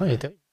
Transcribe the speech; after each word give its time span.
Ouais, 0.00 0.08
il 0.14 0.49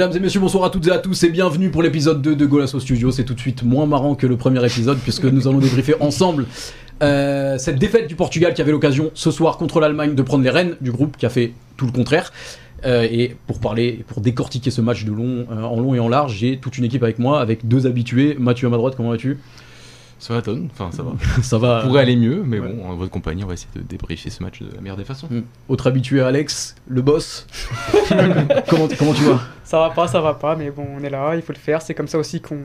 Mesdames 0.00 0.16
et 0.16 0.20
messieurs, 0.20 0.40
bonsoir 0.40 0.64
à 0.64 0.70
toutes 0.70 0.86
et 0.86 0.92
à 0.92 0.96
tous 0.96 1.24
et 1.24 1.28
bienvenue 1.28 1.70
pour 1.70 1.82
l'épisode 1.82 2.22
2 2.22 2.34
de 2.34 2.46
Golasso 2.46 2.80
Studio. 2.80 3.10
C'est 3.10 3.24
tout 3.24 3.34
de 3.34 3.38
suite 3.38 3.62
moins 3.64 3.84
marrant 3.84 4.14
que 4.14 4.26
le 4.26 4.38
premier 4.38 4.64
épisode 4.64 4.96
puisque 4.96 5.26
nous 5.26 5.46
allons 5.46 5.58
débriefer 5.58 5.94
ensemble 6.00 6.46
euh, 7.02 7.58
cette 7.58 7.78
défaite 7.78 8.08
du 8.08 8.14
Portugal 8.14 8.54
qui 8.54 8.62
avait 8.62 8.70
l'occasion 8.70 9.10
ce 9.12 9.30
soir 9.30 9.58
contre 9.58 9.78
l'Allemagne 9.78 10.14
de 10.14 10.22
prendre 10.22 10.42
les 10.42 10.48
rênes 10.48 10.76
du 10.80 10.90
groupe 10.90 11.18
qui 11.18 11.26
a 11.26 11.28
fait 11.28 11.52
tout 11.76 11.84
le 11.84 11.92
contraire. 11.92 12.32
Euh, 12.86 13.06
et 13.10 13.36
pour 13.46 13.60
parler, 13.60 14.02
pour 14.08 14.22
décortiquer 14.22 14.70
ce 14.70 14.80
match 14.80 15.04
de 15.04 15.12
long, 15.12 15.46
euh, 15.52 15.64
en 15.64 15.78
long 15.78 15.94
et 15.94 16.00
en 16.00 16.08
large, 16.08 16.34
j'ai 16.34 16.56
toute 16.56 16.78
une 16.78 16.84
équipe 16.84 17.02
avec 17.02 17.18
moi, 17.18 17.38
avec 17.38 17.68
deux 17.68 17.86
habitués. 17.86 18.36
Mathieu 18.38 18.68
à 18.68 18.70
ma 18.70 18.78
droite, 18.78 18.94
comment 18.96 19.10
vas-tu? 19.10 19.38
Ça 20.20 20.34
va, 20.34 20.42
Ton 20.42 20.68
Enfin, 20.70 20.90
ça 20.92 21.02
va. 21.02 21.12
Ça 21.42 21.58
va. 21.58 21.82
Pourrait 21.82 22.02
aller 22.02 22.16
mieux, 22.16 22.42
mais 22.44 22.60
ouais. 22.60 22.68
bon, 22.68 22.86
en 22.86 22.94
votre 22.94 23.10
compagnie, 23.10 23.42
on 23.42 23.46
va 23.46 23.54
essayer 23.54 23.70
de 23.74 23.80
débriefer 23.80 24.30
ce 24.30 24.42
match 24.42 24.60
de 24.60 24.72
la 24.72 24.80
meilleure 24.80 24.98
des 24.98 25.04
façons. 25.04 25.26
Mm. 25.30 25.42
Autre 25.68 25.86
habitué, 25.86 26.20
Alex, 26.20 26.76
le 26.86 27.00
boss. 27.00 27.46
comment, 28.68 28.86
comment 28.98 29.14
tu 29.14 29.24
vas? 29.24 29.40
Ça 29.64 29.78
va 29.78 29.90
pas, 29.90 30.06
ça 30.06 30.20
va 30.20 30.34
pas, 30.34 30.56
mais 30.56 30.70
bon, 30.70 30.86
on 30.96 31.02
est 31.02 31.10
là, 31.10 31.34
il 31.34 31.42
faut 31.42 31.54
le 31.54 31.58
faire. 31.58 31.80
C'est 31.80 31.94
comme 31.94 32.08
ça 32.08 32.18
aussi 32.18 32.40
qu'on 32.40 32.58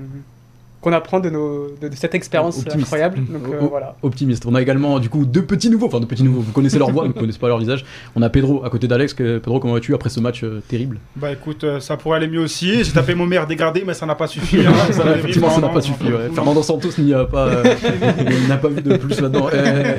qu'on 0.86 0.94
apprend 0.94 1.20
de, 1.20 1.32
nos, 1.32 1.68
de, 1.82 1.88
de 1.90 1.96
cette 1.96 2.14
expérience 2.14 2.60
Optimiste. 2.60 2.82
incroyable. 2.88 3.18
Donc 3.26 3.42
euh, 3.52 3.58
voilà. 3.68 3.96
Optimiste. 4.04 4.46
On 4.46 4.54
a 4.54 4.62
également 4.62 5.00
du 5.00 5.10
coup 5.10 5.26
deux 5.26 5.44
petits 5.44 5.72
nouveaux, 5.72 5.88
enfin 5.88 6.00
deux 6.00 6.06
petits 6.06 6.22
nouveaux. 6.24 6.42
Vous 6.42 6.52
connaissez 6.52 6.78
leur 6.78 6.92
voix, 6.92 7.04
mais 7.08 7.10
vous 7.14 7.20
connaissez 7.20 7.40
pas 7.40 7.48
leur 7.48 7.58
visage. 7.58 7.84
On 8.16 8.22
a 8.22 8.30
Pedro 8.30 8.64
à 8.64 8.70
côté 8.70 8.88
d'Alex. 8.88 9.16
Que- 9.16 9.40
Pedro, 9.40 9.60
comment 9.60 9.74
vas-tu 9.74 9.96
après 9.96 10.10
ce 10.10 10.20
match 10.20 10.44
euh, 10.44 10.62
terrible? 10.68 11.00
Bah 11.16 11.32
écoute, 11.32 11.64
euh, 11.64 11.80
ça 11.80 11.98
pourrait 11.98 12.18
aller 12.18 12.28
mieux 12.28 12.40
aussi. 12.42 12.84
J'ai 12.84 12.92
tapé 12.92 13.16
mon 13.16 13.26
meilleur 13.26 13.48
dégradé, 13.48 13.84
mais 13.86 13.96
ça 13.96 14.06
n'a 14.06 14.14
pas 14.16 14.28
suffi. 14.28 14.60
hein. 14.60 14.72
Ça 14.92 15.04
Ouais, 15.04 15.10
avait 15.10 15.20
Effectivement, 15.20 15.50
ça 15.50 15.62
n'a 15.62 15.70
pas 15.70 15.82
suffi. 15.82 16.04
ouais. 16.06 16.30
Fernando 16.34 16.62
Santos 16.62 16.90
n'y 17.00 17.14
a 17.16 17.26
pas, 17.26 17.48
euh, 17.48 17.64
il 18.42 18.48
n'a 18.48 18.58
pas 18.58 18.68
vu 18.70 18.82
de 18.84 18.96
plus 18.98 19.20
là-dedans. 19.20 19.48
Euh, 19.52 19.96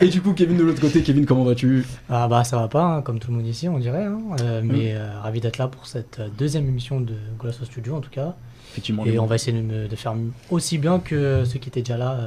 et 0.00 0.08
du 0.08 0.20
coup, 0.20 0.32
Kevin 0.32 0.56
de 0.56 0.64
l'autre 0.64 0.80
côté, 0.80 1.02
Kevin, 1.02 1.24
comment 1.24 1.44
vas-tu? 1.44 1.86
Ah 2.10 2.26
bah 2.28 2.42
ça 2.42 2.56
va 2.58 2.66
pas, 2.68 2.82
hein, 2.82 3.02
comme 3.02 3.20
tout 3.20 3.30
le 3.30 3.36
monde 3.36 3.46
ici, 3.46 3.68
on 3.68 3.78
dirait. 3.78 4.04
hein. 4.04 4.18
Euh, 4.42 4.60
Mais 4.64 4.94
euh, 4.94 5.06
ravi 5.22 5.40
d'être 5.40 5.58
là 5.58 5.68
pour 5.68 5.86
cette 5.86 6.20
deuxième 6.36 6.66
émission 6.66 7.00
de 7.00 7.14
Golasso 7.38 7.64
Studio 7.64 7.94
en 7.94 8.00
tout 8.00 8.10
cas. 8.10 8.34
Effectivement. 8.76 9.04
Et 9.06 9.18
on 9.18 9.26
va 9.26 9.36
essayer 9.36 9.56
de, 9.56 9.62
me- 9.62 9.88
de 9.88 9.96
faire 9.96 10.14
aussi 10.50 10.76
bien 10.78 10.98
que 10.98 11.44
ceux 11.44 11.58
qui 11.58 11.68
étaient 11.70 11.80
déjà 11.80 11.96
là 11.96 12.12
euh, 12.12 12.26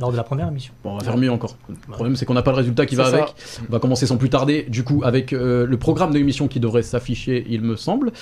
lors 0.00 0.12
de 0.12 0.16
la 0.16 0.22
première 0.22 0.46
émission. 0.48 0.72
Bon, 0.84 0.92
on 0.92 0.98
va 0.98 1.04
faire 1.04 1.16
mieux 1.16 1.30
encore. 1.32 1.56
Le 1.68 1.74
problème, 1.92 2.14
c'est 2.14 2.24
qu'on 2.24 2.34
n'a 2.34 2.42
pas 2.42 2.52
le 2.52 2.58
résultat 2.58 2.86
qui 2.86 2.94
va 2.94 3.06
ça. 3.10 3.16
avec. 3.16 3.34
On 3.68 3.72
va 3.72 3.78
commencer 3.80 4.06
sans 4.06 4.16
plus 4.16 4.30
tarder, 4.30 4.64
du 4.68 4.84
coup, 4.84 5.02
avec 5.04 5.32
euh, 5.32 5.66
le 5.66 5.76
programme 5.76 6.12
de 6.12 6.18
l'émission 6.18 6.46
qui 6.46 6.60
devrait 6.60 6.82
s'afficher, 6.82 7.44
il 7.48 7.62
me 7.62 7.74
semble. 7.76 8.12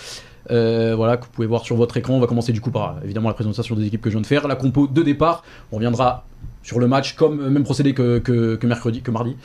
Euh, 0.50 0.94
voilà, 0.96 1.16
que 1.16 1.24
vous 1.24 1.30
pouvez 1.32 1.46
voir 1.48 1.64
sur 1.64 1.74
votre 1.76 1.96
écran. 1.96 2.14
On 2.14 2.20
va 2.20 2.26
commencer 2.28 2.52
du 2.52 2.60
coup 2.60 2.70
par 2.70 2.96
évidemment 3.04 3.28
la 3.28 3.34
présentation 3.34 3.74
des 3.74 3.84
équipes 3.86 4.00
que 4.00 4.10
je 4.10 4.14
viens 4.14 4.22
de 4.22 4.26
faire, 4.26 4.46
la 4.46 4.54
compo 4.56 4.86
de 4.86 5.02
départ. 5.02 5.42
On 5.72 5.76
reviendra 5.76 6.24
sur 6.62 6.78
le 6.78 6.86
match 6.86 7.14
comme 7.14 7.48
même 7.48 7.64
procédé 7.64 7.94
que, 7.94 8.18
que, 8.20 8.54
que 8.56 8.66
mercredi, 8.66 9.02
que 9.02 9.10
mardi. 9.10 9.36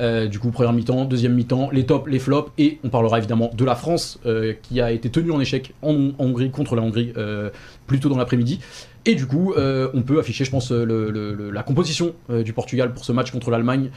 Euh, 0.00 0.28
du 0.28 0.38
coup, 0.38 0.50
première 0.50 0.72
mi-temps, 0.72 1.04
deuxième 1.04 1.34
mi-temps, 1.34 1.70
les 1.72 1.84
tops, 1.84 2.08
les 2.08 2.18
flops, 2.18 2.52
et 2.58 2.78
on 2.84 2.88
parlera 2.88 3.18
évidemment 3.18 3.50
de 3.54 3.64
la 3.64 3.74
France 3.74 4.20
euh, 4.26 4.54
qui 4.62 4.80
a 4.80 4.92
été 4.92 5.10
tenue 5.10 5.32
en 5.32 5.40
échec 5.40 5.74
en, 5.82 6.10
Hongrie 6.18 6.50
contre 6.50 6.76
la 6.76 6.82
Hongrie 6.82 7.12
euh, 7.16 7.50
plus 7.86 7.98
tôt 7.98 8.08
dans 8.08 8.16
l'après-midi. 8.16 8.60
Et 9.06 9.14
du 9.14 9.26
coup, 9.26 9.54
euh, 9.54 9.88
on 9.94 10.02
peut 10.02 10.18
afficher, 10.18 10.44
je 10.44 10.50
pense, 10.50 10.70
la 10.70 11.62
composition 11.62 12.14
du 12.28 12.52
Portugal 12.52 12.92
pour 12.92 13.04
ce 13.04 13.12
match 13.12 13.30
contre 13.30 13.50
l'Allemagne 13.50 13.90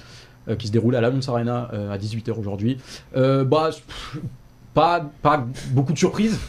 qui 0.58 0.68
se 0.68 0.72
déroule 0.72 0.96
à 0.96 1.02
l'Allianz 1.02 1.30
Arena 1.30 1.70
à 1.92 1.98
18h 1.98 2.32
aujourd'hui. 2.32 2.78
Bah, 3.14 3.70
pas, 4.74 5.48
beaucoup 5.72 5.94
de 5.94 5.98
surprises. 5.98 6.40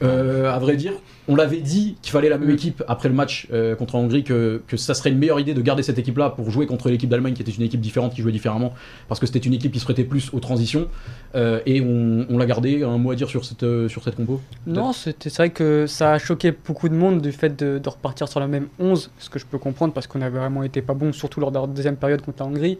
À 0.00 0.58
vrai 0.58 0.76
dire, 0.76 0.94
on 1.28 1.36
l'avait 1.36 1.60
dit 1.60 1.96
qu'il 2.00 2.12
fallait 2.12 2.30
la 2.30 2.38
même 2.38 2.50
équipe 2.50 2.82
après 2.88 3.08
le 3.08 3.14
match 3.14 3.46
euh, 3.52 3.76
contre 3.76 3.96
la 3.96 4.02
Hongrie, 4.02 4.24
que, 4.24 4.62
que 4.66 4.76
ça 4.78 4.94
serait 4.94 5.10
une 5.10 5.18
meilleure 5.18 5.38
idée 5.38 5.52
de 5.52 5.60
garder 5.60 5.82
cette 5.82 5.98
équipe-là 5.98 6.30
pour 6.30 6.50
jouer 6.50 6.66
contre 6.66 6.88
l'équipe 6.88 7.08
d'Allemagne 7.08 7.34
qui 7.34 7.42
était 7.42 7.52
une 7.52 7.62
équipe 7.62 7.80
différente, 7.80 8.14
qui 8.14 8.22
jouait 8.22 8.32
différemment, 8.32 8.72
parce 9.08 9.20
que 9.20 9.26
c'était 9.26 9.38
une 9.38 9.52
équipe 9.52 9.70
qui 9.70 9.78
se 9.78 9.84
prêtait 9.84 10.04
plus 10.04 10.32
aux 10.32 10.40
transitions. 10.40 10.88
Euh, 11.34 11.60
et 11.66 11.82
on, 11.82 12.26
on 12.30 12.38
l'a 12.38 12.46
gardé. 12.46 12.82
Un 12.82 12.96
mot 12.96 13.10
à 13.10 13.14
dire 13.14 13.28
sur 13.28 13.44
cette, 13.44 13.62
euh, 13.62 13.88
sur 13.88 14.02
cette 14.02 14.16
compo 14.16 14.40
Non, 14.66 14.92
c'est 14.92 15.36
vrai 15.36 15.50
que 15.50 15.86
ça 15.86 16.12
a 16.14 16.18
choqué 16.18 16.52
beaucoup 16.52 16.88
de 16.88 16.94
monde 16.94 17.20
du 17.20 17.32
fait 17.32 17.54
de, 17.58 17.78
de 17.78 17.88
repartir 17.88 18.28
sur 18.28 18.40
la 18.40 18.46
même 18.46 18.68
11, 18.78 19.10
ce 19.18 19.28
que 19.28 19.38
je 19.38 19.44
peux 19.44 19.58
comprendre 19.58 19.92
parce 19.92 20.06
qu'on 20.06 20.22
avait 20.22 20.38
vraiment 20.38 20.62
été 20.62 20.80
pas 20.80 20.94
bon, 20.94 21.12
surtout 21.12 21.40
lors 21.40 21.52
de 21.52 21.58
la 21.58 21.66
deuxième 21.66 21.96
période 21.96 22.22
contre 22.22 22.42
la 22.42 22.48
Hongrie. 22.48 22.78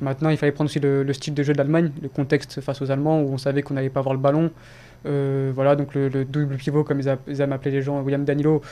Maintenant, 0.00 0.28
il 0.28 0.36
fallait 0.36 0.52
prendre 0.52 0.70
aussi 0.70 0.78
le, 0.78 1.02
le 1.02 1.12
style 1.12 1.34
de 1.34 1.42
jeu 1.42 1.52
de 1.52 1.58
l'Allemagne, 1.58 1.90
le 2.02 2.08
contexte 2.08 2.60
face 2.60 2.80
aux 2.82 2.90
Allemands 2.90 3.20
où 3.22 3.32
on 3.32 3.38
savait 3.38 3.62
qu'on 3.62 3.74
n'allait 3.74 3.90
pas 3.90 4.00
avoir 4.00 4.14
le 4.14 4.20
ballon. 4.20 4.50
Euh, 5.06 5.52
voilà, 5.54 5.76
donc 5.76 5.94
le, 5.94 6.08
le 6.08 6.24
double 6.24 6.56
pivot, 6.56 6.84
comme 6.84 7.00
ils, 7.00 7.08
a- 7.08 7.18
ils 7.26 7.40
aiment 7.40 7.52
appeler 7.52 7.70
les 7.70 7.82
gens, 7.82 8.00
William 8.02 8.24
Danilo. 8.24 8.62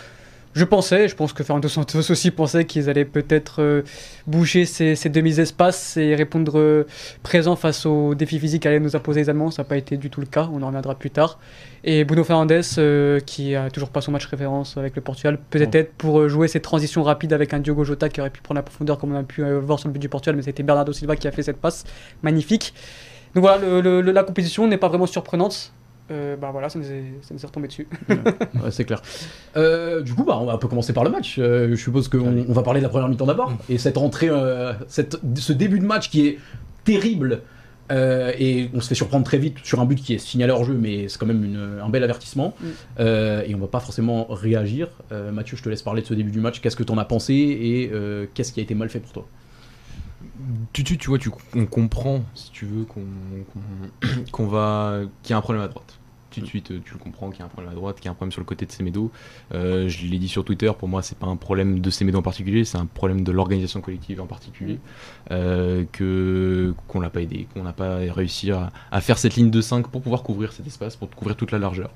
Je 0.55 0.65
pensais, 0.65 1.07
je 1.07 1.15
pense 1.15 1.35
que 1.35 1.45
Fernando 1.45 1.69
Santos 1.69 2.11
aussi 2.11 2.31
pensait 2.31 2.65
qu'ils 2.65 2.89
allaient 2.89 3.05
peut-être 3.05 3.61
euh, 3.61 3.83
boucher 4.27 4.65
ces, 4.65 4.97
ces 4.97 5.11
demi-espaces 5.11 5.99
et 5.99 6.15
répondre 6.15 6.59
euh, 6.59 6.87
présent 7.23 7.57
face 7.57 7.85
aux 7.85 8.15
défis 8.15 8.39
physiques 8.39 8.63
qu'allaient 8.63 8.81
nous 8.81 8.97
imposer 8.97 9.21
les 9.21 9.29
Allemands. 9.29 9.51
Ça 9.51 9.63
n'a 9.65 9.69
pas 9.69 9.77
été 9.77 9.99
du 9.99 10.09
tout 10.09 10.21
le 10.21 10.27
cas, 10.27 10.49
on 10.51 10.63
en 10.63 10.69
reviendra 10.69 10.95
plus 10.95 11.11
tard. 11.11 11.39
Et 11.85 12.05
Bruno 12.05 12.25
Fernandes, 12.25 12.63
euh, 12.79 13.21
qui 13.21 13.55
a 13.55 13.69
toujours 13.69 13.91
pas 13.91 14.01
son 14.01 14.13
match 14.13 14.25
référence 14.25 14.79
avec 14.79 14.97
le 14.97 15.03
Portugal, 15.03 15.39
peut-être 15.51 15.93
pour 15.93 16.27
jouer 16.27 16.49
cette 16.49 16.63
transition 16.65 17.03
rapide 17.03 17.35
avec 17.35 17.53
un 17.53 17.59
Diogo 17.59 17.85
Jota 17.85 18.09
qui 18.09 18.23
aurait 18.23 18.31
pu 18.31 18.41
prendre 18.41 18.57
la 18.59 18.63
profondeur 18.63 18.97
comme 18.97 19.13
on 19.13 19.19
a 19.19 19.25
pu 19.25 19.43
voir 19.61 19.79
sur 19.79 19.89
le 19.89 19.93
but 19.93 19.99
du 20.01 20.09
Portugal, 20.09 20.37
mais 20.37 20.43
c'était 20.43 20.63
Bernardo 20.63 20.91
Silva 20.95 21.17
qui 21.17 21.29
a 21.29 21.33
fait 21.33 21.43
cette 21.43 21.59
passe 21.61 21.85
magnifique. 22.23 22.73
Donc 23.35 23.43
voilà, 23.43 23.59
le- 23.59 23.83
le- 23.83 24.01
le- 24.01 24.13
la 24.13 24.23
compétition 24.23 24.67
n'est 24.67 24.79
pas 24.79 24.89
vraiment 24.89 25.07
surprenante. 25.07 25.75
Euh, 26.11 26.37
bah 26.37 26.51
voilà, 26.53 26.69
ça 26.69 26.79
nous 26.79 26.85
est, 26.91 27.05
ça 27.23 27.35
nous 27.35 27.41
est 27.43 27.47
retombé 27.47 27.67
dessus. 27.69 27.89
Ouais, 28.09 28.71
c'est 28.71 28.85
clair. 28.85 29.03
Euh, 29.57 30.03
du 30.03 30.15
coup, 30.15 30.25
bah, 30.25 30.39
on 30.41 30.47
va 30.47 30.53
un 30.53 30.59
peu 30.59 30.69
commencer 30.69 30.93
par 30.93 31.03
le 31.05 31.11
match. 31.11 31.37
Euh, 31.39 31.71
je 31.71 31.75
suppose 31.77 32.09
qu'on 32.09 32.45
on 32.49 32.53
va 32.53 32.63
parler 32.63 32.81
de 32.81 32.85
la 32.85 32.91
première 32.91 33.09
mi-temps 33.09 33.27
d'abord. 33.27 33.53
Et 33.69 33.79
cette 33.79 33.97
entrée, 33.99 34.29
euh, 34.31 34.73
cette, 34.89 35.19
ce 35.37 35.53
début 35.53 35.81
de 35.81 35.87
match 35.87 36.11
qui 36.11 36.27
est 36.27 36.39
terrible 36.85 37.43
Euh, 37.93 38.33
et 38.37 38.69
on 38.75 38.81
se 38.81 38.89
fait 38.89 38.97
surprendre 38.97 39.25
très 39.25 39.39
vite 39.39 39.59
sur 39.63 39.79
un 39.81 39.85
but 39.85 39.95
qui 40.03 40.13
est 40.15 40.19
signalé 40.19 40.51
hors 40.51 40.65
jeu, 40.65 40.75
mais 40.75 41.07
c'est 41.09 41.19
quand 41.21 41.27
même 41.27 41.45
une- 41.45 41.79
un 41.81 41.89
bel 41.89 42.03
avertissement. 42.03 42.57
Mm. 42.61 42.67
Euh, 42.99 43.43
et 43.47 43.55
on 43.55 43.59
va 43.59 43.69
pas 43.69 43.79
forcément 43.79 44.27
réagir. 44.29 44.89
Euh, 45.13 45.31
Mathieu, 45.31 45.57
je 45.57 45.63
te 45.63 45.69
laisse 45.69 45.83
parler 45.83 46.03
de 46.03 46.07
ce 46.09 46.15
début 46.15 46.33
du 46.33 46.41
match. 46.41 46.61
Qu'est-ce 46.61 46.75
que 46.75 46.83
tu 46.83 46.91
en 46.91 46.99
as 46.99 47.05
pensé 47.05 47.35
et 47.35 47.91
euh, 47.93 48.27
qu'est-ce 48.35 48.53
qui 48.53 48.59
a 48.59 48.65
été 48.65 48.75
mal 48.75 48.89
fait 48.89 48.99
pour 48.99 49.13
toi? 49.13 49.29
Tu, 50.73 50.85
tu, 50.85 50.99
tu 50.99 51.09
vois, 51.09 51.19
tu, 51.19 51.31
on 51.55 51.67
comprend, 51.67 52.25
si 52.35 52.51
tu 52.53 52.67
veux, 52.67 52.85
qu'on 52.85 53.05
qu'on- 54.33 54.47
va, 54.49 55.01
qu'il 55.23 55.31
y 55.33 55.35
a 55.35 55.39
un 55.39 55.41
problème 55.41 55.65
à 55.65 55.69
droite. 55.69 56.01
Tout 56.41 56.45
de 56.47 56.51
suite, 56.51 56.71
euh, 56.71 56.81
tu 56.85 56.93
le 56.93 56.99
comprends 56.99 57.31
qu'il 57.31 57.41
y 57.41 57.43
a 57.43 57.47
un 57.47 57.49
problème 57.49 57.73
à 57.73 57.75
droite, 57.75 57.97
qu'il 57.97 58.07
y 58.07 58.09
a 58.09 58.11
un 58.11 58.15
problème 58.15 58.33
sur 58.33 58.41
le 58.41 58.47
côté 58.47 58.67
de 58.67 58.73
Semedo. 58.73 59.11
Euh, 59.55 59.89
je 59.89 60.07
l'ai 60.07 60.19
dit 60.19 60.29
sur 60.29 60.45
Twitter, 60.45 60.71
pour 60.79 60.89
moi, 60.89 61.03
c'est 61.03 61.19
pas 61.19 61.27
un 61.27 61.37
problème 61.37 61.81
de 61.81 61.91
Semedo 61.91 62.19
en 62.19 62.23
particulier, 62.23 62.65
c'est 62.65 62.79
un 62.79 62.87
problème 62.87 63.23
de 63.23 63.33
l'organisation 63.33 63.81
collective 63.81 64.21
en 64.21 64.27
particulier. 64.27 64.79
Euh, 65.31 65.85
que 65.93 66.75
qu'on 66.89 67.01
l'a 67.01 67.11
pas 67.11 67.21
aidé, 67.21 67.49
qu'on 67.53 67.63
n'a 67.63 67.73
pas 67.73 67.97
réussi 67.97 68.51
à, 68.51 68.71
à 68.91 69.01
faire 69.01 69.19
cette 69.19 69.35
ligne 69.37 69.51
de 69.51 69.61
5 69.61 69.89
pour 69.89 70.03
pouvoir 70.03 70.23
couvrir 70.23 70.53
cet 70.53 70.67
espace, 70.67 70.97
pour 70.97 71.11
couvrir 71.11 71.37
toute 71.37 71.53
la 71.53 71.59
largeur. 71.59 71.91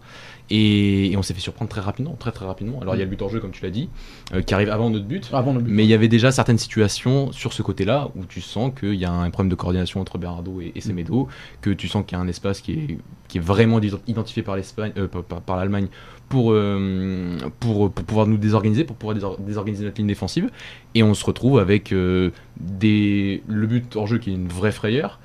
Et, 0.50 1.12
et 1.12 1.16
on 1.16 1.22
s'est 1.22 1.34
fait 1.34 1.40
surprendre 1.40 1.70
très 1.70 1.80
rapidement, 1.80 2.16
très 2.18 2.32
très 2.32 2.44
rapidement. 2.44 2.80
Alors 2.80 2.96
il 2.96 2.98
y 2.98 3.02
a 3.02 3.04
le 3.04 3.10
but 3.10 3.22
en 3.22 3.28
jeu, 3.28 3.40
comme 3.40 3.52
tu 3.52 3.62
l'as 3.62 3.70
dit, 3.70 3.88
euh, 4.34 4.42
qui 4.42 4.52
arrive 4.52 4.70
avant 4.70 4.90
notre 4.90 5.04
but. 5.04 5.30
Avant 5.32 5.54
but. 5.54 5.64
Mais 5.66 5.84
il 5.84 5.88
y 5.88 5.94
avait 5.94 6.08
déjà 6.08 6.32
certaines 6.32 6.58
situations 6.58 7.32
sur 7.32 7.52
ce 7.52 7.62
côté-là 7.62 8.08
où 8.16 8.24
tu 8.24 8.40
sens 8.40 8.72
qu'il 8.78 8.94
y 8.94 9.04
a 9.04 9.12
un 9.12 9.30
problème 9.30 9.50
de 9.50 9.54
coordination 9.54 10.00
entre 10.00 10.18
Bernardo 10.18 10.60
et, 10.60 10.72
et 10.74 10.80
Semedo, 10.80 11.28
que 11.60 11.70
tu 11.70 11.88
sens 11.88 12.04
qu'il 12.04 12.16
y 12.16 12.20
a 12.20 12.22
un 12.22 12.28
espace 12.28 12.60
qui 12.60 12.72
est, 12.72 12.98
qui 13.30 13.38
est 13.38 13.40
vraiment 13.40 13.78
ident- 13.78 14.00
identifié 14.08 14.42
par 14.42 14.56
l'Espagne, 14.56 14.92
euh, 14.98 15.06
par, 15.06 15.56
l'Allemagne 15.56 15.86
pour, 16.28 16.50
euh, 16.50 17.38
pour, 17.60 17.90
pour 17.92 18.04
pouvoir 18.04 18.26
nous 18.26 18.36
désorganiser, 18.36 18.82
pour 18.82 18.96
pouvoir 18.96 19.16
désor- 19.16 19.40
désorganiser 19.40 19.84
notre 19.84 19.98
ligne 19.98 20.08
défensive. 20.08 20.50
Et 20.96 21.04
on 21.04 21.14
se 21.14 21.24
retrouve 21.24 21.60
avec 21.60 21.92
euh, 21.92 22.30
des, 22.58 23.42
le 23.46 23.68
but 23.68 23.94
hors 23.94 24.08
jeu 24.08 24.18
qui 24.18 24.30
est 24.30 24.34
une 24.34 24.48
vraie 24.48 24.72
frayeur. 24.72 25.20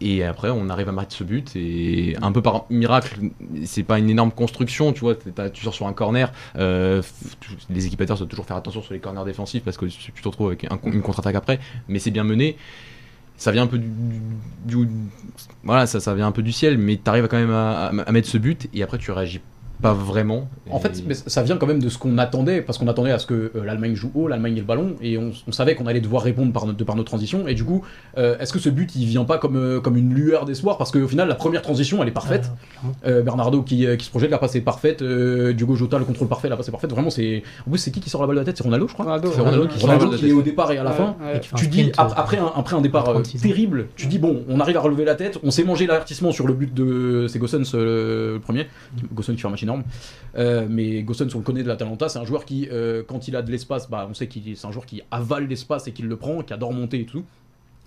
Et 0.00 0.22
après, 0.22 0.50
on 0.50 0.68
arrive 0.68 0.88
à 0.88 0.92
mettre 0.92 1.12
ce 1.12 1.24
but 1.24 1.56
et 1.56 2.16
un 2.22 2.30
peu 2.30 2.40
par 2.40 2.66
miracle, 2.70 3.18
c'est 3.64 3.82
pas 3.82 3.98
une 3.98 4.08
énorme 4.08 4.30
construction, 4.30 4.92
tu 4.92 5.00
vois. 5.00 5.16
Tu 5.52 5.64
sors 5.64 5.74
sur 5.74 5.88
un 5.88 5.92
corner, 5.92 6.32
euh, 6.56 7.02
les 7.68 7.86
équipateurs 7.86 8.16
doivent 8.16 8.28
toujours 8.28 8.46
faire 8.46 8.56
attention 8.56 8.80
sur 8.80 8.94
les 8.94 9.00
corners 9.00 9.24
défensifs 9.24 9.64
parce 9.64 9.76
que 9.76 9.86
tu 9.86 10.12
te 10.12 10.28
retrouves 10.28 10.46
avec 10.46 10.68
une 10.84 11.02
contre-attaque 11.02 11.34
après, 11.34 11.58
mais 11.88 11.98
c'est 11.98 12.12
bien 12.12 12.22
mené. 12.22 12.56
Ça 13.38 13.52
vient 13.52 13.62
un 13.62 13.66
peu 13.68 13.78
du, 13.78 13.88
voilà, 15.62 15.86
ça, 15.86 16.14
vient 16.14 16.26
un 16.26 16.32
peu 16.32 16.42
du 16.42 16.52
ciel, 16.52 16.76
mais 16.76 16.96
tu 17.02 17.08
arrives 17.08 17.28
quand 17.28 17.38
même 17.38 17.52
à- 17.52 17.86
à 17.86 18.12
mettre 18.12 18.28
ce 18.28 18.36
but 18.36 18.68
et 18.74 18.82
après 18.82 18.98
tu 18.98 19.10
réagis 19.12 19.40
pas 19.80 19.92
vraiment. 19.92 20.48
En 20.70 20.80
fait, 20.80 21.02
mais 21.06 21.14
ça 21.14 21.42
vient 21.42 21.56
quand 21.56 21.66
même 21.66 21.80
de 21.82 21.88
ce 21.88 21.98
qu'on 21.98 22.18
attendait, 22.18 22.60
parce 22.62 22.78
qu'on 22.78 22.88
attendait 22.88 23.10
à 23.12 23.18
ce 23.18 23.26
que 23.26 23.52
euh, 23.54 23.64
l'Allemagne 23.64 23.94
joue 23.94 24.10
haut, 24.14 24.28
l'Allemagne 24.28 24.56
ait 24.56 24.60
le 24.60 24.66
ballon, 24.66 24.96
et 25.00 25.16
on, 25.18 25.30
on 25.46 25.52
savait 25.52 25.74
qu'on 25.74 25.86
allait 25.86 26.00
devoir 26.00 26.22
répondre 26.22 26.52
par, 26.52 26.66
notre- 26.66 26.78
de 26.78 26.84
par 26.84 26.96
nos 26.96 27.04
transitions. 27.04 27.46
Et 27.48 27.54
du 27.54 27.64
coup, 27.64 27.84
euh, 28.18 28.36
est-ce 28.38 28.52
que 28.52 28.58
ce 28.58 28.68
but, 28.68 28.94
il 28.96 29.06
vient 29.06 29.24
pas 29.24 29.38
comme, 29.38 29.56
euh, 29.56 29.80
comme 29.80 29.96
une 29.96 30.12
lueur 30.12 30.44
d'espoir? 30.44 30.78
Parce 30.78 30.90
qu'au 30.90 31.06
final, 31.08 31.28
la 31.28 31.34
première 31.36 31.62
transition, 31.62 32.02
elle 32.02 32.08
est 32.08 32.12
parfaite. 32.12 32.50
Euh. 33.06 33.18
Euh, 33.18 33.22
Bernardo 33.22 33.62
qui, 33.62 33.86
euh, 33.86 33.96
qui 33.96 34.04
se 34.04 34.10
projette, 34.10 34.30
la 34.30 34.38
passe 34.38 34.56
est 34.56 34.60
parfaite. 34.60 35.00
Euh, 35.02 35.52
Diogo 35.52 35.74
Jota, 35.76 35.98
le 35.98 36.04
contrôle 36.04 36.28
parfait, 36.28 36.48
la 36.48 36.56
passe 36.56 36.68
est 36.68 36.72
parfaite. 36.72 36.90
Vraiment, 36.90 37.10
c'est. 37.10 37.42
En 37.66 37.70
plus, 37.70 37.78
c'est 37.78 37.90
qui 37.90 38.00
qui 38.00 38.10
sort 38.10 38.20
la 38.20 38.26
balle 38.26 38.36
de 38.36 38.40
la 38.40 38.44
tête? 38.46 38.56
C'est 38.56 38.64
Ronaldo, 38.64 38.88
je 38.88 38.92
crois. 38.94 39.04
Ronaldo, 39.06 39.30
C'est 39.34 39.40
Ronaldo 39.40 39.66
qui 39.68 39.78
sort 39.78 39.88
la 39.88 39.94
Ronaldo 39.94 40.10
balle 40.10 40.18
de 40.20 40.22
la 40.22 40.28
qui 40.28 40.34
est 40.34 40.38
au 40.38 40.42
départ 40.42 40.72
et 40.72 40.78
à 40.78 40.82
la 40.82 40.90
fin. 40.92 41.16
Et 41.34 41.40
Tu 41.56 41.68
dis, 41.68 41.92
après 41.96 42.38
un, 42.38 42.52
après 42.54 42.76
un 42.76 42.80
départ 42.80 43.08
euh, 43.08 43.14
36 43.14 43.38
ans. 43.38 43.42
terrible, 43.42 43.86
tu 43.96 44.06
dis 44.06 44.18
bon, 44.18 44.42
on 44.48 44.60
arrive 44.60 44.76
à 44.76 44.80
relever 44.80 45.04
la 45.04 45.14
tête, 45.14 45.38
on 45.42 45.50
s'est 45.50 45.64
mangé 45.64 45.86
l'avertissement 45.86 46.32
sur 46.32 46.46
le 46.46 46.54
but 46.54 46.74
de. 46.74 47.26
C'est 47.28 47.38
Gossens 47.38 47.74
euh, 47.74 48.34
le 48.34 48.40
premier. 48.40 48.66
Gossens 49.14 49.34
qui 49.34 49.40
fait 49.40 49.46
un 49.46 49.50
match 49.50 49.62
énorme. 49.68 49.84
Euh, 50.36 50.66
mais 50.68 51.02
Gossens, 51.02 51.34
on 51.34 51.38
le 51.38 51.44
connaît 51.44 51.62
de 51.62 51.68
l'Atalanta, 51.68 52.08
c'est 52.08 52.18
un 52.18 52.24
joueur 52.24 52.44
qui, 52.44 52.68
euh, 52.70 53.02
quand 53.06 53.28
il 53.28 53.36
a 53.36 53.42
de 53.42 53.50
l'espace, 53.50 53.88
bah, 53.88 54.06
on 54.10 54.14
sait 54.14 54.26
qu'il 54.28 54.56
c'est 54.56 54.66
un 54.66 54.72
joueur 54.72 54.86
qui 54.86 55.02
avale 55.10 55.46
l'espace 55.46 55.86
et 55.88 55.92
qui 55.92 56.02
le 56.02 56.16
prend, 56.16 56.42
qui 56.42 56.52
adore 56.52 56.72
monter 56.72 57.00
et 57.00 57.06
tout. 57.06 57.24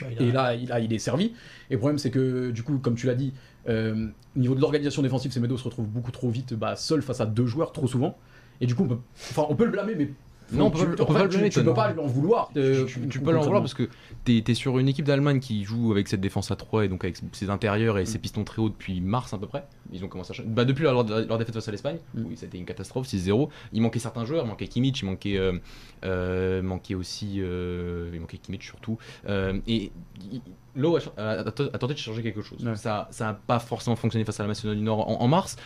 il 0.02 0.18
a- 0.18 0.22
Et 0.24 0.32
là, 0.32 0.56
il, 0.56 0.72
a, 0.72 0.80
il 0.80 0.92
est 0.94 1.00
servi. 1.00 1.34
Et 1.70 1.74
le 1.74 1.78
problème, 1.78 1.98
c'est 2.00 2.10
que, 2.12 2.52
du 2.52 2.64
coup, 2.64 2.78
comme 2.80 2.96
tu 2.96 3.06
l'as 3.08 3.16
dit, 3.16 3.34
euh, 3.70 4.08
au 4.36 4.40
niveau 4.40 4.56
de 4.56 4.62
l'organisation 4.62 5.02
défensive, 5.04 5.32
Semedo 5.32 5.58
se 5.58 5.64
retrouve 5.64 5.86
beaucoup 5.88 6.12
trop 6.12 6.30
vite 6.30 6.54
bah, 6.56 6.76
seul 6.76 7.02
face 7.04 7.22
à 7.22 7.26
deux 7.28 7.46
joueurs 7.46 7.72
trop 7.72 7.88
souvent. 7.88 8.18
Et 8.62 8.66
du 8.66 8.74
coup, 8.76 8.84
on 8.84 8.88
peut, 8.88 8.98
enfin, 9.30 9.46
on 9.50 9.56
peut 9.56 9.66
le 9.66 9.72
blâmer, 9.72 9.96
mais. 9.96 10.10
Non, 10.54 10.66
on 10.66 10.72
peut 10.72 10.96
tu, 10.96 11.02
en 11.02 11.06
fait, 11.08 11.14
le 11.24 11.30
tu- 11.30 11.36
blâmer, 11.38 11.50
tu 11.50 11.60
Ton. 11.60 11.66
peux 11.66 11.74
pas 11.74 11.92
lui 11.92 12.00
en 12.00 12.08
vouloir. 12.08 12.52
euh, 12.58 12.86
tu, 12.86 13.20
peux 13.22 13.32
l'en 13.32 13.42
vouloir 13.42 13.62
parce 13.62 13.74
que 13.74 13.90
t'es 14.26 14.44
es 14.48 14.54
sur 14.54 14.78
une 14.80 14.88
équipe 14.88 15.06
d'Allemagne 15.06 15.40
qui 15.40 15.64
joue 15.64 15.92
avec 15.92 16.08
cette 16.08 16.22
défense 16.22 16.52
à 16.52 16.56
3 16.56 16.86
et 16.86 16.88
donc 16.90 17.04
avec 17.04 17.18
ses 17.32 17.50
intérieurs 17.50 17.98
et 17.98 18.06
ses 18.06 18.20
pistons 18.20 18.44
très 18.44 18.62
hauts 18.62 18.70
depuis 18.70 19.02
mars 19.02 19.34
à 19.34 19.38
peu 19.38 19.48
près. 19.48 19.64
Ils 19.94 20.04
ont 20.04 20.08
commencé 20.08 20.34
à 20.40 20.44
bah, 20.46 20.66
depuis 20.66 20.84
leur, 20.84 21.04
leur 21.04 21.38
défaite 21.38 21.54
face 21.56 21.68
à 21.68 21.72
l'Espagne, 21.72 21.98
Mm. 22.14 22.24
oui, 22.28 22.34
c'était 22.36 22.58
une 22.58 22.66
catastrophe, 22.66 23.08
6-0. 23.08 23.50
Il 23.74 23.82
manquait 23.82 24.00
certains 24.00 24.26
joueurs, 24.26 24.46
il 24.46 24.50
manquait 24.50 24.68
Kimmich, 24.68 25.02
il 25.02 25.06
manquait, 25.06 25.38
euh, 25.38 25.54
euh, 26.04 26.62
manquait 26.62 26.96
aussi, 26.96 27.36
euh, 27.40 28.10
il 28.14 28.20
manquait 28.20 28.38
Kimmich 28.38 28.64
surtout. 28.66 28.98
Et 29.68 29.92
il- 30.32 30.42
Lowe 30.76 30.98
a, 31.18 31.44
tenté 31.52 31.94
de 31.94 31.98
changer 32.00 32.24
quelque 32.24 32.42
chose. 32.42 32.66
Ouais. 32.66 32.76
Ça, 32.78 33.08
ça 33.12 33.30
a 33.30 33.34
pas 33.34 33.60
forcément 33.60 33.98
fonctionné 33.98 34.24
face 34.24 34.40
à 34.40 34.44
la 34.44 34.48
Macédoine 34.48 34.78
du 34.78 34.84
Nord 34.84 35.10
en, 35.10 35.22
en 35.22 35.28
mars. 35.28 35.58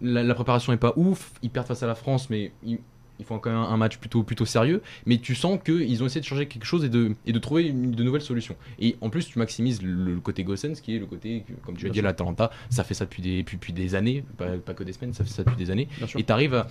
La, 0.00 0.22
la 0.22 0.34
préparation 0.34 0.72
est 0.72 0.78
pas 0.78 0.94
ouf. 0.96 1.32
Ils 1.42 1.50
perdent 1.50 1.66
face 1.66 1.82
à 1.82 1.86
la 1.86 1.94
France, 1.94 2.30
mais 2.30 2.52
ils, 2.64 2.78
ils 3.18 3.24
font 3.24 3.38
quand 3.38 3.50
même 3.50 3.58
un 3.58 3.76
match 3.76 3.96
plutôt, 3.98 4.22
plutôt 4.22 4.44
sérieux. 4.46 4.82
Mais 5.06 5.18
tu 5.18 5.34
sens 5.34 5.58
qu'ils 5.64 6.02
ont 6.02 6.06
essayé 6.06 6.20
de 6.20 6.26
changer 6.26 6.46
quelque 6.46 6.64
chose 6.64 6.84
et 6.84 6.88
de, 6.88 7.14
et 7.26 7.32
de 7.32 7.38
trouver 7.38 7.64
une- 7.64 7.92
de 7.92 8.02
nouvelles 8.02 8.20
solutions. 8.22 8.56
Et 8.78 8.96
en 9.00 9.10
plus, 9.10 9.26
tu 9.26 9.38
maximises 9.38 9.82
le, 9.82 9.92
le 9.92 10.20
côté 10.20 10.44
Gossens, 10.44 10.74
qui 10.82 10.96
est 10.96 10.98
le 10.98 11.06
côté, 11.06 11.44
comme 11.64 11.76
tu 11.76 11.86
as 11.86 11.90
dit, 11.90 12.00
l'Atalanta. 12.02 12.50
Ça 12.70 12.84
fait 12.84 12.94
ça 12.94 13.04
depuis 13.04 13.22
des, 13.22 13.38
depuis, 13.42 13.56
depuis 13.56 13.72
des 13.72 13.94
années, 13.94 14.24
pas, 14.36 14.48
pas 14.58 14.74
que 14.74 14.84
des 14.84 14.92
semaines, 14.92 15.12
ça 15.14 15.24
fait 15.24 15.30
ça 15.30 15.44
depuis 15.44 15.56
des 15.56 15.70
années. 15.70 15.88
Et 16.18 16.24
tu 16.24 16.32
arrives 16.32 16.54
à. 16.54 16.66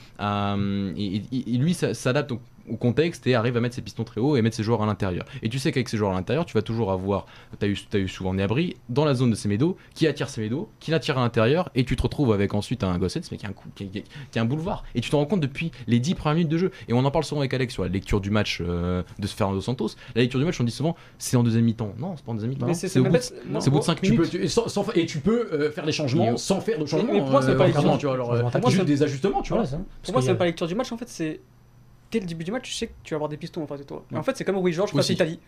à- 0.54 0.58
et, 0.96 1.16
et- 1.32 1.54
et 1.54 1.58
lui 1.58 1.74
ça- 1.74 1.94
s'adapte 1.94 2.32
au, 2.70 2.76
contexte 2.78 3.28
et 3.28 3.36
arrive 3.36 3.58
à 3.58 3.62
mettre 3.62 3.76
ses 3.76 3.82
pistons 3.82 4.04
très 4.04 4.22
haut 4.22 4.36
et 4.38 4.42
mettre 4.42 4.56
ses 4.56 4.64
joueurs 4.64 4.82
à 4.82 4.86
l'intérieur. 4.86 5.26
Et 5.44 5.50
tu 5.50 5.60
sais 5.60 5.72
qu'avec 5.72 5.90
ces 5.90 5.98
joueurs 5.98 6.12
à 6.12 6.16
l'intérieur, 6.16 6.46
tu 6.46 6.54
vas 6.54 6.62
toujours 6.62 6.92
avoir. 6.92 7.26
Tu 7.60 7.66
as 7.66 7.70
eu, 7.70 7.78
t'as 7.90 8.00
eu 8.00 8.08
souvent 8.08 8.34
Niabri 8.34 8.76
dans 8.90 9.06
la 9.06 9.14
zone 9.14 9.32
de 9.32 9.36
Semedo 9.36 9.78
qui 9.94 10.08
attire 10.08 10.30
Semedo, 10.30 10.70
qui 10.80 10.92
l'attire 10.92 11.18
à 11.18 11.22
l'intérieur 11.22 11.70
et 11.76 11.84
tu 11.86 11.96
te 11.96 12.02
retrouves 12.02 12.34
avec 12.34 12.54
ensuite 12.54 12.84
un 12.84 12.98
Gossens, 12.98 13.30
mais 13.32 13.38
qui 13.38 13.46
a 13.46 13.50
un, 13.50 13.54
coup, 13.54 13.70
qui, 13.76 13.90
a 14.36 14.42
un 14.42 14.46
boulevard. 14.46 14.84
Et 14.96 15.02
tu 15.02 15.10
t'en 15.10 15.20
rends 15.20 15.26
compte 15.26 15.42
depuis 15.42 15.72
les 15.88 16.00
10 16.00 16.16
premières 16.16 16.36
minutes 16.36 16.52
de 16.52 16.58
jeu. 16.58 16.72
Et 16.88 16.94
on 16.94 17.04
en 17.06 17.12
parle 17.12 17.24
souvent 17.24 17.42
avec 17.42 17.54
Alex 17.54 17.74
sur 17.74 17.84
la 17.84 17.90
lecture 17.90 18.22
du 18.22 18.30
match 18.30 18.62
euh, 18.62 19.04
de 19.20 19.28
Fernando 19.28 19.62
Santos. 19.62 19.90
La 20.16 20.22
lecture 20.22 20.40
du 20.40 20.46
match, 20.46 20.60
on 20.60 20.64
dit 20.64 20.72
souvent 20.72 20.96
c'est 21.18 21.38
en 21.38 21.44
deuxième 21.44 21.66
mi-temps. 21.66 21.94
Non, 21.98 22.16
c'est 22.16 22.26
pas 22.26 22.32
en 22.32 22.36
deuxième 22.36 22.52
mi-temps. 22.52 22.68
Mais 22.68 22.74
c'est- 22.74 23.00
au 23.00 23.04
bout 23.04 23.10
de- 23.10 23.18
pas- 23.18 23.24
moi, 23.50 23.62
c'est 23.62 23.68
au 23.68 23.72
bout 23.72 23.80
de 23.80 23.86
moi, 23.86 23.96
5 23.96 24.02
Tu 24.02 24.12
minutes. 24.12 24.32
peux, 24.32 24.38
tu- 24.38 24.44
et, 24.44 24.48
sans- 24.48 24.68
sans- 24.68 24.86
et 24.96 25.06
tu 25.06 25.20
peux 25.20 25.50
euh, 25.52 25.72
faire 25.72 25.86
des 25.86 25.92
changements 25.92 26.38
sans 26.38 26.62
faire 26.62 26.80
de 26.80 26.86
changements. 26.86 27.14
mais 27.14 27.20
pour 27.20 27.30
moi, 27.30 27.42
c'est 27.42 27.52
euh, 27.52 27.56
pas 27.58 27.70
tu 27.98 28.06
vois, 28.06 28.14
alors, 28.14 28.34
euh, 28.34 28.44
juste 28.70 28.86
des 28.86 29.04
ajustements, 29.04 29.42
tu 29.42 29.54
vois. 29.54 29.64
Pour 30.04 30.14
moi, 30.14 30.22
c'est 30.22 30.36
pas 30.36 30.46
la 30.46 30.50
lecture 30.50 30.68
du 30.68 30.76
match, 30.76 30.92
en 30.92 30.98
fait, 30.98 31.10
c'est. 31.10 31.42
Dès 32.16 32.22
le 32.22 32.28
début 32.28 32.44
du 32.46 32.52
match, 32.52 32.64
tu 32.70 32.74
sais 32.74 32.88
que 32.88 32.94
tu 33.04 33.14
vas 33.14 33.18
avoir 33.18 33.30
des 33.30 33.36
pistons 33.38 33.62
en 33.64 33.68
face 33.68 33.80
de 33.80 33.84
toi. 33.86 34.06
Et 34.14 34.16
en 34.18 34.24
fait, 34.24 34.38
c'est 34.38 34.46
comme 34.46 34.58
Rui 34.58 34.72
Georges 34.72 34.92
face 34.92 35.10
à 35.10 35.14
l'Italie. 35.14 35.40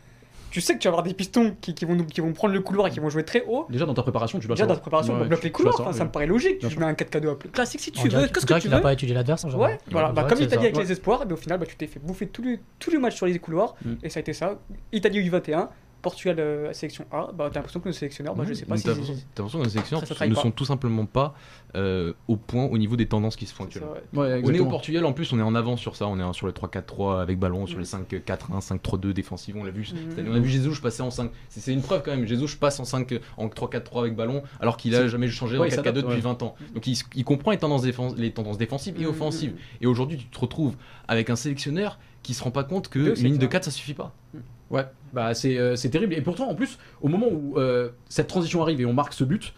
Tu 0.52 0.62
sais 0.62 0.74
que 0.76 0.80
tu 0.80 0.88
vas 0.88 0.92
avoir 0.94 1.04
des 1.04 1.14
pistons 1.14 1.56
qui, 1.62 1.74
qui 1.74 1.86
vont, 1.86 1.98
qui 2.06 2.20
vont 2.22 2.32
prendre 2.34 2.54
le 2.54 2.62
couloir 2.62 2.88
et 2.88 2.90
qui 2.92 3.00
vont 3.00 3.10
jouer 3.10 3.24
très 3.24 3.44
haut. 3.48 3.66
Déjà 3.70 3.86
dans 3.86 3.94
ta 3.94 4.02
préparation, 4.02 4.40
tu 4.40 4.48
dois 4.48 4.56
Déjà, 4.56 4.66
dans 4.66 4.76
savoir. 4.76 4.78
la 4.78 4.82
préparation, 4.82 5.14
Ouais, 5.16 5.22
on 5.24 5.28
bloque 5.28 5.40
tu- 5.42 5.46
les 5.46 5.52
tu 5.52 5.56
couloirs. 5.56 5.80
Enfin, 5.82 5.94
ça 5.94 6.04
me 6.06 6.10
paraît 6.12 6.26
logique. 6.28 6.60
Bien 6.60 6.70
Tu 6.70 6.80
mets 6.80 6.86
un 6.86 6.94
4 6.94 7.16
1 7.18 7.36
classique 7.52 7.82
si 7.82 7.92
tu 7.92 8.00
On 8.00 8.04
veux. 8.04 8.28
Qu'est-ce 8.28 8.46
que 8.46 8.60
tu 8.60 8.68
veux 8.70 8.82
pas 8.82 8.94
étudié 8.94 9.14
l'adversaire. 9.14 9.50
genre. 9.50 9.60
Ouais, 9.62 9.78
voilà. 9.92 10.12
Bah, 10.12 10.24
Ouais, 10.24 10.30
comme 10.30 10.40
l'Italie 10.40 10.64
avec 10.66 10.76
ouais. 10.78 10.84
les 10.84 10.92
espoirs, 10.94 11.24
mais 11.28 11.34
au 11.34 11.38
final, 11.38 11.60
bah, 11.60 11.66
tu 11.66 11.76
t'es 11.76 11.88
fait 11.88 12.00
bouffer 12.00 12.28
tous 12.28 12.42
les, 12.44 12.60
tous 12.80 12.92
les 12.92 12.98
matchs 12.98 13.16
sur 13.18 13.26
les 13.26 13.38
couloirs. 13.40 13.76
Mm. 13.84 13.94
Et 14.04 14.10
ça 14.10 14.20
a 14.20 14.22
été 14.22 14.32
ça. 14.34 14.58
Italie 14.94 15.20
U21, 15.30 15.68
Portugal 16.02 16.40
euh, 16.40 16.74
sélection 16.74 17.06
A. 17.12 17.30
Bah, 17.34 17.50
t'as 17.52 17.56
l'impression 17.60 17.80
que 17.80 17.90
nos 17.90 17.94
sélectionneurs, 17.94 18.36
bah, 18.36 18.44
je 18.48 18.54
sais 18.54 18.66
pas 18.66 18.78
si. 18.78 18.84
T'as 18.84 18.94
l'impression 18.96 19.60
que 19.60 19.64
nos 19.64 19.70
sélectionneurs 19.70 20.02
Ça, 20.02 20.06
ça 20.08 20.16
travaille 20.16 20.30
ne 20.30 20.36
pas. 20.36 20.42
sont 20.42 20.52
tout 20.52 20.66
simplement 20.66 21.06
pas 21.06 21.34
euh, 21.76 22.14
au 22.28 22.38
point 22.38 22.66
au 22.66 22.78
niveau 22.78 22.96
des 22.96 23.08
tendances 23.08 23.36
qui 23.36 23.46
se 23.46 23.54
font 23.54 23.64
ça, 23.64 23.68
actuellement. 23.68 23.92
ouais. 24.14 24.20
Ouais, 24.20 24.42
On 24.46 24.54
est 24.54 24.60
au. 24.60 24.66
Portugal 24.68 25.06
en 25.06 25.14
plus, 25.14 25.32
on 25.34 25.40
est 25.40 25.44
en 25.44 25.56
avant 25.56 25.76
sur 25.78 25.96
ça, 25.96 26.08
on 26.08 26.20
est 26.20 26.24
en- 26.24 26.34
sur 26.34 26.46
le 26.48 26.54
3-4-3 26.54 27.22
avec 27.22 27.40
ballon, 27.40 27.66
sur 27.68 27.80
les 27.80 27.86
5-4-1, 27.86 28.62
5-3-2 28.62 29.12
défensifs, 29.14 29.56
on 29.58 29.64
l'a 29.64 29.72
vu. 29.72 29.88
Mhm. 30.18 30.28
On 30.30 30.36
a 30.36 30.40
vu 30.40 30.50
Jesus 30.50 30.80
passer 30.82 31.02
en 31.02 31.10
5. 31.12 31.32
C'est 31.50 31.74
une 31.74 31.82
preuve 31.82 32.04
quand 32.04 32.12
même, 32.16 32.26
Jesus 32.26 32.58
passe 32.60 32.80
en 32.80 32.86
5 32.86 33.20
en 33.38 33.48
3-4-3 33.50 34.00
avec 34.02 34.16
ballon 34.16 34.44
alors 34.60 34.78
qu'il 34.78 34.96
a 34.96 35.08
jamais 35.08 35.28
changé 35.30 35.58
en 35.58 35.62
Ouais, 35.62 35.68
il 35.70 35.72
4-4-2 35.72 35.76
s'adapte, 35.76 35.96
depuis 35.98 36.16
ouais. 36.16 36.22
20 36.22 36.44
ans. 36.44 36.56
Donc 36.74 36.88
il, 36.88 37.24
comprend 37.26 37.52
les 37.52 37.58
tendances, 37.58 37.82
défense- 37.82 38.16
les 38.16 38.32
tendances 38.32 38.58
défensives 38.58 38.96
et 38.98 39.04
Mhm. 39.04 39.10
offensives. 39.10 39.56
Et 39.82 39.88
aujourd'hui, 39.88 40.18
tu 40.18 40.26
te 40.28 40.40
retrouves 40.40 40.76
avec 41.08 41.30
un 41.30 41.36
sélectionneur 41.36 42.00
qui 42.24 42.34
se 42.34 42.44
rend 42.44 42.52
pas 42.52 42.64
compte 42.64 42.90
que 42.90 43.00
une 43.00 43.06
ligne 43.06 43.14
de 43.14 43.16
sélectionneurs. 43.18 43.50
4 43.50 43.64
ça 43.66 43.72
suffit 43.72 43.94
pas. 43.94 44.14
Ouais, 44.70 44.86
bah 45.14 45.34
c'est 45.34 45.58
euh, 45.58 45.76
c'est 45.76 45.90
terrible. 45.90 46.14
Et 46.14 46.22
pourtant, 46.22 46.50
en 46.50 46.56
plus, 46.56 46.78
au 47.02 47.08
moment 47.08 47.28
où 47.32 47.58
euh, 47.58 47.90
cette 48.10 48.28
transition 48.28 48.62
arrive 48.62 48.82
et 48.82 48.86
on 48.86 48.94
marque 48.94 49.14
ce 49.14 49.24
but, 49.24 49.54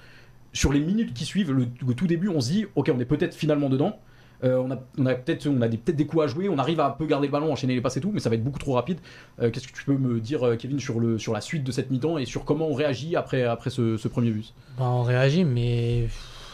sur 0.53 0.71
les 0.71 0.79
minutes 0.79 1.13
qui 1.13 1.25
suivent, 1.25 1.51
le, 1.51 1.65
tout 1.93 2.07
début, 2.07 2.29
on 2.29 2.41
se 2.41 2.51
dit, 2.51 2.65
ok, 2.75 2.91
on 2.93 2.99
est 2.99 3.05
peut-être 3.05 3.33
finalement 3.35 3.69
dedans. 3.69 3.99
Euh, 4.43 4.55
on 4.55 4.71
a, 4.71 4.77
on 4.97 5.05
a 5.05 5.15
peut-être 5.15 5.49
des, 5.49 5.77
peut-être 5.77 5.97
des 5.97 6.05
coups 6.05 6.23
à 6.23 6.27
jouer, 6.27 6.47
on 6.47 6.57
arrive 6.57 6.79
à 6.79 6.91
peu 6.91 7.05
garder 7.05 7.27
le 7.27 7.31
ballon, 7.31 7.51
enchaîner 7.51 7.75
les 7.75 7.81
passes 7.81 7.97
et 7.97 8.01
tout, 8.01 8.11
mais 8.13 8.21
ça 8.21 8.29
va 8.29 8.35
être 8.35 8.43
beaucoup 8.43 8.59
trop 8.59 8.73
rapide. 8.73 8.99
Qu'est-ce 9.37 9.67
que 9.67 9.73
tu 9.73 9.83
peux 9.83 9.97
me 9.97 10.21
dire, 10.21 10.55
Kevin, 10.57 10.79
sur, 10.79 11.01
le, 11.01 11.19
sur 11.19 11.33
la 11.33 11.41
suite 11.41 11.65
de 11.65 11.71
cette 11.73 11.91
mi-temps 11.91 12.17
et 12.17 12.25
sur 12.25 12.45
comment 12.45 12.69
on 12.69 12.73
réagit 12.73 13.17
après, 13.17 13.43
après 13.43 13.69
ce, 13.69 14.07
premier 14.07 14.31
but? 14.31 14.53
Bah, 14.77 14.85
on 14.85 15.03
réagit, 15.03 15.43
mais, 15.43 16.07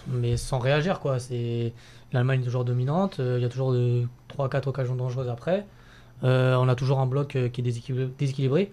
mais 0.07 0.35
sans 0.35 0.57
réagir. 0.57 0.99
quoi. 0.99 1.19
C'est 1.19 1.73
L'Allemagne 2.11 2.41
est 2.41 2.45
toujours 2.45 2.65
dominante, 2.65 3.17
il 3.19 3.41
y 3.41 3.45
a 3.45 3.49
toujours 3.49 3.73
de 3.73 4.05
3-4 4.35 4.69
occasions 4.69 4.95
dangereuses 4.95 5.29
après. 5.29 5.65
Euh, 6.23 6.55
on 6.55 6.67
a 6.69 6.75
toujours 6.75 6.99
un 6.99 7.05
bloc 7.07 7.35
euh, 7.35 7.49
qui 7.49 7.61
est 7.61 7.63
déséquilibré. 7.63 8.09
déséquilibré. 8.17 8.71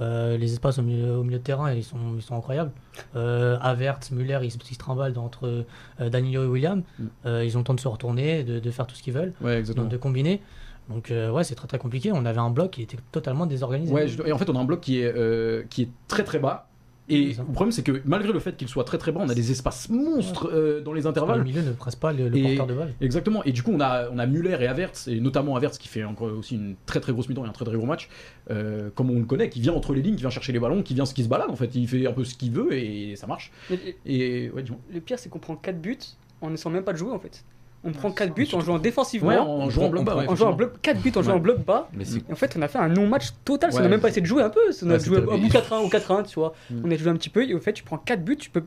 Euh, 0.00 0.36
les 0.36 0.52
espaces 0.52 0.78
au 0.78 0.82
milieu, 0.82 1.16
au 1.16 1.22
milieu 1.22 1.38
de 1.38 1.42
terrain, 1.44 1.72
ils 1.72 1.84
sont, 1.84 1.96
ils 2.16 2.22
sont 2.22 2.36
incroyables. 2.36 2.72
Euh, 3.14 3.58
Havertz, 3.60 4.10
Müller, 4.10 4.38
ils, 4.42 4.50
se- 4.50 4.58
ils 4.70 4.74
se 4.74 4.78
trimballent 4.78 5.16
entre 5.18 5.64
euh, 6.00 6.08
Danilo 6.10 6.44
et 6.44 6.46
William. 6.46 6.82
Mm. 6.98 7.04
Ils 7.44 7.56
ont 7.56 7.60
le 7.60 7.64
temps 7.64 7.74
de 7.74 7.80
se 7.80 7.88
retourner, 7.88 8.42
de, 8.42 8.58
de 8.58 8.70
faire 8.70 8.86
tout 8.86 8.94
ce 8.94 9.02
qu'ils 9.02 9.12
veulent, 9.12 9.32
Ouais, 9.40 9.62
donc 9.62 9.88
de 9.88 9.96
combiner. 9.96 10.40
Donc 10.88 11.10
ouais, 11.12 11.44
c'est 11.44 11.54
très 11.54 11.68
très 11.68 11.78
compliqué. 11.78 12.10
On 12.12 12.24
avait 12.26 12.40
un 12.40 12.50
bloc 12.50 12.72
qui 12.72 12.82
était 12.82 12.96
totalement 13.12 13.46
désorganisé. 13.46 13.92
Ouais, 13.92 14.08
je- 14.08 14.20
et 14.26 14.32
en 14.32 14.38
fait, 14.38 14.48
on 14.50 14.56
a 14.56 14.58
un 14.60 14.64
bloc 14.64 14.80
qui 14.80 15.00
est, 15.00 15.68
qui 15.68 15.82
est 15.82 15.88
très 16.08 16.24
très 16.24 16.38
bas 16.38 16.68
Et 17.14 17.34
le 17.34 17.52
problème, 17.52 17.72
c'est 17.72 17.82
que 17.82 18.00
malgré 18.04 18.32
le 18.32 18.38
fait 18.40 18.56
qu'il 18.56 18.68
soit 18.68 18.84
très 18.84 18.98
très 18.98 19.12
bas, 19.12 19.20
on 19.22 19.28
a 19.28 19.34
des 19.34 19.50
espaces 19.50 19.88
monstres 19.88 20.50
euh, 20.52 20.80
dans 20.80 20.92
les 20.92 21.02
Le 21.02 21.06
intervalles. 21.08 21.42
milieu 21.44 21.62
ne 21.62 21.72
presse 21.72 21.96
pas 21.96 22.12
le, 22.12 22.28
le 22.28 22.36
Et- 22.36 22.42
porteur 22.42 22.66
de 22.66 22.74
balle. 22.74 22.94
Exactement. 23.00 23.42
Et 23.44 23.52
du 23.52 23.62
coup, 23.62 23.72
on 23.72 23.80
a, 23.80 24.08
on 24.10 24.18
a 24.18 24.26
Muller 24.26 24.56
et 24.60 24.66
Havertz, 24.66 25.08
et 25.08 25.20
notamment 25.20 25.56
Havertz 25.56 25.78
qui 25.78 25.88
fait 25.88 26.04
encore 26.04 26.32
aussi 26.36 26.54
une 26.54 26.74
très 26.86 27.00
très 27.00 27.12
grosse 27.12 27.28
mi-temps 27.28 27.44
et 27.44 27.48
un 27.48 27.52
très 27.52 27.64
très 27.64 27.76
gros 27.76 27.86
match, 27.86 28.08
euh, 28.50 28.90
comme 28.94 29.10
on 29.10 29.18
le 29.18 29.24
connaît, 29.24 29.48
qui 29.50 29.60
vient 29.60 29.72
entre 29.74 29.94
les 29.94 30.02
lignes, 30.02 30.14
qui 30.16 30.22
vient 30.22 30.30
chercher 30.30 30.52
les 30.52 30.60
ballons, 30.60 30.82
qui 30.82 30.94
vient 30.94 31.06
qui 31.14 31.24
se 31.24 31.28
balade 31.28 31.50
en 31.50 31.56
fait. 31.56 31.74
Il 31.74 31.86
fait 31.88 32.06
un 32.06 32.12
peu 32.12 32.24
ce 32.24 32.34
qu'il 32.34 32.52
veut 32.52 32.72
et 32.72 33.16
ça 33.16 33.26
marche. 33.26 33.50
Mais 33.70 33.76
le- 33.76 34.10
Et 34.10 34.50
ouais, 34.50 34.64
le 34.92 35.00
pire, 35.00 35.18
c'est 35.18 35.28
qu'on 35.28 35.38
prend 35.38 35.56
4 35.56 35.80
buts 35.80 35.98
en 36.40 36.50
ne 36.50 36.56
même 36.70 36.84
pas 36.84 36.92
de 36.92 36.98
jouer 36.98 37.12
en 37.12 37.18
fait. 37.18 37.44
On 37.84 37.90
prend 37.90 38.08
Ouais, 38.08 38.14
4 38.14 38.28
c'est- 38.28 38.34
buts 38.34 38.48
en 38.54 38.60
jouant 38.60 38.78
défensivement. 38.78 39.28
Ouais, 39.30 39.38
en 39.38 39.68
jouant 39.68 39.86
en 39.86 39.88
bloc 39.90 40.04
bas. 40.04 40.12
en 40.12 40.14
jouant 40.14 40.20
en 40.20 40.24
effectivement. 40.26 40.52
bloc, 40.52 40.80
4 40.82 41.00
buts 41.02 41.12
en 41.16 41.22
jouant 41.22 41.34
en 41.34 41.38
bloc 41.40 41.64
bas. 41.64 41.88
En 42.30 42.34
fait, 42.36 42.54
on 42.56 42.62
a 42.62 42.68
fait 42.68 42.78
un 42.78 42.88
non-match 42.88 43.30
total. 43.44 43.72
Ça 43.72 43.78
Ouais. 43.78 43.82
n'a 43.84 43.88
même 43.88 44.00
pas 44.00 44.08
essayé 44.08 44.22
de 44.22 44.26
jouer 44.26 44.42
un 44.42 44.50
peu. 44.50 44.60
On 44.84 44.90
a 44.90 44.98
joué 44.98 45.18
au 45.18 45.36
bout 45.38 45.48
4-1 45.48 45.80
ou 45.82 45.88
4-1, 45.88 46.22
tu 46.22 46.34
vois. 46.38 46.54
Mm. 46.70 46.82
On 46.84 46.90
a 46.90 46.96
joué 46.96 47.10
un 47.10 47.16
petit 47.16 47.28
peu. 47.30 47.44
Et 47.48 47.54
au 47.54 47.60
fait, 47.60 47.72
tu 47.72 47.82
prends 47.82 47.98
4 47.98 48.24
buts, 48.24 48.36
tu 48.36 48.50
peux. 48.50 48.62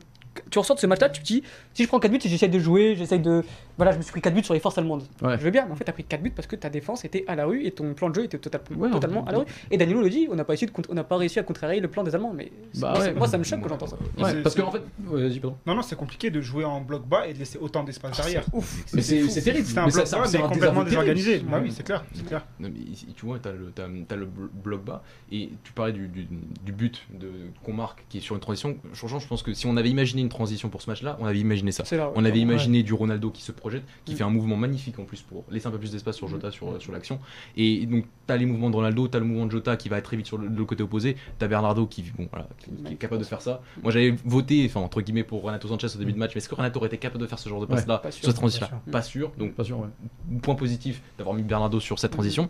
Tu 0.50 0.58
ressors 0.58 0.76
de 0.76 0.80
ce 0.80 0.86
match-là, 0.86 1.08
tu 1.08 1.20
te 1.22 1.26
dis, 1.26 1.42
si 1.74 1.82
je 1.82 1.88
prends 1.88 1.98
4 2.00 2.10
buts 2.10 2.18
et 2.24 2.28
j'essaye 2.28 2.48
de 2.48 2.58
jouer, 2.58 2.94
j'essaye 2.96 3.20
de. 3.20 3.42
Voilà, 3.76 3.92
je 3.92 3.98
me 3.98 4.02
suis 4.02 4.12
pris 4.12 4.20
4 4.22 4.34
buts 4.34 4.44
sur 4.44 4.54
les 4.54 4.60
forces 4.60 4.78
allemandes. 4.78 5.02
Ouais. 5.22 5.36
Je 5.38 5.44
veux 5.44 5.50
bien, 5.50 5.66
mais 5.66 5.72
en 5.72 5.76
fait, 5.76 5.84
t'as 5.84 5.92
pris 5.92 6.04
4 6.04 6.22
buts 6.22 6.30
parce 6.34 6.46
que 6.48 6.56
ta 6.56 6.70
défense 6.70 7.04
était 7.04 7.24
à 7.28 7.34
la 7.36 7.44
rue 7.46 7.64
et 7.64 7.70
ton 7.72 7.92
plan 7.94 8.08
de 8.10 8.14
jeu 8.14 8.24
était 8.24 8.38
total- 8.38 8.60
Ouais, 8.76 8.90
totalement 8.90 9.22
on- 9.24 9.28
à 9.28 9.32
la 9.32 9.38
rue. 9.38 9.44
Et 9.70 9.76
Danilo 9.76 10.00
le 10.02 10.08
dit, 10.10 10.28
on 10.30 10.34
n'a 10.34 10.44
pas, 10.44 10.54
de 10.54 10.66
on 10.88 10.94
n'a 10.94 11.04
pas 11.04 11.16
réussi 11.16 11.38
à 11.38 11.42
contrarier 11.42 11.80
le 11.80 11.88
plan 11.88 12.02
des 12.02 12.14
Allemands. 12.14 12.32
Mais 12.34 12.50
Bah 12.76 12.90
moi, 12.92 12.98
ouais. 13.00 13.04
ça- 13.06 13.12
moi, 13.14 13.28
ça 13.28 13.38
me 13.38 13.44
choque 13.44 13.60
quand 13.60 13.68
j'entends 13.68 13.86
ça. 13.86 13.96
Ouais, 13.96 14.30
c'est- 14.30 14.42
parce 14.42 14.54
c'est- 14.54 14.62
qu'en 14.62 14.70
fait, 14.70 14.82
ouais, 15.06 15.28
vas-y, 15.28 15.40
pardon. 15.40 15.56
Non, 15.66 15.74
non, 15.74 15.82
c'est 15.82 15.96
compliqué 15.96 16.30
de 16.30 16.40
jouer 16.40 16.64
en 16.64 16.80
bloc 16.80 17.06
bas 17.06 17.26
et 17.26 17.34
de 17.34 17.38
laisser 17.38 17.58
autant 17.58 17.84
d'espace 17.84 18.16
derrière. 18.16 18.44
Ouf. 18.52 18.84
Mais 18.94 19.02
c'est 19.02 19.28
c'est 19.28 19.42
terrible. 19.42 19.66
C'était 19.66 19.78
un 19.80 19.86
Mais 19.86 19.92
bloc 19.92 20.06
ça- 20.06 20.18
bas, 20.18 20.24
c'est 20.26 20.38
mais 20.38 20.44
complètement 20.44 20.84
désorganisé. 20.84 21.38
Bah 21.40 21.56
Ouais. 21.58 21.64
oui, 21.64 21.72
c'est 21.74 21.82
clair, 21.82 22.04
c'est 22.14 22.24
clair. 22.26 22.44
Non, 22.60 22.68
mais 22.72 22.80
ici, 22.90 23.06
tu 23.16 23.26
vois, 23.26 23.38
t'as 23.38 23.52
le, 23.52 23.72
t'as, 23.74 23.84
t'as 24.08 24.16
le 24.16 24.26
bl- 24.26 24.48
bloc 24.52 24.84
bas, 24.84 25.02
et 25.30 25.50
tu 25.64 25.72
parlais 25.72 25.92
du, 25.92 26.08
du, 26.08 26.26
du 26.64 26.72
but 26.72 27.02
de, 27.12 27.28
qu'on 27.64 27.72
marque, 27.72 28.04
qui 28.08 28.18
est 28.18 28.20
sur 28.20 28.34
une 28.34 28.40
transition. 28.40 28.76
Franchement, 28.92 29.18
je 29.18 29.26
pense 29.28 29.42
que 29.42 29.52
si 29.52 29.66
on 29.66 29.76
avait 29.76 29.90
imaginé 29.90 30.22
une 30.26 30.30
transition 30.30 30.68
pour 30.68 30.82
ce 30.82 30.90
match-là, 30.90 31.16
on 31.20 31.24
avait 31.26 31.38
imaginé 31.38 31.72
ça. 31.72 31.84
On 32.14 32.24
avait 32.24 32.32
Ouais. 32.32 32.38
imaginé 32.40 32.82
du 32.82 32.92
Ronaldo 32.92 33.30
qui 33.30 33.42
se 33.42 33.52
projette, 33.52 33.82
qui 34.04 34.12
Mm. 34.12 34.16
fait 34.16 34.24
un 34.24 34.30
mouvement 34.30 34.56
magnifique 34.56 34.98
en 34.98 35.04
plus 35.04 35.22
pour 35.22 35.44
laisser 35.50 35.66
un 35.66 35.70
peu 35.70 35.78
plus 35.78 35.92
d'espace 35.92 36.16
sur 36.16 36.28
Jota 36.28 36.50
sur, 36.50 36.80
sur 36.82 36.92
l'action. 36.92 37.18
Et 37.56 37.86
donc, 37.86 38.04
t'as 38.26 38.36
les 38.36 38.44
mouvements 38.46 38.70
de 38.70 38.76
Ronaldo, 38.76 39.08
t'as 39.08 39.18
le 39.20 39.24
mouvement 39.24 39.46
de 39.46 39.50
Jota 39.52 39.76
qui 39.76 39.88
va 39.88 39.98
être 39.98 40.04
très 40.04 40.16
vite 40.16 40.26
sur 40.26 40.36
le, 40.38 40.48
le 40.48 40.64
côté 40.64 40.82
opposé, 40.82 41.16
t'as 41.38 41.46
Bernardo 41.48 41.86
qui, 41.86 42.02
bon, 42.18 42.28
voilà, 42.30 42.48
qui, 42.58 42.70
qui 42.84 42.92
est 42.92 42.96
capable 42.96 43.20
de 43.22 43.26
faire 43.26 43.40
ça. 43.42 43.62
Moi, 43.82 43.92
j'avais 43.92 44.14
voté, 44.24 44.64
enfin, 44.66 44.80
entre 44.80 45.00
guillemets, 45.00 45.24
pour 45.24 45.42
Renato 45.42 45.68
Sanchez 45.68 45.88
au 45.94 45.98
début 45.98 46.12
de 46.12 46.18
match, 46.18 46.32
mais 46.34 46.38
est-ce 46.38 46.48
que 46.48 46.54
Renato 46.54 46.78
aurait 46.78 46.88
été 46.88 46.98
capable 46.98 47.22
de 47.22 47.26
faire 47.26 47.38
ce 47.38 47.48
genre 47.48 47.60
de 47.60 47.66
passe-là, 47.66 47.98
pas 47.98 48.10
sûr, 48.10 48.20
sur 48.24 48.28
cette 48.32 48.36
transition 48.36 48.66
pas 48.66 48.72
sûr. 48.72 48.90
Pas 48.92 49.02
sûr. 49.02 49.32
Donc, 49.38 49.54
Pas 49.54 49.64
sûr, 49.64 49.78
ouais. 49.80 50.38
point 50.42 50.54
positif 50.56 51.00
d'avoir 51.18 51.34
mis 51.36 51.42
Bernardo 51.42 51.78
sur 51.80 51.98
cette 51.98 52.10
transition. 52.12 52.48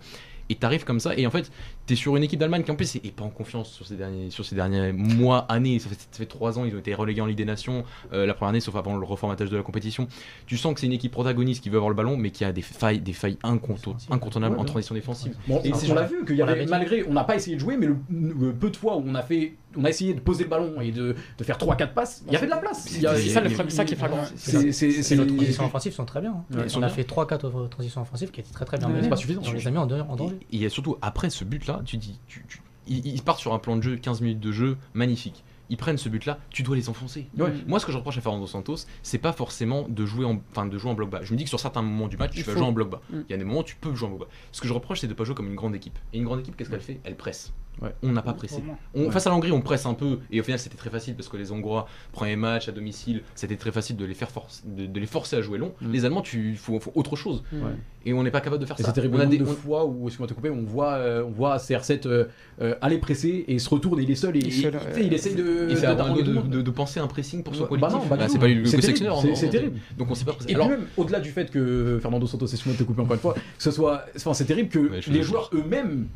Et 0.48 0.54
t'arrives 0.54 0.84
comme 0.84 1.00
ça, 1.00 1.16
et 1.16 1.26
en 1.26 1.30
fait, 1.30 1.50
t'es 1.86 1.94
sur 1.94 2.16
une 2.16 2.22
équipe 2.24 2.38
d'Allemagne 2.40 2.62
qui 2.64 2.70
en 2.70 2.74
plus 2.76 2.96
est, 2.96 3.04
est 3.06 3.12
pas 3.14 3.24
en 3.24 3.30
confiance 3.30 3.70
sur 3.72 3.86
ces 3.86 3.94
derniers, 3.96 4.30
sur 4.30 4.44
ces 4.44 4.54
derniers 4.54 4.92
mois, 4.92 5.38
années. 5.48 5.78
Ça 5.78 5.88
fait, 5.88 5.94
ça 5.94 6.18
fait 6.18 6.26
trois 6.26 6.58
ans, 6.58 6.64
ils 6.64 6.74
ont 6.74 6.78
été 6.78 6.94
relégués 6.94 7.20
en 7.20 7.26
Ligue 7.26 7.36
des 7.38 7.44
Nations, 7.44 7.84
euh, 8.12 8.26
la 8.26 8.34
première 8.34 8.50
année, 8.50 8.60
sauf 8.60 8.74
avant 8.76 8.96
le 8.96 9.04
reformatage 9.06 9.50
de 9.50 9.56
la 9.56 9.62
compétition. 9.62 10.08
Tu 10.46 10.56
sens 10.56 10.74
que 10.74 10.80
c'est 10.80 10.86
une 10.86 10.92
équipe 10.92 11.12
protagoniste 11.12 11.62
qui 11.62 11.70
veut 11.70 11.76
avoir 11.76 11.90
le 11.90 11.96
ballon, 11.96 12.16
mais 12.16 12.30
qui 12.30 12.44
a 12.44 12.52
des 12.52 12.62
failles, 12.62 13.00
des 13.00 13.12
failles 13.12 13.38
incontour- 13.42 13.96
incontournables 14.10 14.56
Ouais, 14.56 14.60
en 14.62 14.64
transition 14.64 14.94
défensive. 14.94 15.36
Bon, 15.48 15.60
Et 15.64 15.72
on 15.90 15.94
l'a 15.94 16.02
vu 16.06 16.24
qu'il 16.24 16.36
y 16.36 16.42
avait, 16.42 16.66
malgré, 16.66 17.04
on 17.08 17.12
n'a 17.12 17.24
pas 17.24 17.36
essayé 17.36 17.56
de 17.56 17.60
jouer, 17.60 17.76
mais 17.76 17.86
le, 17.86 17.96
le 18.10 18.52
peu 18.52 18.70
de 18.70 18.76
fois 18.76 18.96
où 18.96 19.04
on 19.06 19.14
a 19.14 19.22
fait, 19.22 19.54
on 19.78 19.84
a 19.84 19.90
essayé 19.90 20.14
de 20.14 20.20
poser 20.20 20.44
le 20.44 20.50
ballon 20.50 20.80
et 20.80 20.90
de, 20.90 21.14
de 21.38 21.44
faire 21.44 21.58
3-4 21.58 21.92
passes, 21.92 22.22
il 22.26 22.32
y 22.32 22.36
avait 22.36 22.46
de 22.46 22.50
la 22.50 22.56
place. 22.56 22.86
C'est 22.88 23.00
ça, 23.28 23.40
mais- 23.42 23.70
ça 23.70 23.84
qui 23.84 23.94
est 23.94 23.96
flagrant. 23.96 24.24
C'est 24.36 25.16
nos 25.16 25.24
transitions 25.26 25.66
offensives 25.66 25.92
sont 25.92 26.04
très 26.04 26.20
bien. 26.20 26.30
hein. 26.32 26.56
Ouais, 26.56 26.64
on 26.74 26.82
a 26.82 26.86
bien. 26.86 26.88
fait 26.88 27.02
3-4 27.02 27.68
transitions 27.68 28.00
offensives 28.02 28.30
qui 28.30 28.40
étaient 28.40 28.52
très 28.52 28.64
très 28.64 28.78
bien 28.78 28.86
Ouais. 28.88 28.92
menées. 28.94 29.04
C'est 29.04 29.08
pas 29.10 29.16
suffisant. 29.16 29.42
On 29.46 29.52
les 29.52 29.66
a 29.66 29.70
mis 29.70 29.78
en, 29.78 29.86
danger. 29.86 30.34
Et 30.50 30.56
il 30.56 30.62
y 30.62 30.66
a 30.66 30.70
surtout, 30.70 30.96
après 31.02 31.30
ce 31.30 31.44
tu 31.84 31.96
dis, 31.96 32.18
tu, 32.26 32.44
tu- 32.48 32.60
ils, 32.86 33.06
ils 33.06 33.22
partent 33.22 33.40
sur 33.40 33.52
un 33.54 33.58
plan 33.58 33.76
de 33.76 33.82
jeu, 33.82 33.96
15 33.96 34.20
minutes 34.20 34.40
de 34.40 34.52
jeu, 34.52 34.76
magnifique. 34.94 35.44
Ils 35.68 35.76
prennent 35.76 35.98
ce 35.98 36.08
but-là, 36.08 36.38
tu 36.50 36.62
dois 36.62 36.76
les 36.76 36.88
enfoncer. 36.88 37.26
Ouais. 37.36 37.52
Moi, 37.66 37.80
ce 37.80 37.86
que 37.86 37.90
je 37.90 37.96
reproche 37.96 38.16
à 38.18 38.20
Fernando 38.20 38.46
Santos, 38.46 38.76
c'est 39.02 39.18
pas 39.18 39.32
forcément 39.32 39.86
de 39.88 40.06
jouer 40.06 40.24
en, 40.24 40.40
enfin, 40.52 40.64
de 40.66 40.78
jouer 40.78 40.92
en 40.92 40.94
bloc 40.94 41.10
bas. 41.10 41.22
Je 41.24 41.32
me 41.32 41.38
dis 41.38 41.42
que 41.42 41.48
sur 41.50 41.58
certains 41.58 41.82
moments 41.82 42.06
du 42.06 42.16
match, 42.16 42.30
tu 42.30 42.38
Il 42.38 42.44
vas 42.44 42.52
faut. 42.52 42.58
jouer 42.58 42.68
en 42.68 42.72
bloc 42.72 42.88
bas. 42.88 43.00
Mm. 43.10 43.16
Il 43.28 43.32
y 43.32 43.34
a 43.34 43.36
des 43.36 43.44
moments 43.44 43.60
où 43.60 43.64
tu 43.64 43.74
peux 43.74 43.92
jouer 43.92 44.06
en 44.06 44.10
bloc 44.12 44.28
bas. 44.28 44.34
Ce 44.52 44.60
que 44.60 44.68
je 44.68 44.72
reproche, 44.72 45.00
c'est 45.00 45.08
de 45.08 45.14
pas 45.14 45.24
jouer 45.24 45.34
comme 45.34 45.48
une 45.48 45.56
grande 45.56 45.74
équipe. 45.74 45.98
Et 46.12 46.18
une 46.18 46.24
grande 46.24 46.38
équipe, 46.38 46.56
qu'est-ce 46.56 46.70
qu'elle 46.70 46.80
fait? 46.80 47.00
Elle 47.02 47.16
presse. 47.16 47.52
Ouais. 47.82 47.90
On 48.02 48.10
n'a 48.12 48.22
pas 48.22 48.32
pressé. 48.32 48.62
On- 48.94 49.04
Ouais. 49.04 49.10
Face 49.10 49.26
à 49.26 49.30
la 49.30 49.36
Hongrie, 49.36 49.52
on 49.52 49.60
presse 49.60 49.84
un 49.84 49.92
peu, 49.92 50.20
et 50.30 50.40
au 50.40 50.42
final, 50.42 50.58
c'était 50.58 50.78
très 50.78 50.88
facile 50.88 51.14
parce 51.14 51.28
que 51.28 51.36
les 51.36 51.52
Hongrois, 51.52 51.86
premier 52.12 52.34
match 52.36 52.68
à 52.68 52.72
domicile, 52.72 53.22
c'était 53.34 53.56
très 53.56 53.70
facile 53.70 53.96
de 53.96 54.04
les 54.06 54.14
faire 54.14 54.30
force, 54.30 54.62
de, 54.66 54.86
de 54.86 54.98
les 55.00 55.06
forcer 55.06 55.36
à 55.36 55.42
jouer 55.42 55.58
long. 55.58 55.74
Mm. 55.82 55.92
Les 55.92 56.04
Allemands, 56.06 56.22
tu 56.22 56.54
faut, 56.56 56.80
faut 56.80 56.92
autre 56.94 57.16
chose. 57.16 57.42
Ouais. 57.52 57.58
Et 58.06 58.12
on 58.14 58.22
n'est 58.22 58.30
pas 58.30 58.40
capable 58.40 58.62
de 58.62 58.66
faire 58.66 58.76
Et 58.78 58.82
ça. 58.82 58.88
c'est 58.88 58.94
terrible 58.94 59.16
On 59.16 59.20
a 59.20 59.26
des, 59.26 59.42
on- 59.42 59.46
fois 59.46 59.84
où, 59.84 60.04
excuse-moi 60.06 60.26
de 60.26 60.32
te 60.32 60.36
couper, 60.36 60.48
on 60.50 60.62
voit, 60.62 60.94
euh, 60.94 61.24
on 61.26 61.30
voit 61.32 61.58
CR7 61.58 62.06
euh, 62.06 62.24
euh, 62.62 62.74
aller 62.80 62.96
presser 62.98 63.44
et 63.46 63.58
se 63.58 63.68
retourne 63.68 64.00
et 64.00 64.04
il 64.04 64.10
est 64.10 64.14
seul 64.14 64.36
et, 64.36 64.40
Il 64.40 64.52
seul, 64.52 64.78
il 64.98 65.12
essaye 65.12 65.34
de. 65.34 65.68
Et 65.70 65.76
c'est 65.76 65.84
à 65.86 65.94
de- 65.94 66.00
Ronaldo 66.02 66.22
de, 66.22 66.32
de- 66.40 66.56
de- 66.56 66.62
de 66.62 66.70
penser 66.70 66.98
à 67.00 67.02
un 67.02 67.08
pressing 67.08 67.42
pour 67.42 67.54
son 67.54 67.62
Bah 67.64 67.68
collectif. 67.68 67.92
non, 67.94 68.00
pas 68.06 68.16
du 68.16 68.22
Ah, 68.22 68.26
tout. 68.26 68.32
c'est 68.32 68.38
pas 68.38 68.46
lui 68.46 68.54
le 68.54 68.64
C'est 68.64 68.80
sélectionneur. 68.80 69.16
terrible, 69.16 69.28
non, 69.30 69.34
c'est- 69.34 69.40
c'est 69.40 69.46
non. 69.46 69.52
terrible. 69.52 69.78
Donc 69.98 70.10
on 70.10 70.14
sait 70.14 70.24
pas 70.24 70.32
presser. 70.32 70.50
Et 70.50 70.54
Alors, 70.54 70.68
puis 70.68 70.76
même, 70.78 70.86
au-delà 70.96 71.20
du 71.20 71.30
fait 71.30 71.50
que 71.50 71.98
Fernando 72.00 72.26
Santos, 72.26 72.46
excuse-moi 72.46 72.74
de 72.74 72.78
te 72.78 72.84
couper 72.84 73.02
encore 73.02 73.14
une 73.14 73.20
fois, 73.20 73.34
que 73.34 73.40
ce 73.58 73.70
soit. 73.70 74.04
Enfin, 74.16 74.32
c'est 74.32 74.46
terrible 74.46 74.70
que 74.70 75.10
les 75.10 75.22
joueurs 75.22 75.50
eux-mêmes 75.52 76.06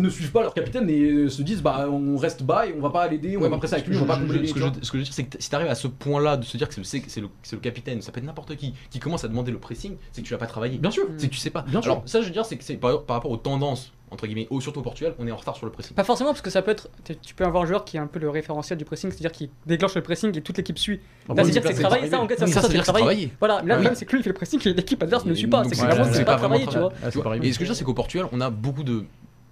ne 0.00 0.08
suivent 0.08 0.30
pas 0.32 0.42
leur 0.42 0.54
capitaine 0.54 0.88
et 0.90 1.00
euh, 1.02 1.28
se 1.28 1.42
disent 1.42 1.62
bah 1.62 1.88
on 1.90 2.16
reste 2.16 2.42
bas 2.42 2.66
et 2.66 2.74
on 2.76 2.80
va 2.80 2.90
pas 2.90 3.08
l'aider, 3.08 3.36
on 3.36 3.40
Ouais, 3.40 3.48
va 3.48 3.54
pas 3.56 3.58
presser 3.58 3.74
avec 3.74 3.86
lui, 3.86 3.96
on 3.96 4.00
va 4.04 4.14
pas 4.14 4.20
combler 4.20 4.46
ce, 4.46 4.52
que 4.54 4.58
les 4.60 4.66
je, 4.66 4.70
ce 4.82 4.90
que 4.90 4.98
je 4.98 5.02
veux 5.02 5.04
dire, 5.04 5.12
c'est 5.14 5.24
que 5.24 5.36
si 5.42 5.48
t'arrives 5.50 5.68
à 5.70 5.74
ce 5.74 5.88
point-là 5.88 6.36
de 6.36 6.44
se 6.44 6.56
dire 6.56 6.68
que 6.68 6.74
c'est 6.74 6.80
le, 6.80 6.84
sé- 6.84 7.02
c'est 7.08 7.20
le, 7.20 7.28
c'est 7.42 7.56
le 7.56 7.60
capitaine, 7.62 8.02
ça 8.02 8.12
peut 8.12 8.18
être 8.18 8.26
n'importe 8.26 8.56
qui, 8.56 8.74
qui 8.90 8.98
commence 8.98 9.24
à 9.24 9.28
demander 9.28 9.52
le 9.52 9.58
pressing, 9.58 9.96
c'est 10.12 10.22
que 10.22 10.26
tu 10.26 10.32
l'as 10.32 10.38
pas 10.38 10.46
travaillé. 10.46 10.78
Bien 10.78 10.90
sûr. 10.90 11.04
C'est 11.16 11.28
que 11.28 11.32
tu 11.32 11.38
sais 11.40 11.50
pas. 11.50 11.62
Bien 11.62 11.82
sûr. 11.82 12.02
Ça, 12.06 12.20
je 12.20 12.26
veux 12.26 12.32
dire, 12.32 12.44
c'est 12.44 12.56
que 12.56 12.64
c'est 12.64 12.74
par, 12.76 13.02
par 13.04 13.16
rapport 13.16 13.30
aux 13.30 13.36
tendances, 13.36 13.92
entre 14.10 14.26
guillemets, 14.26 14.48
au, 14.50 14.60
surtout 14.60 14.80
au 14.80 14.82
Portugal, 14.82 15.14
on 15.20 15.26
est 15.26 15.30
en 15.30 15.36
retard 15.36 15.54
sur 15.56 15.66
le 15.66 15.72
pressing. 15.72 15.94
Pas 15.94 16.02
forcément, 16.04 16.30
parce 16.30 16.42
que 16.42 16.50
ça 16.50 16.62
peut 16.62 16.72
être. 16.72 16.88
tu- 17.22 17.34
peux 17.34 17.44
avoir 17.44 17.62
un 17.62 17.66
joueur 17.66 17.84
qui 17.84 17.96
est 17.96 18.00
un 18.00 18.08
peu 18.08 18.18
le 18.18 18.28
référentiel 18.28 18.76
du 18.76 18.84
pressing, 18.84 19.10
c'est-à-dire 19.10 19.30
qui 19.32 19.50
déclache 19.66 19.94
le 19.94 20.02
pressing 20.02 20.36
et 20.36 20.40
toute 20.42 20.56
l'équipe 20.56 20.78
suit. 20.78 21.00
Ah, 21.28 21.34
Là, 21.34 21.44
c'est-à-dire 21.44 21.62
que 21.62 21.68
c'est 21.76 21.82
travaillé, 21.82 22.08
ça, 22.10 22.20
en 22.20 22.26
fait, 22.28 22.36
ça, 22.36 22.44
Oui, 22.44 22.50
ça, 22.52 22.62
ça, 22.62 22.68
c'est 22.68 22.78
travaillé. 22.78 23.30
Voilà, 23.38 23.62
là, 23.62 23.76
le 23.78 23.86
Ah 23.86 23.90
oui. 23.90 23.96
c'est 23.96 24.04
que 24.06 24.12
lui, 24.12 24.20
il 24.20 24.22
fait 24.24 24.30
le 24.30 24.34
pressing 24.34 24.60
et 24.66 24.72
l'équipe 24.74 25.00
adverse 25.02 25.24
ne 25.24 25.34
suit 25.34 25.46
pas. 25.46 25.62
donc, 25.62 25.72
C'est 25.74 25.80
que 25.80 25.86
vraiment, 25.86 26.04
c'est 26.04 26.14
c'est 26.18 26.24
pas 26.24 26.36
travaillé, 26.36 26.66
tu 26.66 26.76
vois. 26.78 26.92
Ah. 27.04 27.08
Et 27.08 27.10
ce 27.10 27.18
que 27.20 27.22
je 27.22 27.58
veux 27.60 27.64
dire, 27.66 27.76
c'est 27.76 27.84
qu'au 27.84 27.94
Portugal, 27.94 28.26
on 28.32 28.40
a 28.40 28.50
beaucoup 28.50 28.82
de. 28.82 29.04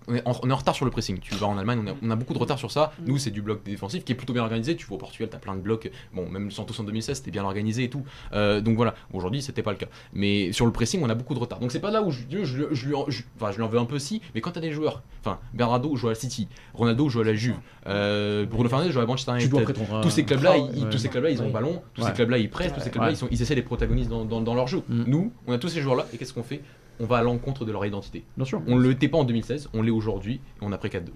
On 0.09 0.15
est, 0.15 0.27
en, 0.27 0.33
on 0.43 0.49
est 0.49 0.53
en 0.53 0.57
retard 0.57 0.75
sur 0.75 0.85
le 0.85 0.91
pressing. 0.91 1.19
Tu 1.21 1.35
vas 1.35 1.47
en 1.47 1.59
Allemagne, 1.59 1.81
on 1.85 1.91
a, 1.91 1.95
on 2.03 2.11
a 2.11 2.17
beaucoup 2.17 2.33
de 2.35 2.38
retard 2.38 2.59
sur 2.59 2.71
ça. 2.71 2.93
Nous, 3.07 3.19
c'est 3.19 3.31
du 3.31 3.43
bloc 3.43 3.62
défensif 3.62 4.05
qui 4.05 4.12
est 4.12 4.15
plutôt 4.15 4.33
bien 4.33 4.43
organisé. 4.43 4.75
Tu 4.77 4.87
vois, 4.87 4.97
au 4.97 4.99
Portugal, 5.00 5.29
t'as 5.31 5.38
plein 5.38 5.55
de 5.55 5.61
blocs. 5.61 5.91
Bon, 6.15 6.29
même 6.29 6.47
le 6.47 6.50
Santos 6.50 6.75
en 6.81 6.85
2016, 6.85 7.19
c'était 7.19 7.31
bien 7.31 7.45
organisé 7.45 7.85
et 7.85 7.91
tout. 7.91 8.03
Euh, 8.33 8.61
donc 8.61 8.77
voilà, 8.77 8.95
aujourd'hui, 9.12 9.43
c'était 9.43 9.62
pas 9.62 9.73
le 9.73 9.77
cas. 9.77 9.87
Mais 10.15 10.50
sur 10.53 10.65
le 10.67 10.73
pressing, 10.73 11.03
on 11.03 11.11
a 11.11 11.15
beaucoup 11.15 11.35
de 11.35 11.38
retard. 11.38 11.59
Donc 11.61 11.73
c'est 11.73 11.81
pas 11.81 11.91
là 11.91 12.03
où 12.03 12.11
je, 12.11 12.21
je, 12.31 12.45
je, 12.45 12.62
je 12.73 12.87
lui 12.88 12.95
en, 12.95 13.05
je- 13.09 13.23
enfin, 13.37 13.53
je 13.53 13.57
lui 13.59 13.62
en 13.65 13.69
veux 13.69 13.79
un 13.79 13.85
peu 13.85 13.99
si. 13.99 14.23
Mais 14.35 14.41
quand 14.41 14.53
t'as 14.53 14.61
des 14.61 14.73
joueurs, 14.73 15.03
enfin, 15.21 15.38
Bernardo 15.53 15.95
joue 15.97 16.07
à 16.07 16.11
la 16.11 16.15
City, 16.15 16.49
Ronaldo 16.75 17.09
joue 17.09 17.21
à 17.21 17.25
la 17.25 17.35
Juve, 17.35 17.57
euh, 17.87 18.47
Bruno 18.47 18.69
Fernandes 18.69 18.91
joue 18.91 19.00
à 19.00 19.07
Manchester 19.07 19.33
Tu 19.38 19.47
United. 19.47 19.77
Tous 20.03 20.11
ces 20.11 20.25
clubs-là, 20.25 20.53
Ah, 20.55 20.57
ils, 20.75 20.85
ouais. 20.85 20.91
tous 20.91 20.99
ces 20.99 21.09
clubs-là, 21.09 21.31
ils 21.31 21.43
ont 21.43 21.47
le 21.47 21.53
ballon. 21.53 21.83
Tous 21.95 22.03
Ouais. 22.03 22.09
ces 22.09 22.15
clubs-là, 22.15 22.38
ils 22.38 22.49
pressent. 22.50 22.73
Tous 22.73 22.81
ces 22.81 22.91
clubs-là, 22.91 23.09
Ouais. 23.09 23.15
ils, 23.15 23.19
sont, 23.19 23.29
ils 23.31 23.43
essaient 23.43 23.55
d'être 23.55 23.67
protagonistes 23.67 24.09
dans, 24.11 24.25
dans, 24.25 24.41
dans 24.41 24.55
leur 24.55 24.69
jeu. 24.69 24.83
Mm. 24.88 25.05
Nous, 25.07 25.33
on 25.47 25.53
a 25.53 25.59
tous 25.59 25.69
ces 25.69 25.81
joueurs-là. 25.81 26.07
Et 26.12 26.17
qu'est-ce 26.19 26.33
qu'on 26.33 26.43
fait? 26.43 26.62
On 27.00 27.07
va 27.07 27.19
à 27.19 27.23
l'encontre 27.23 27.64
de 27.64 27.73
leur 27.73 27.85
identité. 27.85 28.25
Bien 28.37 28.47
sûr. 28.47 28.62
On 28.67 28.76
le 28.76 28.88
l'était 28.88 29.09
pas 29.09 29.19
en 29.19 29.25
2016, 29.25 29.71
on 29.75 29.83
l'est 29.83 29.90
aujourd'hui, 29.90 30.35
et 30.35 30.62
on 30.62 30.73
a 30.73 30.78
pris 30.78 30.88
4-2. 30.88 31.11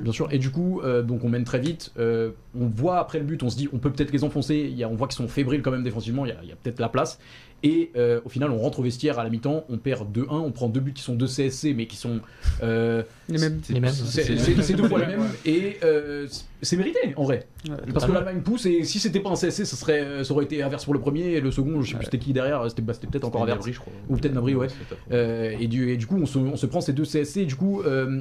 Bien 0.00 0.12
sûr. 0.12 0.28
Et 0.32 0.38
du 0.38 0.50
coup, 0.50 0.80
euh, 0.80 1.02
donc 1.02 1.24
on 1.24 1.28
mène 1.28 1.44
très 1.44 1.58
vite. 1.58 1.92
euh, 1.98 2.30
on 2.58 2.66
voit 2.66 2.98
après 2.98 3.18
le 3.18 3.24
but, 3.24 3.42
on 3.42 3.50
se 3.50 3.56
dit, 3.56 3.68
on 3.72 3.78
peut 3.78 3.90
peut-être 3.92 4.12
les 4.12 4.24
enfoncer. 4.24 4.56
Il 4.56 4.76
y 4.76 4.82
a, 4.84 4.88
on 4.88 4.94
voit 4.94 5.08
qu'ils 5.08 5.16
sont 5.16 5.28
fébriles 5.28 5.62
quand 5.62 5.70
même 5.70 5.82
défensivement. 5.82 6.24
Il 6.24 6.30
y 6.30 6.32
a, 6.32 6.38
il 6.42 6.48
y 6.48 6.52
a 6.52 6.56
peut-être 6.56 6.80
la 6.80 6.88
place. 6.88 7.18
Et 7.66 7.90
euh, 7.96 8.20
au 8.26 8.28
final, 8.28 8.50
on 8.50 8.58
rentre 8.58 8.80
au 8.80 8.82
vestiaire 8.82 9.18
à 9.18 9.24
la 9.24 9.30
mi-temps. 9.30 9.64
On 9.70 9.78
perd 9.78 10.14
2-1. 10.16 10.26
On 10.30 10.52
prend 10.52 10.68
deux 10.68 10.80
buts 10.80 10.92
qui 10.92 11.02
sont 11.02 11.14
deux 11.14 11.26
CSC, 11.26 11.72
mais 11.74 11.86
qui 11.86 11.96
sont. 11.96 12.20
euh, 12.62 13.02
Les 13.28 13.38
mêmes. 13.38 13.60
Les 13.70 13.80
mêmes. 13.80 13.90
c'est 13.90 14.22
c'est- 14.38 14.62
c'est 14.62 14.74
deux 14.74 14.86
fois 14.86 14.98
les 15.00 15.06
mêmes. 15.06 15.26
Et 15.46 15.78
euh, 15.82 16.28
c'est 16.60 16.76
mérité 16.76 16.98
en 17.16 17.24
vrai. 17.24 17.46
Ouais, 17.66 17.70
Parce 17.76 17.80
que 17.86 17.92
Totalement. 17.92 18.14
l'Allemagne 18.16 18.42
pousse. 18.42 18.66
Et 18.66 18.84
si 18.84 18.98
c'était 19.00 19.20
pas 19.20 19.30
un 19.30 19.34
CSC, 19.36 19.64
ça, 19.64 19.76
serait, 19.76 20.22
ça 20.24 20.32
aurait 20.34 20.44
été 20.44 20.62
inverse 20.62 20.84
pour 20.84 20.92
le 20.92 21.00
premier. 21.00 21.32
Et 21.32 21.40
le 21.40 21.50
second, 21.50 21.80
je 21.80 21.90
sais 21.92 21.96
plus 21.96 22.04
c'était 22.04 22.18
qui 22.18 22.34
derrière. 22.34 22.68
C'était 22.68 22.82
bah, 22.82 22.92
c'était 22.92 23.06
peut-être 23.06 23.24
encore 23.24 23.42
inverse. 23.44 23.66
je 23.66 23.78
crois. 23.80 23.92
Ou 24.10 24.16
peut-être 24.18 24.34
Nabri, 24.34 24.54
ouais. 24.54 24.68
Euh, 25.12 25.56
et, 25.58 25.66
du, 25.66 25.90
et 25.90 25.96
du 25.96 26.06
coup, 26.06 26.18
on 26.20 26.26
se, 26.26 26.38
on 26.38 26.56
se 26.56 26.66
prend 26.66 26.82
ces 26.82 26.92
deux 26.92 27.04
CSC. 27.06 27.38
Et 27.38 27.46
du 27.46 27.56
coup, 27.56 27.80
euh, 27.82 28.20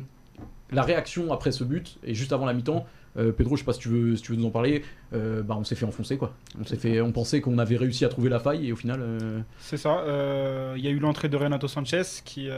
la 0.71 0.83
réaction 0.83 1.33
après 1.33 1.51
ce 1.51 1.65
but, 1.65 1.97
et 2.05 2.13
juste 2.13 2.31
avant 2.31 2.45
la 2.45 2.53
mi-temps, 2.53 2.85
euh, 3.17 3.31
Pedro, 3.31 3.55
je 3.55 3.61
sais 3.61 3.65
pas 3.65 3.73
si 3.73 3.79
tu 3.79 3.89
veux, 3.89 4.15
si 4.15 4.23
tu 4.23 4.31
veux 4.31 4.37
nous 4.37 4.45
en 4.47 4.51
parler, 4.51 4.83
euh, 5.13 5.43
bah, 5.43 5.55
on 5.57 5.63
s'est 5.63 5.75
fait 5.75 5.85
enfoncer 5.85 6.17
quoi. 6.17 6.33
On, 6.59 6.65
s'est 6.65 6.77
fait, 6.77 7.01
on 7.01 7.11
pensait 7.11 7.41
qu'on 7.41 7.57
avait 7.57 7.77
réussi 7.77 8.05
à 8.05 8.09
trouver 8.09 8.29
la 8.29 8.39
faille, 8.39 8.67
et 8.67 8.71
au 8.71 8.75
final. 8.75 8.99
euh, 9.01 9.39
C'est 9.59 9.77
ça. 9.77 10.03
Il 10.75 10.83
y 10.83 10.87
a 10.87 10.91
eu 10.91 10.99
l'entrée 10.99 11.29
de 11.29 11.37
Renato 11.37 11.67
Sanchez 11.67 12.01
qui, 12.25 12.49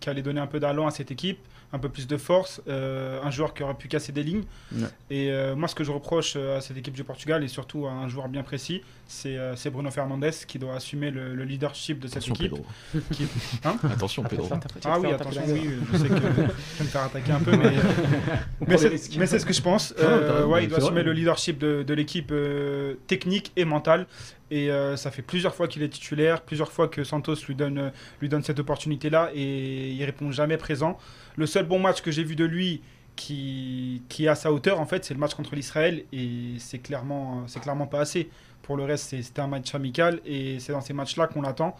qui 0.00 0.10
allait 0.10 0.22
donner 0.22 0.40
un 0.40 0.46
peu 0.46 0.60
d'allant 0.60 0.86
à 0.86 0.90
cette 0.90 1.10
équipe, 1.10 1.38
un 1.72 1.78
peu 1.78 1.88
plus 1.90 2.06
de 2.06 2.16
force, 2.16 2.62
euh, 2.68 3.20
un 3.22 3.30
joueur 3.30 3.52
qui 3.52 3.62
aurait 3.62 3.74
pu 3.74 3.88
casser 3.88 4.10
des 4.10 4.22
lignes. 4.22 4.44
Ouais. 4.74 4.86
Et 5.10 5.30
euh, 5.30 5.54
moi, 5.54 5.68
ce 5.68 5.74
que 5.74 5.84
je 5.84 5.90
reproche 5.92 6.32
euh, 6.36 6.56
à 6.56 6.60
cette 6.62 6.78
équipe 6.78 6.94
du 6.94 7.04
Portugal 7.04 7.44
et 7.44 7.48
surtout 7.48 7.86
à 7.86 7.90
un 7.90 8.08
joueur 8.08 8.28
bien 8.28 8.42
précis, 8.42 8.82
c'est 9.06 9.36
euh, 9.36 9.54
Bruno 9.70 9.90
Fernandes 9.90 10.30
qui 10.46 10.58
doit 10.58 10.74
assumer 10.76 11.10
le, 11.10 11.34
le 11.34 11.44
leadership 11.44 11.98
de 12.00 12.08
cette 12.08 12.22
Attention, 12.24 12.34
équipe. 12.34 12.50
Pedro. 12.52 12.66
Qui- 13.12 13.26
Hein 13.64 13.76
Attention, 13.92 14.22
Pedro. 14.22 14.48
Ah 14.86 14.98
oui, 14.98 15.12
attention, 15.12 15.42
oui, 15.48 15.70
je 15.92 15.98
sais 15.98 16.08
que 16.08 16.14
je 16.16 16.20
vais 16.20 16.42
me 16.80 16.84
faire 16.88 17.02
attaquer 17.02 17.32
un 17.32 17.40
peu, 17.40 17.52
mais, 17.56 18.76
c'est 19.26 19.38
ce 19.38 19.44
que 19.46 19.52
je 19.52 19.62
pense. 19.62 19.94
Ah, 19.98 20.02
Euh, 20.02 20.44
ouais, 20.46 20.64
il 20.64 20.68
doit 20.70 20.78
assumer 20.78 21.02
le 21.02 21.12
leadership 21.12 21.58
de, 21.58 21.82
de 21.82 21.94
l'équipe 21.94 22.30
euh, 22.32 22.94
technique 23.06 23.52
et 23.56 23.64
mentale. 23.64 24.06
Et 24.50 24.70
euh, 24.70 24.96
ça 24.96 25.10
fait 25.10 25.22
plusieurs 25.22 25.54
fois 25.54 25.68
qu'il 25.68 25.82
est 25.82 25.88
titulaire, 25.88 26.40
plusieurs 26.42 26.72
fois 26.72 26.88
que 26.88 27.04
Santos 27.04 27.34
lui 27.46 27.54
donne, 27.54 27.78
euh, 27.78 27.90
lui 28.20 28.28
donne 28.28 28.42
cette 28.42 28.58
opportunité-là 28.58 29.30
et 29.34 29.90
il 29.90 30.04
répond 30.04 30.30
jamais 30.30 30.56
présent. 30.56 30.98
Le 31.36 31.46
seul 31.46 31.66
bon 31.66 31.78
match 31.78 32.00
que 32.00 32.10
j'ai 32.10 32.24
vu 32.24 32.34
de 32.34 32.44
lui, 32.44 32.80
qui, 33.14 34.02
qui 34.08 34.24
est 34.24 34.28
à 34.28 34.34
sa 34.34 34.52
hauteur, 34.52 34.80
en 34.80 34.86
fait, 34.86 35.04
c'est 35.04 35.12
le 35.12 35.20
match 35.20 35.34
contre 35.34 35.54
l'Israël 35.54 36.04
et 36.12 36.54
c'est 36.58 36.78
clairement, 36.78 37.44
clairement 37.60 37.86
pas 37.86 38.00
assez. 38.00 38.30
Pour 38.62 38.76
le 38.76 38.84
reste, 38.84 39.10
c'était 39.10 39.40
un 39.40 39.48
match 39.48 39.74
amical 39.74 40.20
et 40.24 40.60
c'est 40.60 40.72
dans 40.72 40.80
ces 40.80 40.92
matchs-là 40.92 41.26
qu'on 41.26 41.42
l'attend. 41.42 41.76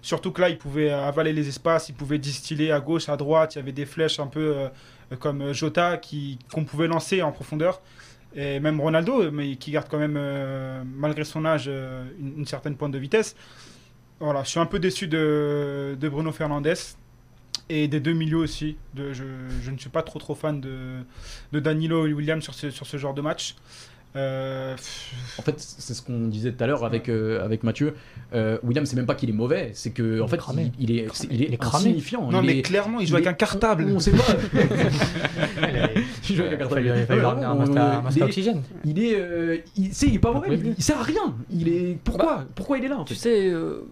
Surtout 0.00 0.30
que 0.30 0.40
là, 0.40 0.48
il 0.48 0.58
pouvait 0.58 0.90
avaler 0.90 1.32
les 1.32 1.48
espaces, 1.48 1.88
il 1.88 1.94
pouvait 1.94 2.18
distiller 2.18 2.70
à 2.70 2.78
gauche, 2.78 3.08
à 3.08 3.16
droite. 3.16 3.56
Il 3.56 3.58
y 3.58 3.60
avait 3.60 3.72
des 3.72 3.86
flèches 3.86 4.20
un 4.20 4.28
peu 4.28 4.54
euh, 4.56 5.16
comme 5.18 5.52
Jota 5.52 6.00
qu'on 6.52 6.64
pouvait 6.64 6.86
lancer 6.86 7.22
en 7.22 7.32
profondeur. 7.32 7.80
Et 8.36 8.60
même 8.60 8.80
Ronaldo, 8.80 9.32
qui 9.58 9.70
garde 9.70 9.88
quand 9.88 9.98
même, 9.98 10.16
euh, 10.18 10.82
malgré 10.84 11.24
son 11.24 11.46
âge, 11.46 11.64
euh, 11.68 12.04
une, 12.20 12.44
certaine 12.44 12.76
pointe 12.76 12.92
de 12.92 12.98
vitesse. 12.98 13.34
Voilà, 14.20 14.44
je 14.44 14.50
suis 14.50 14.60
un 14.60 14.66
peu 14.66 14.78
déçu 14.78 15.08
de, 15.08 15.96
Bruno 16.02 16.32
Fernandes 16.32 16.68
et 17.70 17.88
des 17.88 17.98
deux 17.98 18.12
milieux 18.12 18.36
aussi. 18.36 18.76
Je, 18.94 19.70
ne 19.70 19.78
suis 19.78 19.88
pas 19.88 20.02
trop 20.02 20.34
fan 20.34 20.60
de, 20.60 20.98
de 21.52 21.60
Danilo 21.60 22.06
et 22.06 22.12
William 22.12 22.42
sur 22.42 22.52
ce, 22.52 22.70
sur 22.70 22.86
ce 22.86 22.98
genre 22.98 23.14
de 23.14 23.22
match. 23.22 23.56
Euh, 24.14 24.74
En 25.38 25.42
fait, 25.42 25.54
c'est 25.58 25.92
ce 25.92 26.00
qu'on 26.00 26.28
disait 26.28 26.52
tout 26.52 26.64
à 26.64 26.66
l'heure 26.66 26.84
avec, 26.84 27.08
euh, 27.08 27.44
avec 27.44 27.62
Mathieu. 27.64 27.94
Euh, 28.34 28.56
William, 28.62 28.86
c'est 28.86 28.96
même 28.96 29.04
pas 29.06 29.14
qu'il 29.14 29.28
est 29.28 29.34
mauvais, 29.34 29.72
c'est 29.74 29.90
que 29.90 30.20
en 30.20 30.26
est 30.26 30.28
fait, 30.28 30.36
cramé. 30.38 30.72
il, 30.78 30.90
il 30.90 30.98
est, 30.98 31.06
c'est- 31.12 31.28
il 31.30 31.42
est, 31.42 31.46
Il 31.48 31.54
est 31.54 31.56
cramé. 31.58 31.84
insignifiant. 31.88 32.30
non, 32.30 32.40
il 32.40 32.46
mais 32.46 32.58
est- 32.58 32.62
clairement, 32.62 32.98
il 33.00 33.06
joue 33.06 33.12
il 33.14 33.16
avec 33.16 33.26
est- 33.26 33.30
un 33.30 33.34
cartable. 33.34 33.86
On, 33.90 33.96
on 33.96 34.00
sait 34.00 34.12
pas. 34.12 34.24
Il 34.54 34.58
il 36.30 36.36
joue 36.36 36.42
avec 36.42 36.54
un 36.54 36.56
cartable. 36.56 36.82
il 36.82 36.88
un 37.44 38.00
masque 38.02 38.16
est- 38.18 38.22
oxygène. 38.22 38.62
Il 38.84 38.98
est, 38.98 39.64
il, 39.76 39.92
c'est- 39.92 40.06
il 40.06 40.14
est 40.14 40.18
pas 40.18 40.32
mauvais, 40.32 40.58
il 40.78 40.82
sert 40.82 40.98
à 40.98 41.02
rien. 41.02 41.34
Il 41.50 41.68
est 41.68 41.98
pourquoi, 42.02 42.44
pourquoi 42.54 42.78
il 42.78 42.84
est 42.84 42.88
là 42.88 43.02
Tu 43.06 43.14
sais, 43.14 43.48
euh, 43.50 43.82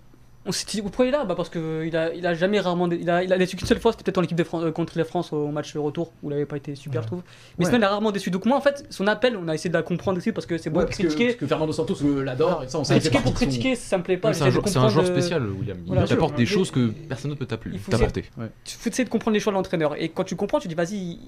on 0.47 0.53
s'est 0.53 0.67
dit 0.67 0.83
pourquoi 0.83 1.07
il 1.07 1.09
est 1.09 1.13
là 1.13 1.25
bah 1.25 1.35
Parce 1.35 1.49
qu'il 1.49 1.97
a, 1.97 2.13
il 2.15 2.27
a 2.27 2.35
jamais 2.35 2.61
rarement. 2.61 2.89
Il 2.91 3.09
a, 3.09 3.23
il 3.25 3.33
a 3.33 3.39
déçu 3.39 3.57
qu'une 3.57 3.67
seule 3.67 3.81
fois, 3.81 3.93
c'était 3.93 4.05
peut-être 4.05 4.19
en 4.19 4.23
équipe 4.23 4.37
de 4.37 4.45
France, 4.45 4.63
euh, 4.65 4.71
contre 4.73 4.99
la 4.99 5.05
France 5.05 5.33
au 5.33 5.49
match 5.49 5.75
retour, 5.77 6.13
où 6.23 6.31
il 6.31 6.35
avait 6.35 6.45
pas 6.47 6.57
été 6.57 6.75
super, 6.75 7.01
Ouais. 7.01 7.03
je 7.03 7.07
trouve. 7.09 7.23
Mais 7.59 7.65
Ouais. 7.65 7.71
sinon, 7.71 7.81
il 7.81 7.85
a 7.85 7.89
rarement 7.89 8.13
déçu. 8.13 8.31
Donc, 8.31 8.45
moi, 8.47 8.57
en 8.57 8.61
fait, 8.61 8.85
son 8.91 9.07
appel, 9.07 9.37
on 9.37 9.49
a 9.49 9.55
essayé 9.55 9.71
de 9.71 9.75
la 9.75 9.83
comprendre 9.83 10.19
aussi 10.19 10.33
parce 10.33 10.47
que 10.47 10.59
c'est 10.59 10.71
beau 10.71 10.81
Ouais, 10.81 10.85
de 10.85 10.89
parce, 10.89 10.99
que, 10.99 11.03
critiquer. 11.05 11.27
parce 11.29 11.37
que 11.39 11.47
Fernando 11.47 11.73
Santos 11.73 11.97
euh, 12.05 12.23
l'adore 12.23 12.63
et 12.63 12.69
ça, 12.69 12.79
on 12.79 12.85
sait. 12.85 12.95
Critiquer 12.99 13.21
pour 13.21 13.35
critiquer, 13.35 13.75
ça 13.75 13.97
me 13.99 14.03
plaît 14.03 14.17
pas. 14.17 14.33
C'est 14.35 14.43
un, 14.45 14.47
un 14.49 14.89
joueur 14.89 15.05
euh, 15.05 15.09
spécial, 15.09 15.47
William. 15.49 15.79
Il 15.87 15.87
voilà. 15.95 16.11
apporte 16.13 16.37
des 16.37 16.47
choses 16.47 16.71
que 16.71 16.89
personne 16.89 17.31
d'autre 17.31 17.41
peut 17.41 17.47
t'appeler- 17.47 17.75
Il 17.75 17.81
faut 17.81 17.91
t'apporter. 17.91 18.25
Tu 18.65 18.77
faut 18.77 18.89
essayer 18.91 19.05
de 19.05 19.11
comprendre 19.11 19.35
les 19.35 19.41
choix 19.41 19.53
de 19.53 19.57
l'entraîneur. 19.57 19.95
Et 20.01 20.09
quand 20.11 20.25
tu 20.25 20.37
comprends, 20.37 20.59
tu 20.61 20.69
dis, 20.69 20.75
vas-y, 20.75 21.19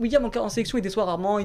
William 0.00 0.24
en, 0.24 0.36
en 0.38 0.48
sélection, 0.48 0.78
il 0.78 0.80
déçoit 0.82 1.04
rarement, 1.04 1.38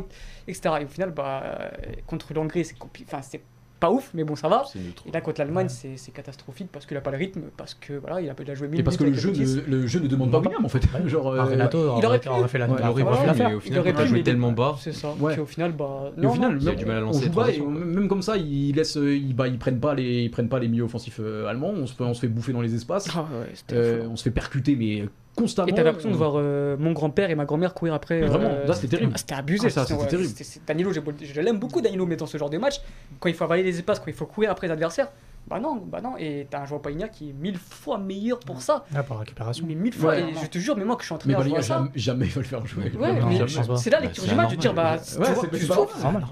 etc. 0.47 0.61
Et 0.81 0.85
au 0.85 0.87
final, 0.87 1.11
bah, 1.11 1.43
euh, 1.45 1.69
contre 2.07 2.33
l'Hongrie, 2.33 2.65
c'est 2.65 2.75
compli- 2.75 3.03
enfin, 3.05 3.21
c'est 3.21 3.41
pas 3.79 3.91
ouf, 3.91 4.11
mais 4.13 4.23
bon, 4.23 4.35
ça 4.35 4.47
va. 4.47 4.63
C'est 4.71 4.79
neutre. 4.79 5.03
Et 5.07 5.11
là, 5.11 5.21
contre 5.21 5.39
l'Allemagne, 5.41 5.69
c'est 5.69 5.95
c'est 5.97 6.11
catastrophique 6.11 6.69
parce 6.71 6.85
qu'il 6.85 6.97
a 6.97 7.01
pas 7.01 7.11
le 7.11 7.17
rythme, 7.17 7.41
parce 7.57 7.73
que 7.73 7.93
voilà, 7.93 8.21
il 8.21 8.29
a 8.29 8.33
déjà 8.33 8.55
joué 8.55 8.67
1000 8.67 8.79
Et 8.79 8.83
parce 8.83 8.97
que 8.97 9.03
le 9.05 9.13
jeu, 9.13 9.31
ne, 9.31 9.61
le 9.67 9.87
jeu 9.87 9.99
ne 9.99 10.07
demande 10.07 10.31
pas 10.31 10.39
William 10.39 10.65
en 10.65 10.69
fait. 10.69 10.81
Genre, 11.07 11.33
Ah, 11.33 11.41
euh, 11.41 11.43
Renato 11.45 11.77
il 11.97 12.05
aurait, 12.05 12.19
pu. 12.19 12.29
fait 12.47 12.57
la 12.57 12.67
Ouais, 12.67 12.83
aurait 12.83 13.01
il 13.01 13.05
l'affaire. 13.27 13.49
mais 13.49 13.55
au 13.55 13.59
Il 13.59 13.61
final, 13.61 13.79
aurait 13.79 13.91
quand 13.91 13.97
t'as 13.97 14.03
pu, 14.03 14.09
joué 14.09 14.23
tellement 14.23 14.51
bas, 14.51 14.75
C'est 14.79 14.93
ça. 14.93 15.13
Ouais. 15.19 15.33
Puis 15.33 15.41
au 15.41 15.45
final, 15.45 15.71
bah. 15.73 16.11
Et 16.21 16.25
au 16.25 16.31
final, 16.31 16.53
non, 16.53 16.59
il 16.61 16.67
a 16.67 16.71
même- 16.71 16.79
du 16.79 16.85
mal 16.85 16.97
à 16.97 17.01
lancer 17.01 17.25
et 17.55 17.59
même 17.61 18.07
comme 18.07 18.21
ça, 18.21 18.37
ils 18.37 18.73
laissent, 18.73 18.97
euh, 18.97 19.15
ils, 19.15 19.35
bah, 19.35 19.47
ils 19.47 19.57
prennent 19.57 19.79
pas 19.79 19.93
les, 19.95 20.23
ils 20.23 20.31
prennent 20.31 20.49
pas 20.49 20.59
les 20.59 20.67
milieux 20.67 20.83
offensifs 20.83 21.19
euh, 21.19 21.47
allemands. 21.47 21.69
On 21.75 21.85
se 21.87 21.93
fait, 21.93 22.03
on 22.03 22.13
se 22.13 22.21
fait 22.21 22.27
bouffer 22.27 22.53
dans 22.53 22.61
les 22.61 22.75
espaces. 22.75 23.07
Ah 23.15 23.25
Euh, 23.71 24.05
on 24.09 24.15
se 24.15 24.23
fait 24.23 24.31
percuter 24.31 24.75
mais 24.75 25.05
constamment. 25.41 25.67
Et 25.67 25.73
t'as 25.73 25.84
l'impression 25.84 26.12
de 26.12 26.15
voir 26.15 26.34
euh, 26.36 26.75
mon 26.78 26.91
grand-père 26.91 27.30
et 27.30 27.36
ma 27.36 27.45
grand-mère 27.45 27.73
courir 27.73 27.93
après. 27.93 28.21
Vraiment, 28.21 28.49
euh, 28.49 28.67
là, 28.67 28.73
c'était 28.73 28.88
terrible. 28.88 29.12
ah, 29.15 29.17
C'était 29.17 29.36
abusé. 29.36 29.67
Ah, 29.67 29.69
ça, 29.69 29.86
c'était 29.86 30.08
terrible. 30.08 30.30
c'est- 30.36 30.62
Danilo, 30.67 30.91
je 30.93 31.41
l'aime 31.41 31.60
beaucoup, 31.60 31.82
Danilo, 31.82 32.06
mais 32.06 32.15
dans 32.15 32.25
ce 32.25 32.38
genre 32.38 32.49
de 32.49 32.58
match, 32.58 32.75
quand 33.19 33.30
il 33.30 33.36
faut 33.36 33.43
avaler 33.43 33.63
les 33.63 33.78
espaces, 33.78 33.99
quand 33.99 34.08
il 34.08 34.13
faut 34.13 34.25
courir 34.25 34.52
après 34.52 34.67
les 34.67 34.73
adversaires, 34.73 35.10
bah 35.47 35.60
non, 35.60 35.78
bah 35.78 35.99
non. 36.02 36.15
Et 36.17 36.45
t'as 36.49 36.62
un 36.62 36.65
joueur 36.65 36.82
Païna 36.82 37.08
qui 37.08 37.30
est 37.30 37.34
mille 37.34 37.58
fois 37.58 37.97
meilleur 37.97 38.39
pour 38.39 38.62
ça. 38.62 38.86
Ah, 38.93 39.02
par 39.02 39.19
récupération. 39.19 39.65
Mais 39.67 39.73
mille 39.73 39.93
fois. 39.93 40.12
Ouais. 40.12 40.21
et 40.30 40.34
je 40.43 40.47
te 40.47 40.60
jure, 40.60 40.78
mais 40.78 40.86
moi 40.86 40.95
que 40.95 41.02
je 41.02 41.08
suis 41.08 41.15
entraîneur, 41.15 41.39
je 41.39 41.45
Baliga, 41.45 41.60
vois 41.60 41.67
ça. 41.67 41.75
jamais, 41.78 41.89
jamais 41.95 42.25
il 42.25 42.32
va 42.32 42.41
le 42.41 42.47
faire 42.47 42.65
jouer. 42.67 42.91
Ouais, 42.99 43.78
c'est 43.78 43.89
là 43.89 43.99
lecture 43.99 44.25
du 44.25 44.36
match 44.36 44.52
de 44.52 44.56
dire, 44.58 44.73
bah, 44.73 44.97
tu 44.99 45.65
grave. 45.65 45.88
Normal. 46.02 46.23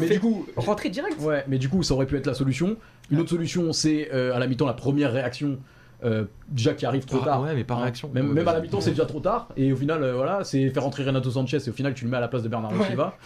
Mais 0.00 0.08
du 0.08 0.20
coup, 0.20 0.46
rentrer 0.56 0.90
direct. 0.90 1.18
Ouais, 1.20 1.44
mais 1.48 1.58
du 1.58 1.68
coup, 1.68 1.82
ça 1.82 1.94
aurait 1.94 2.06
pu 2.06 2.16
être 2.16 2.26
la 2.26 2.34
solution. 2.34 2.76
Une 3.10 3.20
autre 3.20 3.30
solution, 3.30 3.72
c'est 3.72 4.10
euh, 4.12 4.34
à 4.34 4.38
la 4.38 4.46
mi-temps 4.46 4.66
la 4.66 4.74
première 4.74 5.12
réaction. 5.12 5.58
Euh, 6.04 6.24
déjà 6.48 6.74
qui 6.74 6.86
arrive 6.86 7.04
trop 7.04 7.18
Ah, 7.22 7.24
tard. 7.24 7.42
ouais, 7.42 7.54
mais 7.54 7.64
par 7.64 7.78
Hein. 7.78 7.82
réaction. 7.82 8.08
Même, 8.14 8.28
Ouais, 8.28 8.34
même 8.34 8.48
à 8.48 8.52
la 8.52 8.60
mi-temps, 8.60 8.80
c'est 8.80 8.90
déjà 8.90 9.04
trop 9.06 9.20
tard. 9.20 9.48
Et 9.56 9.72
au 9.72 9.76
final, 9.76 10.02
euh, 10.02 10.14
voilà, 10.14 10.44
c'est 10.44 10.70
faire 10.70 10.82
rentrer 10.84 11.04
Renato 11.04 11.30
Sanchez 11.30 11.58
et 11.66 11.70
au 11.70 11.72
final, 11.72 11.94
tu 11.94 12.04
le 12.04 12.10
mets 12.10 12.16
à 12.16 12.20
la 12.20 12.28
place 12.28 12.42
de 12.42 12.48
Bernardo 12.48 12.78
Ouais. 12.78 12.86
Silva. 12.86 13.16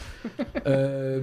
Euh, 0.66 1.20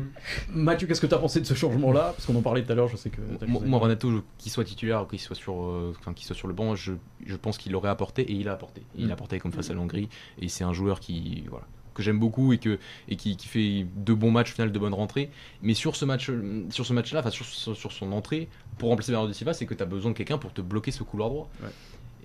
Mathieu, 0.53 0.87
qu'est-ce 0.87 1.01
que 1.01 1.07
tu 1.07 1.13
as 1.13 1.17
pensé 1.19 1.39
de 1.41 1.45
ce 1.45 1.53
changement-là? 1.53 2.13
Parce 2.15 2.25
qu'on 2.25 2.35
en 2.35 2.41
parlait 2.41 2.63
tout 2.63 2.71
à 2.71 2.75
l'heure, 2.75 2.87
je 2.87 2.97
sais 2.97 3.09
que. 3.09 3.21
Moi, 3.47 3.79
Renato, 3.79 4.23
qu'il 4.37 4.51
soit 4.51 4.63
titulaire 4.63 5.03
ou 5.03 5.05
qu'il 5.05 5.19
soit 5.19 5.35
sur, 5.35 5.63
euh, 5.63 5.93
enfin, 5.99 6.13
qu'il 6.13 6.25
soit 6.25 6.35
sur 6.35 6.47
le 6.47 6.53
banc, 6.53 6.75
je, 6.75 6.93
je 7.25 7.35
pense 7.35 7.57
qu'il 7.57 7.71
l'aurait 7.71 7.89
apporté 7.89 8.21
et 8.23 8.33
il 8.33 8.47
a 8.49 8.53
apporté. 8.53 8.81
Il 8.95 9.07
Mm. 9.07 9.09
a 9.09 9.13
apporté 9.13 9.39
comme 9.39 9.51
face 9.53 9.69
à 9.69 9.73
l'Hongrie 9.73 10.09
et 10.41 10.47
c'est 10.49 10.63
un 10.63 10.73
joueur 10.73 10.99
qui, 10.99 11.43
voilà, 11.49 11.65
que 11.93 12.03
j'aime 12.03 12.19
beaucoup 12.19 12.53
et 12.53 12.57
que 12.59 12.77
et 13.07 13.15
qui, 13.15 13.35
qui 13.37 13.47
fait 13.47 13.85
de 13.95 14.13
bons 14.13 14.31
matchs 14.31 14.51
au 14.51 14.53
final, 14.55 14.71
de 14.71 14.79
bonnes 14.79 14.93
rentrées. 14.93 15.29
Mais 15.61 15.73
sur 15.73 15.95
ce 15.95 16.05
match, 16.05 16.29
sur 16.69 16.85
ce 16.85 16.93
match-là, 16.93 17.19
enfin 17.21 17.29
sur, 17.31 17.45
sur, 17.45 17.75
sur 17.75 17.91
son 17.91 18.11
entrée, 18.11 18.47
pour 18.79 18.89
remplacer 18.89 19.11
Bernardo 19.11 19.33
Silva, 19.33 19.53
c'est 19.53 19.67
que 19.67 19.75
tu 19.75 19.83
as 19.83 19.85
besoin 19.85 20.11
de 20.11 20.17
quelqu'un 20.17 20.39
pour 20.39 20.51
te 20.51 20.61
bloquer 20.61 20.89
ce 20.91 21.03
couloir 21.03 21.29
droit. 21.29 21.49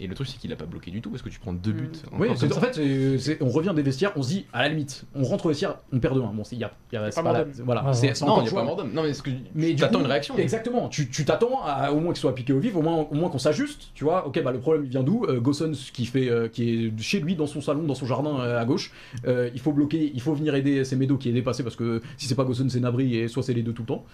Et 0.01 0.07
le 0.09 0.15
truc, 0.15 0.27
c'est 0.27 0.39
qu'il 0.39 0.53
a 0.53 0.57
pas 0.57 0.65
bloqué 0.67 0.91
du 0.91 1.01
tout 1.01 1.11
parce 1.11 1.23
que 1.23 1.29
tu 1.29 1.39
prends 1.39 1.53
deux 1.53 1.73
buts. 1.73 1.89
Mm. 2.13 2.21
Oui, 2.21 2.29
c'est- 2.37 2.49
comme 2.49 2.59
en 2.59 2.61
fait, 2.61 2.75
c'est- 2.75 3.19
c'est- 3.19 3.43
on 3.43 3.49
revient 3.49 3.73
des 3.77 3.83
vestiaires, 3.83 4.13
on 4.17 4.23
se 4.23 4.29
dit, 4.29 4.47
à 4.53 4.63
la 4.63 4.69
limite, 4.71 5.05
on 5.15 5.23
rentre 5.23 5.47
au 5.47 5.49
vestiaire, 5.51 5.77
on 5.93 6.01
perd 6.01 6.15
2-1. 6.17 6.33
Bon, 6.33 6.43
il 6.51 6.59
y 6.59 6.65
a, 6.65 6.73
y 6.93 6.97
a- 6.97 7.11
c'est 7.13 7.23
pas 7.23 7.33
pas 7.33 7.39
la- 7.39 7.47
voilà, 7.65 7.85
Ouais, 7.87 7.95
c'est 7.95 8.13
c'est 8.15 8.25
non, 8.25 8.33
encore 8.33 8.43
il 8.43 8.43
n'y 8.43 8.49
a 8.49 8.51
jouable. 8.51 8.69
pas 8.69 8.75
Mordom. 8.75 8.93
Non, 8.93 9.03
mais 9.05 9.11
est-ce 9.11 9.23
que 9.23 9.31
tu 9.31 9.37
du 9.55 9.77
t'attends 9.77 9.99
coup- 9.99 10.05
une 10.05 10.11
réaction 10.11 10.37
Exactement. 10.37 10.89
Tu 10.89 11.09
tu 11.11 11.25
t'attends 11.25 11.61
à 11.65 11.93
au 11.93 12.01
moins 12.01 12.13
qu'il 12.13 12.21
soit 12.21 12.35
piqué 12.35 12.53
au 12.53 12.59
vif, 12.59 12.75
au 12.75 12.83
moins, 12.83 13.07
au 13.11 13.15
moins 13.15 13.29
qu'on 13.31 13.39
s'ajuste. 13.39 13.91
Tu 13.95 14.03
vois, 14.05 14.27
ok, 14.27 14.43
bah 14.43 14.51
le 14.53 14.59
problème 14.59 14.85
il 14.85 14.91
vient 14.91 15.03
d'où? 15.05 15.25
Euh, 15.29 15.39
Gossens 15.41 15.91
qui 15.93 16.07
fait, 16.07 16.29
euh, 16.29 16.49
qui 16.49 16.87
est 16.87 17.01
chez 17.01 17.21
lui 17.21 17.37
dans 17.37 17.47
son 17.47 17.61
salon, 17.61 17.85
dans 17.85 17.95
son 17.95 18.07
jardin 18.07 18.41
euh, 18.41 18.61
à 18.61 18.65
gauche. 18.65 18.91
Euh, 19.27 19.49
il 19.55 19.61
faut 19.61 19.73
bloquer, 19.73 20.11
il 20.13 20.21
faut 20.21 20.35
venir 20.35 20.55
aider 20.57 20.85
Semedo 20.85 21.17
qui 21.19 21.29
est 21.29 21.33
dépassé 21.33 21.63
parce 21.63 21.77
que 21.77 22.03
si 22.17 22.27
c'est 22.27 22.35
pas 22.35 22.45
Gossens 22.45 22.69
c'est 22.71 22.81
Nabri 22.81 23.17
et 23.17 23.29
soit 23.29 23.43
c'est 23.45 23.55
les 23.55 23.63
deux 23.63 23.73
tout 23.73 23.83
le 23.83 23.87
temps. 23.89 24.05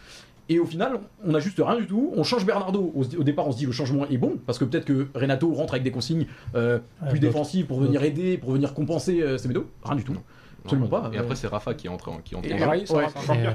Et 0.49 0.59
au 0.59 0.67
final, 0.67 0.99
on 1.25 1.31
n'ajuste 1.31 1.61
rien 1.65 1.77
du 1.79 1.87
tout. 1.87 2.13
On 2.17 2.25
change 2.25 2.45
Bernardo. 2.45 2.93
Au, 2.97 3.05
au 3.05 3.23
départ, 3.23 3.47
on 3.47 3.53
se 3.53 3.59
dit 3.59 3.67
le 3.67 3.73
changement 3.73 4.09
est 4.09 4.19
bon 4.19 4.37
parce 4.47 4.59
que 4.59 4.65
peut-être 4.65 4.85
que 4.85 5.07
Renato 5.15 5.53
rentre 5.55 5.70
avec 5.75 5.83
des 5.85 5.91
consignes 5.91 6.27
euh, 6.55 6.79
Ouais, 7.03 7.11
plus 7.11 7.19
défensives 7.21 7.67
pour 7.67 7.81
venir 7.81 8.03
aider, 8.03 8.39
pour 8.39 8.53
venir 8.53 8.75
compenser 8.75 9.21
euh, 9.23 9.39
Semedo. 9.39 9.69
Rien 9.85 9.97
du 9.97 10.05
tout. 10.05 10.13
Non. 10.13 10.23
Absolument 10.63 10.89
Non, 10.89 10.91
pas. 10.91 11.11
Et 11.15 11.19
après, 11.19 11.37
c'est 11.37 11.47
Rafa 11.47 11.73
qui 11.73 11.89
entre 11.89 12.11
en, 12.11 12.19
qui 12.19 12.35
entre 12.35 12.51
Et 12.51 12.53
en 12.53 12.59
jeu. 12.59 12.95
Ouais. 12.95 13.07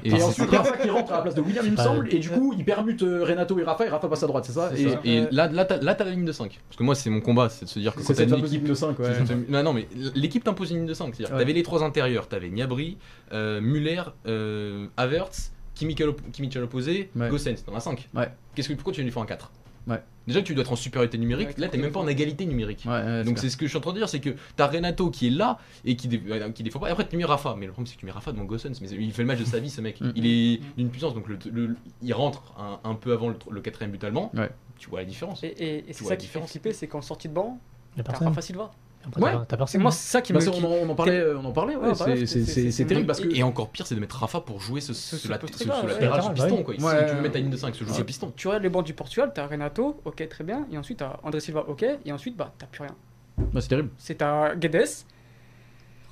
Et 0.04 0.14
ensuite. 0.24 0.50
Rafa 0.50 0.76
qui 0.78 0.90
rentre 0.90 1.12
à 1.14 1.18
la 1.18 1.22
place 1.22 1.36
de 1.36 1.42
William, 1.42 1.64
il 1.64 1.74
me 1.74 1.78
semble, 1.78 2.12
et 2.12 2.18
du 2.18 2.30
coup, 2.32 2.56
il 2.58 2.66
permute 2.66 3.04
euh, 3.04 3.24
Renato 3.24 3.60
et 3.60 3.64
Rafa, 3.64 3.86
et 3.86 3.90
Rafa 3.90 4.08
passe 4.08 4.24
à 4.24 4.28
droite, 4.28 4.46
c'est 4.46 4.54
ça 4.54 4.72
Et- 4.76 4.90
ça. 4.90 5.00
Et 5.04 5.22
là, 5.30 5.48
là, 5.48 5.66
t'as, 5.66 5.78
là, 5.78 5.94
t'as 5.94 6.04
la 6.04 6.10
ligne 6.12 6.26
de 6.26 6.32
5. 6.32 6.60
Parce 6.68 6.78
que 6.78 6.84
moi, 6.84 6.96
c'est 6.96 7.12
mon 7.12 7.22
combat, 7.22 7.50
c'est 7.50 7.66
de 7.66 7.70
se 7.70 7.78
dire 7.78 7.94
que 7.94 8.02
C'est 8.02 8.16
cette 8.16 8.28
une 8.30 8.40
équipe. 8.40 8.62
ligne 8.62 8.70
de 8.70 8.74
5, 8.74 8.98
ouais. 8.98 9.06
c'est 9.24 9.34
une- 9.34 9.46
Non, 9.50 9.62
non, 9.62 9.74
mais 9.74 9.88
l'équipe 10.16 10.44
t'impose 10.44 10.72
une 10.72 10.78
ligne 10.78 10.86
de 10.88 10.96
5. 10.96 11.14
C'est-à-dire 11.14 11.36
Ouais. 11.36 11.42
t'avais 11.42 11.54
les 11.54 11.62
trois 11.62 11.84
intérieurs, 11.84 12.28
t'avais 12.28 12.50
Niabri, 12.50 12.98
euh, 13.34 13.62
Muller, 13.62 14.02
euh, 14.26 14.88
Havertz, 14.98 15.52
Kimmich 15.76 16.02
à 16.02 16.60
l'opposé, 16.60 17.12
Ouais. 17.16 17.30
Gossens, 17.30 17.64
t'en 17.68 17.76
as 17.76 17.82
5. 17.82 18.10
Ouais. 18.16 18.30
Qu'est-ce 18.56 18.70
que, 18.70 18.74
pourquoi 18.74 18.94
tu 18.94 19.02
viens 19.02 19.06
lui 19.06 19.12
faire 19.14 19.22
un 19.22 19.28
4 19.28 19.52
Ouais. 19.88 20.02
Déjà 20.28 20.42
que 20.42 20.48
tu 20.48 20.56
dois 20.56 20.64
être 20.64 20.72
en 20.72 20.76
supériorité 20.76 21.18
numérique, 21.20 21.50
Ouais, 21.50 21.54
là 21.60 21.68
t'es 21.68 21.78
même 21.78 21.92
pas 21.92 22.00
en 22.00 22.08
égalité 22.08 22.46
numérique. 22.48 22.84
Ouais, 22.88 22.92
ouais, 22.94 23.24
Donc 23.24 23.38
c'est 23.38 23.50
ce 23.50 23.58
que 23.58 23.66
je 23.66 23.70
suis 23.70 23.78
en 23.78 23.82
train 23.82 23.92
de 23.94 23.98
dire, 24.00 24.10
c'est 24.10 24.20
que 24.20 24.32
t'as 24.56 24.66
Renato 24.68 25.12
qui 25.12 25.28
est 25.28 25.30
là 25.30 25.60
et 25.84 25.96
qui, 25.96 26.08
dé- 26.08 26.22
qui 26.56 26.64
défend 26.64 26.80
pas. 26.80 26.88
Et 26.90 26.92
après 26.92 27.08
tu 27.08 27.16
mets 27.16 27.26
Rafa, 27.26 27.56
mais 27.58 27.68
le 27.68 27.72
problème 27.72 27.86
c'est 27.86 27.94
que 27.96 28.00
tu 28.00 28.06
mets 28.08 28.12
Rafa 28.12 28.32
devant 28.32 28.46
Gossens, 28.46 28.72
mais 28.82 28.90
il 28.90 29.12
fait 29.14 29.22
le 29.22 29.28
match 29.28 29.38
de 29.40 29.46
sa 29.46 29.60
vie 29.60 29.70
ce 29.70 29.82
mec. 29.82 30.02
Mm. 30.02 30.12
Il 30.16 30.26
est 30.26 30.60
d'une 30.78 30.90
puissance, 30.90 31.14
donc 31.14 31.28
le, 31.28 31.38
le- 31.52 31.76
il 32.02 32.14
rentre 32.14 32.54
un, 32.58 32.80
un 32.90 32.96
peu 32.96 33.14
avant 33.14 33.30
le, 33.30 33.36
le 33.52 33.62
quatrième 33.62 33.92
but 33.92 34.04
allemand. 34.04 34.32
Ouais. 34.34 34.50
Tu 34.80 34.90
vois 34.90 35.00
la 35.02 35.06
différence. 35.06 35.44
Et, 35.44 35.48
et- 35.48 35.90
et 35.90 35.94
c'est 35.94 36.04
ça 36.06 36.16
qui 36.16 36.26
fait 36.26 36.42
flipper, 36.42 36.74
c'est 36.74 36.88
qu'en 36.88 37.02
sortie 37.04 37.30
de 37.30 37.34
banc, 37.34 37.60
Il 37.96 38.00
y 38.00 38.02
a 38.02 38.04
t'as. 38.04 38.18
Rafa 38.26 38.42
Silva. 38.42 38.72
Après, 39.08 39.22
Ouais. 39.22 39.46
t'as- 39.48 39.58
personne. 39.58 39.82
moi, 39.82 39.92
c'est 39.92 40.10
ça 40.12 40.22
qui 40.22 40.34
Bah, 40.34 40.40
me. 40.40 40.46
qui- 40.46 40.50
on, 40.64 40.68
en- 40.68 40.88
on 40.88 40.90
en 40.90 40.96
parlait, 40.96 41.20
euh, 41.20 41.38
on 41.38 41.46
en 41.46 41.52
parlait, 41.52 41.76
ouais, 41.76 41.90
Ouais, 41.90 42.26
c'est- 42.26 42.86
terrible 42.86 43.08
parce 43.08 43.20
que. 43.22 43.28
Et, 43.36 43.44
encore 43.44 43.70
pire, 43.70 43.86
c'est 43.88 43.96
de 43.96 44.00
mettre 44.00 44.18
Rafa 44.18 44.42
pour 44.42 44.60
jouer 44.60 44.82
ce, 44.82 44.94
ce, 44.94 45.18
Ce- 45.18 45.28
la- 45.30 45.40
ce 45.40 45.68
latéral, 45.88 46.22
Ouais, 46.26 46.34
piston. 46.34 46.56
ouais. 46.58 46.64
Quoi. 46.64 46.74
Ouais. 46.76 46.80
Si 46.80 47.10
tu 47.10 47.16
veux 47.16 47.22
mettre 47.22 47.34
ta 47.34 47.40
ligne 47.40 47.50
de 47.50 47.58
5, 47.58 47.76
ce 47.76 47.84
Tu- 47.84 47.90
ce 47.94 48.02
piston. 48.02 48.32
Tu 48.36 48.48
regardes 48.48 48.64
les 48.64 48.70
bancs 48.70 48.86
du 48.86 48.94
Portugal, 48.94 49.32
t'as 49.34 49.48
Renato, 49.48 50.00
ok, 50.06 50.28
très 50.30 50.44
bien, 50.44 50.66
et 50.72 50.78
ensuite 50.78 51.00
t'as 51.00 51.20
André 51.24 51.40
Silva, 51.40 51.64
ok, 51.68 51.86
et 52.06 52.12
ensuite 52.12 52.36
bah 52.38 52.52
t'as 52.58 52.66
plus 52.68 52.82
rien. 52.84 52.96
Bah, 53.38 53.62
c'est 53.62 53.68
terrible. 53.68 53.90
C'est 53.98 54.16
t'as 54.16 54.56
Guedes, 54.56 54.88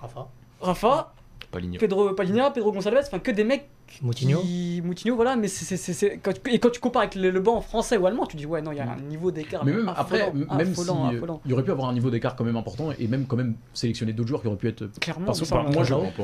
Rafa. 0.01 0.27
Rafa. 0.62 1.13
Pedro 1.51 2.13
Palhinha, 2.13 2.49
Pedro 2.51 2.71
Gonçalves, 2.71 2.97
enfin 3.06 3.19
que 3.19 3.32
des 3.32 3.43
mecs 3.43 3.69
Moutinho. 4.01 4.39
qui... 4.41 4.82
Moutinho, 4.84 5.15
voilà, 5.15 5.36
mais 5.36 5.47
c'est, 5.47 6.19
quand 6.23 6.32
tu- 6.34 6.51
Et 6.53 6.60
quand 6.60 6.69
tu 6.71 6.79
compares 6.79 7.03
avec 7.03 7.15
le, 7.15 7.29
le 7.29 7.39
banc 7.39 7.62
français 7.62 7.97
ou 7.97 8.06
allemand, 8.08 8.25
tu 8.25 8.36
dis 8.38 8.45
ouais, 8.45 8.62
non, 8.62 8.71
il 8.71 8.77
y 8.77 8.82
a 8.82 8.89
un 8.91 8.99
niveau 8.99 9.32
d'écart. 9.32 9.63
Mais 9.65 9.73
même 9.73 9.89
affolant, 9.89 10.27
après, 10.27 10.58
même 10.58 10.73
si 10.73 10.82
affolant, 10.82 11.06
euh, 11.12 11.15
affolant. 11.15 11.41
il 11.45 11.51
y 11.51 11.53
aurait 11.53 11.63
pu 11.63 11.71
avoir 11.71 11.89
un 11.89 11.93
niveau 11.93 12.10
d'écart 12.10 12.36
quand 12.36 12.43
même 12.43 12.56
important 12.56 12.89
et 12.97 13.08
même 13.08 13.25
quand 13.25 13.36
même 13.38 13.56
sélectionner 13.73 14.13
d'autres 14.13 14.29
joueurs 14.29 14.41
qui 14.41 14.47
auraient 14.47 14.58
pu 14.58 14.67
être. 14.67 14.86
Clairement, 14.99 15.25
Parce 15.27 15.47
par- 15.49 15.65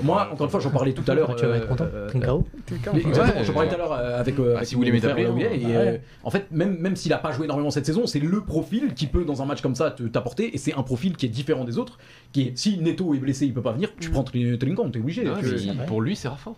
moi, 0.04 0.30
encore 0.32 0.46
une 0.46 0.52
fois, 0.52 0.60
j'en 0.60 0.70
parlais 0.72 0.94
tout 0.94 1.04
à 1.08 1.14
l'heure. 1.16 1.36
Tu 1.36 1.46
vas 1.46 1.58
être 1.58 1.64
euh, 1.64 1.68
content. 1.68 1.86
euh, 1.94 2.08
Trincao. 2.10 2.46
Exactement, 2.72 3.40
Ouais, 3.40 3.44
j'en 3.44 3.54
parlais 3.54 3.70
tout 3.70 3.76
à 3.76 3.78
l'heure 3.78 3.94
euh, 3.94 4.20
avec, 4.20 4.40
euh, 4.40 4.54
Ah, 4.54 4.58
avec 4.58 4.68
si 4.70 4.76
frère 4.76 5.12
appelé, 5.12 5.28
Louis, 5.28 5.44
hein. 5.46 5.50
euh, 5.70 5.98
en 6.24 6.30
fait, 6.30 6.48
même, 6.52 6.78
même 6.80 6.96
s'il 6.96 7.14
a 7.14 7.18
pas 7.18 7.32
joué 7.32 7.46
énormément 7.46 7.72
cette 7.72 7.86
saison, 7.86 8.06
c'est 8.08 8.20
le 8.20 8.42
profil 8.42 8.94
qui 8.96 9.08
peut 9.08 9.24
dans 9.26 9.42
un 9.42 9.46
match 9.46 9.62
comme 9.62 9.76
ça 9.76 9.92
te- 9.92 10.04
t'apporter 10.04 10.54
et 10.54 10.58
c'est 10.58 10.74
un 10.74 10.84
profil 10.84 11.16
qui 11.16 11.26
est 11.26 11.30
différent 11.30 11.66
des 11.66 11.78
autres. 11.78 11.98
Qui 12.32 12.42
est, 12.44 12.58
si 12.58 12.78
Neto 12.80 13.14
est 13.14 13.20
blessé, 13.20 13.46
il 13.46 13.54
peut 13.54 13.62
pas 13.62 13.72
venir, 13.74 13.90
tu 14.00 14.10
Mm. 14.10 14.12
prends 14.12 14.24
Trinkan, 14.24 14.90
t'es 14.92 15.00
obligé. 15.00 15.24
Ah 15.28 15.84
pour 15.86 16.02
lui, 16.02 16.16
c'est 16.16 16.28
Rafa. 16.28 16.52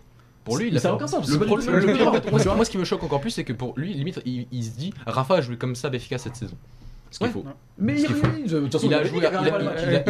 Pour 0.44 0.58
lui, 0.58 0.68
il 0.68 0.76
a 0.76 0.80
ça 0.80 0.88
a 0.88 0.90
fait- 0.90 0.96
aucun 0.96 1.06
sens, 1.06 1.26
c'est 1.26 1.38
Le, 1.38 1.46
problème- 1.46 1.70
le 1.70 1.78
le 1.86 1.92
pire, 1.92 2.08
en 2.08 2.12
fait, 2.12 2.30
moi, 2.54 2.64
ce 2.64 2.70
qui 2.70 2.78
me 2.78 2.84
choque 2.84 3.02
encore 3.04 3.20
plus, 3.20 3.30
c'est 3.30 3.44
que 3.44 3.52
pour 3.52 3.74
lui, 3.76 3.94
limite, 3.94 4.20
il, 4.24 4.46
il 4.50 4.64
se 4.64 4.70
dit 4.76 4.92
Rafa 5.06 5.34
a 5.36 5.40
joué 5.40 5.56
comme 5.56 5.74
ça 5.76 5.88
efficace 5.92 6.22
cette 6.22 6.36
saison. 6.36 6.56
Ce 7.10 7.18
qu'il 7.18 7.26
Ouais. 7.26 7.32
faut. 7.34 7.44
Mais 7.76 8.00
il, 8.00 8.06
a 8.06 8.08
joué, 8.08 8.18
il 8.46 9.26
a, 9.26 9.30
pas 9.30 9.42
le 9.42 9.46
il 9.46 9.48
a- 9.50 9.58
match. 9.62 9.80
il 9.86 9.94
a- 9.94 10.02